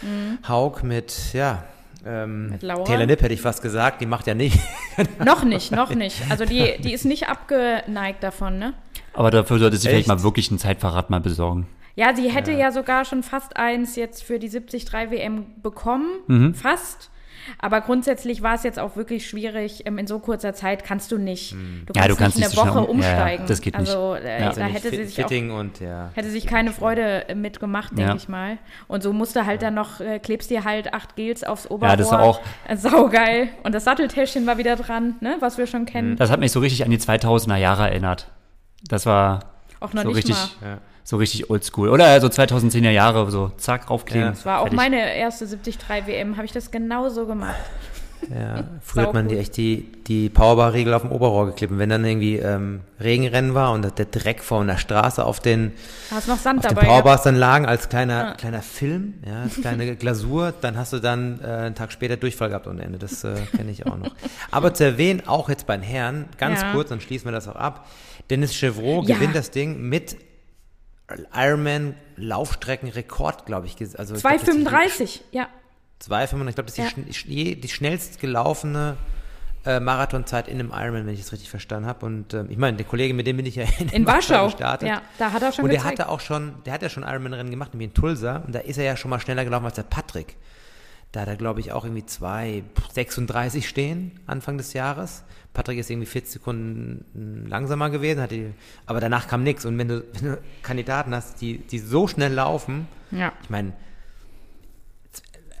Haug, 0.48 0.82
mit, 0.82 1.32
ja, 1.32 1.64
ähm. 2.06 2.54
Taylor 2.60 3.04
Nipp 3.06 3.20
hätte 3.20 3.34
ich 3.34 3.42
fast 3.42 3.60
gesagt, 3.62 4.00
die 4.00 4.06
macht 4.06 4.26
ja 4.26 4.34
nicht. 4.34 4.58
Noch 5.24 5.44
nicht, 5.44 5.70
noch 5.72 5.94
nicht. 5.94 6.22
Also 6.30 6.44
die, 6.46 6.76
die 6.80 6.92
ist 6.94 7.04
nicht 7.04 7.28
abgeneigt 7.28 8.22
davon, 8.22 8.58
ne? 8.58 8.72
Aber 9.20 9.30
dafür 9.30 9.58
sollte 9.58 9.76
sie 9.76 9.86
vielleicht 9.88 10.00
Echt? 10.00 10.08
mal 10.08 10.22
wirklich 10.22 10.50
ein 10.50 10.58
Zeitfahrrad 10.58 11.10
mal 11.10 11.20
besorgen. 11.20 11.66
Ja, 11.94 12.14
sie 12.16 12.30
hätte 12.30 12.52
ja. 12.52 12.72
sogar 12.72 13.04
schon 13.04 13.22
fast 13.22 13.54
eins 13.58 13.94
jetzt 13.94 14.22
für 14.22 14.38
die 14.38 14.48
73 14.48 14.90
WM 15.10 15.44
bekommen. 15.62 16.06
Mhm. 16.26 16.54
Fast. 16.54 17.10
Aber 17.58 17.82
grundsätzlich 17.82 18.40
war 18.40 18.54
es 18.54 18.62
jetzt 18.62 18.78
auch 18.78 18.96
wirklich 18.96 19.28
schwierig. 19.28 19.82
Ähm, 19.84 19.98
in 19.98 20.06
so 20.06 20.20
kurzer 20.20 20.54
Zeit 20.54 20.84
kannst 20.84 21.12
du 21.12 21.18
nicht. 21.18 21.52
Du 21.52 21.58
Ja, 21.94 22.02
kannst, 22.02 22.10
du 22.10 22.16
kannst 22.16 22.36
nicht 22.38 22.48
nicht 22.48 22.58
eine 22.58 22.70
so 22.70 22.74
Woche 22.78 22.84
schnell 22.86 22.90
um- 22.96 23.00
ja, 23.02 23.06
ja, 23.08 23.12
umsteigen. 23.12 23.46
das 23.46 23.60
geht 23.60 23.78
nicht. 23.78 23.88
also 23.94 24.14
äh, 24.14 24.40
Ja. 24.40 24.52
da 24.54 24.64
hätte 24.64 24.88
sie 24.90 25.04
sich 25.04 25.22
auch 25.22 25.30
und 25.58 25.80
ja. 25.80 26.08
hätte 26.14 26.30
sich 26.30 26.46
keine 26.46 26.72
Freude 26.72 27.28
äh, 27.28 27.34
mitgemacht, 27.34 27.90
denke 27.90 28.12
Ja. 28.12 28.16
ich 28.16 28.28
mal. 28.30 28.56
Und 28.88 29.02
so 29.02 29.12
musst 29.12 29.36
du 29.36 29.44
halt 29.44 29.60
dann 29.60 29.74
noch, 29.74 30.00
äh, 30.00 30.18
klebst 30.18 30.48
dir 30.48 30.64
halt 30.64 30.94
acht 30.94 31.14
Gels 31.16 31.44
aufs 31.44 31.66
Oberrohr. 31.70 31.90
Ja, 31.90 31.96
das 31.96 32.10
war 32.10 32.22
auch- 32.22 32.40
Äh, 32.66 32.76
saugeil. 32.76 33.48
Und 33.64 33.74
das 33.74 33.84
Satteltäschchen 33.84 34.46
war 34.46 34.56
wieder 34.56 34.76
dran, 34.76 35.16
ne? 35.20 35.36
was 35.40 35.58
wir 35.58 35.66
schon 35.66 35.84
kennen. 35.84 36.16
Das 36.16 36.30
hat 36.30 36.40
mich 36.40 36.52
so 36.52 36.60
richtig 36.60 36.84
an 36.84 36.90
die 36.90 36.98
2000er 36.98 37.56
Jahre 37.58 37.82
erinnert. 37.90 38.28
Das 38.88 39.06
war 39.06 39.40
Auch 39.80 39.92
noch 39.92 40.02
so 40.02 40.08
nicht 40.08 40.16
richtig, 40.18 40.34
mal. 40.60 40.68
Ja. 40.70 40.78
so 41.04 41.16
richtig 41.16 41.50
oldschool. 41.50 41.88
Oder 41.88 42.20
so 42.20 42.26
2010er 42.28 42.90
Jahre, 42.90 43.30
so 43.30 43.50
zack, 43.56 43.90
raufkleben. 43.90 44.22
Ja. 44.22 44.30
Das 44.30 44.46
war 44.46 44.58
auch 44.60 44.62
fertig. 44.64 44.76
meine 44.78 45.14
erste 45.16 45.46
73 45.46 46.06
WM, 46.06 46.36
habe 46.36 46.46
ich 46.46 46.52
das 46.52 46.70
genauso 46.70 47.26
gemacht. 47.26 47.56
Ja, 48.28 48.64
früher 48.82 49.04
hat 49.04 49.14
man 49.14 49.28
die 49.28 49.38
echt 49.38 49.56
die, 49.56 49.90
die 50.06 50.28
Powerbar-Riegel 50.28 50.92
auf 50.92 51.00
dem 51.02 51.10
Oberrohr 51.10 51.46
geklebt. 51.46 51.72
Und 51.72 51.78
wenn 51.78 51.88
dann 51.88 52.04
irgendwie 52.04 52.36
ähm, 52.36 52.82
Regenrennen 53.02 53.54
war 53.54 53.72
und 53.72 53.96
der 53.98 54.04
Dreck 54.04 54.42
von 54.42 54.66
der 54.66 54.76
Straße 54.76 55.24
auf 55.24 55.40
den, 55.40 55.72
hast 56.10 56.28
noch 56.28 56.36
Sand 56.36 56.58
auf 56.58 56.66
den 56.66 56.74
dabei. 56.74 56.86
gehabt. 56.86 57.02
Powerbars 57.02 57.22
dann 57.22 57.36
lagen 57.36 57.64
als 57.64 57.88
kleiner, 57.88 58.24
Ja. 58.26 58.34
kleiner 58.34 58.60
Film, 58.60 59.14
ja, 59.26 59.42
als 59.44 59.54
kleine 59.54 59.96
Glasur, 59.96 60.52
dann 60.60 60.76
hast 60.76 60.92
du 60.92 60.98
dann 60.98 61.40
äh, 61.42 61.46
einen 61.46 61.74
Tag 61.74 61.92
später 61.92 62.18
Durchfall 62.18 62.50
gehabt 62.50 62.66
ohne 62.66 62.82
Ende. 62.82 62.98
Das 62.98 63.24
äh, 63.24 63.34
kenne 63.56 63.70
ich 63.70 63.86
auch 63.86 63.96
noch. 63.96 64.10
Aber 64.50 64.74
zu 64.74 64.84
erwähnen, 64.84 65.22
auch 65.26 65.48
jetzt 65.48 65.66
bei 65.66 65.76
den 65.78 65.82
Herren, 65.82 66.26
ganz 66.36 66.60
Ja. 66.60 66.72
kurz, 66.72 66.90
dann 66.90 67.00
schließen 67.00 67.24
wir 67.26 67.32
das 67.32 67.48
auch 67.48 67.56
ab. 67.56 67.86
Dennis 68.30 68.54
Chevrolet 68.54 69.08
Ja. 69.08 69.16
gewinnt 69.16 69.34
das 69.34 69.50
Ding 69.50 69.80
mit 69.82 70.16
Ironman 71.34 71.94
Laufstreckenrekord, 72.16 73.44
glaube 73.46 73.66
ich. 73.66 73.76
Also 73.98 74.14
ich 74.14 74.20
glaub, 74.22 74.32
das 74.34 74.42
ist 74.42 74.48
die- 74.48 74.64
2,35, 74.64 75.20
ja. 75.32 75.48
2,5, 76.00 76.48
ich 76.48 76.54
glaube, 76.54 76.66
das 76.70 76.78
ist 76.78 76.96
Ja. 76.96 77.02
die, 77.04 77.12
schn 77.12 77.28
die, 77.28 77.60
die 77.60 77.68
schnellst 77.68 78.20
gelaufene 78.20 78.96
äh, 79.66 79.78
Marathonzeit 79.78 80.48
in 80.48 80.58
einem 80.58 80.70
Ironman, 80.70 81.06
wenn 81.06 81.12
ich 81.14 81.20
es 81.20 81.32
richtig 81.32 81.50
verstanden 81.50 81.86
habe. 81.86 82.06
Und 82.06 82.32
ähm, 82.32 82.46
ich 82.48 82.56
meine, 82.56 82.78
der 82.78 82.86
Kollege, 82.86 83.12
mit 83.12 83.26
dem 83.26 83.36
bin 83.36 83.44
ich 83.44 83.56
ja 83.56 83.64
in, 83.78 83.88
In 83.90 84.06
Warschau. 84.06 84.46
gestartet. 84.46 84.88
Ja, 84.88 85.02
da 85.18 85.32
hat 85.32 85.42
er 85.42 85.52
schon 85.52 85.64
Und 85.64 85.70
der 85.70 85.80
gezeigt. 85.80 85.98
hatte 85.98 86.08
auch 86.08 86.20
schon, 86.20 86.54
der 86.64 86.72
hat 86.72 86.80
ja 86.82 86.88
schon 86.88 87.02
Ironman-Rennen 87.02 87.50
gemacht, 87.50 87.74
nämlich 87.74 87.88
in 87.88 87.94
Tulsa. 87.94 88.36
Und 88.36 88.54
da 88.54 88.60
ist 88.60 88.78
er 88.78 88.84
ja 88.84 88.96
schon 88.96 89.10
mal 89.10 89.20
schneller 89.20 89.44
gelaufen 89.44 89.66
als 89.66 89.74
der 89.74 89.82
Patrick. 89.82 90.36
Da 91.12 91.22
hat 91.22 91.28
er, 91.28 91.36
glaube 91.36 91.58
ich, 91.60 91.72
auch 91.72 91.84
irgendwie 91.84 92.04
2,36 92.04 93.62
stehen 93.64 94.20
Anfang 94.26 94.56
des 94.58 94.72
Jahres. 94.74 95.24
Patrick 95.52 95.78
ist 95.78 95.90
irgendwie 95.90 96.06
40 96.06 96.32
Sekunden 96.34 97.46
langsamer 97.48 97.90
gewesen, 97.90 98.20
hat 98.20 98.30
die, 98.30 98.52
aber 98.86 99.00
danach 99.00 99.26
kam 99.26 99.42
nichts. 99.42 99.64
Und 99.66 99.76
wenn 99.78 99.88
du, 99.88 100.04
wenn 100.12 100.24
du 100.32 100.38
Kandidaten 100.62 101.12
hast, 101.14 101.40
die, 101.40 101.58
die 101.58 101.80
so 101.80 102.06
schnell 102.06 102.32
laufen, 102.32 102.86
Ja. 103.10 103.32
ich 103.42 103.50
meine, 103.50 103.72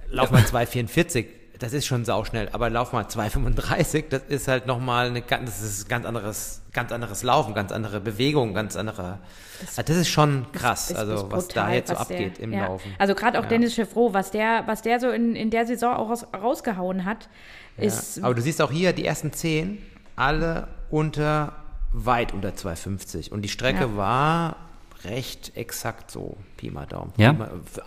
lauf 0.08 0.30
mal 0.30 0.42
2,44, 0.42 1.26
das 1.60 1.72
ist 1.72 1.86
schon 1.86 2.04
sauschnell, 2.04 2.48
aber 2.52 2.68
lauf 2.70 2.92
mal 2.92 3.04
2,35, 3.04 4.08
das 4.08 4.22
ist 4.28 4.48
halt 4.48 4.66
nochmal 4.66 5.06
eine 5.08 5.22
ganz, 5.22 5.60
das 5.60 5.62
ist 5.62 5.88
ganz 5.88 6.04
anderes, 6.06 6.62
ganz 6.72 6.90
anderes 6.90 7.22
Laufen, 7.22 7.54
ganz 7.54 7.70
andere 7.70 8.00
Bewegung, 8.00 8.52
ganz 8.54 8.74
andere, 8.76 9.18
das, 9.60 9.76
das 9.84 9.96
ist 9.96 10.08
schon 10.08 10.46
krass, 10.52 10.90
Ist- 10.90 10.96
also 10.96 11.14
ist 11.14 11.30
was 11.30 11.48
da 11.48 11.60
brutal, 11.62 11.74
jetzt 11.74 11.88
so 11.88 11.94
was 11.96 12.08
der- 12.08 12.16
abgeht 12.18 12.38
im 12.38 12.52
ja. 12.52 12.66
Laufen. 12.66 12.92
Also 12.98 13.14
gerade 13.14 13.38
auch 13.38 13.44
Ja. 13.44 13.48
Dennis 13.50 13.74
Chevreau, 13.74 14.12
was 14.12 14.30
der, 14.30 14.62
was 14.66 14.82
der 14.82 14.98
so 15.00 15.10
in, 15.10 15.36
in 15.36 15.50
der 15.50 15.66
Saison 15.66 15.94
auch 15.94 16.08
raus, 16.10 16.26
rausgehauen 16.34 17.04
hat, 17.04 17.28
ist 17.76 18.16
Ja. 18.16 18.24
Aber 18.24 18.34
du 18.34 18.42
siehst 18.42 18.60
auch 18.62 18.70
hier 18.72 18.92
die 18.92 19.04
ersten 19.04 19.32
zehn, 19.32 19.78
alle 20.16 20.66
unter, 20.90 21.52
weit 21.92 22.32
unter 22.32 22.50
2,50 22.50 23.30
und 23.30 23.42
die 23.42 23.48
Strecke 23.48 23.96
war 23.96 24.56
recht 25.04 25.52
exakt 25.56 26.10
so, 26.10 26.36
Pi 26.56 26.70
mal 26.70 26.86
Daumen. 26.86 27.12
Ja. 27.16 27.34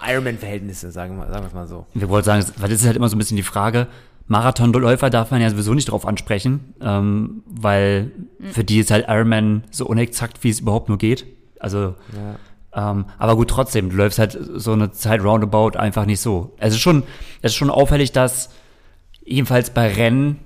Ironman-Verhältnisse, 0.05 0.91
sagen 0.91 1.17
wir, 1.17 1.27
sagen 1.27 1.41
wir 1.41 1.47
es 1.47 1.53
mal 1.53 1.67
so. 1.67 1.85
Wir 1.93 2.09
wollten 2.09 2.25
sagen, 2.25 2.45
weil 2.57 2.69
das 2.69 2.81
ist 2.81 2.87
halt 2.87 2.97
immer 2.97 3.09
so 3.09 3.15
ein 3.15 3.19
bisschen 3.19 3.37
die 3.37 3.43
Frage, 3.43 3.87
Marathonläufer 4.27 5.09
darf 5.09 5.31
man 5.31 5.41
ja 5.41 5.49
sowieso 5.49 5.73
nicht 5.73 5.91
drauf 5.91 6.05
ansprechen, 6.07 6.73
ähm, 6.81 7.43
weil 7.45 8.11
für 8.51 8.63
die 8.63 8.79
ist 8.79 8.89
halt 8.89 9.05
Ironman 9.07 9.63
so 9.69 9.85
unexakt, 9.85 10.43
wie 10.43 10.49
es 10.49 10.61
überhaupt 10.61 10.87
nur 10.87 10.97
geht. 10.97 11.25
Also, 11.59 11.95
ähm, 12.73 13.05
aber 13.17 13.35
gut, 13.35 13.49
trotzdem, 13.49 13.89
du 13.89 13.95
läufst 13.95 14.19
halt 14.19 14.37
so 14.55 14.71
eine 14.73 14.91
Zeit 14.91 15.23
roundabout 15.23 15.77
einfach 15.77 16.05
nicht 16.05 16.21
so. 16.21 16.53
Es 16.57 16.73
ist 16.73 16.79
schon, 16.79 17.03
es 17.41 17.51
ist 17.51 17.55
schon 17.55 17.69
auffällig, 17.69 18.11
dass 18.11 18.49
jedenfalls 19.23 19.69
bei 19.69 19.93
Rennen, 19.93 20.39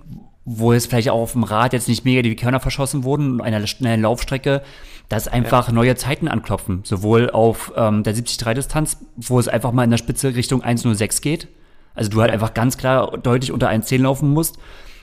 wo 0.49 0.71
es 0.71 0.85
vielleicht 0.85 1.09
auch 1.09 1.19
auf 1.19 1.33
dem 1.33 1.43
Rad 1.43 1.73
jetzt 1.73 1.89
nicht 1.89 2.05
mega 2.05 2.21
die 2.21 2.37
Körner 2.37 2.61
verschossen 2.61 3.03
wurden, 3.03 3.33
und 3.33 3.41
einer 3.41 3.67
schnellen 3.67 4.01
Laufstrecke, 4.01 4.61
dass 5.09 5.27
einfach 5.27 5.69
neue 5.73 5.95
Zeiten 5.97 6.29
anklopfen. 6.29 6.81
Sowohl 6.85 7.29
auf 7.29 7.73
ähm, 7.75 8.03
der 8.03 8.15
73-Distanz, 8.15 8.97
wo 9.17 9.39
es 9.39 9.49
einfach 9.49 9.73
mal 9.73 9.83
in 9.83 9.91
der 9.91 9.97
Spitze 9.97 10.35
Richtung 10.35 10.63
1,06 10.63 11.21
geht. 11.21 11.49
Also 11.95 12.09
du 12.09 12.21
halt 12.21 12.31
einfach 12.31 12.53
ganz 12.53 12.77
klar 12.77 13.17
deutlich 13.17 13.51
unter 13.51 13.69
1,10 13.69 14.03
laufen 14.03 14.29
musst. 14.29 14.57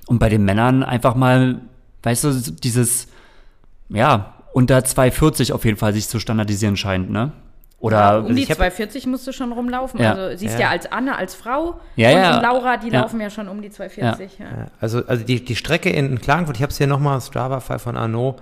Und 0.07 0.19
bei 0.19 0.31
den 0.31 0.47
Männern 0.47 0.83
einfach 0.83 1.15
mal, 1.15 1.61
weißt 2.05 2.25
du, 2.25 2.53
dieses, 2.63 3.09
ja, 3.91 4.37
unter 4.55 4.79
2,40 4.79 5.53
auf 5.53 5.67
jeden 5.67 5.77
Fall 5.77 5.93
sich 5.93 6.09
zu 6.09 6.21
standardisieren 6.21 6.79
scheint, 6.79 7.11
ne? 7.11 7.33
Oder 7.85 8.25
um 8.25 8.35
die 8.35 8.43
ich 8.43 8.49
hab- 8.51 8.57
240 8.57 9.07
musst 9.07 9.27
du 9.27 9.33
schon 9.33 9.53
rumlaufen. 9.53 10.01
Ja. 10.01 10.15
Also 10.15 10.37
siehst 10.39 10.55
Ja. 10.55 10.61
ja 10.67 10.71
als 10.71 10.91
Anne, 10.91 11.17
als 11.17 11.35
Frau 11.35 11.81
Ja, 11.97 12.09
und, 12.11 12.17
ja. 12.17 12.37
und 12.37 12.43
Laura, 12.43 12.77
die 12.79 12.89
Ja. 12.89 13.03
laufen 13.03 13.21
ja 13.21 13.29
schon 13.31 13.47
um 13.49 13.61
die 13.61 13.71
240. 13.71 14.39
Ja. 14.39 14.45
Ja, 14.47 14.67
also, 14.81 15.03
also 15.07 15.23
die, 15.25 15.45
die 15.45 15.55
Strecke 15.57 15.91
in 15.91 16.21
Klagenfurt, 16.21 16.57
ich 16.57 16.63
habe 16.63 16.71
es 16.73 16.79
hier 16.79 16.87
nochmal, 16.87 17.21
Strava-Fall 17.21 17.79
von 17.79 17.97
Arnaud, 17.97 18.37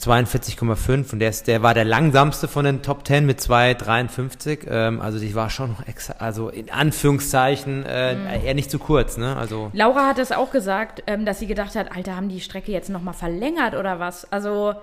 42,5 0.00 1.12
und 1.12 1.18
der, 1.18 1.28
ist, 1.28 1.46
der 1.46 1.62
war 1.62 1.74
der 1.74 1.84
langsamste 1.84 2.48
von 2.48 2.64
den 2.64 2.82
Top 2.82 3.06
10 3.06 3.26
mit 3.26 3.38
2,53. 3.40 4.66
Ähm, 4.70 5.00
also 5.00 5.18
die 5.18 5.34
war 5.34 5.50
schon 5.50 5.76
also 6.18 6.48
in 6.48 6.70
Anführungszeichen 6.70 7.84
äh, 7.84 8.42
eher 8.44 8.54
nicht 8.54 8.70
zu 8.70 8.78
kurz. 8.78 9.16
Ne? 9.18 9.36
Also 9.36 9.70
Laura 9.74 10.06
hat 10.06 10.18
es 10.18 10.32
auch 10.32 10.50
gesagt, 10.50 11.02
ähm, 11.06 11.26
dass 11.26 11.38
sie 11.38 11.46
gedacht 11.46 11.74
hat, 11.76 11.94
Alter, 11.94 12.16
haben 12.16 12.28
die 12.30 12.40
Strecke 12.40 12.72
jetzt 12.72 12.88
nochmal 12.88 13.14
verlängert 13.14 13.74
oder 13.74 14.00
was? 14.00 14.30
Also 14.32 14.74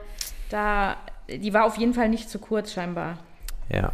da, 0.52 0.96
die 1.30 1.54
war 1.54 1.66
auf 1.66 1.78
jeden 1.78 1.94
Fall 1.96 2.10
nicht 2.10 2.30
zu 2.30 2.38
kurz 2.40 2.72
scheinbar. 2.72 3.18
Ja. 3.70 3.92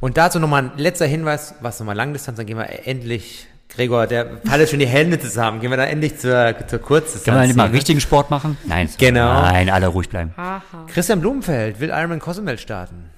Und 0.00 0.16
dazu 0.16 0.38
nochmal 0.38 0.64
ein 0.64 0.72
letzter 0.78 1.06
Hinweis, 1.06 1.54
was 1.60 1.78
nochmal 1.78 1.96
Langdistanz, 1.96 2.38
dann 2.38 2.46
gehen 2.46 2.56
wir 2.56 2.86
endlich, 2.86 3.46
Gregor, 3.68 4.06
der 4.06 4.40
alle 4.48 4.66
schon 4.66 4.78
die 4.78 4.86
Hände 4.86 5.20
zusammen, 5.20 5.60
gehen 5.60 5.70
wir 5.70 5.76
dann 5.76 5.88
endlich 5.88 6.18
zur, 6.18 6.54
zur 6.66 6.78
Kurzdistanz. 6.78 7.24
Können 7.24 7.40
wir 7.40 7.46
nicht 7.46 7.56
mal 7.56 7.64
Szene. 7.64 7.76
richtigen 7.76 8.00
Sport 8.00 8.30
machen? 8.30 8.56
Nein. 8.64 8.88
Genau. 8.98 9.42
Nein, 9.42 9.68
alle 9.68 9.88
ruhig 9.88 10.08
bleiben. 10.08 10.32
Haha. 10.36 10.62
Christian 10.86 11.20
Blumenfeld 11.20 11.80
will 11.80 11.90
Ironman 11.90 12.18
Cozumel 12.18 12.58
starten. 12.58 13.10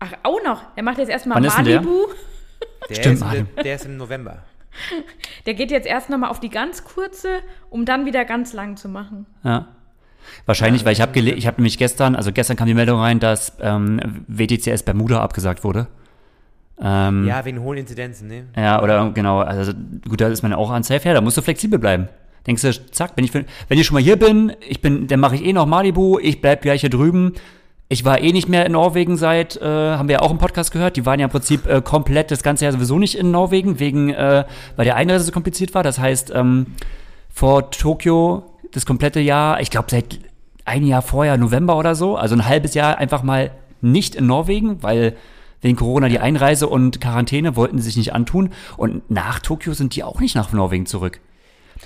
Ach, 0.00 0.12
auch 0.24 0.42
noch. 0.42 0.74
Der 0.74 0.82
macht 0.82 0.98
jetzt 0.98 1.10
erstmal 1.10 1.36
Wann 1.36 1.42
denn 1.44 1.64
der? 1.64 1.82
Malibu. 1.82 2.06
Der, 2.88 2.94
Stimmt, 2.96 3.22
ist, 3.22 3.34
im, 3.34 3.48
der 3.62 3.74
ist 3.76 3.84
im 3.84 3.96
November. 3.96 4.42
Der 5.46 5.54
geht 5.54 5.70
jetzt 5.70 5.86
erst 5.86 6.10
nochmal 6.10 6.30
auf 6.30 6.40
die 6.40 6.48
ganz 6.48 6.82
kurze, 6.82 7.40
um 7.70 7.84
dann 7.84 8.06
wieder 8.06 8.24
ganz 8.24 8.52
lang 8.52 8.76
zu 8.76 8.88
machen. 8.88 9.26
Ja. 9.44 9.68
Wahrscheinlich, 10.46 10.84
weil 10.84 10.92
ich 10.92 11.00
habe 11.00 11.18
ich 11.18 11.46
habe 11.46 11.56
nämlich 11.58 11.78
gestern, 11.78 12.16
also 12.16 12.32
gestern 12.32 12.56
kam 12.56 12.66
die 12.66 12.74
Meldung 12.74 13.00
rein, 13.00 13.20
dass 13.20 13.56
ähm, 13.60 14.00
WTCS 14.26 14.82
Bermuda 14.82 15.20
abgesagt 15.20 15.64
wurde. 15.64 15.86
Ähm, 16.80 17.26
Ja, 17.26 17.44
wegen 17.44 17.60
hohen 17.60 17.78
Inzidenzen, 17.78 18.28
ne? 18.28 18.44
Ja, 18.56 18.82
oder 18.82 19.10
genau, 19.10 19.40
also 19.40 19.72
gut, 20.08 20.20
da 20.20 20.28
ist 20.28 20.42
man 20.42 20.52
ja 20.52 20.58
auch 20.58 20.70
an 20.70 20.82
Safe, 20.82 21.06
ja, 21.06 21.14
da 21.14 21.20
musst 21.20 21.36
du 21.36 21.42
flexibel 21.42 21.78
bleiben. 21.78 22.08
Denkst 22.46 22.62
du, 22.62 22.72
zack, 22.90 23.12
wenn 23.14 23.24
ich, 23.24 23.32
wenn 23.32 23.44
ich 23.78 23.86
schon 23.86 23.94
mal 23.94 24.02
hier 24.02 24.16
bin, 24.16 24.52
ich 24.68 24.80
bin, 24.80 25.06
dann 25.06 25.20
mache 25.20 25.36
ich 25.36 25.44
eh 25.44 25.52
noch 25.52 25.66
Malibu, 25.66 26.18
ich 26.18 26.40
bleib 26.40 26.62
gleich 26.62 26.80
hier 26.80 26.90
drüben. 26.90 27.34
Ich 27.88 28.04
war 28.04 28.20
eh 28.20 28.32
nicht 28.32 28.48
mehr 28.48 28.64
in 28.66 28.72
Norwegen 28.72 29.16
seit, 29.16 29.58
äh, 29.58 29.64
haben 29.64 30.08
wir 30.08 30.14
ja 30.14 30.20
auch 30.22 30.30
im 30.30 30.38
Podcast 30.38 30.72
gehört, 30.72 30.96
die 30.96 31.04
waren 31.06 31.20
ja 31.20 31.26
im 31.26 31.30
Prinzip 31.30 31.66
äh, 31.66 31.82
komplett 31.82 32.30
das 32.30 32.42
ganze 32.42 32.64
Jahr 32.64 32.72
sowieso 32.72 32.98
nicht 32.98 33.16
in 33.16 33.30
Norwegen, 33.30 33.78
wegen, 33.78 34.10
äh, 34.10 34.44
weil 34.76 34.84
der 34.86 34.96
Einreise 34.96 35.24
so 35.24 35.30
kompliziert 35.30 35.74
war. 35.74 35.82
Das 35.82 35.98
heißt, 35.98 36.32
ähm, 36.34 36.68
vor 37.28 37.70
Tokio 37.70 38.44
das 38.72 38.86
komplette 38.86 39.20
Jahr, 39.20 39.60
ich 39.60 39.70
glaube 39.70 39.88
seit 39.90 40.18
ein 40.64 40.84
Jahr 40.86 41.02
vorher, 41.02 41.36
November 41.36 41.76
oder 41.76 41.94
so, 41.94 42.16
also 42.16 42.34
ein 42.34 42.46
halbes 42.46 42.74
Jahr 42.74 42.98
einfach 42.98 43.22
mal 43.22 43.50
nicht 43.80 44.14
in 44.14 44.26
Norwegen, 44.26 44.82
weil 44.82 45.16
wegen 45.60 45.76
Corona 45.76 46.08
die 46.08 46.18
Einreise 46.18 46.68
und 46.68 47.00
Quarantäne 47.00 47.56
wollten 47.56 47.78
sie 47.78 47.84
sich 47.84 47.96
nicht 47.96 48.12
antun. 48.14 48.50
Und 48.76 49.08
nach 49.10 49.38
Tokio 49.38 49.74
sind 49.74 49.94
die 49.94 50.02
auch 50.02 50.20
nicht 50.20 50.34
nach 50.34 50.52
Norwegen 50.52 50.86
zurück. 50.86 51.20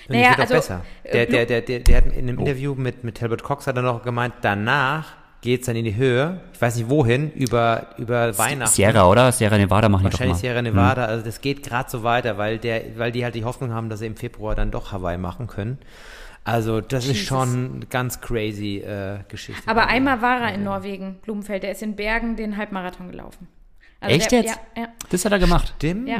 Und 0.08 0.14
Naja, 0.14 0.28
wird 0.30 0.36
auch 0.36 0.40
also, 0.40 0.54
besser. 0.54 0.82
äh, 1.04 1.12
Der, 1.12 1.26
der, 1.26 1.46
der, 1.46 1.60
der, 1.62 1.80
der 1.80 1.96
hat 1.98 2.06
in 2.06 2.28
einem 2.28 2.38
Interview 2.38 2.74
mit, 2.74 3.04
mit 3.04 3.16
Talbot 3.18 3.42
Cox 3.42 3.66
hat 3.66 3.76
er 3.76 3.82
noch 3.82 4.02
gemeint, 4.02 4.34
danach 4.42 5.08
geht's 5.42 5.66
dann 5.66 5.76
in 5.76 5.84
die 5.84 5.94
Höhe. 5.94 6.40
Ich 6.54 6.60
weiß 6.60 6.76
nicht 6.76 6.88
wohin, 6.90 7.30
über, 7.32 7.88
über 7.98 8.36
Weihnachten. 8.38 8.74
Sierra, 8.74 9.08
oder? 9.08 9.30
Sierra 9.30 9.58
Nevada 9.58 9.88
machen 9.88 10.04
die 10.04 10.10
doch 10.10 10.12
Wahrscheinlich 10.14 10.36
mal. 10.36 10.40
Sierra 10.40 10.62
Nevada. 10.62 11.04
Also 11.04 11.24
das 11.24 11.40
geht 11.40 11.62
gerade 11.62 11.88
so 11.90 12.02
weiter, 12.02 12.36
weil 12.38 12.58
der, 12.58 12.82
weil 12.96 13.12
die 13.12 13.24
halt 13.24 13.34
die 13.34 13.44
Hoffnung 13.44 13.72
haben, 13.72 13.88
dass 13.88 14.00
sie 14.00 14.06
im 14.06 14.16
Februar 14.16 14.54
dann 14.54 14.70
doch 14.70 14.92
Hawaii 14.92 15.18
machen 15.18 15.46
können. 15.46 15.78
Also 16.46 16.80
das 16.80 17.04
ist 17.04 17.10
Jesus. 17.14 17.26
schon 17.26 17.72
eine 17.76 17.86
ganz 17.86 18.20
crazy 18.20 18.76
äh, 18.78 19.18
Geschichte. 19.28 19.62
Aber 19.66 19.88
einmal 19.88 20.22
war 20.22 20.40
er 20.42 20.54
in 20.54 20.62
Norwegen, 20.62 21.16
Blumenfeld. 21.22 21.64
Der 21.64 21.72
ist 21.72 21.82
in 21.82 21.96
Bergen 21.96 22.36
den 22.36 22.56
Halbmarathon 22.56 23.10
gelaufen. 23.10 23.48
Also 24.00 24.14
Echt 24.16 24.30
der, 24.30 24.42
jetzt? 24.42 24.58
Ja, 24.76 24.82
ja. 24.82 24.88
Das 25.10 25.24
hat 25.24 25.32
er 25.32 25.38
gemacht. 25.40 25.72
Stimmt, 25.76 26.08
Ja. 26.08 26.18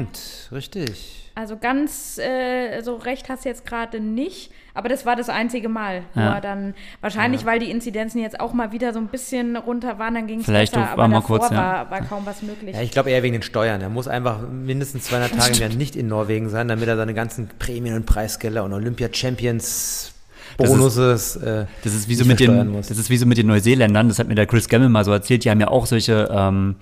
richtig. 0.51 1.23
Also 1.37 1.59
ganz 1.59 2.17
äh, 2.19 2.81
so 2.81 2.97
recht 2.97 3.29
hast 3.29 3.45
du 3.45 3.51
jetzt 3.51 3.67
gerade 3.67 4.01
nicht, 4.01 4.51
aber 4.73 4.89
das 4.89 5.05
war 5.05 5.17
das 5.17 5.29
einzige 5.29 5.69
Mal, 5.69 6.03
wo 6.15 6.21
Ja. 6.21 6.37
er 6.37 6.41
dann 6.41 6.75
wahrscheinlich, 7.03 7.45
weil 7.45 7.59
die 7.59 7.71
Inzidenzen 7.71 8.23
jetzt 8.23 8.41
auch 8.41 8.55
mal 8.55 8.73
wieder 8.73 8.95
so 8.95 8.99
ein 8.99 9.09
bisschen 9.09 9.55
runter 9.57 9.99
waren, 9.99 10.15
dann 10.15 10.27
ging 10.27 10.41
es 10.41 10.47
Vielleicht 10.47 10.73
besser, 10.73 10.87
war 10.87 10.93
aber 10.95 11.09
mal 11.09 11.21
davor 11.21 11.39
kurz, 11.41 11.51
ja. 11.51 11.57
war, 11.59 11.91
war 11.91 12.01
kaum 12.07 12.25
was 12.25 12.41
möglich. 12.41 12.75
Ja, 12.75 12.81
ich 12.81 12.91
glaube 12.91 13.11
eher 13.11 13.23
wegen 13.23 13.35
den 13.35 13.43
Steuern. 13.43 13.83
Er 13.83 13.91
muss 13.91 14.09
einfach 14.09 14.41
mindestens 14.49 15.05
200 15.05 15.37
Tage 15.39 15.53
im 15.57 15.61
Jahr 15.61 15.69
nicht 15.79 15.95
in 15.95 16.09
Norwegen 16.09 16.49
sein, 16.49 16.69
damit 16.69 16.89
er 16.89 16.97
seine 16.97 17.13
ganzen 17.13 17.49
Prämien 17.59 17.95
und 17.95 18.07
Preisgelder 18.07 18.65
und 18.65 18.73
Olympia 18.73 19.11
Champions 19.13 19.67
ist- 19.67 20.13
Bonuses 20.57 21.37
äh, 21.37 21.67
Das 21.85 21.95
ist 21.95 22.09
wie 22.09 22.15
so 22.15 22.25
mit 22.25 22.41
den, 22.41 22.73
muss. 22.73 22.89
das 22.89 22.99
ist 22.99 23.11
wie 23.11 23.17
so 23.17 23.27
mit 23.27 23.39
den 23.39 23.47
Neuseeländern, 23.47 24.09
das 24.09 24.19
hat 24.19 24.29
mir 24.29 24.35
der 24.35 24.47
Chris 24.47 24.69
Gamble 24.69 24.89
mal 24.89 25.05
so 25.05 25.13
erzählt, 25.13 25.45
die 25.45 25.51
haben 25.51 25.61
ja 25.61 25.69
auch 25.69 25.87
solche, 25.87 26.29
ähm, 26.31 26.77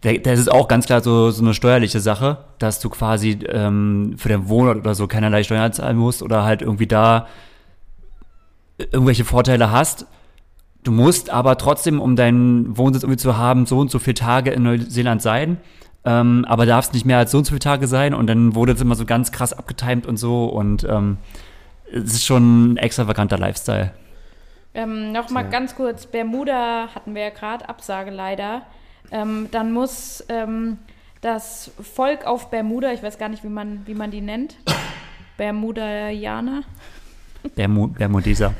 das 0.00 0.38
ist 0.38 0.50
auch 0.50 0.68
ganz 0.68 0.86
klar 0.86 1.02
so, 1.02 1.30
so 1.30 1.42
eine 1.42 1.54
steuerliche 1.54 2.00
Sache, 2.00 2.38
dass 2.58 2.80
du 2.80 2.90
quasi 2.90 3.38
ähm, 3.48 4.14
für 4.18 4.28
den 4.28 4.48
Wohnort 4.48 4.78
oder 4.78 4.94
so 4.94 5.06
keinerlei 5.06 5.42
Steuern 5.42 5.72
zahlen 5.72 5.96
musst 5.96 6.22
oder 6.22 6.44
halt 6.44 6.60
irgendwie 6.60 6.86
da 6.86 7.26
irgendwelche 8.78 9.24
Vorteile 9.24 9.70
hast. 9.70 10.06
Du 10.82 10.92
musst 10.92 11.30
aber 11.30 11.56
trotzdem, 11.56 12.00
um 12.00 12.16
deinen 12.16 12.76
Wohnsitz 12.76 13.02
irgendwie 13.02 13.16
zu 13.16 13.38
haben, 13.38 13.64
so 13.64 13.78
und 13.78 13.90
so 13.90 13.98
viele 13.98 14.14
Tage 14.14 14.50
in 14.50 14.64
Neuseeland 14.64 15.22
sein. 15.22 15.58
Ähm, 16.04 16.44
aber 16.46 16.66
darfst 16.66 16.92
nicht 16.92 17.06
mehr 17.06 17.16
als 17.16 17.30
so 17.30 17.38
und 17.38 17.44
so 17.44 17.50
viele 17.50 17.60
Tage 17.60 17.86
sein 17.86 18.12
und 18.12 18.26
dann 18.26 18.54
wurde 18.54 18.72
es 18.72 18.80
immer 18.82 18.94
so 18.94 19.06
ganz 19.06 19.32
krass 19.32 19.54
abgetimt 19.54 20.06
und 20.06 20.18
so 20.18 20.44
und 20.44 20.84
ähm, 20.84 21.16
es 21.94 22.14
ist 22.14 22.26
schon 22.26 22.72
ein 22.72 22.76
extravaganter 22.76 23.38
Lifestyle. 23.38 23.92
Ähm, 24.74 25.12
Nochmal 25.12 25.44
Ja. 25.44 25.50
ganz 25.50 25.76
kurz, 25.76 26.06
Bermuda 26.06 26.88
hatten 26.94 27.14
wir 27.14 27.22
ja 27.22 27.30
gerade, 27.30 27.68
Absage 27.68 28.10
leider. 28.10 28.62
Ähm, 29.12 29.48
dann 29.52 29.72
muss 29.72 30.24
ähm, 30.28 30.78
das 31.20 31.70
Volk 31.80 32.26
auf 32.26 32.50
Bermuda, 32.50 32.92
ich 32.92 33.02
weiß 33.02 33.18
gar 33.18 33.28
nicht, 33.28 33.44
wie 33.44 33.48
man, 33.48 33.86
wie 33.86 33.94
man 33.94 34.10
die 34.10 34.20
nennt, 34.20 34.56
Bermudaianer, 35.36 36.64
Bermu 37.54 37.88
Bermudeser. 37.88 38.54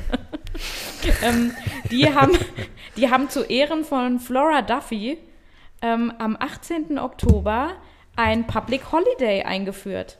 ähm, 1.23 1.51
die, 1.91 2.13
haben, 2.13 2.37
die 2.95 3.09
haben 3.09 3.29
zu 3.29 3.43
Ehren 3.43 3.83
von 3.83 4.19
Flora 4.19 4.61
Duffy 4.61 5.17
ähm, 5.81 6.13
am 6.19 6.37
18. 6.39 6.99
Oktober 6.99 7.71
ein 8.15 8.47
Public 8.47 8.91
Holiday 8.91 9.43
eingeführt. 9.43 10.17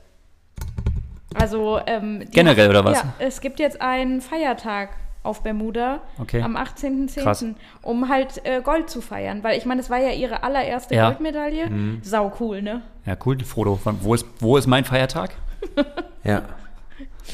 Also 1.38 1.80
ähm, 1.86 2.20
die 2.20 2.26
Generell, 2.30 2.70
oder 2.70 2.84
was? 2.84 2.98
Ja, 2.98 3.12
es 3.18 3.40
gibt 3.40 3.58
jetzt 3.60 3.80
einen 3.80 4.20
Feiertag 4.20 4.90
auf 5.22 5.42
Bermuda 5.42 6.00
Okay. 6.20 6.40
am 6.40 6.56
18.10., 6.56 7.22
Krass. 7.22 7.44
um 7.82 8.08
halt 8.08 8.44
äh, 8.46 8.60
Gold 8.62 8.88
zu 8.88 9.00
feiern. 9.00 9.42
Weil 9.42 9.58
ich 9.58 9.66
meine, 9.66 9.80
es 9.80 9.90
war 9.90 9.98
ja 9.98 10.10
ihre 10.10 10.42
allererste 10.42 10.94
Ja. 10.94 11.08
Goldmedaille. 11.08 11.98
Sau 12.02 12.32
cool, 12.40 12.62
ne? 12.62 12.82
Ja, 13.04 13.16
cool, 13.24 13.38
Frodo. 13.44 13.78
Wo 14.02 14.14
ist, 14.14 14.24
wo 14.38 14.56
ist 14.56 14.66
mein 14.66 14.84
Feiertag? 14.84 15.30
Ja. 16.24 16.42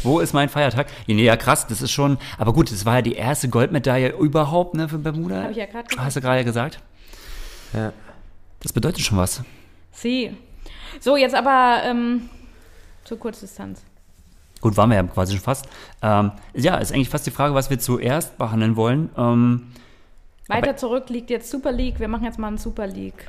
Wo 0.03 0.21
ist 0.21 0.33
mein 0.33 0.49
Feiertag? 0.49 0.87
Nee, 1.07 1.13
nee, 1.15 1.25
ja, 1.25 1.37
krass, 1.37 1.67
das 1.67 1.83
ist 1.83 1.91
schon. 1.93 2.17
Aber 2.39 2.55
gut, 2.55 2.73
das 2.73 2.87
war 2.87 2.95
ja 2.97 3.03
die 3.03 3.13
erste 3.13 3.51
Goldmedaille 3.51 4.09
überhaupt, 4.17 4.75
ne, 4.75 4.89
für 4.89 4.97
Bermuda. 4.97 5.43
Hab 5.43 5.51
ich 5.51 5.59
ja 5.59 5.67
gerade 5.67 5.87
gesagt. 5.87 6.05
Hast 6.07 6.17
du 6.17 6.21
gerade 6.23 6.45
gesagt? 6.45 6.81
ja. 7.75 7.93
Das 8.63 8.73
bedeutet 8.73 9.03
schon 9.05 9.19
was. 9.19 9.43
Sie. 9.91 10.35
So, 10.99 11.17
jetzt 11.19 11.35
aber 11.35 11.83
ähm, 11.85 12.31
zur 13.05 13.19
Kurzdistanz. 13.19 13.83
Gut, 14.63 14.77
waren 14.79 14.89
wir 14.89 14.97
ja 14.97 15.03
quasi 15.03 15.35
schon 15.35 15.43
fast. 15.43 15.67
Ähm, 16.01 16.31
ja, 16.55 16.77
ist 16.77 16.93
eigentlich 16.93 17.11
fast 17.11 17.27
die 17.27 17.31
Frage, 17.31 17.55
was 17.55 17.69
wir 17.69 17.79
zuerst 17.79 18.39
behandeln 18.39 18.77
wollen. 18.77 19.11
Ähm, 19.19 19.67
Weiter 20.49 20.77
zurück 20.77 21.11
liegt 21.11 21.29
jetzt 21.31 21.51
Super 21.51 21.73
League. 21.73 22.01
Wir 22.01 22.09
machen 22.09 22.25
jetzt 22.25 22.39
mal 22.39 22.49
einen 22.49 22.59
Super 22.59 22.87
League. 22.87 23.29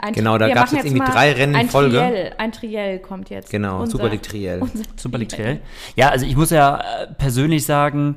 Ein, 0.00 0.14
Genau, 0.14 0.36
da 0.36 0.48
gab's 0.48 0.72
machen 0.72 0.76
jetzt 0.84 0.86
irgendwie 0.86 1.12
drei 1.12 1.32
Rennen 1.32 1.54
in 1.54 1.68
Folge. 1.68 1.96
Triell, 1.98 2.32
ein 2.38 2.50
Triell 2.50 2.98
kommt 2.98 3.30
jetzt. 3.30 3.50
Genau, 3.50 3.80
Unser- 3.82 3.92
Super 3.92 4.08
League 4.08 4.22
Triell. 4.22 4.62
Super 4.96 5.18
League 5.18 5.28
Trail. 5.28 5.60
Ja, 5.94 6.08
also 6.08 6.26
ich 6.26 6.34
muss 6.36 6.50
ja 6.50 6.78
äh, 6.80 7.06
persönlich 7.14 7.64
sagen, 7.64 8.16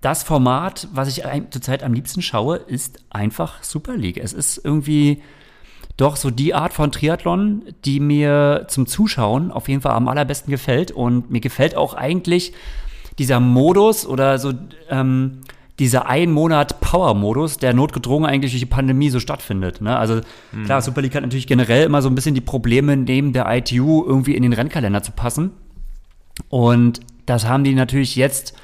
das 0.00 0.22
Format, 0.22 0.86
was 0.92 1.08
ich 1.08 1.24
zurzeit 1.50 1.82
am 1.82 1.92
liebsten 1.92 2.22
schaue, 2.22 2.56
ist 2.58 3.00
einfach 3.10 3.62
Super 3.64 3.96
League. 3.96 4.18
Es 4.18 4.32
ist 4.32 4.60
irgendwie 4.64 5.22
doch 5.96 6.16
so 6.16 6.30
die 6.30 6.52
Art 6.54 6.72
von 6.72 6.92
Triathlon, 6.92 7.62
die 7.84 8.00
mir 8.00 8.66
zum 8.68 8.86
Zuschauen 8.86 9.50
auf 9.50 9.68
jeden 9.68 9.80
Fall 9.80 9.92
am 9.92 10.08
allerbesten 10.08 10.50
gefällt. 10.50 10.90
Und 10.92 11.30
mir 11.30 11.40
gefällt 11.40 11.74
auch 11.74 11.94
eigentlich 11.94 12.52
dieser 13.18 13.40
Modus 13.40 14.06
oder 14.06 14.38
so 14.38 14.52
ähm, 14.90 15.38
dieser 15.78 16.06
ein 16.06 16.30
Monat 16.32 16.80
Power-Modus, 16.80 17.58
der 17.58 17.72
notgedrungen 17.74 18.28
eigentlich 18.28 18.52
durch 18.52 18.60
die 18.62 18.66
Pandemie 18.66 19.10
so 19.10 19.20
stattfindet. 19.20 19.80
Ne? 19.80 19.96
Also 19.96 20.20
klar, 20.64 20.80
Super 20.82 21.02
League 21.02 21.14
hat 21.14 21.22
natürlich 21.22 21.46
generell 21.46 21.84
immer 21.84 22.02
so 22.02 22.08
ein 22.08 22.14
bisschen 22.14 22.34
die 22.34 22.40
Probleme, 22.40 22.96
neben 22.96 23.32
der 23.32 23.46
ITU 23.54 24.04
irgendwie 24.06 24.34
in 24.34 24.42
den 24.42 24.52
Rennkalender 24.52 25.02
zu 25.02 25.12
passen. 25.12 25.50
Und 26.48 27.00
das 27.26 27.46
haben 27.46 27.64
die 27.64 27.74
natürlich 27.74 28.16
jetzt 28.16 28.54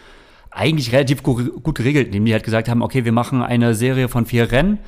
eigentlich 0.50 0.92
relativ 0.92 1.22
gu- 1.22 1.60
gut 1.62 1.74
geregelt, 1.76 2.06
indem 2.06 2.24
die 2.26 2.32
halt 2.32 2.44
gesagt 2.44 2.68
haben, 2.68 2.82
okay, 2.82 3.04
wir 3.06 3.12
machen 3.12 3.42
eine 3.42 3.74
Serie 3.74 4.08
von 4.08 4.26
vier 4.26 4.52
Rennen 4.52 4.78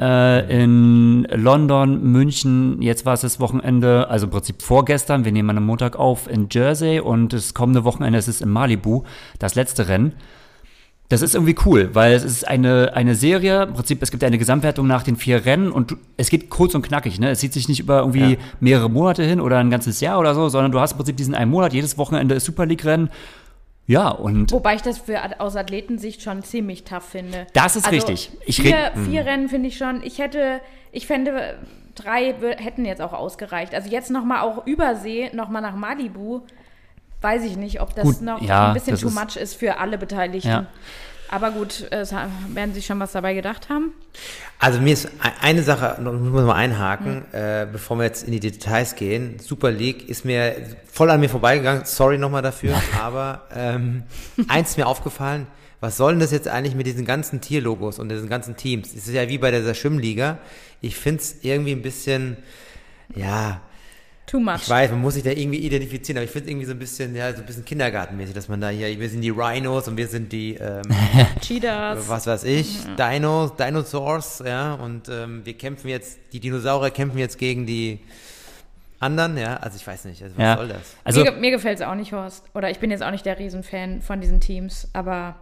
äh, 0.00 0.62
in 0.62 1.26
London, 1.30 2.02
München, 2.02 2.80
jetzt 2.82 3.04
war 3.06 3.14
es 3.14 3.20
das 3.20 3.40
Wochenende, 3.40 4.08
also 4.08 4.26
im 4.26 4.30
Prinzip 4.30 4.62
vorgestern, 4.62 5.24
wir 5.24 5.32
nehmen 5.32 5.56
am 5.56 5.66
Montag 5.66 5.96
auf 5.96 6.28
in 6.28 6.48
Jersey 6.50 7.00
und 7.00 7.32
das 7.32 7.54
kommende 7.54 7.84
Wochenende 7.84 8.18
ist 8.18 8.28
es 8.28 8.40
in 8.40 8.48
Malibu, 8.48 9.02
das 9.38 9.54
letzte 9.54 9.88
Rennen. 9.88 10.12
Das 11.08 11.20
ist 11.20 11.34
irgendwie 11.34 11.56
cool, 11.66 11.90
weil 11.92 12.14
es 12.14 12.24
ist 12.24 12.48
eine, 12.48 12.92
eine 12.94 13.14
Serie, 13.14 13.64
im 13.64 13.74
Prinzip, 13.74 14.02
es 14.02 14.10
gibt 14.10 14.24
eine 14.24 14.38
Gesamtwertung 14.38 14.86
nach 14.86 15.02
den 15.02 15.16
vier 15.16 15.44
Rennen 15.44 15.70
und 15.70 15.90
du, 15.90 15.96
es 16.16 16.30
geht 16.30 16.48
kurz 16.48 16.74
und 16.74 16.80
knackig, 16.80 17.20
ne? 17.20 17.28
Es 17.28 17.40
zieht 17.40 17.52
sich 17.52 17.68
nicht 17.68 17.80
über 17.80 17.98
irgendwie 17.98 18.32
Ja. 18.32 18.38
mehrere 18.60 18.88
Monate 18.88 19.22
hin 19.22 19.38
oder 19.38 19.58
ein 19.58 19.68
ganzes 19.68 20.00
Jahr 20.00 20.18
oder 20.18 20.34
so, 20.34 20.48
sondern 20.48 20.72
du 20.72 20.80
hast 20.80 20.92
im 20.92 20.96
Prinzip 20.96 21.18
diesen 21.18 21.34
einen 21.34 21.50
Monat, 21.50 21.74
jedes 21.74 21.98
Wochenende 21.98 22.34
ist 22.34 22.46
Super 22.46 22.64
League-Rennen. 22.64 23.10
Ja, 23.86 24.08
und 24.10 24.52
Wobei 24.52 24.76
ich 24.76 24.82
das 24.82 24.98
für, 24.98 25.40
aus 25.40 25.56
Athletensicht 25.56 26.22
schon 26.22 26.42
ziemlich 26.42 26.84
tough 26.84 27.02
finde. 27.04 27.46
Das 27.52 27.76
ist 27.76 27.90
richtig. 27.90 28.30
Ich 28.46 28.62
vier, 28.62 28.92
vier 29.08 29.26
Rennen 29.26 29.48
finde 29.48 29.68
ich 29.68 29.76
schon. 29.76 30.02
Ich 30.04 30.18
hätte, 30.18 30.60
ich 30.92 31.06
fände, 31.06 31.58
drei 31.96 32.32
hätten 32.58 32.84
jetzt 32.84 33.02
auch 33.02 33.12
ausgereicht. 33.12 33.74
Also 33.74 33.90
jetzt 33.90 34.10
nochmal 34.10 34.40
auch 34.42 34.66
Übersee, 34.66 35.30
nochmal 35.34 35.62
nach 35.62 35.74
Malibu. 35.74 36.40
Weiß 37.20 37.44
ich 37.44 37.56
nicht, 37.56 37.80
ob 37.80 37.94
das 37.94 38.04
Gut, 38.04 38.22
noch 38.22 38.40
ja, 38.40 38.68
ein 38.68 38.74
bisschen 38.74 38.96
too 38.98 39.08
ist- 39.08 39.14
much 39.14 39.36
ist 39.36 39.54
für 39.56 39.78
alle 39.78 39.98
Beteiligten. 39.98 40.48
Ja. 40.48 40.66
Aber 41.32 41.50
gut, 41.50 41.86
es 41.90 42.12
werden 42.12 42.74
sich 42.74 42.84
schon 42.84 43.00
was 43.00 43.12
dabei 43.12 43.32
gedacht 43.32 43.70
haben. 43.70 43.92
Also 44.58 44.80
mir 44.80 44.92
ist 44.92 45.08
eine 45.40 45.62
Sache, 45.62 46.00
noch- 46.00 46.12
muss 46.12 46.30
man 46.30 46.44
mal 46.44 46.54
einhaken, 46.54 47.24
äh, 47.32 47.66
bevor 47.72 47.96
wir 47.96 48.04
jetzt 48.04 48.24
in 48.24 48.32
die 48.32 48.40
Details 48.40 48.94
gehen. 48.96 49.38
Super 49.38 49.70
League 49.70 50.08
ist 50.10 50.24
mir 50.26 50.54
voll 50.90 51.10
an 51.10 51.20
mir 51.20 51.30
vorbeigegangen, 51.30 51.86
sorry 51.86 52.18
nochmal 52.18 52.42
dafür, 52.42 52.74
aber 53.00 53.46
ähm, 53.56 54.02
eins 54.46 54.70
ist 54.70 54.76
mir 54.76 54.86
aufgefallen, 54.86 55.46
was 55.80 55.96
soll 55.96 56.12
denn 56.12 56.20
das 56.20 56.32
jetzt 56.32 56.48
eigentlich 56.48 56.74
mit 56.74 56.86
diesen 56.86 57.06
ganzen 57.06 57.40
Tierlogos 57.40 57.98
und 57.98 58.10
diesen 58.10 58.28
ganzen 58.28 58.56
Teams? 58.56 58.88
Es 58.94 59.08
ist 59.08 59.14
ja 59.14 59.26
wie 59.28 59.38
bei 59.38 59.50
dieser 59.50 59.74
Schwimmliga. 59.74 60.38
Ich 60.82 60.96
find's 60.96 61.36
irgendwie 61.40 61.72
ein 61.72 61.82
bisschen, 61.82 62.36
ja, 63.16 63.62
Too 64.26 64.40
much. 64.40 64.62
ich 64.62 64.68
weiß, 64.68 64.90
man 64.92 65.00
muss 65.00 65.14
sich 65.14 65.22
da 65.22 65.30
irgendwie 65.30 65.58
identifizieren, 65.58 66.18
aber 66.18 66.24
ich 66.24 66.30
finde 66.30 66.50
irgendwie 66.50 66.66
so 66.66 66.72
ein 66.72 66.78
bisschen, 66.78 67.14
ja, 67.14 67.32
so 67.32 67.40
ein 67.40 67.46
bisschen 67.46 67.64
kindergartenmäßig, 67.64 68.34
dass 68.34 68.48
man 68.48 68.60
da 68.60 68.68
hier, 68.68 68.98
wir 68.98 69.08
sind 69.08 69.20
die 69.20 69.30
Rhinos 69.30 69.88
und 69.88 69.96
wir 69.96 70.06
sind 70.08 70.32
die, 70.32 70.54
ähm, 70.54 70.82
Cheetahs. 71.40 72.08
was 72.08 72.26
weiß 72.26 72.44
ich, 72.44 72.78
Dinos, 72.96 73.56
Dinosaurs, 73.56 74.42
ja, 74.46 74.74
und 74.74 75.08
ähm, 75.08 75.44
wir 75.44 75.54
kämpfen 75.54 75.88
jetzt, 75.88 76.18
die 76.32 76.40
Dinosaurier 76.40 76.90
kämpfen 76.90 77.18
jetzt 77.18 77.36
gegen 77.36 77.66
die 77.66 78.00
anderen, 79.02 79.36
ja, 79.36 79.56
also 79.56 79.76
ich 79.76 79.86
weiß 79.86 80.04
nicht, 80.04 80.22
also 80.22 80.36
was 80.36 80.42
ja. 80.42 80.56
soll 80.56 80.68
das? 80.68 80.96
Also, 81.04 81.24
mir 81.24 81.32
mir 81.32 81.50
gefällt 81.50 81.80
es 81.80 81.84
auch 81.84 81.94
nicht, 81.94 82.12
Horst. 82.12 82.44
Oder 82.54 82.70
ich 82.70 82.78
bin 82.78 82.90
jetzt 82.90 83.02
auch 83.02 83.10
nicht 83.10 83.26
der 83.26 83.38
Riesenfan 83.38 84.00
von 84.00 84.20
diesen 84.20 84.40
Teams. 84.40 84.88
Aber 84.92 85.34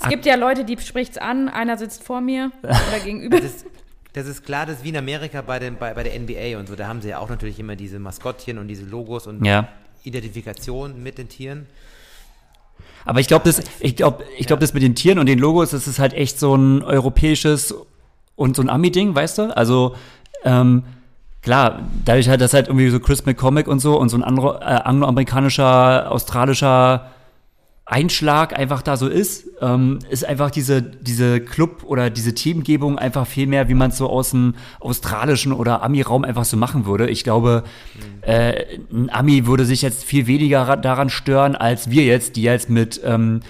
es 0.00 0.08
gibt 0.08 0.24
ja 0.26 0.36
Leute, 0.36 0.64
die 0.64 0.78
spricht's 0.78 1.18
an. 1.18 1.48
Einer 1.48 1.76
sitzt 1.76 2.04
vor 2.04 2.20
mir 2.20 2.52
oder 2.62 3.00
gegenüber. 3.04 3.40
Das 3.40 3.46
ist, 3.46 3.66
das 4.14 4.28
ist 4.28 4.44
klar, 4.44 4.64
das 4.64 4.78
ist 4.78 4.84
wie 4.84 4.90
in 4.90 4.96
Amerika 4.96 5.42
bei, 5.42 5.58
den, 5.58 5.76
bei, 5.76 5.92
bei 5.92 6.04
der 6.04 6.18
NBA 6.18 6.58
und 6.58 6.68
so, 6.68 6.76
da 6.76 6.86
haben 6.86 7.02
sie 7.02 7.08
ja 7.08 7.18
auch 7.18 7.28
natürlich 7.28 7.58
immer 7.58 7.76
diese 7.76 7.98
Maskottchen 7.98 8.58
und 8.58 8.68
diese 8.68 8.84
Logos 8.84 9.26
und 9.26 9.44
ja. 9.44 9.68
Identifikation 10.04 11.02
mit 11.02 11.18
den 11.18 11.28
Tieren. 11.28 11.66
Aber 13.04 13.18
ich 13.18 13.26
glaube, 13.26 13.44
das, 13.44 13.60
ich 13.80 13.96
glaube, 13.96 14.24
ich 14.38 14.46
glaube, 14.46 14.60
das 14.60 14.72
mit 14.72 14.84
den 14.84 14.94
Tieren 14.94 15.18
und 15.18 15.26
den 15.26 15.38
Logos, 15.38 15.70
das 15.70 15.88
ist 15.88 15.98
halt 15.98 16.12
echt 16.12 16.38
so 16.38 16.54
ein 16.54 16.82
europäisches 16.82 17.74
und 18.36 18.56
so 18.56 18.62
ein 18.62 18.70
Ami-Ding, 18.70 19.14
weißt 19.14 19.38
du? 19.38 19.56
Also, 19.56 19.96
ähm, 20.44 20.84
klar, 21.42 21.82
dadurch 22.04 22.28
halt, 22.28 22.40
dass 22.40 22.54
halt 22.54 22.68
irgendwie 22.68 22.90
so 22.90 23.00
Chris 23.00 23.26
McCormick 23.26 23.66
und 23.66 23.80
so 23.80 23.98
und 23.98 24.10
so 24.10 24.16
ein 24.16 24.22
äh, 24.22 24.24
angloamerikanischer, 24.24 26.10
australischer 26.10 27.10
Einschlag 27.86 28.58
einfach 28.58 28.80
da 28.80 28.96
so 28.96 29.08
ist, 29.08 29.44
ähm, 29.60 29.98
ist 30.08 30.24
einfach 30.24 30.50
diese, 30.50 30.80
diese 30.80 31.40
Club- 31.40 31.82
oder 31.84 32.08
diese 32.08 32.34
Teamgebung 32.34 32.98
einfach 32.98 33.26
viel 33.26 33.46
mehr, 33.46 33.68
wie 33.68 33.74
man 33.74 33.90
es 33.90 33.98
so 33.98 34.08
aus 34.08 34.30
dem 34.30 34.54
australischen 34.80 35.52
oder 35.52 35.82
Ami-Raum 35.82 36.24
einfach 36.24 36.46
so 36.46 36.56
machen 36.56 36.86
würde. 36.86 37.10
Ich 37.10 37.24
glaube, 37.24 37.62
äh, 38.22 38.78
ein 38.90 39.10
Ami 39.10 39.46
würde 39.46 39.66
sich 39.66 39.82
jetzt 39.82 40.02
viel 40.04 40.26
weniger 40.26 40.62
ra- 40.62 40.76
daran 40.76 41.10
stören, 41.10 41.56
als 41.56 41.90
wir 41.90 42.04
jetzt, 42.04 42.36
die 42.36 42.42
jetzt 42.42 42.70
mit 42.70 43.00
ähm, 43.04 43.40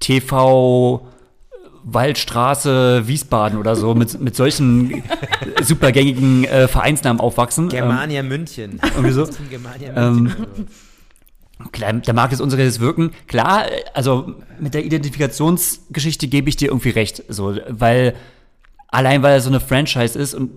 TV 0.00 1.06
Waldstraße 1.84 3.08
Wiesbaden 3.08 3.58
oder 3.58 3.74
so, 3.74 3.94
mit, 3.94 4.20
mit 4.20 4.36
solchen 4.36 5.02
supergängigen 5.62 6.44
äh, 6.44 6.68
Vereinsnamen 6.68 7.20
aufwachsen. 7.20 7.64
Ähm, 7.64 7.70
Germania 7.70 8.22
München. 8.22 8.80
irgendwie 8.94 9.12
so. 9.12 9.26
Germania 9.50 9.96
Ähm, 9.96 10.22
München. 10.24 10.46
Klar, 11.72 11.94
da 11.94 12.12
mag 12.12 12.32
es 12.32 12.40
unseres 12.40 12.80
wirken. 12.80 13.10
Klar, 13.26 13.66
also 13.94 14.34
mit 14.60 14.74
der 14.74 14.84
Identifikationsgeschichte 14.84 16.28
gebe 16.28 16.48
ich 16.48 16.56
dir 16.56 16.68
irgendwie 16.68 16.90
recht. 16.90 17.24
So, 17.28 17.56
weil 17.68 18.14
allein 18.88 19.22
weil 19.22 19.34
er 19.34 19.40
so 19.40 19.50
eine 19.50 19.60
Franchise 19.60 20.18
ist 20.18 20.34
und 20.34 20.50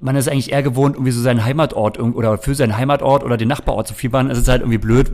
man 0.00 0.16
ist 0.16 0.28
eigentlich 0.28 0.52
eher 0.52 0.62
gewohnt, 0.62 0.96
irgendwie 0.96 1.12
so 1.12 1.22
seinen 1.22 1.44
Heimatort 1.44 1.98
oder 1.98 2.36
für 2.38 2.54
seinen 2.54 2.76
Heimatort 2.76 3.24
oder 3.24 3.36
den 3.36 3.48
Nachbarort 3.48 3.88
zu 3.88 3.94
fiebern, 3.94 4.28
ist 4.28 4.38
es 4.38 4.48
halt 4.48 4.60
irgendwie 4.60 4.78
blöd 4.78 5.10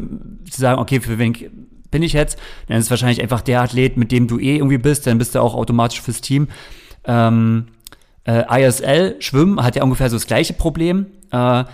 zu 0.50 0.60
sagen, 0.60 0.80
okay, 0.80 1.00
für 1.00 1.18
wen 1.18 1.36
bin 1.90 2.02
ich 2.02 2.14
jetzt? 2.14 2.38
Dann 2.66 2.78
ist 2.78 2.86
es 2.86 2.90
wahrscheinlich 2.90 3.22
einfach 3.22 3.42
der 3.42 3.60
Athlet, 3.62 3.96
mit 3.96 4.10
dem 4.10 4.26
du 4.26 4.38
eh 4.38 4.56
irgendwie 4.56 4.78
bist, 4.78 5.06
dann 5.06 5.18
bist 5.18 5.34
du 5.34 5.40
auch 5.40 5.54
automatisch 5.54 6.00
fürs 6.00 6.20
Team. 6.20 6.48
Ähm, 7.04 7.66
äh, 8.24 8.64
ISL, 8.64 9.16
Schwimmen, 9.20 9.62
hat 9.62 9.76
ja 9.76 9.84
ungefähr 9.84 10.10
so 10.10 10.16
das 10.16 10.26
gleiche 10.26 10.52
Problem. 10.52 11.06
Äh, 11.30 11.64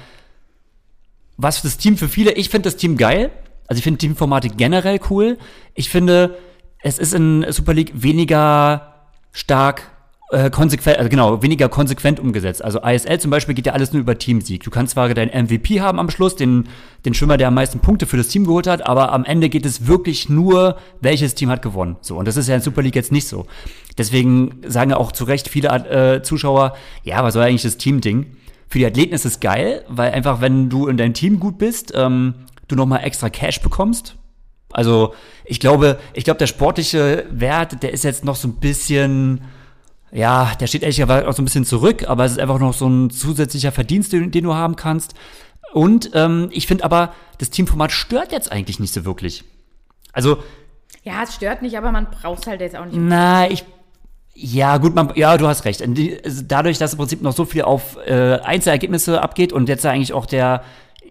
was 1.39 1.59
für 1.59 1.67
das 1.67 1.79
Team 1.79 1.97
für 1.97 2.09
viele, 2.09 2.33
ich 2.33 2.51
finde 2.51 2.69
das 2.69 2.77
Team 2.77 2.97
geil. 2.97 3.31
Also 3.73 3.79
ich 3.79 3.85
finde 3.85 3.97
Teamformate 3.97 4.51
generell 4.51 5.01
cool. 5.09 5.39
Ich 5.75 5.89
finde, 5.89 6.37
es 6.83 6.99
ist 6.99 7.15
in 7.15 7.47
Super 7.49 7.73
League 7.73 7.91
weniger 7.95 8.97
stark 9.33 9.91
äh, 10.31 10.51
konsequent, 10.51 10.99
also 10.99 11.09
genau, 11.09 11.43
weniger 11.43 11.71
konsequent 11.71 12.21
umgesetzt. 12.21 12.63
Also 12.63 12.81
ISL 12.83 13.19
zum 13.19 13.31
Beispiel 13.31 13.55
geht 13.55 13.65
ja 13.65 13.73
alles 13.73 13.95
nur 13.95 14.01
über 14.03 14.19
Teamsieg. 14.19 14.63
Du 14.63 14.69
kannst 14.69 14.93
zwar 14.93 15.09
deinen 15.15 15.47
MVP 15.47 15.81
haben 15.81 15.99
am 15.99 16.11
Schluss, 16.11 16.37
den, 16.37 16.69
den 17.07 17.15
Schwimmer, 17.15 17.39
der 17.39 17.49
am 17.49 17.55
meisten 17.55 17.79
Punkte 17.79 18.05
für 18.05 18.19
das 18.19 18.29
Team 18.29 18.45
geholt 18.45 18.67
hat, 18.67 18.87
aber 18.87 19.11
am 19.11 19.25
Ende 19.25 19.49
geht 19.49 19.65
es 19.65 19.87
wirklich 19.87 20.29
nur, 20.29 20.77
welches 21.01 21.35
Team 21.35 21.49
hat 21.49 21.63
gewonnen. 21.63 21.97
So, 22.03 22.19
und 22.19 22.29
das 22.29 22.37
ist 22.37 22.51
ja 22.51 22.55
in 22.55 22.61
Super 22.61 22.83
League 22.83 22.95
jetzt 22.95 23.11
nicht 23.11 23.27
so. 23.27 23.47
Deswegen 23.97 24.61
sagen 24.67 24.91
ja 24.91 24.99
auch 24.99 25.13
zu 25.13 25.25
Recht 25.25 25.49
viele 25.49 25.69
äh, 25.69 26.23
Zuschauer, 26.23 26.77
ja, 27.05 27.25
was 27.25 27.33
soll 27.33 27.45
eigentlich 27.45 27.63
das 27.63 27.79
Team-Ding? 27.79 28.37
Für 28.69 28.79
die 28.79 28.85
Athleten 28.85 29.15
ist 29.15 29.25
es 29.25 29.41
geil, 29.41 29.83
weil 29.89 30.13
einfach, 30.13 30.43
wenn 30.43 30.69
du 30.69 30.89
in 30.89 30.99
deinem 30.99 31.15
Team 31.15 31.41
gut 31.41 31.57
bist, 31.57 31.95
ähm, 31.97 32.35
du 32.69 32.77
nochmal 32.77 33.05
extra 33.05 33.31
Cash 33.31 33.61
bekommst. 33.61 34.17
Also 34.73 35.15
ich 35.45 35.61
glaube, 35.61 35.99
ich 36.15 36.25
glaube, 36.25 36.39
der 36.39 36.47
sportliche 36.47 37.27
Wert, 37.31 37.83
der 37.83 37.93
ist 37.93 38.05
jetzt 38.05 38.25
noch 38.25 38.37
so 38.37 38.49
ein 38.49 38.55
bisschen, 38.55 39.43
ja, 40.11 40.53
der 40.59 40.67
steht 40.67 40.83
ehrlicherweise 40.83 41.29
auch 41.29 41.35
so 41.35 41.43
ein 41.43 41.45
bisschen 41.45 41.65
zurück, 41.65 42.09
aber 42.09 42.25
es 42.25 42.33
ist 42.33 42.41
einfach 42.41 42.59
noch 42.59 42.73
so 42.73 42.89
ein 42.89 43.11
zusätzlicher 43.11 43.73
Verdienst, 43.73 44.13
den, 44.13 44.31
den 44.31 44.45
du 44.45 44.55
haben 44.55 44.77
kannst. 44.77 45.15
Und 45.73 46.11
ähm, 46.15 46.49
ich 46.53 46.67
finde 46.67 46.85
aber, 46.85 47.13
das 47.39 47.51
Teamformat 47.51 47.93
stört 47.93 48.33
jetzt 48.33 48.53
eigentlich 48.53 48.79
nicht 48.79 48.93
so 48.93 49.05
wirklich. 49.05 49.45
Also 50.13 50.39
Ja, 51.03 51.23
es 51.23 51.35
stört 51.35 51.63
nicht, 51.63 51.77
aber 51.77 51.93
man 51.93 52.09
braucht 52.11 52.43
es 52.43 52.47
halt 52.47 52.61
jetzt 52.61 52.77
auch 52.77 52.85
nicht. 52.85 52.97
Na, 52.97 53.51
ich. 53.51 53.65
Ja, 54.35 54.79
gut, 54.79 54.95
man, 54.95 55.13
ja, 55.15 55.37
du 55.37 55.47
hast 55.47 55.67
recht. 55.67 55.83
Also 55.83 56.43
Dadurch, 56.47 56.79
dass 56.79 56.95
im 56.95 56.99
Prinzip 56.99 57.21
noch 57.21 57.35
so 57.35 57.45
viel 57.45 57.63
auf 57.63 57.99
äh, 58.07 58.39
Einzelergebnisse 58.43 59.21
abgeht 59.21 59.53
und 59.53 59.69
jetzt 59.69 59.85
eigentlich 59.85 60.15
auch 60.15 60.25
der, 60.25 60.63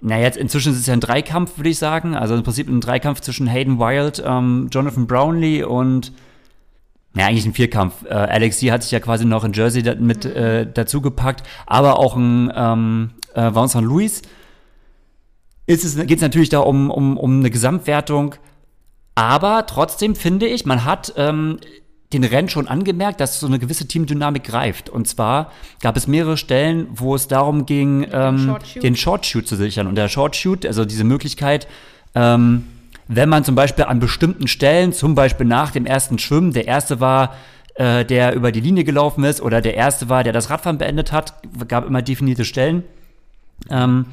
na 0.01 0.19
jetzt 0.19 0.37
inzwischen 0.37 0.73
ist 0.73 0.79
es 0.79 0.87
ja 0.87 0.93
ein 0.93 0.99
Dreikampf, 0.99 1.57
würde 1.57 1.69
ich 1.69 1.77
sagen. 1.77 2.15
Also 2.15 2.35
im 2.35 2.43
Prinzip 2.43 2.67
ein 2.67 2.81
Dreikampf 2.81 3.21
zwischen 3.21 3.47
Hayden 3.47 3.79
Wild, 3.79 4.21
ähm, 4.25 4.67
Jonathan 4.71 5.05
Brownlee 5.05 5.63
und 5.63 6.11
ja, 7.15 7.27
eigentlich 7.27 7.45
ein 7.45 7.53
Vierkampf. 7.53 8.05
Äh, 8.05 8.13
Alex 8.13 8.61
hat 8.63 8.83
sich 8.83 8.91
ja 8.91 8.99
quasi 8.99 9.25
noch 9.25 9.43
in 9.43 9.53
Jersey 9.53 9.83
da, 9.83 9.95
mit 9.95 10.25
äh, 10.25 10.65
dazu 10.71 11.01
gepackt, 11.01 11.43
aber 11.67 11.99
auch 11.99 12.15
ein 12.15 12.51
ähm, 12.55 13.11
äh, 13.35 13.53
Vincent 13.53 13.85
Louis. 13.85 14.21
Ist 15.67 15.83
es 15.83 15.95
geht 15.95 16.17
es 16.17 16.21
natürlich 16.21 16.49
da 16.49 16.59
um, 16.59 16.89
um, 16.89 17.17
um 17.17 17.39
eine 17.39 17.51
Gesamtwertung. 17.51 18.35
Aber 19.13 19.65
trotzdem 19.67 20.15
finde 20.15 20.47
ich, 20.47 20.65
man 20.65 20.83
hat 20.85 21.13
ähm, 21.17 21.59
den 22.13 22.23
Rennen 22.23 22.49
schon 22.49 22.67
angemerkt, 22.67 23.19
dass 23.19 23.39
so 23.39 23.47
eine 23.47 23.59
gewisse 23.59 23.87
Teamdynamik 23.87 24.43
greift. 24.43 24.89
Und 24.89 25.07
zwar 25.07 25.51
gab 25.81 25.97
es 25.97 26.07
mehrere 26.07 26.37
Stellen, 26.37 26.87
wo 26.91 27.15
es 27.15 27.27
darum 27.27 27.65
ging, 27.65 28.07
ähm, 28.11 28.39
Short 28.39 28.83
den 28.83 28.95
Short 28.95 29.25
Shoot 29.25 29.47
zu 29.47 29.55
sichern. 29.55 29.87
Und 29.87 29.95
der 29.95 30.09
Short 30.09 30.35
Shoot, 30.35 30.65
also 30.65 30.85
diese 30.85 31.03
Möglichkeit, 31.03 31.67
ähm, 32.15 32.65
wenn 33.07 33.29
man 33.29 33.43
zum 33.43 33.55
Beispiel 33.55 33.85
an 33.85 33.99
bestimmten 33.99 34.47
Stellen, 34.47 34.93
zum 34.93 35.15
Beispiel 35.15 35.45
nach 35.45 35.71
dem 35.71 35.85
ersten 35.85 36.19
Schwimmen, 36.19 36.53
der 36.53 36.67
erste 36.67 36.99
war, 36.99 37.35
äh, 37.75 38.05
der 38.05 38.33
über 38.35 38.51
die 38.51 38.61
Linie 38.61 38.83
gelaufen 38.83 39.23
ist, 39.23 39.41
oder 39.41 39.61
der 39.61 39.75
erste 39.75 40.09
war, 40.09 40.23
der 40.23 40.33
das 40.33 40.49
Radfahren 40.49 40.77
beendet 40.77 41.11
hat, 41.11 41.33
gab 41.67 41.85
immer 41.85 42.01
definierte 42.01 42.45
Stellen. 42.45 42.83
Ähm, 43.69 44.05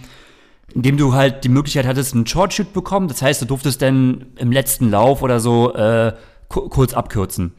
indem 0.75 0.97
du 0.97 1.15
halt 1.15 1.45
die 1.45 1.49
Möglichkeit 1.49 1.87
hattest, 1.87 2.15
einen 2.15 2.27
Short 2.27 2.53
Shoot 2.53 2.73
bekommen. 2.73 3.09
Das 3.09 3.23
heißt, 3.23 3.41
du 3.43 3.47
durftest 3.47 3.81
dann 3.81 4.27
im 4.37 4.53
letzten 4.53 4.91
Lauf 4.91 5.23
oder 5.23 5.41
so 5.41 5.75
äh, 5.75 6.13
ku 6.49 6.69
kurz 6.69 6.95
abkürzen. 6.95 7.53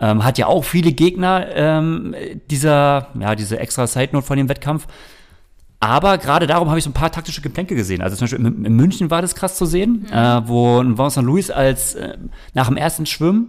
Ähm, 0.00 0.24
hat 0.24 0.38
ja 0.38 0.46
auch 0.46 0.64
viele 0.64 0.92
Gegner 0.92 1.46
ähm, 1.54 2.14
dieser, 2.50 3.08
ja, 3.18 3.34
diese 3.34 3.58
extra 3.58 3.86
Side 3.86 4.10
Note 4.12 4.26
von 4.26 4.36
dem 4.36 4.48
Wettkampf. 4.48 4.86
Aber 5.78 6.18
gerade 6.18 6.46
darum 6.46 6.68
habe 6.68 6.78
ich 6.78 6.84
so 6.84 6.90
ein 6.90 6.94
paar 6.94 7.12
taktische 7.12 7.42
Geplänke 7.42 7.74
gesehen. 7.74 8.00
Also 8.00 8.16
zum 8.16 8.24
Beispiel 8.24 8.46
in, 8.46 8.64
in 8.64 8.74
München 8.74 9.10
war 9.10 9.20
das 9.22 9.34
krass 9.34 9.56
zu 9.56 9.66
sehen, 9.66 10.06
äh, 10.10 10.40
wo 10.46 10.80
ein 10.80 10.96
Vincent 10.96 11.26
Louis 11.26 11.50
als 11.50 11.94
äh, 11.94 12.16
nach 12.54 12.68
dem 12.68 12.76
ersten 12.76 13.06
Schwimmen 13.06 13.48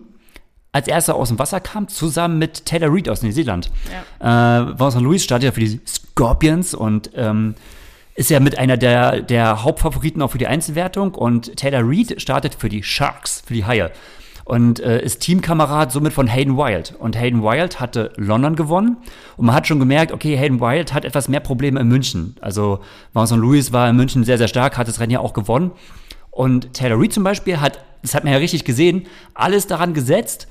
als 0.75 0.89
erster 0.89 1.15
aus 1.15 1.29
dem 1.29 1.39
Wasser 1.39 1.61
kam, 1.61 1.87
zusammen 1.87 2.37
mit 2.37 2.65
Taylor 2.65 2.93
Reid 2.93 3.07
aus 3.07 3.23
Neuseeland. 3.23 3.71
Äh, 4.19 4.25
Vincent 4.27 5.03
Louis 5.03 5.23
startet 5.23 5.45
ja 5.45 5.51
für 5.53 5.61
die 5.61 5.79
Scorpions 5.87 6.73
und 6.73 7.11
ähm, 7.15 7.55
ist 8.15 8.29
ja 8.29 8.41
mit 8.41 8.57
einer 8.57 8.75
der, 8.75 9.21
der 9.21 9.63
Hauptfavoriten 9.63 10.21
auch 10.21 10.31
für 10.31 10.37
die 10.37 10.47
Einzelwertung 10.47 11.15
und 11.15 11.55
Taylor 11.55 11.81
Reid 11.83 12.21
startet 12.21 12.55
für 12.55 12.67
die 12.67 12.83
Sharks, 12.83 13.43
für 13.45 13.53
die 13.53 13.63
Haie 13.63 13.91
und 14.45 14.79
äh, 14.79 15.01
ist 15.01 15.21
Teamkamerad 15.21 15.91
somit 15.91 16.13
von 16.13 16.27
Hayden 16.27 16.55
Wild. 16.55 16.93
Und 16.97 17.19
Hayden 17.19 17.41
Wild 17.41 17.79
hatte 17.79 18.13
London 18.15 18.55
gewonnen 18.55 18.97
und 19.37 19.47
man 19.47 19.55
hat 19.55 19.67
schon 19.67 19.79
gemerkt, 19.79 20.11
okay, 20.11 20.37
Hayden 20.37 20.61
Wild 20.61 20.93
hat 20.93 21.03
etwas 21.03 21.27
mehr 21.27 21.39
Probleme 21.39 21.79
in 21.79 21.87
München. 21.87 22.37
Also 22.41 22.79
Vincent 23.13 23.41
Louis 23.41 23.73
war 23.73 23.89
in 23.89 23.95
München 23.95 24.23
sehr, 24.23 24.37
sehr 24.37 24.47
stark, 24.47 24.77
hat 24.77 24.87
das 24.87 24.99
Rennen 24.99 25.11
ja 25.11 25.19
auch 25.19 25.33
gewonnen. 25.33 25.71
Und 26.29 26.73
Taylor 26.73 26.99
Reid 26.99 27.11
zum 27.11 27.23
Beispiel 27.23 27.59
hat, 27.59 27.83
das 28.03 28.13
hat 28.13 28.23
man 28.23 28.33
ja 28.33 28.39
richtig 28.39 28.65
gesehen, 28.65 29.07
alles 29.33 29.65
daran 29.65 29.93
gesetzt, 29.93 30.47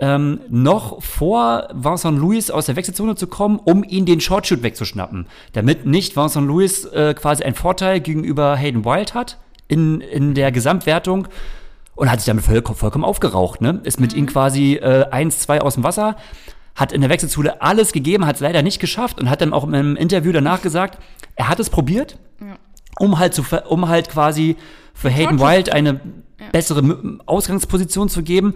ähm, 0.00 0.40
noch 0.50 1.02
vor 1.02 1.68
Vincent 1.72 2.18
Louis 2.18 2.50
aus 2.50 2.66
der 2.66 2.76
Wechselzone 2.76 3.14
zu 3.14 3.26
kommen, 3.26 3.58
um 3.58 3.82
ihn 3.82 4.04
den 4.04 4.20
Shortshoot 4.20 4.62
wegzuschnappen. 4.62 5.26
Damit 5.54 5.86
nicht 5.86 6.14
Vincent 6.14 6.46
Louis 6.46 6.84
äh, 6.84 7.14
quasi 7.14 7.42
einen 7.42 7.54
Vorteil 7.54 8.00
gegenüber 8.00 8.54
Hayden 8.56 8.84
Wild 8.84 9.14
hat 9.14 9.38
in, 9.68 10.02
in 10.02 10.34
der 10.34 10.52
Gesamtwertung 10.52 11.28
und 12.00 12.10
hat 12.10 12.20
sich 12.20 12.26
damit 12.26 12.44
voll, 12.44 12.62
vollkommen 12.74 13.04
aufgeraucht. 13.04 13.60
Ne? 13.60 13.80
Ist 13.84 14.00
mit 14.00 14.14
ihm 14.14 14.26
quasi 14.26 14.74
äh, 14.74 15.04
eins, 15.10 15.38
zwei 15.40 15.60
aus 15.60 15.74
dem 15.74 15.84
Wasser, 15.84 16.16
hat 16.74 16.92
in 16.92 17.02
der 17.02 17.10
Wechselzone 17.10 17.60
alles 17.60 17.92
gegeben, 17.92 18.24
hat 18.26 18.36
es 18.36 18.40
leider 18.40 18.62
nicht 18.62 18.80
geschafft 18.80 19.20
und 19.20 19.28
hat 19.28 19.40
dann 19.42 19.52
auch 19.52 19.64
im 19.64 19.96
Interview 19.96 20.32
danach 20.32 20.62
gesagt, 20.62 20.98
er 21.36 21.48
hat 21.48 21.60
es 21.60 21.68
probiert, 21.68 22.18
um 22.98 23.18
halt 23.18 23.34
zu, 23.34 23.44
um 23.68 23.88
halt 23.88 24.08
quasi 24.08 24.56
für 24.94 25.10
Hayden. 25.10 25.38
Wild 25.40 25.72
eine 25.72 26.00
bessere 26.52 26.78
M- 26.80 27.20
Ausgangsposition 27.26 28.08
zu 28.08 28.22
geben 28.22 28.54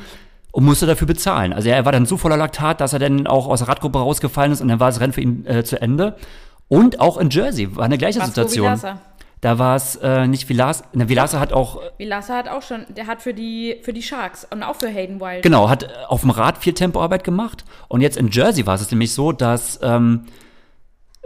und 0.52 0.64
musste 0.64 0.86
dafür 0.86 1.06
bezahlen. 1.06 1.52
Also 1.52 1.68
er 1.68 1.84
war 1.84 1.92
dann 1.92 2.06
so 2.06 2.16
voller 2.16 2.36
Laktat, 2.38 2.80
dass 2.80 2.92
er 2.94 2.98
dann 2.98 3.26
auch 3.26 3.46
aus 3.46 3.58
der 3.58 3.68
Radgruppe 3.68 3.98
rausgefallen 3.98 4.52
ist 4.52 4.62
und 4.62 4.68
dann 4.68 4.80
war 4.80 4.88
das 4.88 5.00
Rennen 5.00 5.12
für 5.12 5.20
ihn 5.20 5.44
äh, 5.46 5.64
zu 5.64 5.82
Ende. 5.82 6.16
Und 6.68 7.00
auch 7.00 7.18
in 7.18 7.28
Jersey 7.28 7.76
war 7.76 7.84
eine 7.84 7.98
gleiche 7.98 8.20
Vasco 8.20 8.30
Situation. 8.30 8.66
Da 9.44 9.58
war 9.58 9.76
es 9.76 9.96
äh, 9.96 10.26
nicht 10.26 10.48
Vilas, 10.48 10.84
ne, 10.94 11.06
Vilasa 11.10 11.38
hat 11.38 11.52
auch 11.52 11.78
Vilasa 11.98 12.34
hat 12.34 12.48
auch 12.48 12.62
schon, 12.62 12.86
der 12.88 13.06
hat 13.06 13.20
für 13.20 13.34
die, 13.34 13.76
für 13.82 13.92
die 13.92 14.02
Sharks 14.02 14.46
und 14.50 14.62
auch 14.62 14.76
für 14.76 14.88
Hayden 14.88 15.20
Wild. 15.20 15.42
Genau, 15.42 15.68
hat 15.68 15.86
auf 16.08 16.22
dem 16.22 16.30
Rad 16.30 16.56
viel 16.56 16.72
Tempoarbeit 16.72 17.24
gemacht. 17.24 17.66
Und 17.88 18.00
jetzt 18.00 18.16
in 18.16 18.30
Jersey 18.30 18.66
war 18.66 18.76
es 18.76 18.90
nämlich 18.90 19.12
so, 19.12 19.32
dass 19.32 19.80
ähm, 19.82 20.24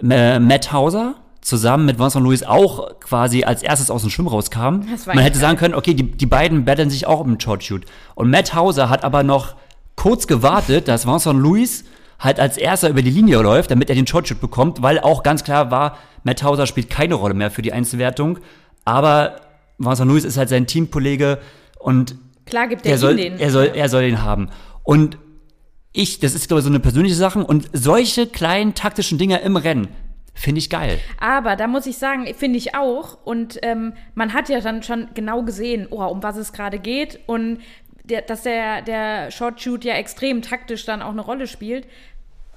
äh, 0.02 0.40
Matt 0.40 0.72
Hauser 0.72 1.14
zusammen 1.42 1.86
mit 1.86 2.00
Vincent 2.00 2.24
Louis 2.24 2.42
auch 2.42 2.98
quasi 2.98 3.44
als 3.44 3.62
erstes 3.62 3.88
aus 3.88 4.00
dem 4.00 4.10
Schwimmen 4.10 4.30
rauskam. 4.30 4.80
Man 5.06 5.18
hätte 5.18 5.38
sagen 5.38 5.56
können, 5.56 5.74
okay, 5.76 5.94
die, 5.94 6.10
die 6.10 6.26
beiden 6.26 6.64
battlen 6.64 6.90
sich 6.90 7.06
auch 7.06 7.24
im 7.24 7.38
Short 7.38 7.62
Shoot. 7.62 7.84
Und 8.16 8.30
Matt 8.30 8.52
Hauser 8.52 8.88
hat 8.88 9.04
aber 9.04 9.22
noch 9.22 9.54
kurz 9.94 10.26
gewartet, 10.26 10.88
dass 10.88 11.06
Vincent 11.06 11.40
Louis 11.40 11.84
halt 12.18 12.40
als 12.40 12.56
erster 12.56 12.88
über 12.88 13.02
die 13.02 13.10
Linie 13.10 13.40
läuft, 13.40 13.70
damit 13.70 13.88
er 13.88 13.94
den 13.94 14.06
Short 14.06 14.28
Shoot 14.28 14.40
bekommt, 14.40 14.82
weil 14.82 14.98
auch 14.98 15.22
ganz 15.22 15.44
klar 15.44 15.70
war, 15.70 15.98
Matt 16.24 16.42
Hauser 16.42 16.66
spielt 16.66 16.90
keine 16.90 17.14
Rolle 17.14 17.34
mehr 17.34 17.50
für 17.50 17.62
die 17.62 17.72
Einzelwertung. 17.72 18.38
Aber 18.84 19.40
Vincent 19.78 20.10
Louis 20.10 20.24
ist 20.24 20.36
halt 20.36 20.48
sein 20.48 20.66
Teamkollege 20.66 21.38
und 21.78 22.16
Klar 22.46 22.66
gibt 22.66 22.86
er 22.86 22.92
er 22.92 22.98
soll, 22.98 23.16
den. 23.16 23.38
er 23.38 23.50
soll, 23.50 23.70
er 23.74 23.88
soll 23.88 24.02
den 24.02 24.22
haben. 24.22 24.48
Und 24.82 25.18
ich, 25.92 26.18
das 26.18 26.34
ist 26.34 26.48
glaube 26.48 26.60
ich 26.60 26.64
so 26.64 26.70
eine 26.70 26.80
persönliche 26.80 27.14
Sache 27.14 27.44
und 27.44 27.68
solche 27.72 28.26
kleinen 28.26 28.74
taktischen 28.74 29.18
Dinger 29.18 29.40
im 29.42 29.56
Rennen 29.56 29.88
finde 30.38 30.60
ich 30.60 30.70
geil. 30.70 30.98
Aber 31.18 31.56
da 31.56 31.66
muss 31.66 31.86
ich 31.86 31.98
sagen, 31.98 32.26
finde 32.34 32.58
ich 32.58 32.74
auch. 32.74 33.18
Und 33.24 33.58
ähm, 33.62 33.92
man 34.14 34.32
hat 34.32 34.48
ja 34.48 34.60
dann 34.60 34.82
schon 34.82 35.08
genau 35.14 35.42
gesehen, 35.42 35.88
oh, 35.90 36.04
um 36.04 36.22
was 36.22 36.36
es 36.36 36.52
gerade 36.52 36.78
geht. 36.78 37.18
Und 37.26 37.58
der, 38.08 38.22
dass 38.22 38.42
der, 38.42 38.82
der 38.82 39.30
Short 39.30 39.60
Shoot 39.60 39.84
ja 39.84 39.94
extrem 39.94 40.42
taktisch 40.42 40.84
dann 40.84 41.02
auch 41.02 41.10
eine 41.10 41.20
Rolle 41.20 41.46
spielt. 41.46 41.86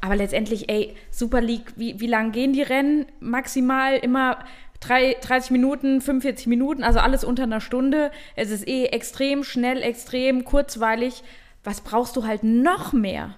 Aber 0.01 0.15
letztendlich, 0.15 0.69
ey, 0.69 0.95
Super 1.11 1.41
League, 1.41 1.73
wie, 1.75 1.99
wie 1.99 2.07
lang 2.07 2.31
gehen 2.31 2.53
die 2.53 2.63
Rennen? 2.63 3.05
Maximal 3.19 3.97
immer 3.97 4.39
drei, 4.79 5.15
30 5.21 5.51
Minuten, 5.51 6.01
45 6.01 6.47
Minuten, 6.47 6.83
also 6.83 6.99
alles 6.99 7.23
unter 7.23 7.43
einer 7.43 7.61
Stunde. 7.61 8.11
Es 8.35 8.49
ist 8.49 8.67
eh 8.67 8.85
extrem 8.85 9.43
schnell, 9.43 9.83
extrem 9.83 10.43
kurzweilig. 10.43 11.23
Was 11.63 11.81
brauchst 11.81 12.15
du 12.15 12.25
halt 12.25 12.43
noch 12.43 12.93
mehr? 12.93 13.35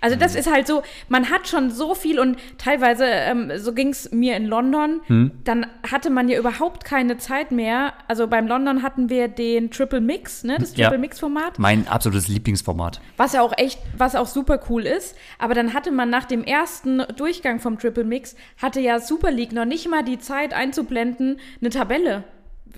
Also 0.00 0.16
das 0.16 0.34
ist 0.34 0.50
halt 0.50 0.66
so, 0.66 0.82
man 1.08 1.30
hat 1.30 1.48
schon 1.48 1.70
so 1.70 1.94
viel 1.94 2.20
und 2.20 2.36
teilweise, 2.58 3.04
ähm, 3.04 3.50
so 3.56 3.72
ging 3.72 3.88
es 3.88 4.10
mir 4.12 4.36
in 4.36 4.46
London, 4.46 5.00
dann 5.44 5.66
hatte 5.90 6.10
man 6.10 6.28
ja 6.28 6.38
überhaupt 6.38 6.84
keine 6.84 7.16
Zeit 7.18 7.50
mehr. 7.50 7.94
Also 8.06 8.26
beim 8.28 8.46
London 8.46 8.82
hatten 8.82 9.08
wir 9.10 9.28
den 9.28 9.70
Triple 9.70 10.00
Mix, 10.00 10.44
ne, 10.44 10.56
das 10.58 10.76
Ja. 10.76 10.86
Triple 10.88 10.98
Mix 11.00 11.18
Format, 11.18 11.58
Mein 11.58 11.88
absolutes 11.88 12.28
Lieblingsformat. 12.28 13.00
was 13.16 13.32
ja 13.32 13.42
auch 13.42 13.52
echt, 13.56 13.80
was 13.96 14.14
auch 14.14 14.26
super 14.26 14.60
cool 14.68 14.82
ist. 14.86 15.16
Aber 15.38 15.54
dann 15.54 15.74
hatte 15.74 15.90
man 15.90 16.10
nach 16.10 16.24
dem 16.24 16.44
ersten 16.44 17.02
Durchgang 17.16 17.58
vom 17.60 17.78
Triple 17.78 18.04
Mix, 18.04 18.36
hatte 18.62 18.80
ja 18.80 19.00
Super 19.00 19.30
League 19.30 19.52
noch 19.52 19.64
nicht 19.64 19.88
mal 19.88 20.04
die 20.04 20.18
Zeit 20.18 20.54
einzublenden, 20.54 21.40
eine 21.60 21.70
Tabelle. 21.70 22.24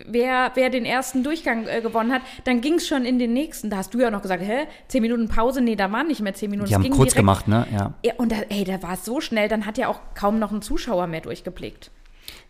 Wer, 0.07 0.53
wer 0.55 0.71
den 0.71 0.85
ersten 0.85 1.23
Durchgang 1.25 1.67
äh, 1.67 1.81
gewonnen 1.81 2.12
hat, 2.12 2.23
dann 2.45 2.61
ging 2.61 2.75
es 2.75 2.87
schon 2.89 3.05
in 3.05 3.19
den 3.19 3.33
nächsten. 3.33 3.71
Da 3.71 3.79
hast 3.79 3.93
du 3.95 4.01
ja 4.01 4.11
noch 4.11 4.23
gesagt, 4.23 4.43
hä, 4.43 4.67
zehn 4.89 5.03
Minuten 5.03 5.29
Pause? 5.29 5.61
Nee, 5.61 5.77
da 5.77 5.91
waren 5.93 6.07
nicht 6.07 6.21
mehr 6.21 6.35
zehn 6.35 6.51
Minuten. 6.51 6.69
Die 6.69 6.75
Es 6.75 6.79
haben 6.79 6.85
kurz 6.91 7.11
direkt- 7.11 7.17
gemacht, 7.17 7.49
ne? 7.49 7.67
Ja. 7.73 7.95
ja, 8.05 8.12
und 8.17 8.33
da, 8.33 8.37
ey, 8.49 8.65
da 8.65 8.83
war 8.83 8.95
es 8.95 9.05
so 9.05 9.21
schnell, 9.21 9.49
dann 9.49 9.67
hat 9.67 9.79
ja 9.79 9.89
auch 9.89 10.01
kaum 10.15 10.39
noch 10.39 10.53
ein 10.53 10.62
Zuschauer 10.62 11.07
mehr 11.07 11.21
durchgeblickt. 11.21 11.91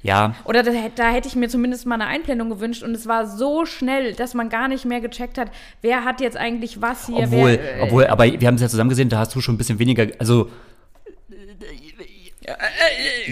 Ja, 0.03 0.35
Oder 0.45 0.63
da, 0.63 0.71
da 0.95 1.11
hätte 1.11 1.29
ich 1.29 1.37
mir 1.37 1.49
zumindest 1.49 1.87
mal 1.87 1.95
eine 1.97 2.07
Einblendung 2.07 2.49
gewünscht 2.49 2.83
und 2.83 2.95
es 2.95 3.07
war 3.07 3.27
so 3.27 3.67
schnell, 3.67 4.15
dass 4.15 4.33
man 4.33 4.49
gar 4.49 4.67
nicht 4.69 4.87
mehr 4.87 5.01
gecheckt 5.03 5.37
hat, 5.37 5.51
wer 5.83 6.05
hat 6.05 6.23
jetzt 6.23 6.39
eigentlich 6.39 6.81
was 6.81 7.07
hier. 7.07 7.17
obwohl, 7.19 7.59
wer, 7.61 7.79
äh, 7.79 7.83
obwohl, 7.83 8.07
aber 8.07 8.25
wir 8.25 8.47
haben 8.49 8.55
es 8.55 8.63
ja 8.63 8.69
zusammen 8.69 8.89
gesehen, 8.89 9.11
da 9.11 9.19
hast 9.19 9.35
du 9.35 9.41
schon 9.43 9.57
ein 9.57 9.59
bisschen 9.59 9.79
weniger, 9.79 10.07
also 10.19 10.49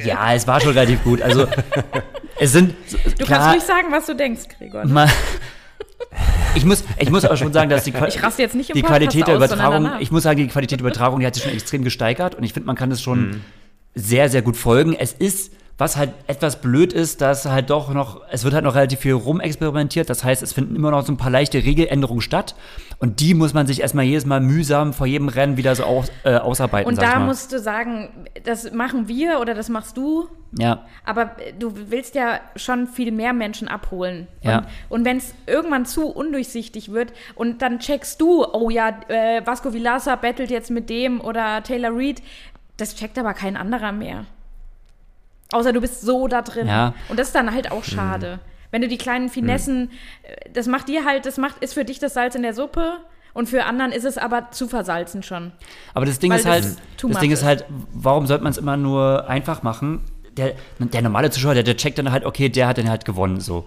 ja, 0.05 0.35
es 0.35 0.47
war 0.47 0.61
schon 0.61 0.73
relativ 0.73 1.03
gut. 1.03 1.23
Also 1.23 1.47
es 2.41 2.53
sind 2.53 2.75
du 3.19 3.25
klar, 3.25 3.41
kannst 3.41 3.55
ruhig 3.57 3.63
sagen, 3.65 3.89
was 3.91 4.07
du 4.07 4.15
denkst, 4.15 4.43
Gregor. 4.59 4.85
mal, 4.87 5.09
ich 6.55 6.65
muss, 6.65 6.85
ich 6.99 7.11
muss 7.11 7.25
aber 7.25 7.37
schon 7.37 7.53
sagen, 7.53 7.71
dass 7.71 7.85
die, 7.85 7.93
Qua- 7.93 8.09
Ich 8.09 8.23
raste 8.23 8.43
jetzt 8.43 8.55
nicht 8.55 8.71
im 8.71 8.75
die 8.75 8.83
Qualität 8.83 9.27
der 9.27 9.37
aus, 9.37 9.45
Übertragung, 9.45 9.91
ich 10.01 10.11
muss 10.11 10.23
sagen, 10.23 10.39
die 10.39 10.49
Qualität 10.49 10.81
der 10.81 10.87
Übertragung, 10.87 11.21
die 11.21 11.27
hat 11.27 11.35
sich 11.35 11.45
schon 11.45 11.53
extrem 11.53 11.85
gesteigert 11.85 12.35
und 12.35 12.43
ich 12.45 12.53
finde, 12.53 12.67
man 12.67 12.77
kann 12.77 12.91
das 12.91 13.03
schon 13.03 13.43
sehr, 13.95 14.29
sehr 14.29 14.43
gut 14.43 14.57
folgen. 14.57 14.95
Es 14.95 15.13
ist 15.13 15.53
Was 15.79 15.97
halt 15.97 16.11
etwas 16.27 16.61
blöd 16.61 16.93
ist, 16.93 17.21
dass 17.21 17.47
halt 17.47 17.71
doch 17.71 17.95
noch, 17.95 18.21
es 18.31 18.43
wird 18.43 18.53
halt 18.53 18.65
noch 18.65 18.75
relativ 18.75 18.99
viel 18.99 19.13
rumexperimentiert. 19.13 20.11
Das 20.11 20.25
heißt, 20.25 20.43
es 20.43 20.53
finden 20.53 20.75
immer 20.75 20.91
noch 20.91 21.07
so 21.07 21.13
ein 21.13 21.17
paar 21.17 21.31
leichte 21.31 21.59
Regeländerungen 21.59 22.21
statt. 22.21 22.57
Und 22.99 23.21
die 23.21 23.33
muss 23.33 23.55
man 23.55 23.69
sich 23.69 23.81
erstmal 23.81 24.05
jedes 24.05 24.27
Mal 24.27 24.41
mühsam 24.41 24.93
vor 24.93 25.07
jedem 25.07 25.29
Rennen 25.29 25.57
wieder 25.57 25.77
so 25.77 25.85
aus, 25.85 26.11
äh, 26.25 26.35
ausarbeiten. 26.35 26.89
Und 26.89 27.01
da 27.01 27.21
musst 27.21 27.53
du 27.53 27.61
sagen, 27.61 28.27
das 28.43 28.73
machen 28.73 29.07
wir 29.07 29.39
oder 29.41 29.55
das 29.55 29.69
machst 29.69 29.97
du. 29.97 30.29
Ja, 30.59 30.87
Aber 31.05 31.33
du 31.59 31.73
willst 31.91 32.15
ja 32.15 32.41
schon 32.57 32.87
viel 32.87 33.13
mehr 33.13 33.33
Menschen 33.33 33.69
abholen. 33.69 34.27
Ja. 34.43 34.59
Und, 34.59 34.67
und 35.01 35.05
wenn 35.05 35.19
es 35.19 35.35
irgendwann 35.47 35.87
zu 35.87 36.07
undurchsichtig 36.09 36.91
wird 36.91 37.13
und 37.35 37.63
dann 37.63 37.79
checkst 37.79 38.21
du, 38.21 38.45
oh 38.45 38.71
ja, 38.71 38.99
äh, 39.09 39.47
Vasco 39.47 39.73
Vilasa 39.73 40.17
battelt 40.17 40.51
jetzt 40.51 40.71
mit 40.71 40.91
dem 40.91 41.21
oder 41.21 41.63
Taylor 41.63 41.95
Reed, 41.95 42.23
das 42.79 42.97
checkt 42.97 43.19
aber 43.19 43.35
kein 43.35 43.57
anderer 43.57 43.93
mehr. 43.93 44.25
Außer 45.53 45.73
du 45.73 45.81
bist 45.81 46.03
so 46.03 46.29
da 46.29 46.43
drin. 46.43 46.67
Ja. 46.67 46.95
Und 47.09 47.19
das 47.19 47.29
ist 47.29 47.35
dann 47.35 47.53
halt 47.53 47.73
auch 47.73 47.85
schade. 47.85 48.41
Wenn 48.71 48.83
du 48.83 48.89
die 48.89 48.99
kleinen 48.99 49.29
Finessen, 49.29 49.91
äh, 50.23 50.51
das 50.53 50.67
macht 50.67 50.89
dir 50.89 51.05
halt, 51.05 51.27
das 51.27 51.39
macht, 51.39 51.63
ist 51.63 51.75
für 51.75 51.85
dich 51.85 51.99
das 51.99 52.15
Salz 52.15 52.35
in 52.35 52.43
der 52.43 52.53
Suppe 52.53 52.99
und 53.33 53.49
für 53.49 53.65
anderen 53.65 53.93
ist 53.93 54.05
es 54.05 54.19
aber 54.19 54.51
zu 54.51 54.69
versalzen 54.69 55.23
schon. 55.23 55.53
aber 55.95 56.07
das 56.07 56.19
Ding 56.19 56.31
Weil 56.31 56.41
ist 56.41 56.47
halt, 56.47 56.65
das 56.65 56.77
das 57.01 57.21
Ding 57.21 57.31
ist 57.31 57.45
halt, 57.45 57.65
warum 57.93 58.27
sollte 58.27 58.43
man 58.43 58.51
es 58.51 58.59
immer 58.59 58.77
nur 58.77 59.29
einfach 59.29 59.63
machen? 59.63 60.01
Der, 60.37 60.55
der 60.79 61.03
normale 61.03 61.31
Zuschauer, 61.31 61.55
der, 61.55 61.63
der 61.63 61.77
checkt 61.77 61.99
dann 61.99 62.13
halt, 62.13 62.25
okay, 62.25 62.49
der 62.49 62.69
hat 62.69 62.79
dann 62.79 62.89
halt 62.89 63.05
gewonnen, 63.05 63.41
so. 63.41 63.67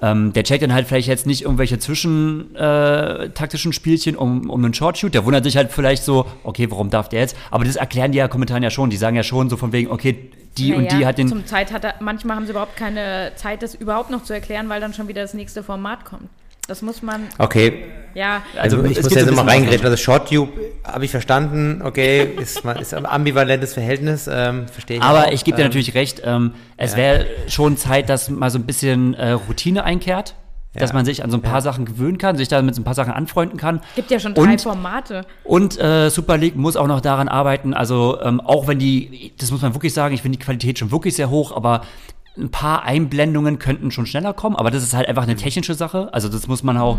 Ähm, 0.00 0.32
der 0.32 0.44
checkt 0.44 0.62
dann 0.62 0.72
halt 0.72 0.86
vielleicht 0.86 1.08
jetzt 1.08 1.26
nicht 1.26 1.42
irgendwelche 1.42 1.78
zwischen 1.78 2.54
äh, 2.54 3.30
taktischen 3.30 3.72
Spielchen 3.72 4.16
um, 4.16 4.48
um 4.48 4.64
einen 4.64 4.72
Shortshoot. 4.72 5.12
Der 5.12 5.24
wundert 5.24 5.42
sich 5.42 5.56
halt 5.56 5.72
vielleicht 5.72 6.04
so, 6.04 6.24
okay, 6.44 6.70
warum 6.70 6.88
darf 6.88 7.08
der 7.08 7.20
jetzt? 7.20 7.36
Aber 7.50 7.64
das 7.64 7.74
erklären 7.76 8.12
die 8.12 8.18
ja 8.18 8.28
Kommentaren 8.28 8.62
ja 8.62 8.70
schon. 8.70 8.90
Die 8.90 8.96
sagen 8.96 9.16
ja 9.16 9.24
schon 9.24 9.50
so 9.50 9.56
von 9.56 9.72
wegen, 9.72 9.90
okay, 9.90 10.30
die 10.58 10.74
und 10.74 10.84
Naja, 10.84 10.98
die 10.98 11.06
hat 11.06 11.18
den. 11.18 11.28
Zum 11.28 11.46
Zeit 11.46 11.72
hat 11.72 11.84
er, 11.84 11.94
manchmal 12.00 12.36
haben 12.36 12.44
sie 12.46 12.50
überhaupt 12.50 12.76
keine 12.76 13.32
Zeit, 13.36 13.62
das 13.62 13.74
überhaupt 13.74 14.10
noch 14.10 14.24
zu 14.24 14.32
erklären, 14.32 14.68
weil 14.68 14.80
dann 14.80 14.92
schon 14.94 15.08
wieder 15.08 15.22
das 15.22 15.34
nächste 15.34 15.62
Format 15.62 16.04
kommt. 16.04 16.28
Das 16.66 16.82
muss 16.82 17.00
man, 17.00 17.22
Okay, 17.38 17.84
ja. 18.12 18.42
Also, 18.60 18.76
also 18.76 18.90
ich 18.90 19.02
muss 19.02 19.14
jetzt 19.14 19.26
immer 19.26 19.46
reingreifen. 19.46 19.86
Also 19.86 19.96
Short-Tube 19.96 20.50
habe 20.84 21.02
ich 21.06 21.10
verstanden, 21.10 21.80
okay, 21.82 22.24
ist, 22.36 22.62
ist 22.78 22.92
ein 22.92 23.06
ambivalentes 23.06 23.72
Verhältnis, 23.72 24.28
ähm, 24.30 24.68
verstehe 24.68 24.98
ich 24.98 25.02
Aber 25.02 25.28
auch. 25.28 25.30
ich 25.32 25.44
gebe 25.44 25.56
dir 25.56 25.62
Ähm, 25.62 25.68
natürlich 25.68 25.94
recht, 25.94 26.20
ähm, 26.26 26.52
es 26.76 26.90
ja. 26.92 26.98
wäre 26.98 27.26
schon 27.46 27.78
Zeit, 27.78 28.10
dass 28.10 28.28
mal 28.28 28.50
so 28.50 28.58
ein 28.58 28.66
bisschen 28.66 29.14
äh, 29.14 29.30
Routine 29.30 29.82
einkehrt. 29.84 30.34
Dass 30.74 30.90
Ja. 30.90 30.94
man 30.96 31.04
sich 31.06 31.24
an 31.24 31.30
so 31.30 31.38
ein 31.38 31.42
paar 31.42 31.54
Ja. 31.54 31.60
Sachen 31.62 31.86
gewöhnen 31.86 32.18
kann, 32.18 32.36
sich 32.36 32.46
da 32.48 32.60
mit 32.62 32.74
so 32.74 32.82
ein 32.82 32.84
paar 32.84 32.94
Sachen 32.94 33.12
anfreunden 33.12 33.58
kann. 33.58 33.80
Gibt 33.96 34.10
ja 34.10 34.20
schon 34.20 34.34
drei 34.34 34.52
Und- 34.52 34.60
Formate. 34.60 35.22
Und 35.44 35.78
äh, 35.80 36.10
Super 36.10 36.36
League 36.36 36.56
muss 36.56 36.76
auch 36.76 36.86
noch 36.86 37.00
daran 37.00 37.26
arbeiten, 37.28 37.72
also 37.74 38.20
ähm, 38.22 38.40
auch 38.40 38.66
wenn 38.68 38.78
die, 38.78 39.32
das 39.38 39.50
muss 39.50 39.62
man 39.62 39.74
wirklich 39.74 39.94
sagen, 39.94 40.14
ich 40.14 40.22
finde 40.22 40.38
die 40.38 40.44
Qualität 40.44 40.78
schon 40.78 40.90
wirklich 40.90 41.16
sehr 41.16 41.30
hoch, 41.30 41.56
aber 41.56 41.80
ein 42.36 42.50
paar 42.50 42.82
Einblendungen 42.84 43.58
könnten 43.58 43.90
schon 43.90 44.06
schneller 44.06 44.32
kommen, 44.34 44.54
aber 44.56 44.70
das 44.70 44.82
ist 44.82 44.94
halt 44.94 45.08
einfach 45.08 45.24
eine 45.24 45.36
technische 45.36 45.74
Sache, 45.74 46.12
also 46.12 46.28
das 46.28 46.46
muss 46.46 46.62
man 46.62 46.76
auch, 46.76 46.98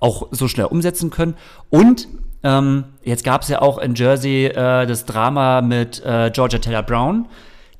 auch 0.00 0.26
so 0.32 0.48
schnell 0.48 0.66
umsetzen 0.66 1.08
können. 1.10 1.34
Und 1.70 2.08
ähm, 2.42 2.84
jetzt 3.02 3.24
gab 3.24 3.42
es 3.42 3.48
ja 3.48 3.62
auch 3.62 3.78
in 3.78 3.94
Jersey 3.94 4.46
äh, 4.46 4.84
das 4.84 5.06
Drama 5.06 5.62
mit 5.62 6.04
äh, 6.04 6.30
Georgia 6.34 6.58
Taylor 6.58 6.82
Brown, 6.82 7.26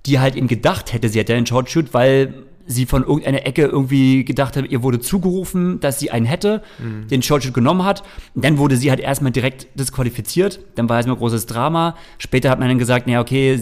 die 0.06 0.18
halt 0.20 0.36
eben 0.36 0.46
gedacht 0.48 0.92
hätte, 0.92 1.08
sie 1.08 1.18
hätte 1.18 1.34
einen 1.34 1.46
Shortshoot, 1.46 1.92
weil 1.92 2.32
sie 2.66 2.86
von 2.86 3.02
irgendeiner 3.04 3.46
Ecke 3.46 3.62
irgendwie 3.62 4.24
gedacht 4.24 4.56
hat, 4.56 4.68
ihr 4.68 4.82
wurde 4.82 5.00
zugerufen, 5.00 5.80
dass 5.80 5.98
sie 5.98 6.10
einen 6.10 6.26
hätte, 6.26 6.62
den 7.10 7.22
Shortshoot 7.22 7.54
genommen 7.54 7.84
hat. 7.84 8.02
Und 8.34 8.44
dann 8.44 8.58
wurde 8.58 8.76
sie 8.76 8.90
halt 8.90 9.00
erstmal 9.00 9.32
direkt 9.32 9.68
disqualifiziert. 9.78 10.60
Dann 10.74 10.88
war 10.88 10.96
erstmal 10.96 11.16
großes 11.16 11.46
Drama. 11.46 11.96
Später 12.18 12.50
hat 12.50 12.58
man 12.58 12.68
dann 12.68 12.78
gesagt, 12.78 13.06
naja, 13.06 13.20
okay, 13.20 13.60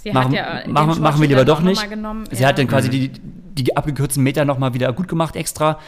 Sie 0.00 0.12
machen, 0.12 0.28
hat 0.28 0.32
ja 0.32 0.62
den 0.62 0.72
machen, 0.72 1.02
machen 1.02 1.20
wir 1.20 1.28
lieber 1.28 1.44
dann 1.44 1.56
doch 1.56 1.62
nicht. 1.62 1.90
genommen, 1.90 2.24
Sie 2.30 2.42
ja. 2.42 2.48
hat 2.48 2.58
dann 2.58 2.68
quasi 2.68 2.88
die, 2.88 3.10
die 3.10 3.76
abgekürzten 3.76 4.22
Meter 4.22 4.44
nochmal 4.44 4.74
wieder 4.74 4.92
gut 4.92 5.08
gemacht 5.08 5.34
extra. 5.36 5.78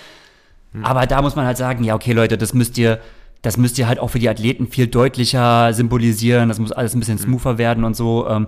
Aber 0.83 1.07
da 1.07 1.21
muss 1.21 1.35
man 1.35 1.47
halt 1.47 1.57
sagen, 1.57 1.83
ja, 1.83 1.95
okay, 1.95 2.13
Leute, 2.13 2.39
das 2.39 2.55
müsst 2.55 2.79
ihr, 2.79 3.01
das 3.43 3.57
müsst 3.57 3.79
ihr 3.79 3.89
halt 3.89 3.99
auch 3.99 4.09
für 4.09 4.19
die 4.19 4.29
Athleten 4.29 4.69
viel 4.69 4.87
deutlicher 4.87 5.73
symbolisieren. 5.73 6.49
Das 6.49 6.59
muss 6.59 6.73
alles 6.73 6.95
ein 6.95 7.01
bisschen 7.01 7.19
smoother 7.19 7.59
werden 7.59 7.85
und 7.85 7.95
so. 7.97 8.47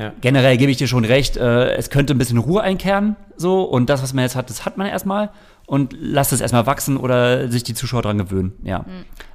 Ja. 0.00 0.12
Generell 0.22 0.56
gebe 0.56 0.70
ich 0.70 0.78
dir 0.78 0.86
schon 0.88 1.04
recht, 1.04 1.36
äh, 1.36 1.72
es 1.74 1.90
könnte 1.90 2.14
ein 2.14 2.18
bisschen 2.18 2.38
Ruhe 2.38 2.62
einkehren, 2.62 3.16
so. 3.36 3.62
Und 3.64 3.90
das, 3.90 4.02
was 4.02 4.14
man 4.14 4.22
jetzt 4.24 4.34
hat, 4.34 4.48
das 4.48 4.64
hat 4.64 4.78
man 4.78 4.86
erstmal. 4.86 5.30
Und 5.66 5.94
lasst 6.00 6.32
es 6.32 6.40
erstmal 6.40 6.64
wachsen 6.66 6.96
oder 6.96 7.48
sich 7.48 7.62
die 7.64 7.74
Zuschauer 7.74 8.02
dran 8.02 8.18
gewöhnen, 8.18 8.52
ja. 8.62 8.84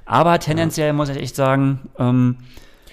Aber 0.04 0.38
tendenziell 0.40 0.92
muss 0.92 1.08
ich 1.08 1.16
echt 1.18 1.36
sagen, 1.36 1.88
ähm, 1.98 2.38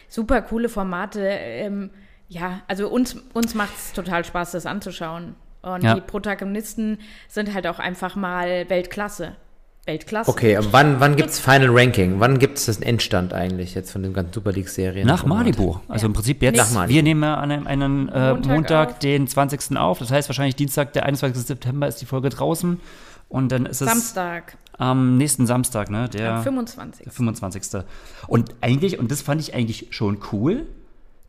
Super 0.08 0.44
coole 0.44 0.70
Formate. 0.70 1.22
Ähm, 1.28 1.90
ja, 2.30 2.62
also 2.68 2.88
uns, 2.88 3.16
uns 3.34 3.56
macht 3.56 3.76
es 3.76 3.94
total 3.94 4.24
Spaß, 4.24 4.52
das 4.52 4.68
anzuschauen. 4.68 5.36
Und 5.64 5.84
Ja. 5.84 5.96
die 5.96 6.02
Protagonisten 6.02 7.00
sind 7.28 7.54
halt 7.56 7.66
auch 7.66 7.80
einfach 7.80 8.16
mal 8.16 8.70
Weltklasse. 8.70 9.36
Weltklasse. 9.86 10.30
Okay, 10.30 10.56
aber 10.56 10.72
wann, 10.72 11.00
wann 11.02 11.16
gibt 11.18 11.30
es 11.30 11.40
Final 11.40 11.70
Ranking? 11.72 12.20
Wann 12.20 12.40
gibt 12.40 12.58
es 12.58 12.66
das 12.68 12.80
Endstand 12.80 13.34
eigentlich 13.34 13.76
jetzt 13.76 13.92
von 13.92 14.02
den 14.02 14.14
ganzen 14.14 14.34
Super 14.34 14.54
League-Serien? 14.54 15.06
Nach 15.06 15.26
Malibu. 15.26 15.78
Also 15.90 16.04
Ja. 16.04 16.08
im 16.08 16.14
Prinzip 16.14 16.42
jetzt, 16.42 16.56
Nach 16.58 16.72
Malibu. 16.72 16.94
wir 16.96 17.04
nehmen 17.04 17.22
ja 17.24 17.36
an 17.36 17.52
einem, 17.52 17.68
einen 17.68 18.10
äh, 18.10 18.34
Montag 18.34 18.52
Montag, 18.54 19.00
den 19.02 19.28
20. 19.28 19.76
auf. 19.78 20.00
Das 20.00 20.10
heißt 20.12 20.30
wahrscheinlich 20.30 20.56
Dienstag, 20.56 20.94
der 20.94 21.06
21. 21.06 21.46
September 21.46 21.88
ist 21.88 21.98
die 22.02 22.06
Folge 22.06 22.30
draußen. 22.30 22.80
Und 23.28 23.52
dann 23.52 23.66
ist 23.66 23.82
es 23.82 23.90
Samstag, 23.90 24.58
am 24.78 25.18
nächsten 25.18 25.48
Samstag, 25.48 25.90
ne? 25.90 26.08
Der 26.08 26.36
am 26.36 26.44
25. 26.44 27.12
25. 27.12 27.84
Und 28.28 28.54
eigentlich, 28.62 29.00
und 29.00 29.12
das 29.12 29.22
fand 29.22 29.42
ich 29.42 29.54
eigentlich 29.54 29.88
schon 29.90 30.20
cool, 30.32 30.68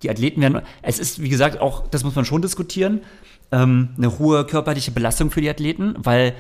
die 0.02 0.10
Athleten 0.10 0.43
werden, 0.43 0.60
es 0.82 0.98
ist, 0.98 1.22
wie 1.22 1.28
gesagt, 1.31 1.60
auch, 1.60 1.89
das 1.89 2.05
muss 2.05 2.14
man 2.14 2.24
schon 2.26 2.43
diskutieren, 2.43 3.01
ähm, 3.52 3.90
eine 3.97 4.18
hohe 4.18 4.44
körperliche 4.44 4.90
Belastung 4.90 5.31
für 5.31 5.40
die 5.40 5.48
Athleten, 5.48 5.94
weil 5.97 6.35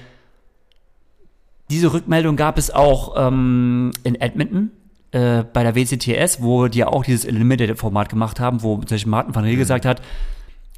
diese 1.70 1.92
Rückmeldung 1.92 2.36
gab 2.36 2.58
es 2.58 2.70
auch 2.70 3.14
ähm, 3.16 3.90
in 4.02 4.20
Edmonton 4.20 4.70
äh, 5.12 5.44
bei 5.44 5.62
der 5.62 5.74
WCTS, 5.74 6.42
wo 6.42 6.68
die 6.68 6.78
ja 6.78 6.88
auch 6.88 7.04
dieses 7.04 7.24
Limited-Format 7.24 8.08
gemacht 8.08 8.40
haben, 8.40 8.62
wo 8.62 8.76
zum 8.78 8.86
Beispiel 8.86 9.10
Martin 9.10 9.34
van 9.34 9.44
Riel 9.44 9.56
gesagt 9.56 9.86
hat, 9.86 10.02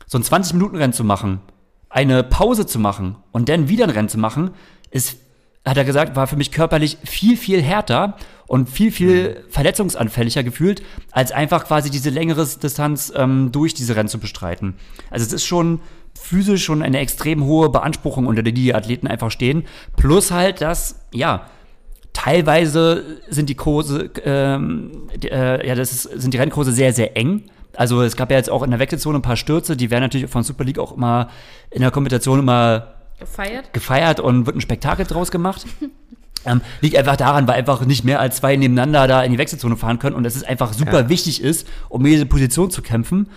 so 0.07 0.19
ein 0.19 0.23
20-Minuten-Rennen 0.23 0.93
zu 0.93 1.05
machen, 1.05 1.41
eine 1.89 2.23
Pause 2.23 2.67
zu 2.67 2.79
machen 2.79 3.17
und 3.33 3.49
dann 3.49 3.69
wieder 3.69 3.85
ein 3.85 3.91
Rennen 3.91 4.09
zu 4.09 4.19
machen, 4.19 4.51
ist, 4.91 5.19
hat 5.65 5.77
er 5.77 5.85
gesagt, 5.85 6.15
war 6.15 6.27
für 6.27 6.37
mich 6.37 6.53
körperlich 6.53 6.99
viel, 7.05 7.37
viel 7.37 7.63
härter 7.63 8.17
und 8.47 8.69
viel, 8.69 8.93
viel 8.93 9.45
verletzungsanfälliger 9.49 10.45
gefühlt, 10.45 10.83
als 11.11 11.33
einfach 11.33 11.65
quasi 11.65 11.91
diese 11.91 12.11
längere 12.11 12.47
Distanz 12.47 13.13
ähm, 13.17 13.51
durch 13.51 13.75
diese 13.75 13.97
Rennen 13.97 14.09
zu 14.09 14.19
bestreiten. 14.19 14.75
Also 15.11 15.27
es 15.27 15.33
ist 15.33 15.45
schon 15.45 15.81
physisch 16.21 16.65
schon 16.65 16.83
eine 16.83 16.99
extrem 16.99 17.45
hohe 17.45 17.69
Beanspruchung, 17.71 18.27
unter 18.27 18.43
der 18.43 18.53
die 18.53 18.75
Athleten 18.75 19.07
einfach 19.07 19.31
stehen. 19.31 19.65
Plus 19.97 20.31
halt, 20.31 20.61
dass, 20.61 21.01
ja, 21.13 21.47
teilweise 22.13 23.05
sind 23.29 23.49
die 23.49 23.55
Kurse, 23.55 24.11
ähm, 24.25 25.09
die, 25.17 25.31
äh, 25.31 25.67
ja, 25.67 25.75
das 25.75 25.93
ist, 25.93 26.03
sind 26.21 26.33
die 26.35 26.39
Rennkurse 26.39 26.73
sehr, 26.73 26.93
sehr 26.93 27.17
eng. 27.17 27.43
Also 27.77 28.03
es 28.03 28.17
gab 28.17 28.31
ja 28.31 28.39
jetzt 28.39 28.51
auch 28.51 28.63
in 28.63 28.71
der 28.71 28.81
Wechselzone 28.81 29.19
ein 29.19 29.23
paar 29.23 29.37
Stürze, 29.37 29.77
die 29.77 29.91
werden 29.91 30.03
natürlich 30.03 30.31
von 30.31 30.43
Super 30.43 30.65
League 30.65 30.79
auch 30.79 30.97
immer 30.97 31.29
in 31.71 31.83
der 31.83 31.91
Kompetition 31.91 32.39
immer 32.39 32.95
Gefeiert? 33.19 33.73
gefeiert 33.73 34.21
und 34.21 34.47
wird 34.47 34.57
ein 34.57 34.61
Spektakel 34.61 35.07
draus 35.07 35.31
gemacht. 35.31 35.67
Ähm, 36.49 36.61
liegt 36.81 36.95
einfach 36.95 37.17
daran, 37.17 37.49
weil 37.49 37.57
einfach 37.57 37.85
nicht 37.87 38.05
mehr 38.05 38.21
als 38.21 38.37
zwei 38.37 38.55
nebeneinander 38.55 39.09
da 39.09 39.25
in 39.25 39.33
die 39.33 39.39
Wechselzone 39.39 39.77
fahren 39.77 39.99
können 39.99 40.15
und 40.15 40.25
es 40.25 40.37
ist 40.37 40.47
einfach 40.47 40.75
super 40.75 41.01
Ja. 41.01 41.09
wichtig 41.09 41.43
ist, 41.43 41.67
um 41.89 42.07
jede 42.07 42.25
Position 42.25 42.71
zu 42.71 42.83
kämpfen. 42.83 43.31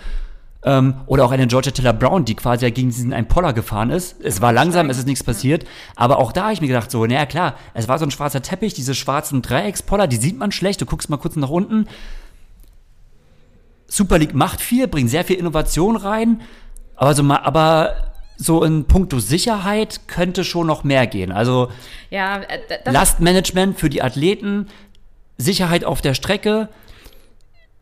Ähm, 0.62 0.96
oder 1.06 1.24
auch 1.24 1.32
eine 1.32 1.48
Georgia 1.48 1.72
Taylor 1.72 1.94
Brown, 1.94 2.26
die 2.26 2.36
quasi 2.36 2.66
ja 2.66 2.70
gegen 2.70 2.90
diesen 2.90 3.14
einen 3.14 3.28
Poller 3.30 3.54
gefahren 3.54 3.90
ist. 3.92 4.18
Es 4.22 4.42
war 4.42 4.52
langsam, 4.52 4.90
es 4.90 4.98
ist 4.98 5.08
nichts 5.08 5.24
passiert. 5.24 5.66
Aber 5.96 6.18
auch 6.20 6.34
da 6.34 6.44
habe 6.44 6.54
ich 6.54 6.60
mir 6.60 6.68
gedacht, 6.68 6.92
so, 6.92 7.06
naja 7.06 7.26
klar, 7.26 7.56
es 7.74 7.88
war 7.88 7.98
so 7.98 8.06
ein 8.06 8.12
schwarzer 8.12 8.42
Teppich, 8.42 8.74
diese 8.74 8.94
schwarzen 8.94 9.42
Dreieckspoller, 9.42 10.06
die 10.08 10.18
sieht 10.18 10.38
man 10.38 10.52
schlecht, 10.52 10.82
du 10.82 10.86
guckst 10.86 11.10
mal 11.10 11.16
kurz 11.18 11.38
nach 11.38 11.50
unten. 11.50 11.88
Super 13.88 14.20
League 14.20 14.36
macht 14.36 14.62
viel, 14.62 14.88
bringt 14.88 15.10
sehr 15.10 15.24
viel 15.24 15.38
Innovation 15.38 15.96
rein, 15.96 16.42
aber 16.96 17.14
so, 17.16 17.24
ma- 17.24 17.42
aber 17.44 18.14
so 18.38 18.64
in 18.64 18.86
puncto 18.86 19.20
Sicherheit 19.20 20.02
könnte 20.08 20.44
schon 20.44 20.68
noch 20.68 20.84
mehr 20.84 21.08
gehen. 21.08 21.32
Also 21.32 21.70
Ja, 22.10 22.42
äh, 22.42 22.60
Lastmanagement 22.90 23.80
für 23.80 23.90
die 23.90 24.02
Athleten, 24.04 24.68
Sicherheit 25.38 25.86
auf 25.86 26.02
der 26.02 26.14
Strecke, 26.14 26.70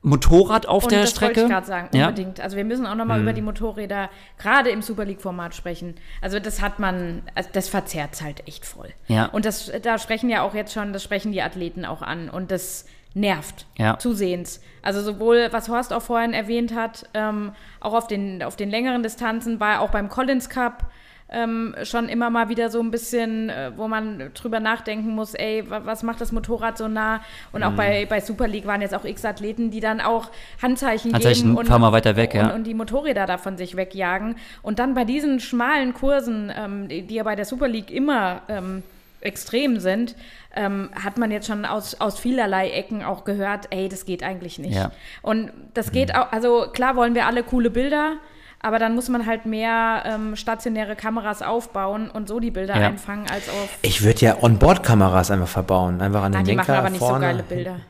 Motorrad 0.07 0.65
auf 0.67 0.83
und 0.85 0.91
der 0.91 1.01
das 1.01 1.11
Strecke. 1.11 1.35
wollte 1.41 1.41
ich 1.47 1.49
gerade 1.53 1.67
sagen, 1.67 1.89
Ja. 1.97 2.07
unbedingt. 2.07 2.39
Also 2.39 2.57
wir 2.57 2.63
müssen 2.65 2.85
auch 2.87 2.95
nochmal 2.95 3.21
über 3.21 3.33
die 3.33 3.41
Motorräder 3.41 4.09
gerade 4.37 4.69
im 4.69 4.81
Super 4.81 5.05
League-Format 5.05 5.53
sprechen. 5.55 5.95
Also 6.21 6.39
das 6.39 6.61
hat 6.61 6.79
man, 6.79 7.21
also 7.35 7.49
das 7.53 7.69
verzerrt 7.69 8.21
halt 8.21 8.47
echt 8.47 8.65
voll. 8.65 8.89
Ja. 9.07 9.25
Und 9.27 9.45
das, 9.45 9.71
da 9.81 9.97
sprechen 9.99 10.29
ja 10.29 10.41
auch 10.41 10.53
jetzt 10.55 10.73
schon, 10.73 10.93
das 10.93 11.03
sprechen 11.03 11.31
die 11.31 11.41
Athleten 11.41 11.85
auch 11.85 12.01
an 12.01 12.29
und 12.29 12.51
das 12.51 12.85
nervt 13.13 13.65
Ja. 13.77 13.97
zusehends. 13.97 14.61
Also 14.83 15.01
sowohl, 15.01 15.47
was 15.51 15.69
Horst 15.69 15.91
auch 15.91 16.01
vorhin 16.03 16.33
erwähnt 16.33 16.73
hat, 16.75 17.09
ähm, 17.13 17.51
auch 17.79 17.93
auf 17.93 18.07
den, 18.07 18.43
auf 18.43 18.55
den 18.55 18.69
längeren 18.69 19.01
Distanzen, 19.03 19.59
war 19.59 19.81
auch 19.81 19.89
beim 19.89 20.07
Collins 20.07 20.49
Cup, 20.49 20.85
ähm, 21.29 21.75
schon 21.83 22.07
immer 22.07 22.29
mal 22.29 22.49
wieder 22.49 22.69
so 22.69 22.79
ein 22.79 22.89
bisschen, 22.89 23.49
äh, 23.49 23.71
wo 23.75 23.87
man 23.87 24.31
drüber 24.33 24.59
nachdenken 24.59 25.09
muss, 25.09 25.33
ey, 25.33 25.63
was 25.67 26.03
macht 26.03 26.21
das 26.21 26.31
Motorrad 26.31 26.77
so 26.77 26.87
nah? 26.87 27.21
Und 27.51 27.63
auch 27.63 27.71
mhm. 27.71 27.75
bei, 27.75 28.05
bei 28.05 28.21
Super 28.21 28.47
League 28.47 28.65
waren 28.65 28.81
jetzt 28.81 28.95
auch 28.95 29.03
x 29.03 29.25
Athleten, 29.25 29.69
die 29.69 29.81
dann 29.81 29.99
auch 29.99 30.29
Handzeichen, 30.61 31.13
Handzeichen 31.13 31.47
geben 31.49 31.57
und, 31.57 31.67
fahr 31.67 31.79
mal 31.79 31.91
weiter 31.91 32.15
weg, 32.15 32.31
und, 32.33 32.39
ja. 32.39 32.53
und 32.53 32.63
die 32.63 32.73
Motorräder 32.73 33.25
davon 33.25 33.57
sich 33.57 33.75
wegjagen. 33.75 34.37
Und 34.61 34.79
dann 34.79 34.93
bei 34.93 35.03
diesen 35.03 35.39
schmalen 35.39 35.93
Kursen, 35.93 36.51
ähm, 36.55 36.87
die, 36.87 37.01
die, 37.01 37.15
ja 37.15 37.23
bei 37.23 37.35
der 37.35 37.45
Super 37.45 37.67
League 37.67 37.91
immer 37.91 38.41
ähm, 38.47 38.83
extrem 39.19 39.79
sind, 39.79 40.15
ähm, 40.55 40.89
hat 40.95 41.17
man 41.17 41.31
jetzt 41.31 41.47
schon 41.47 41.65
aus, 41.65 41.99
aus 41.99 42.19
vielerlei 42.19 42.69
Ecken 42.69 43.03
auch 43.03 43.25
gehört, 43.25 43.67
ey, 43.71 43.89
das 43.89 44.05
geht 44.05 44.23
eigentlich 44.23 44.59
nicht. 44.59 44.75
Ja. 44.75 44.91
Und 45.21 45.51
das 45.73 45.91
geht 45.91 46.09
mhm. 46.09 46.15
auch, 46.15 46.31
also 46.31 46.67
klar 46.71 46.95
wollen 46.95 47.15
wir 47.15 47.25
alle 47.25 47.43
coole 47.43 47.69
Bilder, 47.69 48.13
aber 48.59 48.79
dann 48.79 48.95
muss 48.95 49.09
man 49.09 49.25
halt 49.25 49.45
mehr 49.45 50.03
ähm, 50.05 50.35
stationäre 50.35 50.95
Kameras 50.95 51.41
aufbauen 51.41 52.09
und 52.09 52.27
so 52.27 52.39
die 52.39 52.51
Bilder 52.51 52.79
ja. 52.79 52.87
einfangen, 52.87 53.27
als 53.29 53.49
auf. 53.49 53.77
Ich 53.81 54.03
würde 54.03 54.19
ja 54.21 54.41
Onboard-Kameras 54.41 55.31
einfach 55.31 55.47
verbauen, 55.47 56.01
einfach 56.01 56.23
an 56.23 56.31
den 56.31 56.45
Lenker 56.45 56.51
Die 56.51 56.55
machen 56.55 56.75
aber 56.75 56.89
nicht 56.89 56.99
vorne. 56.99 57.15
so 57.15 57.21
geile 57.21 57.43
Bilder. 57.43 57.71
Also 57.71 57.83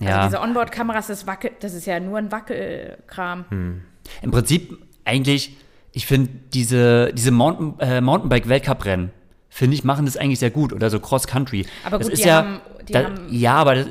ja. 0.00 0.16
Also 0.16 0.28
diese 0.36 0.42
Onboard-Kameras, 0.42 1.06
das, 1.08 1.24
das 1.60 1.74
ist 1.74 1.86
ja 1.86 2.00
nur 2.00 2.18
ein 2.18 2.32
Wackelkram. 2.32 3.44
Hm. 3.48 3.82
Im 4.22 4.30
Prinzip 4.30 4.78
eigentlich, 5.04 5.56
ich 5.92 6.06
finde 6.06 6.30
diese, 6.52 7.12
diese 7.12 7.30
Mountain, 7.30 7.78
äh, 7.80 8.00
Mountainbike-Weltcup-Rennen, 8.00 9.10
finde 9.48 9.74
ich, 9.74 9.84
machen 9.84 10.06
das 10.06 10.16
eigentlich 10.16 10.38
sehr 10.38 10.50
gut. 10.50 10.72
Oder 10.72 10.90
so 10.90 11.00
Cross-Country. 11.00 11.66
Aber 11.84 11.98
gut, 11.98 12.06
das 12.06 12.14
ist 12.14 12.24
ja, 12.24 12.36
haben, 12.36 12.60
da, 12.90 13.10
Ja, 13.30 13.54
aber 13.54 13.74
das 13.76 13.86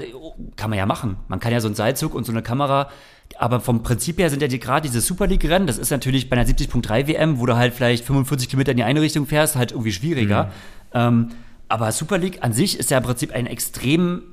kann 0.55 0.69
man 0.69 0.79
ja 0.79 0.85
machen. 0.85 1.17
Man 1.27 1.39
kann 1.39 1.51
ja 1.51 1.59
so 1.59 1.67
einen 1.67 1.75
Seilzug 1.75 2.13
und 2.13 2.25
so 2.25 2.31
eine 2.31 2.41
Kamera 2.41 2.89
aber 3.37 3.59
vom 3.59 3.83
Prinzip 3.83 4.19
her 4.19 4.29
sind 4.29 4.41
ja 4.41 4.47
die, 4.47 4.59
gerade 4.59 4.87
diese 4.87 5.01
Super 5.01 5.27
League-Rennen, 5.27 5.67
das 5.67 5.77
ist 5.77 5.91
natürlich 5.91 6.29
bei 6.29 6.37
einer 6.37 6.47
70.3 6.47 7.07
WM, 7.07 7.39
wo 7.39 7.45
du 7.45 7.55
halt 7.55 7.73
vielleicht 7.73 8.05
45 8.05 8.49
Kilometer 8.49 8.71
in 8.71 8.77
die 8.77 8.83
eine 8.83 9.01
Richtung 9.01 9.27
fährst, 9.27 9.55
halt 9.55 9.71
irgendwie 9.71 9.91
schwieriger. 9.91 10.45
Mhm. 10.45 10.49
Ähm, 10.93 11.27
aber 11.69 11.91
Super 11.91 12.17
League 12.17 12.39
an 12.41 12.53
sich 12.53 12.79
ist 12.79 12.89
ja 12.91 12.97
im 12.97 13.03
Prinzip 13.03 13.33
ein 13.33 13.45
extrem 13.45 14.23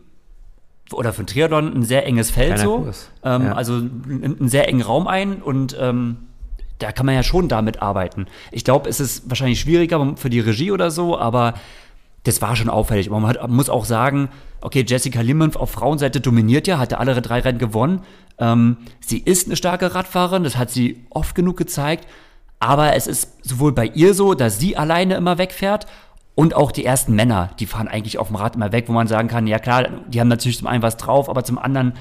oder 0.92 1.12
für 1.12 1.22
ein 1.22 1.26
Triathlon 1.26 1.74
ein 1.74 1.82
sehr 1.82 2.06
enges 2.06 2.30
Feld 2.30 2.54
Kleiner 2.56 2.62
so. 2.62 2.90
Ähm, 3.24 3.46
ja. 3.46 3.52
Also 3.54 3.74
einen 3.74 4.48
sehr 4.48 4.68
engen 4.68 4.82
Raum 4.82 5.08
ein 5.08 5.42
und 5.42 5.76
ähm, 5.80 6.18
da 6.78 6.92
kann 6.92 7.06
man 7.06 7.14
ja 7.14 7.22
schon 7.22 7.48
damit 7.48 7.82
arbeiten. 7.82 8.26
Ich 8.50 8.64
glaube, 8.64 8.88
es 8.88 9.00
ist 9.00 9.28
wahrscheinlich 9.28 9.60
schwieriger 9.60 10.16
für 10.16 10.30
die 10.30 10.40
Regie 10.40 10.72
oder 10.72 10.90
so, 10.90 11.18
aber 11.18 11.54
das 12.24 12.42
war 12.42 12.56
schon 12.56 12.68
auffällig. 12.68 13.10
Man 13.10 13.26
hat, 13.26 13.48
muss 13.48 13.70
auch 13.70 13.84
sagen, 13.84 14.28
okay, 14.60 14.84
Jessica 14.86 15.20
Limmon 15.20 15.54
auf 15.56 15.70
Frauenseite 15.70 16.20
dominiert 16.20 16.66
ja, 16.66 16.78
hatte 16.78 16.98
alle 16.98 17.20
drei 17.20 17.40
Rennen 17.40 17.58
gewonnen. 17.58 18.00
Ähm, 18.38 18.78
sie 19.00 19.18
ist 19.18 19.46
eine 19.46 19.56
starke 19.56 19.94
Radfahrerin, 19.94 20.42
das 20.42 20.56
hat 20.56 20.70
sie 20.70 21.04
oft 21.10 21.34
genug 21.34 21.56
gezeigt. 21.56 22.08
Aber 22.60 22.94
es 22.94 23.06
ist 23.06 23.46
sowohl 23.46 23.72
bei 23.72 23.86
ihr 23.86 24.14
so, 24.14 24.34
dass 24.34 24.58
sie 24.58 24.76
alleine 24.76 25.16
immer 25.16 25.36
wegfährt 25.36 25.86
und 26.34 26.54
auch 26.54 26.72
die 26.72 26.84
ersten 26.84 27.14
Männer, 27.14 27.50
die 27.60 27.66
fahren 27.66 27.88
eigentlich 27.88 28.18
auf 28.18 28.28
dem 28.28 28.36
Rad 28.36 28.56
immer 28.56 28.72
weg, 28.72 28.84
wo 28.88 28.92
man 28.92 29.06
sagen 29.06 29.28
kann, 29.28 29.46
ja 29.46 29.58
klar, 29.58 29.86
die 30.08 30.20
haben 30.20 30.28
natürlich 30.28 30.58
zum 30.58 30.66
einen 30.66 30.82
was 30.82 30.96
drauf, 30.96 31.28
aber 31.28 31.44
zum 31.44 31.58
anderen 31.58 31.92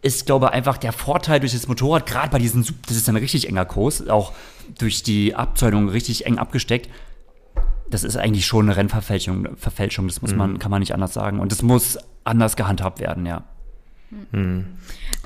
ist, 0.00 0.26
glaube 0.26 0.46
ich, 0.46 0.52
einfach 0.52 0.78
der 0.78 0.92
Vorteil 0.92 1.40
durch 1.40 1.52
das 1.52 1.68
Motorrad, 1.68 2.06
gerade 2.06 2.30
bei 2.30 2.38
diesen, 2.38 2.66
das 2.86 2.96
ist 2.96 3.08
ein 3.08 3.16
richtig 3.16 3.48
enger 3.48 3.64
Kurs, 3.64 4.08
auch 4.08 4.32
durch 4.78 5.02
die 5.02 5.34
Abzäunung 5.34 5.88
richtig 5.88 6.26
eng 6.26 6.38
abgesteckt, 6.38 6.88
das 7.90 8.04
ist 8.04 8.16
eigentlich 8.16 8.46
schon 8.46 8.66
eine 8.66 8.76
Rennverfälschung, 8.76 9.56
Verfälschung, 9.56 10.08
das 10.08 10.22
muss 10.22 10.34
man, 10.34 10.52
mhm. 10.52 10.58
kann 10.58 10.70
man 10.70 10.80
nicht 10.80 10.94
anders 10.94 11.14
sagen. 11.14 11.40
Und 11.40 11.52
das 11.52 11.62
muss 11.62 11.98
anders 12.24 12.56
gehandhabt 12.56 13.00
werden, 13.00 13.26
ja. 13.26 13.44
Mhm. 14.32 14.78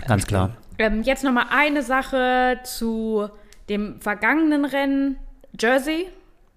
Ganz 0.07 0.27
klar. 0.27 0.57
Ähm, 0.79 1.03
jetzt 1.03 1.25
nochmal 1.25 1.47
eine 1.51 1.83
Sache 1.83 2.61
zu 2.65 3.29
dem 3.69 4.01
vergangenen 4.01 4.65
Rennen 4.65 5.17
Jersey. 5.59 6.09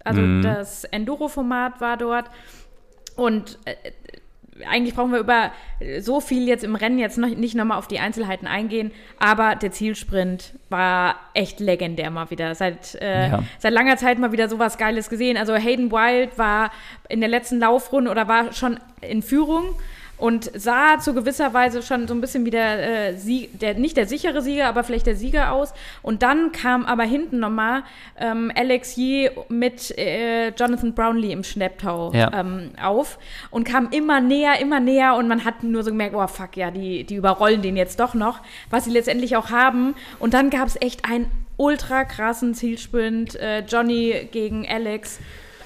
Also 0.04 0.20
mhm. 0.20 0.42
das 0.42 0.84
Enduro-Format 0.84 1.80
war 1.80 1.96
dort. 1.96 2.30
Und 3.16 3.58
äh, 3.64 3.74
eigentlich 4.68 4.94
brauchen 4.94 5.12
wir 5.12 5.18
über 5.18 5.52
so 6.00 6.20
viel 6.20 6.48
jetzt 6.48 6.64
im 6.64 6.74
Rennen 6.74 6.98
jetzt 6.98 7.18
noch, 7.18 7.28
nicht 7.28 7.54
nochmal 7.54 7.78
auf 7.78 7.86
die 7.86 7.98
Einzelheiten 7.98 8.46
eingehen, 8.46 8.92
aber 9.18 9.56
der 9.56 9.72
Zielsprint 9.72 10.54
war 10.68 11.16
echt 11.34 11.60
legendär 11.60 12.10
mal 12.10 12.30
wieder. 12.30 12.54
Seit, 12.54 12.94
äh, 12.96 13.28
ja. 13.28 13.42
seit 13.58 13.72
langer 13.72 13.96
Zeit 13.96 14.18
mal 14.18 14.32
wieder 14.32 14.48
sowas 14.48 14.78
Geiles 14.78 15.10
gesehen. 15.10 15.36
Also 15.36 15.54
Hayden 15.54 15.90
Wild 15.92 16.38
war 16.38 16.70
in 17.08 17.20
der 17.20 17.28
letzten 17.28 17.58
Laufrunde 17.58 18.10
oder 18.10 18.28
war 18.28 18.52
schon 18.52 18.80
in 19.02 19.22
Führung 19.22 19.74
und 20.18 20.50
sah 20.54 20.98
zu 20.98 21.14
gewisser 21.14 21.52
Weise 21.52 21.82
schon 21.82 22.08
so 22.08 22.14
ein 22.14 22.20
bisschen 22.20 22.44
wie 22.46 22.50
der, 22.50 23.08
äh, 23.08 23.14
Sieg, 23.14 23.58
der 23.58 23.74
nicht 23.74 23.96
der 23.96 24.06
sichere 24.06 24.40
Sieger, 24.40 24.66
aber 24.66 24.82
vielleicht 24.84 25.06
der 25.06 25.16
Sieger 25.16 25.52
aus. 25.52 25.74
Und 26.02 26.22
dann 26.22 26.52
kam 26.52 26.86
aber 26.86 27.04
hinten 27.04 27.38
nochmal 27.38 27.82
ähm, 28.18 28.50
Alex 28.54 28.96
Yee 28.96 29.30
mit 29.48 29.96
äh, 29.98 30.48
Jonathan 30.48 30.94
Brownlee 30.94 31.32
im 31.32 31.44
Schlepptau 31.44 32.12
ja. 32.14 32.30
ähm, 32.32 32.70
auf 32.82 33.18
und 33.50 33.64
kam 33.64 33.90
immer 33.90 34.20
näher, 34.20 34.58
immer 34.60 34.80
näher 34.80 35.16
und 35.16 35.28
man 35.28 35.44
hat 35.44 35.62
nur 35.62 35.82
so 35.82 35.90
gemerkt, 35.90 36.14
oh 36.14 36.26
fuck, 36.26 36.56
ja, 36.56 36.70
die, 36.70 37.04
die 37.04 37.16
überrollen 37.16 37.62
den 37.62 37.76
jetzt 37.76 38.00
doch 38.00 38.14
noch, 38.14 38.40
was 38.70 38.84
sie 38.84 38.90
letztendlich 38.90 39.36
auch 39.36 39.50
haben. 39.50 39.94
Und 40.18 40.34
dann 40.34 40.50
gab 40.50 40.66
es 40.66 40.80
echt 40.80 41.04
einen 41.04 41.30
ultra 41.56 42.04
krassen 42.04 42.54
Zielsprint, 42.54 43.34
äh, 43.36 43.60
Johnny 43.60 44.28
gegen 44.30 44.66
Alex. 44.66 45.18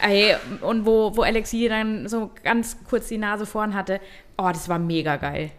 Ey, 0.03 0.35
und 0.63 0.87
wo, 0.87 1.15
wo 1.15 1.23
Alexi 1.23 1.69
dann 1.69 2.09
so 2.09 2.31
ganz 2.43 2.79
kurz 2.89 3.09
die 3.09 3.19
Nase 3.19 3.45
vorn 3.45 3.75
hatte, 3.75 4.01
oh, 4.41 4.49
das 4.49 4.69
war 4.69 4.79
mega 4.79 5.17
geil. 5.17 5.51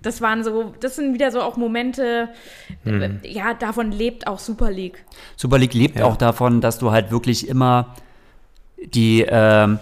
Das 0.00 0.20
waren 0.20 0.44
so, 0.44 0.72
das 0.80 0.94
sind 0.94 1.14
wieder 1.14 1.32
so 1.32 1.40
auch 1.40 1.56
Momente, 1.56 2.28
hm. 2.84 3.18
ja, 3.24 3.54
davon 3.54 3.90
lebt 3.90 4.28
auch 4.28 4.38
Super 4.38 4.70
League. 4.70 5.04
Super 5.36 5.58
League 5.58 5.74
lebt 5.74 5.98
ja. 5.98 6.04
auch 6.04 6.16
davon, 6.16 6.60
dass 6.60 6.78
du 6.78 6.92
halt 6.92 7.10
wirklich 7.10 7.48
immer 7.48 7.96
die, 8.94 9.22
äh, 9.22 9.76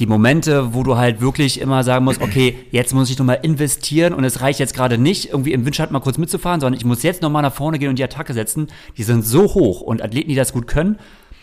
die 0.00 0.06
Momente, 0.06 0.74
wo 0.74 0.82
du 0.82 0.96
halt 0.96 1.20
wirklich 1.20 1.60
immer 1.60 1.84
sagen 1.84 2.04
musst, 2.04 2.20
okay, 2.20 2.66
jetzt 2.72 2.92
muss 2.94 3.10
ich 3.10 3.18
nochmal 3.18 3.38
investieren 3.42 4.12
und 4.12 4.24
es 4.24 4.40
reicht 4.40 4.58
jetzt 4.58 4.74
gerade 4.74 4.98
nicht, 4.98 5.30
irgendwie 5.30 5.52
im 5.52 5.64
Windschatten 5.64 5.92
mal 5.92 6.00
kurz 6.00 6.18
mitzufahren, 6.18 6.60
sondern 6.60 6.76
ich 6.76 6.84
muss 6.84 7.04
jetzt 7.04 7.22
nochmal 7.22 7.42
nach 7.42 7.54
vorne 7.54 7.78
gehen 7.78 7.90
und 7.90 7.98
die 7.98 8.04
Attacke 8.04 8.34
setzen. 8.34 8.66
Die 8.96 9.04
sind 9.04 9.24
so 9.24 9.54
hoch 9.54 9.80
und 9.82 10.02
Athleten, 10.02 10.30
die 10.30 10.34
das 10.34 10.52
gut 10.52 10.66
können. 10.66 10.98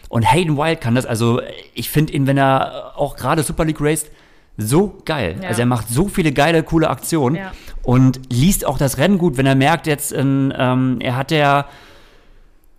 Und 0.10 0.30
Hayden 0.30 0.57
Wild 0.57 0.82
kann 0.82 0.95
das, 0.95 1.06
also 1.06 1.40
ich 1.73 1.90
finde 1.90 2.11
ihn, 2.11 2.28
wenn 2.28 2.38
er 2.38 2.98
auch 2.98 3.15
gerade 3.15 3.44
Super 3.44 3.64
League 3.64 3.80
raced, 3.80 4.11
so 4.61 5.01
geil. 5.05 5.38
Ja. 5.41 5.49
Also 5.49 5.61
er 5.61 5.65
macht 5.65 5.89
so 5.89 6.07
viele 6.07 6.31
geile, 6.31 6.63
coole 6.63 6.89
Aktionen 6.89 7.35
ja. 7.35 7.51
und 7.83 8.19
liest 8.31 8.65
auch 8.65 8.77
das 8.77 8.97
Rennen 8.97 9.17
gut, 9.17 9.38
wenn 9.38 9.45
er 9.45 9.55
merkt 9.55 9.88
jetzt, 9.88 10.11
in, 10.11 10.53
ähm, 10.57 10.97
er 10.99 11.15
hat 11.15 11.31
ja, 11.31 11.65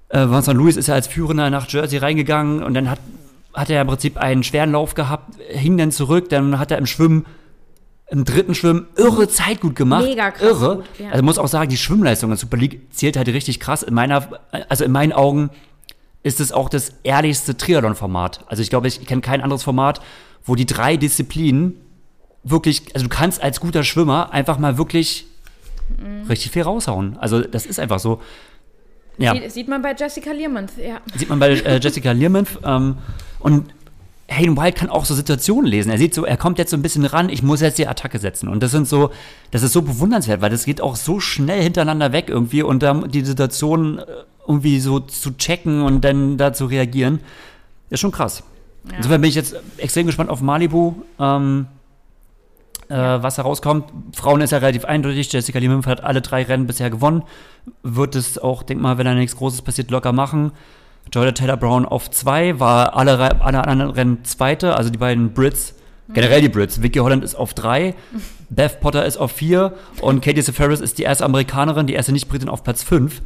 äh, 0.08 0.28
Vincent 0.28 0.56
Louis 0.56 0.76
ist 0.76 0.88
ja 0.88 0.94
als 0.94 1.06
Führender 1.06 1.50
nach 1.50 1.68
Jersey 1.68 1.98
reingegangen 1.98 2.62
und 2.62 2.74
dann 2.74 2.90
hat, 2.90 3.00
hat 3.54 3.70
er 3.70 3.82
im 3.82 3.88
Prinzip 3.88 4.16
einen 4.16 4.42
schweren 4.42 4.72
Lauf 4.72 4.94
gehabt, 4.94 5.34
hing 5.48 5.76
dann 5.76 5.90
zurück, 5.90 6.28
dann 6.28 6.58
hat 6.58 6.70
er 6.70 6.78
im 6.78 6.86
Schwimmen 6.86 7.26
im 8.12 8.26
dritten 8.26 8.54
Schwimmen 8.54 8.88
irre 8.96 9.26
Zeit 9.26 9.60
gut 9.60 9.74
gemacht. 9.74 10.04
Mega 10.04 10.30
krass. 10.30 10.46
Irre. 10.46 10.76
Gut, 10.76 10.84
ja. 10.98 11.08
Also 11.10 11.24
muss 11.24 11.38
auch 11.38 11.48
sagen, 11.48 11.70
die 11.70 11.78
Schwimmleistung 11.78 12.30
in 12.30 12.36
Super 12.36 12.58
League 12.58 12.92
zählt 12.92 13.16
halt 13.16 13.26
richtig 13.28 13.58
krass. 13.58 13.82
In 13.82 13.94
meiner, 13.94 14.28
also 14.68 14.84
in 14.84 14.92
meinen 14.92 15.14
Augen 15.14 15.48
ist 16.22 16.38
es 16.38 16.52
auch 16.52 16.68
das 16.68 16.92
ehrlichste 17.04 17.56
Triathlon-Format. 17.56 18.44
Also 18.48 18.62
ich 18.62 18.68
glaube, 18.68 18.88
ich 18.88 19.06
kenne 19.06 19.22
kein 19.22 19.40
anderes 19.40 19.62
Format, 19.62 20.00
wo 20.44 20.54
die 20.54 20.66
drei 20.66 20.96
Disziplinen 20.96 21.74
wirklich, 22.44 22.82
also 22.94 23.06
du 23.06 23.08
kannst 23.08 23.42
als 23.42 23.60
guter 23.60 23.84
Schwimmer 23.84 24.32
einfach 24.32 24.58
mal 24.58 24.78
wirklich 24.78 25.26
mhm. 25.98 26.26
richtig 26.28 26.50
viel 26.50 26.62
raushauen. 26.62 27.16
Also 27.18 27.40
das 27.40 27.66
ist 27.66 27.78
einfach 27.78 28.00
so. 28.00 28.20
Ja. 29.18 29.34
Sie, 29.34 29.48
sieht 29.50 29.68
man 29.68 29.82
bei 29.82 29.94
Jessica 29.94 30.32
Learmonth, 30.32 30.72
ja. 30.78 31.00
Sieht 31.14 31.28
man 31.28 31.38
bei 31.38 31.50
äh, 31.50 31.78
Jessica 31.78 32.12
Learmonth. 32.12 32.58
Ähm, 32.64 32.96
und 33.38 33.72
Hayden 34.28 34.56
Wild 34.56 34.76
kann 34.76 34.88
auch 34.88 35.04
so 35.04 35.14
Situationen 35.14 35.66
lesen. 35.66 35.90
Er 35.90 35.98
sieht 35.98 36.14
so, 36.14 36.24
er 36.24 36.36
kommt 36.36 36.58
jetzt 36.58 36.70
so 36.70 36.76
ein 36.76 36.82
bisschen 36.82 37.04
ran, 37.04 37.28
ich 37.28 37.42
muss 37.42 37.60
jetzt 37.60 37.78
die 37.78 37.86
Attacke 37.86 38.18
setzen. 38.18 38.48
Und 38.48 38.62
das 38.62 38.70
sind 38.70 38.88
so, 38.88 39.10
das 39.50 39.62
ist 39.62 39.72
so 39.72 39.82
bewundernswert, 39.82 40.40
weil 40.40 40.50
das 40.50 40.64
geht 40.64 40.80
auch 40.80 40.96
so 40.96 41.20
schnell 41.20 41.62
hintereinander 41.62 42.12
weg 42.12 42.26
irgendwie 42.28 42.62
und 42.62 42.82
dann 42.82 43.10
die 43.10 43.24
Situation 43.24 43.98
äh, 43.98 44.04
irgendwie 44.46 44.80
so 44.80 45.00
zu 45.00 45.36
checken 45.36 45.82
und 45.82 46.02
dann 46.02 46.38
da 46.38 46.52
zu 46.52 46.66
reagieren, 46.66 47.20
ist 47.90 48.00
schon 48.00 48.10
krass. 48.10 48.42
Ja. 48.90 48.96
Insofern 48.96 49.20
bin 49.20 49.28
ich 49.28 49.36
jetzt 49.36 49.54
extrem 49.78 50.06
gespannt 50.06 50.30
auf 50.30 50.40
Malibu, 50.40 50.94
ähm, 51.18 51.66
äh, 52.88 52.96
was 52.96 53.38
herauskommt. 53.38 53.92
Frauen 54.14 54.40
ist 54.40 54.50
ja 54.50 54.58
relativ 54.58 54.84
eindeutig. 54.84 55.32
Jessica 55.32 55.58
Lee 55.58 55.68
Mimf 55.68 55.86
hat 55.86 56.02
alle 56.02 56.20
drei 56.20 56.42
Rennen 56.42 56.66
bisher 56.66 56.90
gewonnen. 56.90 57.22
Wird 57.82 58.16
es 58.16 58.38
auch, 58.38 58.62
denk 58.62 58.80
mal, 58.80 58.98
wenn 58.98 59.04
da 59.04 59.14
nichts 59.14 59.36
Großes 59.36 59.62
passiert, 59.62 59.90
locker 59.90 60.12
machen. 60.12 60.52
Jordan 61.12 61.34
Taylor 61.34 61.56
Brown 61.56 61.84
auf 61.84 62.10
zwei, 62.10 62.58
war 62.60 62.96
alle, 62.96 63.40
alle 63.40 63.66
anderen 63.66 63.90
Rennen 63.90 64.24
Zweite, 64.24 64.76
also 64.76 64.90
die 64.90 64.98
beiden 64.98 65.32
Brits. 65.32 65.74
Generell 66.12 66.42
die 66.42 66.48
Brits. 66.48 66.82
Vicky 66.82 66.98
Holland 66.98 67.24
ist 67.24 67.34
auf 67.34 67.54
drei, 67.54 67.94
Beth 68.50 68.80
Potter 68.80 69.04
ist 69.06 69.16
auf 69.16 69.32
vier 69.32 69.74
und 70.00 70.22
Katie 70.22 70.42
Seferis 70.42 70.80
ist 70.80 70.98
die 70.98 71.04
erste 71.04 71.24
Amerikanerin, 71.24 71.86
die 71.86 71.94
erste 71.94 72.12
Nicht-Britin 72.12 72.48
auf 72.48 72.62
Platz 72.62 72.82
fünf. 72.82 73.22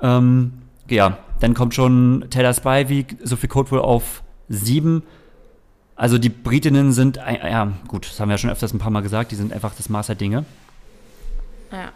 Ähm, 0.00 0.52
ja, 0.88 1.18
dann 1.40 1.54
kommt 1.54 1.74
schon 1.74 2.26
Taylor 2.30 2.54
Spivey, 2.54 3.06
Sophie 3.22 3.48
Coldwell 3.48 3.80
auf 3.80 4.22
sieben. 4.50 5.02
Also 5.96 6.18
die 6.18 6.28
Britinnen 6.28 6.92
sind, 6.92 7.16
ja 7.16 7.72
gut, 7.88 8.06
das 8.06 8.20
haben 8.20 8.28
wir 8.28 8.34
ja 8.34 8.38
schon 8.38 8.50
öfters 8.50 8.74
ein 8.74 8.78
paar 8.78 8.90
Mal 8.90 9.00
gesagt, 9.02 9.30
die 9.32 9.36
sind 9.36 9.52
einfach 9.52 9.74
das 9.74 9.88
Maß 9.88 10.08
der 10.08 10.16
Dinge. 10.16 10.44
Ja. 11.72 11.92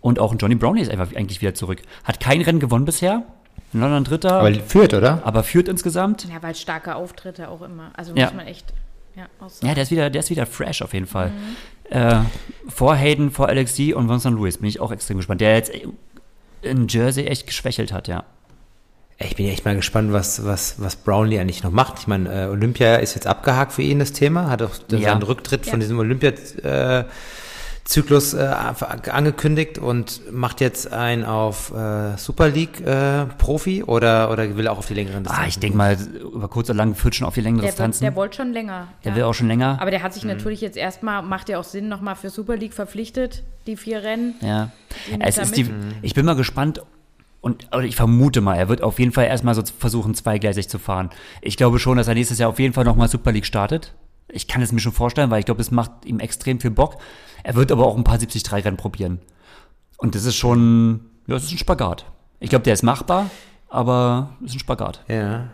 Und 0.00 0.18
auch 0.18 0.32
ein 0.32 0.38
Johnny 0.38 0.56
Brownlee 0.56 0.82
ist 0.82 0.90
einfach 0.90 1.14
eigentlich 1.14 1.40
wieder 1.40 1.54
zurück. 1.54 1.80
Hat 2.04 2.20
kein 2.20 2.42
Rennen 2.42 2.58
gewonnen 2.58 2.84
bisher. 2.84 3.22
In 3.72 3.80
London 3.80 4.04
Dritter, 4.04 4.32
Aber 4.34 4.48
aber, 4.48 4.60
führt, 4.60 4.92
oder? 4.94 5.44
führt 5.44 5.68
insgesamt. 5.68 6.26
Ja, 6.28 6.42
weil 6.42 6.54
starke 6.54 6.94
Auftritte 6.94 7.48
auch 7.48 7.62
immer. 7.62 7.90
Also 7.96 8.14
Ja. 8.14 8.26
muss 8.26 8.34
man 8.34 8.46
echt 8.46 8.72
ja. 9.14 9.26
Ja, 9.62 9.74
der 9.74 9.82
ist 9.82 9.90
wieder, 9.90 10.10
der 10.10 10.20
ist 10.20 10.30
wieder 10.30 10.46
fresh 10.46 10.80
auf 10.82 10.94
jeden 10.94 11.06
Fall. 11.06 11.32
Äh, 11.90 12.20
vor 12.68 12.94
Hayden, 12.96 13.30
vor 13.30 13.48
Alex 13.48 13.74
D 13.74 13.92
und 13.92 14.08
Vincent 14.08 14.36
Lewis 14.38 14.58
bin 14.58 14.68
ich 14.68 14.80
auch 14.80 14.90
extrem 14.90 15.18
gespannt. 15.18 15.42
Der 15.42 15.54
jetzt 15.54 15.72
in 16.62 16.88
Jersey 16.88 17.26
echt 17.26 17.46
geschwächelt 17.46 17.92
hat, 17.92 18.08
ja. 18.08 18.24
Ich 19.18 19.36
bin 19.36 19.46
echt 19.46 19.64
mal 19.64 19.76
gespannt, 19.76 20.12
was, 20.12 20.44
was, 20.44 20.74
was 20.78 20.96
Brownlee 20.96 21.38
eigentlich 21.38 21.62
noch 21.62 21.70
macht. 21.70 22.00
Ich 22.00 22.08
meine, 22.08 22.44
äh, 22.44 22.48
Olympia 22.48 22.96
ist 22.96 23.14
jetzt 23.14 23.26
abgehakt 23.28 23.72
für 23.72 23.82
ihn, 23.82 24.00
das 24.00 24.10
Thema. 24.12 24.50
Hat 24.50 24.62
auch 24.62 24.70
Ja. 24.90 24.98
seinen 25.00 25.22
Rücktritt 25.22 25.64
von 25.64 25.74
Ja. 25.74 25.78
diesem 25.84 25.96
Olympia-Zyklus 26.00 28.34
äh, 28.34 28.52
angekündigt 29.10 29.78
und 29.78 30.32
macht 30.32 30.60
jetzt 30.60 30.92
einen 30.92 31.24
auf 31.24 31.72
äh, 31.72 32.16
Super 32.16 32.48
League-Profi 32.48 33.84
oder, 33.84 34.30
oder 34.32 34.56
will 34.56 34.66
er 34.66 34.72
auch 34.72 34.78
auf 34.78 34.86
die 34.86 34.94
längeren 34.94 35.24
Ah, 35.28 35.44
ich 35.46 35.58
denke 35.60 35.76
mal, 35.76 35.96
über 36.34 36.48
kurz 36.48 36.68
oder 36.70 36.78
lang 36.78 36.94
führt 36.96 37.14
schon 37.14 37.26
auf 37.26 37.34
die 37.34 37.42
längere 37.42 37.60
Der, 37.62 37.68
wird, 37.68 37.78
Distanzen. 37.78 38.02
der 38.02 38.16
wollte 38.16 38.36
schon 38.38 38.52
länger. 38.52 38.88
Der 39.04 39.12
ja. 39.12 39.16
will 39.16 39.22
auch 39.24 39.34
schon 39.34 39.46
länger. 39.48 39.78
Aber 39.80 39.90
der 39.92 40.02
hat 40.02 40.14
sich 40.14 40.24
natürlich 40.24 40.60
jetzt 40.60 40.76
erstmal, 40.76 41.22
macht 41.22 41.48
ja 41.48 41.58
auch 41.60 41.64
Sinn, 41.64 41.88
nochmal 41.88 42.16
für 42.16 42.30
Super 42.30 42.56
League 42.56 42.74
verpflichtet, 42.74 43.44
die 43.66 43.76
vier 43.76 44.02
Rennen. 44.02 44.34
Ja. 44.40 44.70
Die 45.10 45.20
Es 45.20 45.38
ist 45.38 45.56
die, 45.56 45.70
ich 46.02 46.14
bin 46.14 46.26
mal 46.26 46.34
gespannt 46.34 46.82
und 47.42 47.66
oder 47.72 47.82
ich 47.82 47.96
vermute 47.96 48.40
mal, 48.40 48.54
er 48.54 48.68
wird 48.68 48.82
auf 48.82 48.98
jeden 48.98 49.12
Fall 49.12 49.26
erstmal 49.26 49.54
so 49.54 49.62
versuchen, 49.78 50.14
zweigleisig 50.14 50.68
zu 50.68 50.78
fahren. 50.78 51.10
Ich 51.42 51.56
glaube 51.56 51.80
schon, 51.80 51.98
dass 51.98 52.06
er 52.08 52.14
nächstes 52.14 52.38
Jahr 52.38 52.48
auf 52.48 52.60
jeden 52.60 52.72
Fall 52.72 52.84
nochmal 52.84 53.08
Super 53.08 53.32
League 53.32 53.46
startet. 53.46 53.94
Ich 54.28 54.46
kann 54.46 54.62
es 54.62 54.70
mir 54.72 54.78
schon 54.78 54.92
vorstellen, 54.92 55.30
weil 55.30 55.40
ich 55.40 55.44
glaube, 55.44 55.58
das 55.58 55.72
macht 55.72 56.06
ihm 56.06 56.20
extrem 56.20 56.60
viel 56.60 56.70
Bock. 56.70 56.98
Er 57.42 57.56
wird 57.56 57.72
aber 57.72 57.84
auch 57.84 57.96
ein 57.96 58.04
paar 58.04 58.16
73-Rennen 58.16 58.76
probieren. 58.76 59.18
Und 59.98 60.14
das 60.14 60.24
ist 60.24 60.36
schon, 60.36 61.00
ja, 61.26 61.34
das 61.34 61.44
ist 61.44 61.52
ein 61.52 61.58
Spagat. 61.58 62.06
Ich 62.38 62.48
glaube, 62.48 62.62
der 62.62 62.74
ist 62.74 62.82
machbar, 62.82 63.28
aber 63.68 64.30
es 64.40 64.50
ist 64.50 64.56
ein 64.56 64.60
Spagat. 64.60 65.04
Ja. 65.08 65.48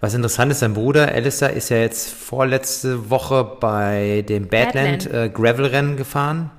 Was 0.00 0.14
interessant 0.14 0.50
ist, 0.52 0.60
sein 0.60 0.72
Bruder 0.72 1.08
Alistair 1.08 1.50
ist 1.50 1.68
ja 1.68 1.76
jetzt 1.78 2.12
vorletzte 2.12 3.10
Woche 3.10 3.44
bei 3.60 4.24
dem 4.26 4.48
Badland, 4.48 5.04
Badland. 5.04 5.14
äh, 5.14 5.28
Gravel-Rennen 5.30 5.96
gefahren. 5.96 6.50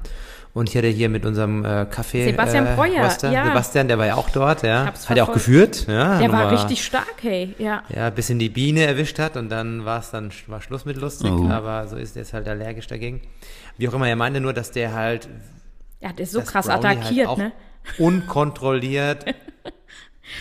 Und 0.58 0.70
ich 0.70 0.76
hatte 0.76 0.88
hier 0.88 1.08
mit 1.08 1.24
unserem 1.24 1.64
äh, 1.64 1.86
Kaffee. 1.86 2.26
Sebastian 2.26 2.66
äh, 2.66 2.76
Breuer, 2.76 3.04
Roster, 3.04 3.32
ja. 3.32 3.46
Sebastian, 3.46 3.88
der 3.88 4.00
war 4.00 4.08
ja 4.08 4.16
auch 4.16 4.28
dort, 4.32 4.64
ja. 4.64 4.88
Hat 4.88 5.16
er 5.16 5.24
auch 5.24 5.32
geführt, 5.32 5.86
ja. 5.88 6.18
Der 6.18 6.32
war 6.32 6.52
richtig 6.52 6.84
stark, 6.84 7.14
hey. 7.22 7.54
Ja. 7.60 7.84
Ja, 7.96 8.10
bis 8.10 8.32
in 8.32 8.40
die 8.40 8.50
Biene 8.50 8.82
erwischt 8.88 9.20
hat 9.20 9.38
und 9.38 9.50
dann 9.50 9.86
war 9.86 10.00
es 10.00 10.10
dann 10.10 10.32
war 10.48 10.60
Schluss 10.60 10.84
mit 10.84 10.98
lustig, 10.98 11.30
Oh. 11.32 11.48
aber 11.48 11.88
so 11.88 11.96
ist 11.96 12.16
er 12.16 12.24
jetzt 12.24 12.34
halt 12.34 12.48
allergisch 12.48 12.88
dagegen. 12.88 13.22
Wie 13.78 13.88
auch 13.88 13.94
immer, 13.94 14.10
er 14.10 14.16
meinte 14.16 14.42
nur, 14.42 14.52
dass 14.52 14.72
der 14.72 14.96
halt 14.96 15.30
Ja, 16.02 16.12
der 16.12 16.24
ist 16.24 16.32
so 16.32 16.42
krass 16.42 16.66
Brownie 16.66 16.88
attackiert, 16.88 17.28
halt 17.28 17.28
auch 17.28 17.38
ne? 17.38 17.52
Unkontrolliert 18.00 19.26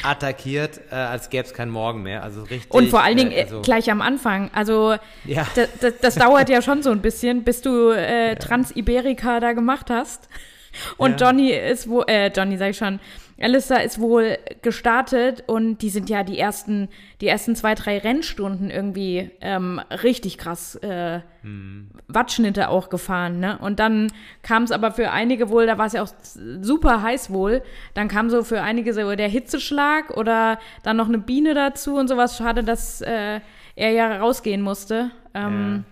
attackiert, 0.03 0.81
äh, 0.91 0.95
als 0.95 1.31
gäbe 1.31 1.47
es 1.47 1.55
keinen 1.55 1.71
Morgen 1.71 2.03
mehr. 2.03 2.23
Also 2.23 2.43
richtig. 2.43 2.73
Und 2.73 2.89
vor 2.89 3.03
allen 3.03 3.17
Dingen 3.17 3.33
äh, 3.33 3.41
äh, 3.41 3.43
also, 3.45 3.63
gleich 3.63 3.91
am 3.91 4.03
Anfang. 4.03 4.51
Also 4.53 4.97
Ja. 5.25 5.47
das, 5.55 5.69
das, 5.81 5.95
das 6.01 6.15
dauert 6.17 6.49
ja 6.49 6.63
schon 6.63 6.83
so 6.83 6.91
ein 6.91 7.03
bisschen, 7.03 7.45
bis 7.45 7.63
du 7.63 7.91
äh, 7.91 8.37
Transiberika 8.37 9.41
da 9.41 9.53
gemacht 9.53 9.91
hast. 9.91 10.29
Und 10.97 11.21
Ja. 11.21 11.29
Johnny 11.29 11.51
ist 11.53 11.89
wohl, 11.89 12.05
äh, 12.07 12.29
Johnny 12.29 12.57
sag 12.57 12.71
ich 12.71 12.77
schon, 12.77 13.01
Alistair 13.41 13.85
ist 13.85 14.01
wohl 14.01 14.39
gestartet 14.63 15.45
und 15.47 15.83
die 15.83 15.91
sind 15.91 16.09
ja 16.09 16.23
die 16.23 16.39
ersten, 16.39 16.89
die 17.21 17.29
ersten 17.29 17.55
zwei, 17.55 17.75
drei 17.75 17.99
Rennstunden 17.99 18.71
irgendwie 18.71 19.31
ähm, 19.41 19.81
richtig 20.03 20.39
krass 20.39 20.77
äh, 20.77 21.21
Wattschnitte 22.09 22.69
auch 22.71 22.89
gefahren, 22.89 23.39
ne? 23.39 23.59
Und 23.59 23.79
dann 23.79 24.11
kam 24.43 24.63
es 24.63 24.73
aber 24.73 24.91
für 24.91 25.11
einige 25.11 25.51
wohl, 25.51 25.67
da 25.67 25.79
war 25.79 25.87
es 25.87 25.93
ja 25.93 26.03
auch 26.03 26.09
super 26.61 27.03
heiß 27.03 27.31
wohl, 27.31 27.63
dann 27.95 28.09
kam 28.09 28.31
so 28.31 28.43
für 28.43 28.63
einige 28.63 28.95
so 28.95 29.15
der 29.15 29.29
Hitzeschlag 29.29 30.11
oder 30.17 30.59
dann 30.83 30.97
noch 30.97 31.09
eine 31.09 31.19
Biene 31.19 31.55
dazu 31.55 31.97
und 31.97 32.09
sowas. 32.09 32.39
Schade, 32.39 32.65
dass 32.65 33.01
äh, 33.03 33.41
er 33.77 33.91
ja 33.91 34.17
rausgehen 34.17 34.63
musste. 34.63 35.11
Ähm, 35.35 35.85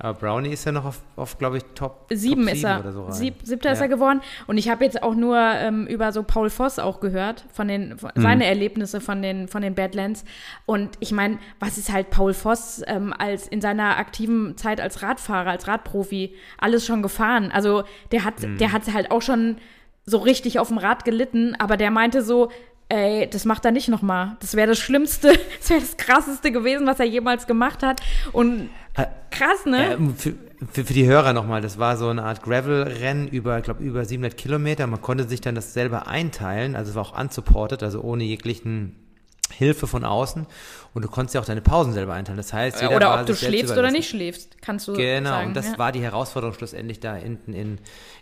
Aber 0.00 0.14
Brownie 0.18 0.50
ist 0.50 0.64
ja 0.64 0.72
noch 0.72 0.84
auf, 0.84 1.02
auf 1.16 1.38
glaube 1.38 1.56
ich, 1.56 1.64
Top 1.74 2.06
Sieben 2.10 2.46
Top 2.46 2.54
ist 2.54 2.64
er. 2.64 2.80
oder 2.80 2.92
so 2.92 3.02
rein. 3.04 3.12
Sieb, 3.12 3.34
siebter 3.42 3.72
ist 3.72 3.78
Ja. 3.78 3.86
er 3.86 3.88
geworden. 3.88 4.20
Und 4.46 4.56
ich 4.58 4.68
habe 4.68 4.84
jetzt 4.84 5.02
auch 5.02 5.14
nur 5.14 5.36
ähm, 5.38 5.86
über 5.88 6.12
so 6.12 6.22
Paul 6.22 6.50
Voss 6.50 6.78
auch 6.78 7.00
gehört, 7.00 7.44
von 7.52 7.66
den 7.68 7.88
Mhm. 7.90 7.98
von, 7.98 8.10
seine 8.14 8.46
Erlebnisse 8.46 9.00
von 9.00 9.22
den, 9.22 9.48
von 9.48 9.62
den 9.62 9.74
Badlands. 9.74 10.24
Und 10.66 10.90
ich 11.00 11.10
meine, 11.12 11.38
was 11.58 11.78
ist 11.78 11.92
halt 11.92 12.10
Paul 12.10 12.32
Voss 12.32 12.82
ähm, 12.86 13.12
als 13.18 13.48
in 13.48 13.60
seiner 13.60 13.96
aktiven 13.98 14.56
Zeit 14.56 14.80
als 14.80 15.02
Radfahrer, 15.02 15.50
als 15.50 15.66
Radprofi 15.66 16.34
alles 16.58 16.86
schon 16.86 17.02
gefahren? 17.02 17.50
Also 17.52 17.82
der 18.12 18.24
hat, 18.24 18.40
Mhm. 18.42 18.58
der 18.58 18.72
hat 18.72 18.82
halt 18.92 19.10
auch 19.10 19.22
schon 19.22 19.56
so 20.06 20.18
richtig 20.18 20.58
auf 20.58 20.68
dem 20.68 20.78
Rad 20.78 21.04
gelitten, 21.04 21.54
aber 21.58 21.76
der 21.76 21.90
meinte 21.90 22.22
so, 22.22 22.50
ey, 22.88 23.28
das 23.28 23.44
macht 23.44 23.66
er 23.66 23.72
nicht 23.72 23.88
nochmal. 23.88 24.36
Das 24.40 24.54
wäre 24.56 24.68
das 24.68 24.78
Schlimmste, 24.78 25.28
das 25.58 25.68
wäre 25.68 25.80
das 25.80 25.96
Krasseste 25.98 26.50
gewesen, 26.52 26.86
was 26.86 26.98
er 27.00 27.04
jemals 27.06 27.46
gemacht 27.46 27.82
hat. 27.82 28.00
Und 28.32 28.70
krass, 29.30 29.66
ne? 29.66 29.94
Ähm, 29.94 30.14
für, 30.16 30.34
für, 30.72 30.84
für 30.84 30.92
die 30.94 31.06
Hörer 31.06 31.32
nochmal, 31.32 31.60
das 31.60 31.78
war 31.78 31.96
so 31.96 32.08
eine 32.08 32.24
Art 32.24 32.42
Gravel-Rennen 32.42 33.28
über, 33.28 33.58
ich 33.58 33.64
glaube, 33.64 33.82
über 33.82 34.04
700 34.04 34.36
Kilometer. 34.36 34.86
Man 34.86 35.00
konnte 35.00 35.28
sich 35.28 35.40
dann 35.40 35.54
das 35.54 35.74
selber 35.74 36.06
einteilen, 36.06 36.76
also 36.76 36.90
es 36.90 36.94
war 36.96 37.02
auch 37.02 37.18
unsupported, 37.18 37.82
also 37.82 38.00
ohne 38.00 38.24
jeglichen 38.24 38.96
Hilfe 39.52 39.86
von 39.86 40.04
außen. 40.04 40.46
Und 40.94 41.04
du 41.04 41.08
konntest 41.08 41.34
ja 41.34 41.40
auch 41.40 41.44
deine 41.46 41.62
Pausen 41.62 41.92
selber 41.92 42.14
einteilen. 42.14 42.36
Das 42.36 42.52
heißt, 42.52 42.82
jeder 42.82 42.96
oder 42.96 43.20
ob 43.20 43.26
du 43.26 43.34
schläfst 43.34 43.76
oder 43.76 43.90
nicht 43.90 44.08
schläfst, 44.08 44.60
kannst 44.60 44.88
du 44.88 44.92
Genau, 44.92 45.30
sagen. 45.30 45.48
und 45.48 45.54
das 45.54 45.68
ja. 45.72 45.78
war 45.78 45.92
die 45.92 46.02
Herausforderung 46.02 46.54
schlussendlich 46.54 47.00
da 47.00 47.14
hinten 47.14 47.52
in 47.54 47.78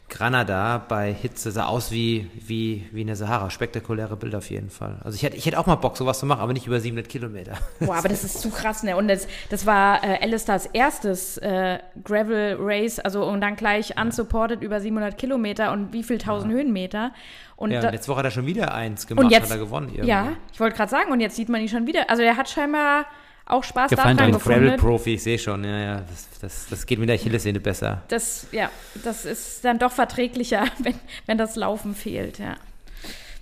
Granada 0.09 0.79
bei 0.79 1.13
Hitze. 1.13 1.51
Sah 1.51 1.67
aus 1.67 1.91
wie, 1.91 2.31
wie, 2.35 2.87
wie 2.93 3.01
eine 3.01 3.17
Sahara. 3.17 3.51
Spektakuläre 3.51 4.17
Bilder 4.17 4.39
auf 4.39 4.51
jeden 4.51 4.71
Fall. 4.71 4.99
Also 5.03 5.17
ich 5.17 5.23
hätte, 5.23 5.37
ich 5.37 5.47
hätte 5.47 5.59
auch 5.59 5.67
mal 5.67 5.75
Bock, 5.77 5.97
sowas 5.97 6.21
zu 6.21 6.27
machen, 6.27 6.41
aber 6.41 6.53
nicht 6.53 6.67
über 6.67 6.79
700 6.81 7.09
Kilometer. 7.09 7.55
Boah, 7.81 7.97
aber 7.97 8.09
das 8.09 8.23
ist 8.23 8.41
zu 8.41 8.51
krass, 8.51 8.83
ne? 8.83 8.97
Und 8.97 9.09
das, 9.09 9.27
das 9.51 9.67
war 9.67 10.03
äh, 10.05 10.19
Alistairs 10.23 10.67
erstes 10.67 11.39
äh, 11.39 11.81
Gravel 12.05 12.57
Race, 12.61 13.01
also 13.01 13.25
und 13.25 13.41
dann 13.41 13.57
gleich 13.57 14.01
unsupported 14.01 14.63
über 14.63 14.81
700 14.81 15.19
Kilometer 15.19 15.73
und 15.73 15.93
wie 15.93 16.03
viel 16.03 16.19
tausend 16.19 16.53
Höhenmeter. 16.53 17.13
Und, 17.57 17.71
Ja, 17.73 17.81
und 17.81 17.93
letzte 17.93 18.09
Woche 18.09 18.19
hat 18.19 18.27
er 18.27 18.31
schon 18.31 18.47
wieder 18.47 18.75
eins 18.75 19.07
gemacht, 19.07 19.25
und 19.25 19.31
jetzt, 19.31 19.45
hat 19.45 19.51
er 19.51 19.59
gewonnen. 19.59 19.89
irgendwie. 19.89 20.09
ja, 20.09 20.33
ich 20.53 20.61
wollte 20.61 20.77
gerade 20.77 20.91
sagen, 20.91 21.11
und 21.11 21.21
jetzt 21.21 21.37
sieht 21.37 21.49
man 21.49 21.61
ihn 21.61 21.69
schon 21.69 21.87
wieder. 21.87 22.09
Also 22.11 22.23
er 22.23 22.37
hat 22.37 22.49
scheinbar 22.49 23.07
auch 23.47 23.63
Spaß 23.65 23.91
Gefallen 23.91 24.17
daran 24.17 24.33
gefunden. 24.33 24.77
Profi, 24.77 25.15
ich 25.15 25.23
sehe 25.23 25.39
schon, 25.39 25.65
ja, 25.65 25.79
ja, 25.79 25.97
das, 26.01 26.29
das, 26.41 26.67
das 26.69 26.87
geht 26.87 26.99
mit 26.99 27.09
der 27.09 27.15
Achillessehne 27.17 27.61
besser. 27.61 28.03
Das, 28.09 28.49
ja, 28.53 28.71
das 29.05 29.25
ist 29.25 29.65
dann 29.65 29.79
doch 29.79 29.93
verträglicher, 29.93 30.65
wenn, 30.81 30.95
wenn 31.27 31.39
das 31.39 31.57
Laufen 31.57 31.95
fehlt, 31.95 32.39
ja. 32.39 32.57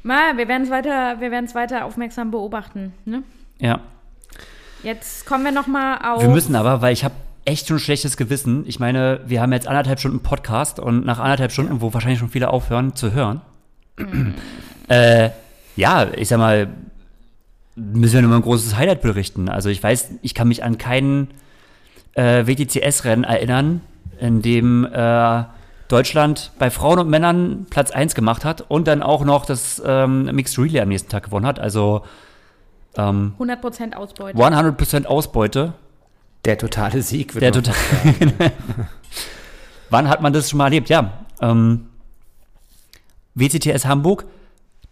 Mal, 0.03 0.37
wir 0.37 0.47
werden 0.49 0.65
es 0.65 0.71
weiter, 0.71 1.21
wir 1.21 1.31
werden 1.31 1.47
es 1.47 1.55
weiter 1.55 1.87
aufmerksam 1.87 2.31
beobachten. 2.31 2.93
Ne? 3.07 3.23
Ja. 3.59 3.81
Jetzt 4.83 5.25
kommen 5.25 5.45
wir 5.45 5.53
noch 5.53 5.67
mal 5.67 5.97
auf. 5.97 6.21
Wir 6.21 6.29
müssen 6.29 6.55
aber, 6.55 6.83
weil 6.83 6.93
ich 6.93 7.05
habe 7.05 7.15
echt 7.47 7.69
schon 7.69 7.79
ein 7.79 7.81
schlechtes 7.81 8.19
Gewissen. 8.19 8.65
Ich 8.67 8.79
meine, 8.79 9.21
wir 9.25 9.41
haben 9.41 9.53
jetzt 9.55 9.67
anderthalb 9.67 9.99
Stunden 9.99 10.21
Podcast 10.21 10.79
und 10.79 11.07
nach 11.07 11.19
anderthalb 11.19 11.53
Stunden, 11.53 11.81
wo 11.81 11.95
wahrscheinlich 11.95 12.19
schon 12.19 12.29
viele 12.29 12.51
aufhören 12.51 12.95
zu 12.95 13.13
hören, 13.13 13.41
äh, 14.89 15.31
ja, 15.77 16.09
ich 16.15 16.29
sag 16.29 16.39
mal, 16.39 16.69
müssen 17.77 18.15
wir 18.15 18.23
nochmal 18.23 18.39
ein 18.39 18.43
großes 18.43 18.77
Highlight 18.77 19.03
berichten. 19.03 19.49
Also 19.49 19.69
ich 19.69 19.83
weiß, 19.83 20.11
ich 20.23 20.35
kann 20.35 20.49
mich 20.49 20.63
an 20.63 20.79
keinen 20.79 21.29
äh, 22.15 22.47
WTCS-Rennen 22.47 23.25
erinnern, 23.25 23.81
in 24.19 24.43
dem 24.43 24.85
äh, 24.85 25.45
Deutschland 25.89 26.53
bei 26.59 26.71
Frauen 26.71 27.01
und 27.01 27.09
Männern 27.09 27.67
Platz 27.69 27.91
1 27.91 28.15
gemacht 28.15 28.45
hat 28.45 28.63
und 28.69 28.87
dann 28.87 29.03
auch 29.03 29.25
noch 29.25 29.45
das 29.45 29.83
ähm, 29.85 30.25
Mixed 30.27 30.59
Relay 30.59 30.81
am 30.81 30.89
nächsten 30.89 31.11
Tag 31.11 31.25
gewonnen 31.25 31.47
hat. 31.47 31.59
Also 31.59 32.03
ähm, 32.97 33.35
100% 33.39 33.95
Ausbeute. 33.95 34.39
100% 34.39 35.07
Ausbeute. 35.07 35.75
Der 36.45 36.59
totale 36.59 37.03
Sieg. 37.03 37.35
wird 37.35 37.43
Der 37.43 37.51
man 37.53 37.65
total. 37.65 37.75
fast 38.39 38.53
Wann 39.91 40.09
hat 40.09 40.23
man 40.23 40.33
das 40.33 40.51
schon 40.51 40.59
mal 40.59 40.65
erlebt? 40.65 40.89
Ja. 40.89 41.25
Ähm, 41.41 41.87
WCTS 43.35 43.87
Hamburg, 43.87 44.25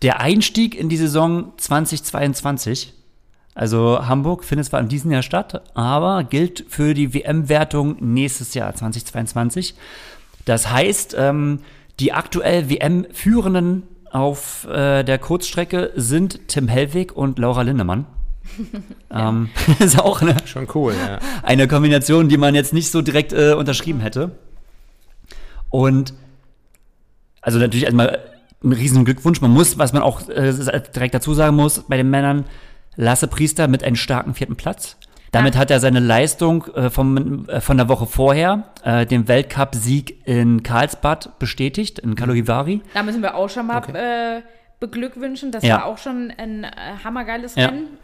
der 0.03 0.21
Einstieg 0.21 0.75
in 0.75 0.89
die 0.89 0.97
Saison 0.97 1.53
2022. 1.57 2.93
Also 3.55 4.07
Hamburg 4.07 4.45
findet 4.45 4.67
zwar 4.67 4.81
in 4.81 4.89
diesem 4.89 5.11
Jahr 5.11 5.23
statt, 5.23 5.63
aber 5.75 6.25
gilt 6.25 6.65
für 6.69 6.95
die 6.95 7.15
WM-Wertung 7.15 7.97
nächstes 8.01 8.55
Jahr 8.55 8.75
2022. 8.75 9.75
Das 10.45 10.71
heißt, 10.71 11.15
ähm, 11.19 11.61
die 12.01 12.13
aktuell 12.13 12.69
WM-Führenden 12.69 13.85
auf 14.11 14.67
äh, 14.67 15.05
der 15.05 15.19
Kurzstrecke 15.19 15.93
sind 15.95 16.49
Tim 16.49 16.69
Hellwig 16.69 17.15
und 17.15 17.39
Laura 17.39 17.63
Lindemann. 17.63 18.07
ähm, 19.11 19.51
ist 19.79 20.01
auch 20.01 20.21
eine, 20.23 20.35
Schon 20.47 20.67
cool, 20.75 20.95
ja. 20.95 21.19
eine 21.43 21.69
Kombination, 21.69 22.29
die 22.29 22.39
man 22.39 22.55
jetzt 22.55 22.73
nicht 22.73 22.91
so 22.91 23.03
direkt 23.03 23.33
äh, 23.33 23.53
unterschrieben 23.53 24.01
hätte. 24.01 24.33
Und 25.71 26.15
also 27.41 27.59
natürlich 27.59 27.85
erstmal 27.85 28.32
riesen 28.65 29.05
Glückwunsch. 29.05 29.41
Man 29.41 29.51
muss, 29.51 29.79
was 29.79 29.93
man 29.93 30.03
auch 30.03 30.29
äh, 30.29 30.53
direkt 30.95 31.15
dazu 31.15 31.35
sagen 31.35 31.57
muss, 31.57 31.81
bei 31.89 31.97
den 31.97 32.11
Männern, 32.11 32.45
Lasse 32.97 33.27
Priester 33.27 33.69
mit 33.69 33.83
einem 33.83 33.97
starken 33.97 34.35
vierten 34.35 34.55
Platz. 34.57 34.97
Damit 35.31 35.57
hat 35.57 35.71
er 35.71 35.81
seine 35.81 35.99
Leistung 35.99 36.67
äh, 36.75 36.91
vom, 36.91 37.49
äh, 37.49 37.63
von 37.63 37.79
der 37.79 37.89
Woche 37.89 38.07
vorher, 38.07 38.65
äh, 38.85 39.07
den 39.07 39.29
Weltcup-Sieg 39.29 40.27
in 40.29 40.63
Karlsbad 40.63 41.39
bestätigt, 41.39 41.99
in 42.01 42.15
Kalohivari. 42.17 42.83
Da 42.93 43.03
müssen 43.03 43.23
wir 43.23 43.35
auch 43.35 43.49
schon 43.49 43.67
mal 43.67 43.79
Okay. 43.79 44.37
äh, 44.39 44.43
beglückwünschen. 44.79 45.51
Das 45.51 45.65
Ja. 45.65 45.77
war 45.77 45.85
auch 45.87 45.97
schon 45.97 46.31
ein 46.37 46.65
äh, 46.65 46.69
hammergeiles 47.03 47.55
Ja. 47.55 47.69
Rennen, 47.69 47.97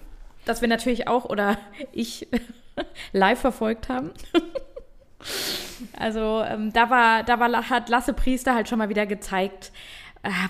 das 0.47 0.63
wir 0.63 0.69
natürlich 0.69 1.07
auch 1.07 1.27
oder 1.27 1.59
ich 1.93 2.27
live 3.13 3.39
verfolgt 3.41 3.91
haben. 3.91 4.13
also 5.99 6.43
ähm, 6.49 6.73
da 6.73 6.91
war, 6.91 7.23
da 7.25 7.39
war, 7.41 7.69
hat 7.71 7.89
Lasse 7.89 8.13
Priester 8.15 8.55
halt 8.55 8.69
schon 8.69 8.79
mal 8.79 8.89
wieder 8.89 9.05
gezeigt, 9.07 9.71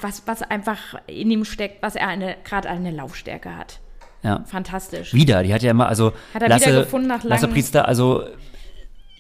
was, 0.00 0.22
was 0.26 0.42
einfach 0.42 0.78
in 1.06 1.30
ihm 1.30 1.44
steckt, 1.44 1.82
was 1.82 1.94
er 1.94 2.08
eine, 2.08 2.36
gerade 2.44 2.68
eine 2.68 2.90
Laufstärke 2.90 3.56
hat. 3.56 3.80
Ja. 4.22 4.44
Fantastisch. 4.46 5.14
Wieder, 5.14 5.42
die 5.42 5.54
hat 5.54 5.62
ja 5.62 5.70
immer, 5.70 5.88
also 5.88 6.12
Hat 6.34 6.42
er 6.42 6.48
Lasse, 6.48 6.66
wieder 6.66 6.80
gefunden 6.80 7.08
nach 7.08 7.22
Lasse 7.22 7.48
Priester, 7.48 7.86
also 7.86 8.24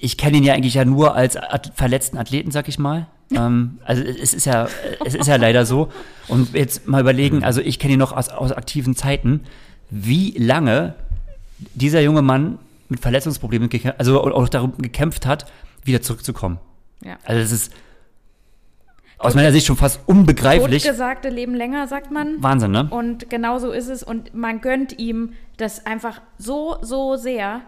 ich 0.00 0.16
kenne 0.16 0.38
ihn 0.38 0.44
ja 0.44 0.54
eigentlich 0.54 0.74
ja 0.74 0.84
nur 0.84 1.14
als 1.14 1.36
at 1.36 1.72
verletzten 1.74 2.18
Athleten, 2.18 2.50
sag 2.50 2.68
ich 2.68 2.78
mal. 2.78 3.06
ähm, 3.34 3.78
also 3.84 4.02
es 4.02 4.32
ist 4.32 4.46
ja, 4.46 4.68
es 5.04 5.14
ist 5.14 5.26
ja 5.26 5.36
leider 5.36 5.66
so. 5.66 5.90
Und 6.28 6.54
jetzt 6.54 6.88
mal 6.88 7.00
überlegen, 7.00 7.44
also 7.44 7.60
ich 7.60 7.78
kenne 7.78 7.94
ihn 7.94 7.98
noch 7.98 8.12
aus, 8.12 8.28
aus 8.28 8.52
aktiven 8.52 8.96
Zeiten, 8.96 9.42
wie 9.90 10.30
lange 10.38 10.94
dieser 11.74 12.00
junge 12.00 12.22
Mann 12.22 12.58
mit 12.88 13.00
Verletzungsproblemen, 13.00 13.68
also 13.98 14.22
auch 14.22 14.48
darum 14.48 14.78
gekämpft 14.78 15.26
hat, 15.26 15.50
wieder 15.84 16.00
zurückzukommen. 16.00 16.58
Ja. 17.04 17.18
Also 17.24 17.42
es 17.42 17.52
ist 17.52 17.72
aus 19.18 19.34
meiner 19.34 19.52
Sicht 19.52 19.66
schon 19.66 19.76
fast 19.76 20.00
unbegreiflich. 20.06 20.84
Totgesagte 20.84 21.28
leben 21.28 21.54
länger, 21.54 21.88
sagt 21.88 22.10
man. 22.10 22.42
Wahnsinn, 22.42 22.70
ne? 22.70 22.86
Und 22.90 23.28
genau 23.28 23.58
so 23.58 23.72
ist 23.72 23.88
es. 23.88 24.02
Und 24.02 24.34
man 24.34 24.60
gönnt 24.60 24.98
ihm 24.98 25.34
das 25.56 25.86
einfach 25.86 26.20
so, 26.38 26.76
so 26.82 27.16
sehr. 27.16 27.62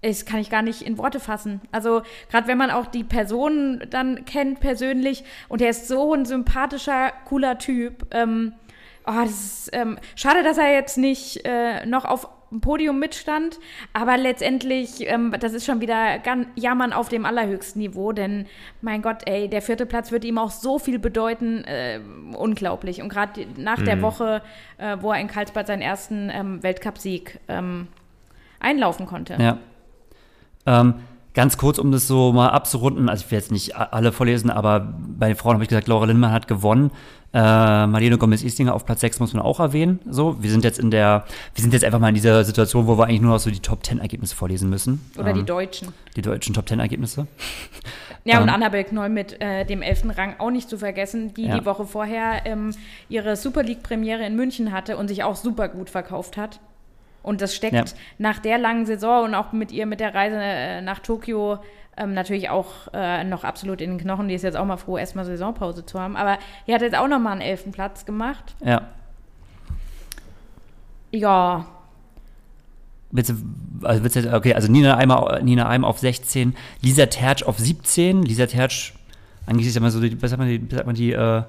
Das 0.00 0.26
kann 0.26 0.40
ich 0.40 0.50
gar 0.50 0.62
nicht 0.62 0.82
in 0.82 0.98
Worte 0.98 1.20
fassen. 1.20 1.60
Also, 1.72 2.02
gerade 2.30 2.46
wenn 2.46 2.58
man 2.58 2.70
auch 2.70 2.86
die 2.86 3.04
Person 3.04 3.82
dann 3.90 4.24
kennt 4.24 4.60
persönlich 4.60 5.24
und 5.48 5.62
er 5.62 5.70
ist 5.70 5.88
so 5.88 6.14
ein 6.14 6.24
sympathischer, 6.26 7.12
cooler 7.26 7.58
Typ. 7.58 8.06
Ähm, 8.10 8.52
oh, 9.06 9.12
das 9.22 9.30
ist 9.30 9.70
ähm, 9.72 9.98
schade, 10.14 10.42
dass 10.42 10.58
er 10.58 10.72
jetzt 10.72 10.98
nicht 10.98 11.44
äh, 11.44 11.86
noch 11.86 12.04
auf 12.04 12.28
dem 12.54 12.60
Podium 12.60 12.98
mitstand, 12.98 13.58
aber 13.92 14.16
letztendlich, 14.16 15.08
ähm, 15.08 15.34
das 15.38 15.52
ist 15.52 15.66
schon 15.66 15.80
wieder 15.80 16.18
ganz 16.20 16.46
Jammern 16.54 16.92
auf 16.92 17.08
dem 17.08 17.26
allerhöchsten 17.26 17.80
Niveau, 17.80 18.12
denn 18.12 18.46
mein 18.80 19.02
Gott, 19.02 19.22
ey, 19.26 19.48
der 19.48 19.60
vierte 19.60 19.86
Platz 19.86 20.12
wird 20.12 20.24
ihm 20.24 20.38
auch 20.38 20.50
so 20.50 20.78
viel 20.78 20.98
bedeuten, 20.98 21.64
äh, 21.64 22.00
unglaublich. 22.36 23.02
Und 23.02 23.08
gerade 23.08 23.46
nach 23.56 23.82
der 23.82 24.00
Woche, 24.02 24.40
äh, 24.78 24.96
wo 25.00 25.12
er 25.12 25.20
in 25.20 25.26
Karlsbad 25.26 25.66
seinen 25.66 25.82
ersten 25.82 26.30
ähm, 26.32 26.62
Weltcupsieg 26.62 27.40
ähm, 27.48 27.88
einlaufen 28.60 29.06
konnte. 29.06 29.36
Ja. 29.40 29.58
Ähm, 30.66 30.94
ganz 31.34 31.56
kurz, 31.58 31.78
um 31.78 31.90
das 31.92 32.06
so 32.06 32.32
mal 32.32 32.48
abzurunden, 32.48 33.08
also 33.08 33.24
ich 33.24 33.30
will 33.30 33.38
jetzt 33.38 33.52
nicht 33.52 33.76
alle 33.76 34.12
vorlesen, 34.12 34.50
aber 34.50 34.94
bei 35.18 35.26
den 35.28 35.36
Frauen 35.36 35.54
habe 35.54 35.64
ich 35.64 35.68
gesagt, 35.68 35.88
Laura 35.88 36.06
Lindmann 36.06 36.32
hat 36.32 36.48
gewonnen. 36.48 36.90
Äh, 37.32 37.88
Marlene 37.88 38.16
Gomez-Istinger 38.16 38.72
auf 38.72 38.86
Platz 38.86 39.00
6 39.00 39.18
muss 39.18 39.34
man 39.34 39.42
auch 39.42 39.58
erwähnen. 39.58 39.98
So, 40.08 40.40
wir 40.40 40.48
sind 40.52 40.62
jetzt 40.62 40.78
in 40.78 40.92
der, 40.92 41.24
wir 41.52 41.62
sind 41.62 41.72
jetzt 41.72 41.84
einfach 41.84 41.98
mal 41.98 42.10
in 42.10 42.14
dieser 42.14 42.44
Situation, 42.44 42.86
wo 42.86 42.96
wir 42.96 43.06
eigentlich 43.06 43.22
nur 43.22 43.32
noch 43.32 43.40
so 43.40 43.50
die 43.50 43.58
Top 43.58 43.84
10 43.84 43.98
Ergebnisse 43.98 44.36
vorlesen 44.36 44.70
müssen. 44.70 45.00
Oder 45.18 45.32
die 45.32 45.40
ähm, 45.40 45.46
Deutschen. 45.46 45.88
die 46.14 46.22
deutschen 46.22 46.54
Top 46.54 46.68
10 46.68 46.80
Ergebnisse. 46.80 47.26
Ja, 48.26 48.38
und 48.40 48.48
Ähm. 48.48 48.54
Annabel 48.54 48.84
Knoll 48.84 49.10
mit 49.10 49.38
äh, 49.42 49.66
dem 49.66 49.82
elften 49.82 50.10
Rang 50.10 50.36
auch 50.38 50.50
nicht 50.50 50.70
zu 50.70 50.78
vergessen, 50.78 51.34
die 51.34 51.44
Ja. 51.44 51.58
die 51.58 51.66
Woche 51.66 51.84
vorher 51.84 52.46
ähm, 52.46 52.70
ihre 53.10 53.36
Super 53.36 53.62
League-Premiere 53.62 54.24
in 54.24 54.34
München 54.34 54.72
hatte 54.72 54.96
und 54.96 55.08
sich 55.08 55.24
auch 55.24 55.36
super 55.36 55.68
gut 55.68 55.90
verkauft 55.90 56.38
hat. 56.38 56.58
Und 57.24 57.40
das 57.40 57.54
steckt 57.56 57.74
Ja. 57.74 57.84
nach 58.18 58.38
der 58.38 58.58
langen 58.58 58.86
Saison 58.86 59.24
und 59.24 59.34
auch 59.34 59.52
mit 59.52 59.72
ihr 59.72 59.86
mit 59.86 59.98
der 59.98 60.14
Reise 60.14 60.36
äh, 60.38 60.80
nach 60.80 61.00
Tokio 61.00 61.58
ähm, 61.96 62.14
natürlich 62.14 62.50
auch 62.50 62.68
äh, 62.92 63.24
noch 63.24 63.42
absolut 63.44 63.80
in 63.80 63.90
den 63.90 63.98
Knochen. 63.98 64.28
Die 64.28 64.34
ist 64.34 64.42
jetzt 64.42 64.56
auch 64.56 64.64
mal 64.64 64.76
froh, 64.76 64.98
erstmal 64.98 65.24
Saisonpause 65.24 65.84
zu 65.86 65.98
haben. 65.98 66.16
Aber 66.16 66.38
die 66.66 66.74
hat 66.74 66.82
jetzt 66.82 66.96
auch 66.96 67.08
nochmal 67.08 67.32
einen 67.32 67.40
elften 67.40 67.72
Platz 67.72 68.04
gemacht. 68.04 68.54
Ja. 68.64 68.82
Ja, 71.12 71.66
Willst 73.16 73.30
du, 73.30 73.34
also 73.86 74.02
willst 74.02 74.16
du, 74.16 74.34
okay, 74.34 74.54
also 74.54 74.70
Nina 74.70 74.96
Eimer, 74.96 75.38
Nina 75.40 75.68
Eimer 75.68 75.86
auf 75.86 76.00
16, 76.00 76.56
Lisa 76.80 77.06
Tertsch 77.06 77.44
auf 77.44 77.60
17. 77.60 78.24
Lisa 78.24 78.46
Tertsch, 78.46 78.92
eigentlich 79.46 79.68
ist 79.68 79.76
ja 79.76 79.80
mal 79.80 79.92
so, 79.92 80.00
die, 80.00 80.20
was 80.20 80.30
sagt 80.30 80.40
man, 80.40 80.48
die, 80.48 80.60
sagt 80.74 80.84
man, 80.86 80.96
die 80.96 81.12
äh, 81.12 81.42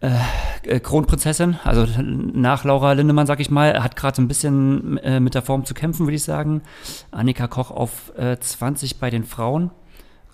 äh, 0.00 0.80
Kronprinzessin, 0.80 1.58
also 1.64 1.86
nach 2.02 2.64
Laura 2.64 2.92
Lindemann, 2.92 3.26
sag 3.26 3.40
ich 3.40 3.50
mal, 3.50 3.82
hat 3.82 3.96
gerade 3.96 4.16
so 4.16 4.22
ein 4.22 4.28
bisschen 4.28 4.98
äh, 4.98 5.20
mit 5.20 5.34
der 5.34 5.42
Form 5.42 5.64
zu 5.64 5.74
kämpfen, 5.74 6.06
würde 6.06 6.16
ich 6.16 6.22
sagen. 6.22 6.62
Annika 7.10 7.48
Koch 7.48 7.70
auf 7.70 8.16
äh, 8.16 8.38
20 8.38 8.98
bei 8.98 9.10
den 9.10 9.24
Frauen. 9.24 9.70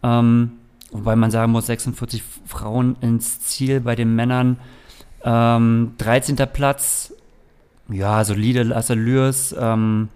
Ähm, 0.02 0.52
wobei 0.92 1.16
man 1.16 1.30
sagen 1.30 1.52
muss, 1.52 1.66
46 1.66 2.22
Frauen 2.44 2.96
ins 3.00 3.40
Ziel 3.40 3.80
bei 3.80 3.96
den 3.96 4.14
Männern. 4.14 4.58
Ähm, 5.24 5.94
13. 5.98 6.36
Platz, 6.52 7.12
ja, 7.88 8.24
solide 8.24 8.62
Lasse 8.62 8.94
Lürs, 8.94 9.54
ähm, 9.58 10.08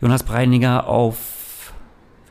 Jonas 0.00 0.22
Breininger 0.22 0.86
auf 0.86 1.16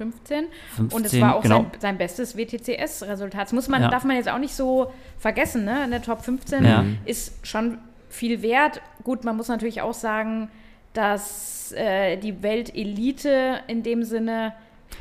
15. 0.02 0.46
15, 0.76 0.98
Und 0.98 1.06
es 1.06 1.20
war 1.22 1.36
auch 1.36 1.44
genau. 1.44 1.58
sein, 1.58 1.72
sein 1.80 1.98
bestes 1.98 2.36
WTCS-Resultat. 2.36 3.44
Das 3.44 3.54
muss 3.54 3.68
man, 3.68 3.82
Ja. 3.84 3.90
darf 3.90 4.04
man 4.04 4.16
jetzt 4.16 4.30
auch 4.30 4.40
nicht 4.40 4.56
so 4.56 4.92
vergessen, 5.20 5.64
ne? 5.66 5.84
In 5.84 5.92
der 5.92 6.02
Top 6.02 6.24
15 6.24 6.66
Ja. 6.66 6.84
ist 7.06 7.46
schon 7.46 7.78
viel 8.10 8.42
wert. 8.42 8.82
Gut, 9.04 9.24
man 9.24 9.38
muss 9.38 9.48
natürlich 9.48 9.82
auch 9.82 9.94
sagen, 9.94 10.50
dass 10.94 11.72
äh, 11.78 12.18
die 12.18 12.42
Weltelite 12.44 13.60
in 13.68 13.84
dem 13.84 14.04
Sinne 14.04 14.54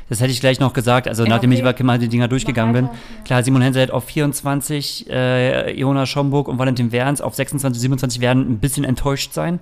Das 0.07 0.21
hätte 0.21 0.31
ich 0.31 0.39
gleich 0.39 0.59
noch 0.59 0.73
gesagt, 0.73 1.07
also 1.07 1.25
nachdem 1.25 1.51
ich 1.51 1.63
okay. 1.63 1.73
über 1.73 1.83
mal 1.85 1.99
die 1.99 2.07
Dinger 2.07 2.27
durchgegangen 2.29 2.73
bin. 2.73 2.89
Klar, 3.25 3.43
Simon 3.43 3.61
Henselt 3.61 3.91
auf 3.91 4.05
24, 4.05 5.09
äh, 5.09 5.71
Jonas 5.77 6.07
Schomburg 6.09 6.47
und 6.47 6.59
Valentin 6.59 6.91
Werns 6.91 7.19
auf 7.21 7.35
26, 7.35 7.81
27 7.81 8.21
werden 8.21 8.49
ein 8.49 8.59
bisschen 8.59 8.85
enttäuscht 8.85 9.33
sein. 9.33 9.59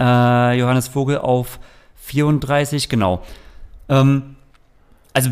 Äh, 0.00 0.58
Johannes 0.58 0.88
Vogel 0.88 1.18
auf 1.18 1.60
34, 1.96 2.88
genau. 2.88 3.22
Ähm, 3.88 4.36
also 5.12 5.30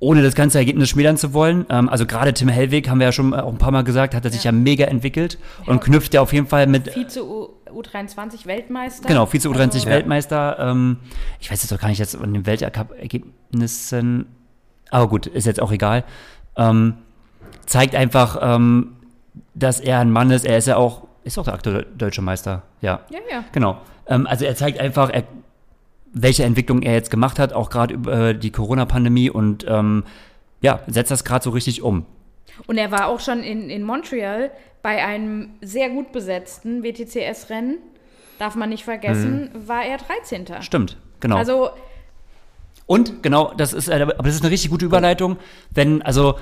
ohne 0.00 0.22
das 0.22 0.34
ganze 0.34 0.58
Ergebnis 0.58 0.90
schmälern 0.90 1.16
zu 1.16 1.32
wollen, 1.32 1.64
ähm, 1.70 1.88
also 1.88 2.04
gerade 2.04 2.34
Tim 2.34 2.48
Hellwig, 2.48 2.88
haben 2.88 2.98
wir 2.98 3.06
ja 3.06 3.12
schon 3.12 3.32
auch 3.32 3.50
ein 3.50 3.58
paar 3.58 3.70
Mal 3.70 3.84
gesagt, 3.84 4.14
hat 4.14 4.24
er 4.24 4.30
sich 4.30 4.44
ja, 4.44 4.52
mega 4.52 4.84
entwickelt 4.84 5.38
und 5.66 5.80
knüpft 5.80 6.12
ja 6.14 6.20
auf 6.20 6.32
jeden 6.32 6.46
Fall 6.46 6.66
mit 6.66 6.94
Vize 6.94 7.24
U 7.24 7.50
U23 7.74 8.46
Weltmeister. 8.46 9.08
Genau, 9.08 9.26
Vize 9.26 9.48
U23 9.48 9.58
Also, 9.58 9.86
Weltmeister. 9.86 10.58
Ähm, 10.60 10.98
ich 11.40 11.50
weiß 11.50 11.62
jetzt 11.62 11.72
auch 11.72 11.80
gar 11.80 11.88
nicht 11.88 11.98
jetzt 11.98 12.14
von 12.16 12.32
den 12.32 12.46
Weltcup-Ergebnissen, 12.46 14.26
aber 14.90 15.08
gut, 15.08 15.26
ist 15.26 15.46
jetzt 15.46 15.60
auch 15.60 15.72
egal. 15.72 16.04
Ähm, 16.56 16.94
zeigt 17.66 17.94
einfach, 17.96 18.38
ähm, 18.40 18.96
dass 19.54 19.80
er 19.80 19.98
ein 19.98 20.10
Mann 20.10 20.30
ist. 20.30 20.44
Er 20.44 20.58
ist 20.58 20.68
ja 20.68 20.76
auch, 20.76 21.08
ist 21.24 21.38
auch 21.38 21.44
der 21.44 21.54
aktuelle 21.54 21.84
deutsche 21.96 22.22
Meister. 22.22 22.62
Ja, 22.80 23.00
Ja, 23.10 23.18
ja. 23.30 23.44
genau. 23.52 23.78
Ähm, 24.06 24.26
also 24.26 24.44
er 24.44 24.54
zeigt 24.54 24.78
einfach, 24.78 25.10
er, 25.10 25.24
welche 26.14 26.44
Entwicklung 26.44 26.82
er 26.82 26.94
jetzt 26.94 27.10
gemacht 27.10 27.38
hat, 27.38 27.52
auch 27.52 27.68
gerade 27.68 27.94
über 27.94 28.30
äh, 28.30 28.38
die 28.38 28.50
Corona-Pandemie 28.50 29.28
und 29.28 29.66
ähm, 29.68 30.04
ja, 30.62 30.80
setzt 30.86 31.10
das 31.10 31.24
gerade 31.24 31.44
so 31.44 31.50
richtig 31.50 31.82
um. 31.82 32.06
Und 32.66 32.78
er 32.78 32.90
war 32.90 33.08
auch 33.08 33.20
schon 33.20 33.42
in, 33.42 33.68
in 33.68 33.82
Montreal 33.82 34.50
bei 34.80 35.04
einem 35.04 35.50
sehr 35.60 35.90
gut 35.90 36.12
besetzten 36.12 36.84
WTCS-Rennen. 36.84 37.78
Darf 38.38 38.54
man 38.54 38.68
nicht 38.68 38.84
vergessen, 38.84 39.50
war 39.54 39.84
er 39.84 39.98
13. 39.98 40.46
Stimmt, 40.60 40.96
genau. 41.20 41.36
Also, 41.36 41.70
Und 42.86 43.22
genau, 43.22 43.52
das 43.56 43.72
ist, 43.72 43.88
äh, 43.88 43.94
aber 44.00 44.22
das 44.22 44.36
ist 44.36 44.42
eine 44.42 44.50
richtig 44.50 44.70
gute 44.70 44.84
Überleitung, 44.84 45.36
wenn, 45.70 46.02
also, 46.02 46.36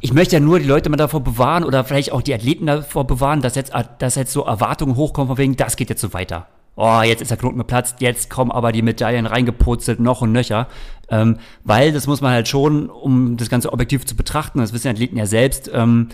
ich 0.00 0.14
möchte 0.14 0.36
ja 0.36 0.40
nur 0.40 0.58
die 0.58 0.66
Leute 0.66 0.88
mal 0.88 0.96
davor 0.96 1.20
bewahren 1.20 1.62
oder 1.62 1.84
vielleicht 1.84 2.12
auch 2.12 2.22
die 2.22 2.32
Athleten 2.32 2.66
davor 2.66 3.06
bewahren, 3.06 3.42
dass 3.42 3.54
jetzt, 3.54 3.72
dass 3.98 4.14
jetzt 4.14 4.32
so 4.32 4.44
Erwartungen 4.44 4.96
hochkommen 4.96 5.28
von 5.28 5.36
wegen, 5.36 5.56
das 5.56 5.76
geht 5.76 5.90
jetzt 5.90 6.00
so 6.00 6.14
weiter. 6.14 6.48
Oh, 6.82 7.02
jetzt 7.02 7.20
ist 7.20 7.30
der 7.30 7.36
Knoten 7.36 7.58
geplatzt, 7.58 7.96
jetzt 8.00 8.30
kommen 8.30 8.50
aber 8.50 8.72
die 8.72 8.80
Medaillen 8.80 9.26
reingeputzelt, 9.26 10.00
noch 10.00 10.22
und 10.22 10.32
nöcher. 10.32 10.66
Ähm, 11.10 11.36
weil 11.62 11.92
das 11.92 12.06
muss 12.06 12.22
man 12.22 12.32
halt 12.32 12.48
schon, 12.48 12.88
um 12.88 13.36
das 13.36 13.50
Ganze 13.50 13.74
objektiv 13.74 14.06
zu 14.06 14.16
betrachten, 14.16 14.60
das 14.60 14.72
wissen 14.72 14.84
die 14.84 14.94
Athleten 14.94 15.18
ja 15.18 15.26
selbst, 15.26 15.70
ähm, 15.74 16.08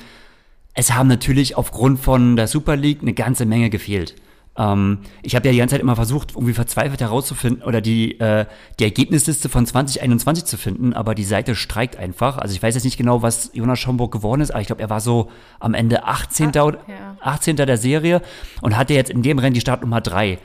es 0.75 0.93
haben 0.93 1.07
natürlich 1.07 1.57
aufgrund 1.57 2.01
von 2.01 2.35
der 2.35 2.49
Super 2.49 2.75
League 2.75 3.01
eine 3.01 3.13
ganze 3.13 3.47
Menge 3.47 3.71
gefehlt. 3.71 4.17
Ähm, 4.59 4.99
ich 5.23 5.37
habe 5.37 5.47
ja 5.47 5.53
die 5.53 5.59
ganze 5.59 5.75
Zeit 5.75 5.83
immer 5.83 5.95
versucht, 5.95 6.33
irgendwie 6.35 6.53
verzweifelt 6.53 7.01
herauszufinden 7.01 7.63
oder 7.63 7.81
die, 7.81 8.19
äh, 8.19 8.47
die 8.81 8.85
Ergebnisliste 8.85 9.49
von 9.49 9.67
2021 9.67 10.47
zu 10.47 10.57
finden, 10.57 10.95
aber 10.95 11.15
die 11.15 11.23
Seite 11.23 11.55
streikt 11.55 11.97
einfach. 11.97 12.39
Also 12.39 12.57
ich 12.57 12.63
weiß 12.63 12.75
jetzt 12.75 12.85
nicht 12.85 12.97
genau, 12.97 13.23
was 13.23 13.51
Jonas 13.55 13.79
Schomburg 13.79 14.11
geworden 14.11 14.41
ist, 14.41 14.51
aber 14.51 14.63
ich 14.63 14.67
glaube, 14.67 14.83
er 14.83 14.91
war 14.91 15.01
so 15.01 15.31
am 15.61 15.75
Ende 15.75 16.05
18. 16.05 16.57
Ah, 16.57 16.63
oder 16.65 16.79
ja. 16.89 17.17
18. 17.21 17.55
der 17.55 17.79
Serie 17.79 18.21
und 18.63 18.77
hatte 18.77 18.95
jetzt 18.95 19.11
in 19.11 19.23
dem 19.23 19.39
Rennen 19.39 19.55
die 19.55 19.61
Startnummer 19.61 20.01
3. 20.01 20.39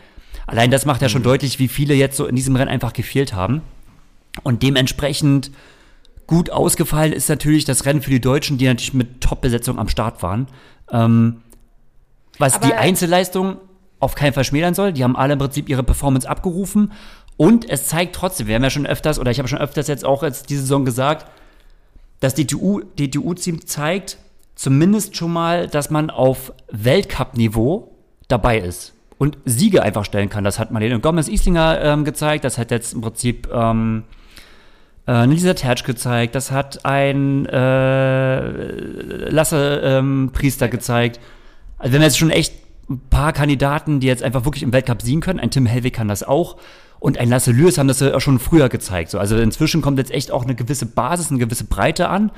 Allein 0.47 0.71
das 0.71 0.85
macht 0.85 1.01
ja 1.01 1.09
schon 1.09 1.23
deutlich, 1.23 1.59
wie 1.59 1.67
viele 1.67 1.93
jetzt 1.93 2.17
so 2.17 2.25
in 2.25 2.35
diesem 2.35 2.55
Rennen 2.55 2.69
einfach 2.69 2.93
gefehlt 2.93 3.33
haben. 3.33 3.61
Und 4.43 4.63
dementsprechend 4.63 5.51
gut 6.27 6.49
ausgefallen 6.49 7.13
ist 7.13 7.29
natürlich 7.29 7.65
das 7.65 7.85
Rennen 7.85 8.01
für 8.01 8.09
die 8.09 8.21
Deutschen, 8.21 8.57
die 8.57 8.65
natürlich 8.65 8.93
mit 8.93 9.21
Top-Besetzung 9.21 9.77
am 9.79 9.89
Start 9.89 10.23
waren. 10.23 10.47
Ähm, 10.91 11.41
was 12.37 12.55
Aber- 12.55 12.67
die 12.67 12.73
Einzelleistung 12.73 13.57
auf 13.99 14.15
keinen 14.15 14.33
Fall 14.33 14.43
schmälern 14.43 14.73
soll. 14.73 14.93
Die 14.93 15.03
haben 15.03 15.15
alle 15.15 15.33
im 15.33 15.39
Prinzip 15.39 15.69
ihre 15.69 15.83
Performance 15.83 16.27
abgerufen. 16.27 16.91
Und 17.37 17.69
es 17.69 17.85
zeigt 17.85 18.15
trotzdem, 18.15 18.47
wir 18.47 18.55
haben 18.55 18.63
ja 18.63 18.69
schon 18.69 18.87
öfters, 18.87 19.19
oder 19.19 19.31
ich 19.31 19.37
habe 19.39 19.47
schon 19.47 19.59
öfters 19.59 19.87
jetzt 19.87 20.05
auch 20.05 20.23
jetzt 20.23 20.49
diese 20.49 20.61
Saison 20.61 20.85
gesagt, 20.85 21.27
das 22.19 22.35
DTU-Team 22.35 23.65
zeigt, 23.65 24.17
zumindest 24.55 25.15
schon 25.15 25.31
mal, 25.31 25.67
dass 25.67 25.89
man 25.89 26.09
auf 26.09 26.53
Weltcup-Niveau 26.71 27.95
dabei 28.27 28.59
ist 28.59 28.93
und 29.21 29.37
Siege 29.45 29.83
einfach 29.83 30.03
stellen 30.03 30.29
kann. 30.29 30.43
Das 30.43 30.57
hat 30.57 30.71
Marlene 30.71 30.99
Gomez 30.99 31.27
Islinger 31.27 31.79
ähm, 31.79 32.05
gezeigt, 32.05 32.43
das 32.43 32.57
hat 32.57 32.71
jetzt 32.71 32.93
im 32.93 33.01
Prinzip 33.01 33.47
ähm, 33.53 34.01
äh, 35.07 35.27
Lisa 35.27 35.53
Tertsch 35.53 35.83
gezeigt, 35.83 36.33
das 36.33 36.49
hat 36.49 36.83
ein 36.85 37.45
äh, 37.45 38.39
Lasse 39.29 39.79
ähm, 39.83 40.31
Priester 40.33 40.69
gezeigt. 40.69 41.19
Also 41.77 41.93
wir 41.93 41.99
haben 41.99 42.03
jetzt 42.03 42.17
schon 42.17 42.31
echt 42.31 42.51
ein 42.89 42.99
paar 43.11 43.31
Kandidaten, 43.31 43.99
die 43.99 44.07
jetzt 44.07 44.23
einfach 44.23 44.43
wirklich 44.45 44.63
im 44.63 44.73
Weltcup 44.73 45.03
siegen 45.03 45.21
können. 45.21 45.39
Ein 45.39 45.51
Tim 45.51 45.67
Hellwig 45.67 45.93
kann 45.93 46.07
das 46.07 46.23
auch. 46.23 46.57
Und 46.99 47.19
ein 47.19 47.29
Lasse 47.29 47.51
Lewis 47.51 47.77
haben 47.77 47.89
das 47.89 47.99
ja 47.99 48.19
schon 48.19 48.39
früher 48.39 48.69
gezeigt. 48.69 49.11
So, 49.11 49.19
also 49.19 49.37
inzwischen 49.37 49.83
kommt 49.83 49.99
jetzt 49.99 50.09
echt 50.09 50.31
auch 50.31 50.45
eine 50.45 50.55
gewisse 50.55 50.87
Basis, 50.87 51.29
eine 51.29 51.37
gewisse 51.37 51.65
Breite 51.65 52.09
an, 52.09 52.31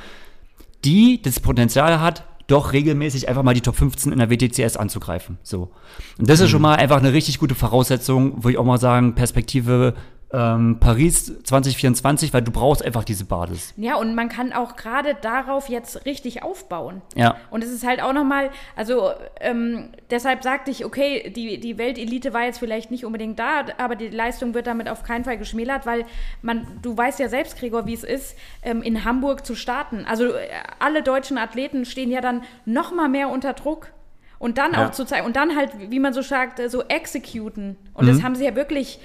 die 0.84 1.22
das 1.22 1.40
Potenzial 1.40 2.02
hat, 2.02 2.26
doch 2.48 2.74
regelmäßig 2.74 3.30
einfach 3.30 3.44
mal 3.44 3.54
die 3.54 3.62
Top 3.62 3.76
15 3.76 4.12
in 4.12 4.20
der 4.20 4.30
WTCS 4.30 4.78
anzugreifen. 4.78 5.38
So. 5.44 5.72
Und 6.18 6.30
das 6.30 6.40
ist 6.40 6.50
schon 6.50 6.62
mal 6.62 6.76
einfach 6.76 6.98
eine 6.98 7.14
richtig 7.14 7.40
gute 7.40 7.56
Voraussetzung, 7.56 8.44
wo 8.44 8.50
ich 8.50 8.58
auch 8.58 8.66
mal 8.66 8.80
sagen, 8.80 9.16
Perspektive 9.16 9.94
ähm, 10.34 10.78
Paris 10.80 11.32
2024, 11.44 12.34
weil 12.34 12.42
du 12.42 12.52
brauchst 12.52 12.84
einfach 12.84 13.04
diese 13.04 13.24
Basis. 13.26 13.74
Ja, 13.78 13.96
und 13.98 14.16
man 14.16 14.30
kann 14.30 14.52
auch 14.52 14.76
gerade 14.76 15.16
darauf 15.22 15.70
jetzt 15.70 16.06
richtig 16.06 16.42
aufbauen. 16.44 17.02
Ja. 17.16 17.36
Und 17.52 17.64
es 17.64 17.70
ist 17.70 17.86
halt 17.86 18.02
auch 18.02 18.14
nochmal, 18.14 18.50
also 18.76 19.12
ähm, 19.40 19.90
deshalb 20.10 20.44
sagte 20.44 20.72
ich, 20.72 20.86
okay, 20.86 21.30
die, 21.30 21.60
die 21.60 21.78
Weltelite 21.78 22.34
war 22.34 22.44
jetzt 22.46 22.58
vielleicht 22.58 22.90
nicht 22.90 23.06
unbedingt 23.06 23.38
da, 23.38 23.66
aber 23.78 23.96
die 23.96 24.10
Leistung 24.10 24.54
wird 24.56 24.66
damit 24.68 24.90
auf 24.90 25.04
keinen 25.04 25.24
Fall 25.24 25.38
geschmälert, 25.38 25.86
weil 25.86 26.06
man, 26.42 26.66
du 26.82 26.98
weißt 26.98 27.20
ja 27.20 27.30
selbst, 27.30 27.60
Gregor, 27.60 27.86
wie 27.86 27.94
es 27.94 28.04
ist, 28.04 28.36
ähm, 28.64 28.82
in 28.82 29.06
Hamburg 29.06 29.46
zu 29.46 29.56
starten. 29.56 30.06
Also 30.08 30.26
äh, 30.34 30.48
alle 30.80 31.04
deutschen 31.04 31.38
Athleten 31.38 31.86
stehen 31.86 32.10
ja 32.10 32.22
dann 32.22 32.42
nochmal 32.66 33.08
mehr 33.08 33.30
unter 33.30 33.54
Druck. 33.54 33.90
Und 34.40 34.58
dann 34.58 34.74
Ja. 34.74 34.88
auch 34.88 34.92
zu 34.92 35.06
zeigen, 35.06 35.26
und 35.26 35.38
dann 35.38 35.56
halt, 35.56 35.70
wie 35.90 36.00
man 36.00 36.12
so 36.12 36.22
sagt, 36.22 36.60
äh, 36.60 36.68
so 36.70 36.84
executen. 36.84 37.78
Und 37.94 38.08
das 38.10 38.24
haben 38.24 38.36
sie 38.36 38.44
ja 38.44 38.56
wirklich 38.56 39.00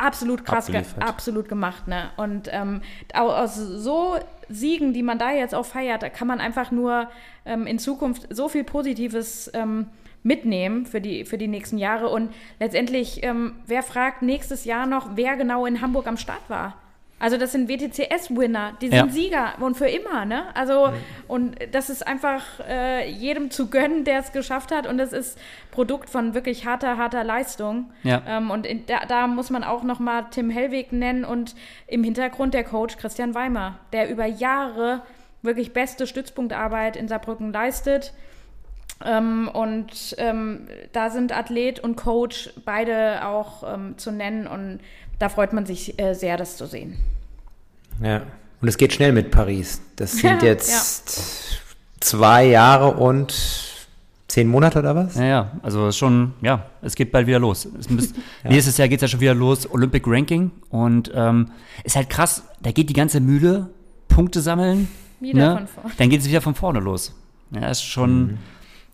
absolut 0.00 0.44
krass, 0.44 0.66
ge 0.66 0.82
absolut 1.06 1.48
gemacht, 1.48 1.86
ne? 1.88 2.10
Und 2.16 2.48
ähm, 2.52 2.80
au- 3.14 3.30
aus 3.30 3.56
so 3.56 4.16
Siegen, 4.48 4.92
die 4.92 5.02
man 5.02 5.18
da 5.18 5.30
jetzt 5.32 5.54
auch 5.54 5.66
feiert, 5.66 6.02
da 6.02 6.08
kann 6.08 6.26
man 6.26 6.40
einfach 6.40 6.70
nur 6.70 7.08
ähm, 7.44 7.66
in 7.66 7.78
Zukunft 7.78 8.26
so 8.30 8.48
viel 8.48 8.64
Positives 8.64 9.50
ähm, 9.54 9.86
mitnehmen 10.22 10.86
für 10.86 11.00
die, 11.00 11.24
für 11.24 11.38
die 11.38 11.48
nächsten 11.48 11.78
Jahre. 11.78 12.08
Und 12.08 12.32
letztendlich, 12.58 13.22
ähm, 13.22 13.54
wer 13.66 13.82
fragt 13.82 14.22
nächstes 14.22 14.64
Jahr 14.64 14.86
noch, 14.86 15.10
wer 15.14 15.36
genau 15.36 15.66
in 15.66 15.80
Hamburg 15.80 16.06
am 16.06 16.16
Start 16.16 16.42
war? 16.48 16.74
Also 17.20 17.36
das 17.36 17.52
sind 17.52 17.68
WTCS-Winner, 17.68 18.72
die 18.80 18.88
sind 18.88 18.96
Ja. 18.96 19.08
Sieger 19.08 19.52
und 19.60 19.76
für 19.76 19.86
immer, 19.86 20.24
ne? 20.24 20.44
Also 20.54 20.90
und 21.28 21.54
das 21.70 21.90
ist 21.90 22.06
einfach 22.06 22.42
äh, 22.66 23.08
jedem 23.10 23.50
zu 23.50 23.68
gönnen, 23.68 24.04
der 24.04 24.20
es 24.20 24.32
geschafft 24.32 24.72
hat 24.72 24.86
und 24.86 24.96
das 24.96 25.12
ist 25.12 25.38
Produkt 25.70 26.08
von 26.08 26.32
wirklich 26.32 26.64
harter, 26.64 26.96
harter 26.96 27.22
Leistung. 27.22 27.92
Ja. 28.04 28.22
Ähm, 28.26 28.50
und 28.50 28.66
in, 28.66 28.86
da, 28.86 29.04
da 29.06 29.26
muss 29.26 29.50
man 29.50 29.64
auch 29.64 29.82
noch 29.82 29.98
mal 29.98 30.28
Tim 30.30 30.48
Hellweg 30.48 30.92
nennen 30.92 31.26
und 31.26 31.54
im 31.86 32.02
Hintergrund 32.02 32.54
der 32.54 32.64
Coach 32.64 32.96
Christian 32.96 33.34
Weimer, 33.34 33.78
der 33.92 34.08
über 34.08 34.24
Jahre 34.24 35.02
wirklich 35.42 35.74
beste 35.74 36.06
Stützpunktarbeit 36.06 36.96
in 36.96 37.06
Saarbrücken 37.06 37.52
leistet. 37.52 38.14
Ähm, 39.04 39.50
und 39.52 40.14
ähm, 40.18 40.68
da 40.92 41.10
sind 41.10 41.36
Athlet 41.36 41.80
und 41.80 41.96
Coach 41.96 42.50
beide 42.64 43.26
auch 43.26 43.62
ähm, 43.74 43.98
zu 43.98 44.10
nennen 44.10 44.46
und 44.46 44.80
da 45.20 45.28
freut 45.28 45.52
man 45.52 45.66
sich 45.66 46.00
äh, 46.00 46.14
sehr, 46.14 46.36
das 46.36 46.56
zu 46.56 46.66
sehen. 46.66 46.96
Ja. 48.02 48.22
Und 48.60 48.68
es 48.68 48.76
geht 48.76 48.92
schnell 48.92 49.12
mit 49.12 49.30
Paris. 49.30 49.80
Das 49.96 50.12
sind 50.12 50.24
Ja, 50.42 50.48
jetzt 50.48 51.60
zwei 52.00 52.46
Jahre 52.46 52.94
und 52.94 53.34
zehn 54.28 54.48
Monate 54.48 54.78
oder 54.80 54.96
was? 54.96 55.14
Ja, 55.16 55.24
ja, 55.24 55.52
also 55.62 55.86
es 55.86 55.94
ist 55.94 55.98
schon, 55.98 56.32
ja, 56.40 56.66
es 56.82 56.94
geht 56.94 57.12
bald 57.12 57.26
wieder 57.26 57.38
los. 57.38 57.66
Bisschen, 57.66 58.14
Nächstes 58.44 58.78
Jahr 58.78 58.88
geht 58.88 58.98
es 58.98 59.02
ja 59.02 59.08
schon 59.08 59.20
wieder 59.20 59.34
los, 59.34 59.70
Olympic 59.70 60.04
Ranking. 60.06 60.50
Und 60.70 61.12
ähm, 61.14 61.50
ist 61.84 61.96
halt 61.96 62.08
krass, 62.08 62.42
da 62.60 62.72
geht 62.72 62.88
die 62.88 62.94
ganze 62.94 63.20
Mühle, 63.20 63.68
Punkte 64.08 64.40
sammeln. 64.40 64.88
Wieder 65.20 65.50
ne? 65.50 65.56
von 65.56 65.66
vorne. 65.66 65.94
Dann 65.98 66.08
geht 66.08 66.20
es 66.22 66.28
wieder 66.28 66.40
von 66.40 66.54
vorne 66.54 66.80
los. 66.80 67.14
Ja, 67.50 67.68
ist 67.68 67.82
schon 67.82 68.38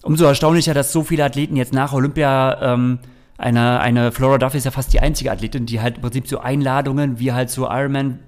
umso 0.03 0.24
erstaunlicher, 0.24 0.74
dass 0.74 0.93
so 0.93 1.05
viele 1.05 1.24
Athleten 1.24 1.57
jetzt 1.57 1.73
nach 1.73 1.93
Olympia, 1.93 2.74
ähm, 2.74 2.98
eine, 3.38 3.80
eine 3.80 4.12
Flora 4.12 4.38
Duffy 4.38 4.58
ist 4.58 4.64
ja 4.64 4.70
fast 4.70 4.92
die 4.92 5.00
einzige 5.00 5.30
Athletin, 5.30 5.66
die 5.66 5.80
halt 5.80 5.96
im 5.96 6.02
Prinzip 6.02 6.26
so 6.28 6.38
Einladungen 6.38 7.18
wie 7.18 7.32
halt 7.32 7.50
so 7.50 7.68
Ironman 7.68 8.18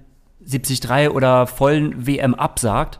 73 0.41 1.09
oder 1.11 1.47
vollen 1.47 2.05
WM 2.05 2.35
absagt. 2.35 2.99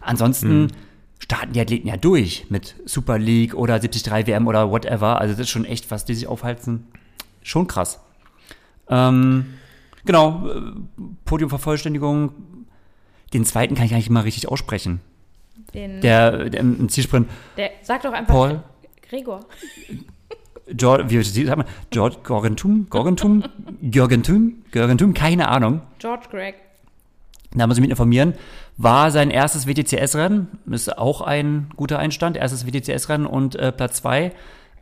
Ansonsten 0.00 0.72
starten 1.18 1.52
die 1.52 1.60
Athleten 1.60 1.88
ja 1.88 1.96
durch 1.96 2.46
mit 2.50 2.76
Super 2.84 3.18
League 3.18 3.54
oder 3.54 3.78
73 3.78 4.26
WM 4.26 4.46
oder 4.46 4.70
whatever. 4.70 5.20
Also 5.20 5.32
das 5.34 5.42
ist 5.42 5.50
schon 5.50 5.64
echt, 5.64 5.90
was 5.90 6.04
die 6.04 6.14
sich 6.14 6.26
aufhalten. 6.26 6.86
Schon 7.42 7.66
krass. 7.66 8.00
Ähm, 8.88 9.54
genau, 10.04 10.48
äh, 10.48 10.60
Podiumvervollständigung. 11.24 12.32
Den 13.32 13.44
zweiten 13.44 13.74
kann 13.74 13.86
ich 13.86 13.94
eigentlich 13.94 14.10
mal 14.10 14.20
richtig 14.20 14.48
aussprechen. 14.48 15.00
Den, 15.74 16.00
Der, 16.00 16.48
der 16.48 16.60
im 16.60 16.78
im 16.78 16.88
Zielsprint, 16.88 17.28
der 17.56 17.70
sag 17.82 18.02
doch 18.02 18.12
einfach 18.12 18.32
Paul, 18.32 18.62
Gregor. 19.08 19.40
George, 20.68 21.04
wie 21.10 21.22
sagt 21.22 21.56
man, 21.56 21.66
George 21.90 22.16
Gorgentum, 22.24 22.88
Gorgentum, 22.90 23.44
Görgentum, 23.82 24.64
Görgentum, 24.72 25.14
keine 25.14 25.48
Ahnung. 25.48 25.80
George 25.98 26.26
Greg. 26.30 26.56
Da 27.54 27.66
muss 27.66 27.76
ich 27.76 27.80
mich 27.80 27.90
informieren. 27.90 28.34
War 28.76 29.10
sein 29.10 29.30
erstes 29.30 29.66
WTCS-Rennen, 29.66 30.48
ist 30.70 30.98
auch 30.98 31.20
ein 31.20 31.70
guter 31.76 31.98
Einstand, 31.98 32.36
erstes 32.36 32.66
WTCS-Rennen 32.66 33.26
und 33.26 33.54
äh, 33.54 33.72
Platz 33.72 33.98
zwei. 33.98 34.32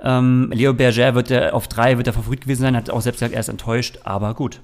Ähm, 0.00 0.50
Leo 0.52 0.74
Berger 0.74 1.14
wird 1.14 1.30
der, 1.30 1.54
auf 1.54 1.68
drei 1.68 1.96
wird 1.96 2.06
der 2.06 2.14
Favorit 2.14 2.42
gewesen 2.42 2.62
sein, 2.62 2.76
hat 2.76 2.90
auch 2.90 3.00
selbst 3.00 3.20
gesagt, 3.20 3.34
er 3.34 3.40
ist 3.40 3.48
enttäuscht, 3.48 4.00
aber 4.04 4.34
gut. 4.34 4.60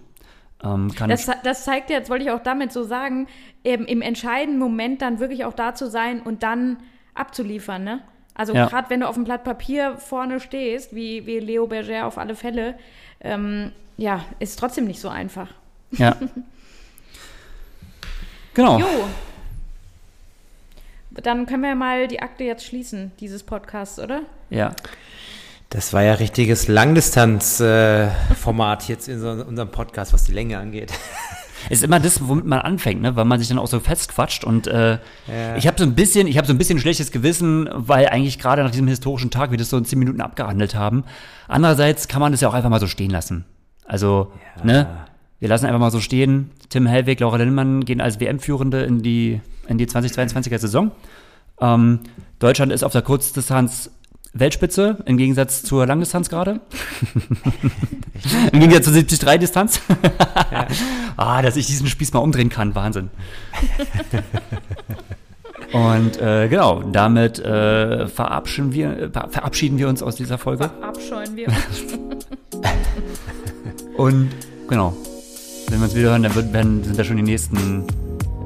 Ähm, 0.63 0.93
kann 0.95 1.09
Das, 1.09 1.31
das 1.45 1.65
zeigt 1.65 1.91
jetzt, 1.91 2.11
wollte 2.11 2.25
ich 2.25 2.31
auch 2.31 2.43
damit 2.43 2.73
so 2.73 2.83
sagen, 2.83 3.29
eben 3.63 3.85
im 3.87 4.03
entscheidenden 4.03 4.59
Moment 4.59 5.01
dann 5.03 5.21
wirklich 5.21 5.45
auch 5.45 5.55
da 5.55 5.75
zu 5.75 5.89
sein 5.89 6.21
und 6.21 6.43
dann 6.43 6.79
abzuliefern, 7.15 7.85
ne? 7.85 8.01
Also 8.41 8.55
Ja. 8.55 8.67
gerade 8.69 8.89
wenn 8.89 9.01
du 9.01 9.07
auf 9.07 9.17
dem 9.17 9.25
Blatt 9.25 9.45
Papier 9.45 9.99
vorne 9.99 10.41
stehst, 10.41 10.95
wie, 10.95 11.27
wie 11.27 11.41
Leo 11.41 11.67
Berger 11.67 12.07
auf 12.07 12.17
alle 12.17 12.35
Fälle, 12.35 12.75
ähm, 13.21 13.71
ja, 13.99 14.25
ist 14.39 14.59
trotzdem 14.59 14.87
nicht 14.87 14.99
so 14.99 15.11
einfach. 15.11 15.49
ja. 15.93 16.17
genau. 18.55 18.79
Jo. 18.79 18.87
Dann 21.11 21.45
können 21.45 21.63
wir 21.65 21.75
mal 21.75 22.09
die 22.09 22.23
Akte 22.23 22.45
jetzt 22.45 22.65
schließen, 22.65 23.13
dieses 23.21 23.43
Podcasts, 23.43 23.99
oder? 23.99 24.23
Ja. 24.49 24.75
Das 25.69 25.93
war 25.93 26.03
ja 26.03 26.15
richtiges 26.15 26.67
Langdistanz-Format 26.67 28.89
jetzt 28.89 29.07
in 29.09 29.21
so 29.21 29.29
unserem 29.33 29.71
Podcast, 29.71 30.15
was 30.15 30.25
die 30.25 30.33
Länge 30.33 30.57
angeht. 30.59 30.95
Ist 31.69 31.83
immer 31.83 32.01
das, 32.01 32.27
womit 32.27 32.47
man 32.47 32.61
anfängt, 32.61 33.03
ne? 33.03 33.17
weil 33.17 33.25
man 33.25 33.39
sich 33.39 33.49
dann 33.49 33.59
auch 33.59 33.67
so 33.67 33.81
festquatscht 33.81 34.45
und 34.45 34.67
äh, 34.67 34.99
ich 35.57 35.67
habe 35.67 35.79
so 35.79 35.85
ein 35.85 35.95
bisschen, 35.95 36.27
ich 36.27 36.39
habe 36.39 36.47
so 36.47 36.53
ein 36.53 36.59
bisschen 36.59 36.79
schlechtes 36.79 37.11
Gewissen, 37.11 37.69
weil 37.73 38.09
eigentlich 38.09 38.39
gerade 38.39 38.63
nach 38.63 38.71
diesem 38.71 38.89
historischen 38.89 39.31
Tag 39.31 39.51
wir 39.51 39.59
das 39.59 39.71
so 39.71 39.77
in 39.77 39.85
zehn 39.85 39.99
Minuten 39.99 40.21
abgehandelt 40.21 40.75
haben. 40.75 41.05
Andererseits 41.49 42.09
kann 42.09 42.21
man 42.21 42.33
das 42.33 42.41
ja 42.41 42.49
auch 42.49 42.55
einfach 42.55 42.71
mal 42.71 42.81
so 42.81 42.87
stehen 42.87 43.11
lassen. 43.11 43.45
Also, 43.85 44.33
ne? 44.63 44.87
Wir 45.41 45.49
lassen 45.49 45.67
einfach 45.67 45.81
mal 45.81 45.91
so 45.91 46.01
stehen. 46.01 46.51
Tim 46.69 46.87
Hellwig, 46.87 47.19
Laura 47.21 47.39
Lindemann 47.39 47.85
gehen 47.85 48.01
als 48.01 48.21
WM-Führende 48.21 48.83
in 48.83 49.03
die, 49.03 49.41
in 49.67 49.79
die 49.79 49.87
2022er 49.87 50.59
Saison. 50.59 50.93
Ähm, 51.61 52.01
Deutschland 52.39 52.73
ist 52.73 52.85
auf 52.85 52.93
der 52.93 53.03
Kurzdistanz 53.03 53.91
Weltspitze, 54.33 54.99
im 55.07 55.17
Gegensatz 55.17 55.63
zur 55.63 55.87
Langdistanz 55.87 56.29
gerade. 56.29 56.61
Im 58.53 58.61
Gegensatz 58.61 58.85
zur 58.85 58.95
73-Distanz. 58.95 59.81
Ah, 61.17 61.43
dass 61.43 61.57
ich 61.57 61.67
diesen 61.67 61.87
Spieß 61.87 62.15
mal 62.15 62.21
umdrehen 62.21 62.49
kann, 62.49 62.75
Wahnsinn. 62.75 63.11
Und 65.73 66.19
äh, 66.19 66.49
genau, 66.49 66.83
damit 66.83 67.39
äh, 67.39 68.07
verabschieden, 68.07 68.73
wir, 68.73 68.99
äh, 68.99 69.11
verabschieden 69.11 69.77
wir 69.77 69.89
uns 69.89 70.03
aus 70.03 70.17
dieser 70.17 70.39
Folge. 70.39 70.71
Abscheuen 70.83 71.37
wir. 71.37 71.49
Und 73.99 74.31
genau, 74.67 74.97
wenn 75.69 75.79
wir 75.79 75.85
uns 75.85 75.95
wieder 75.95 76.11
hören, 76.11 76.23
dann 76.23 76.35
wird, 76.35 76.53
werden, 76.55 76.83
sind 76.83 76.99
da 76.99 77.05
schon 77.05 77.17
die 77.17 77.23
nächsten 77.23 77.85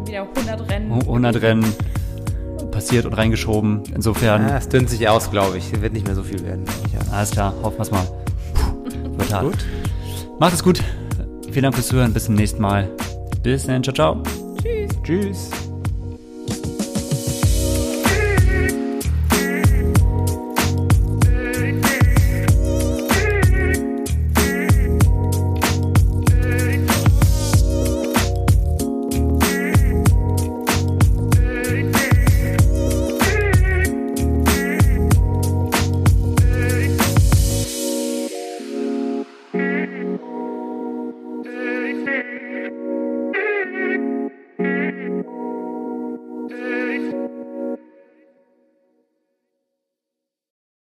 Wieder 0.05 0.27
100 0.37 0.69
Rennen. 0.69 0.93
100 0.93 1.43
Rennen 1.43 1.65
passiert 2.75 3.07
und 3.07 3.15
reingeschoben. 3.15 3.83
Insofern, 3.95 4.49
Ja, 4.49 4.59
es 4.59 4.69
dünnt 4.69 4.91
sich 4.91 5.09
aus, 5.09 5.31
glaube 5.31 5.57
ich. 5.59 5.81
Wird 5.81 5.93
nicht 5.95 6.07
mehr 6.07 6.15
so 6.15 6.23
viel 6.23 6.45
werden. 6.45 6.65
glaub 6.65 6.77
ich, 6.87 6.93
Ja. 6.93 7.13
alles 7.13 7.31
klar, 7.31 7.55
hoffen 7.63 7.79
wir 7.79 7.83
es 7.83 7.91
mal. 7.91 8.07
Puh, 8.55 9.19
wird 9.19 9.33
hart. 9.33 9.45
Gut. 9.45 9.65
Macht 10.39 10.53
es 10.55 10.63
gut. 10.63 10.81
Vielen 11.51 11.63
Dank 11.63 11.75
fürs 11.77 11.87
Zuhören. 11.87 12.13
Bis 12.13 12.25
zum 12.25 12.35
nächsten 12.35 12.61
Mal. 12.61 12.89
Bis 13.43 13.65
dann. 13.67 13.83
Ciao, 13.83 13.95
ciao. 13.95 14.23
Tschüss. 15.05 15.51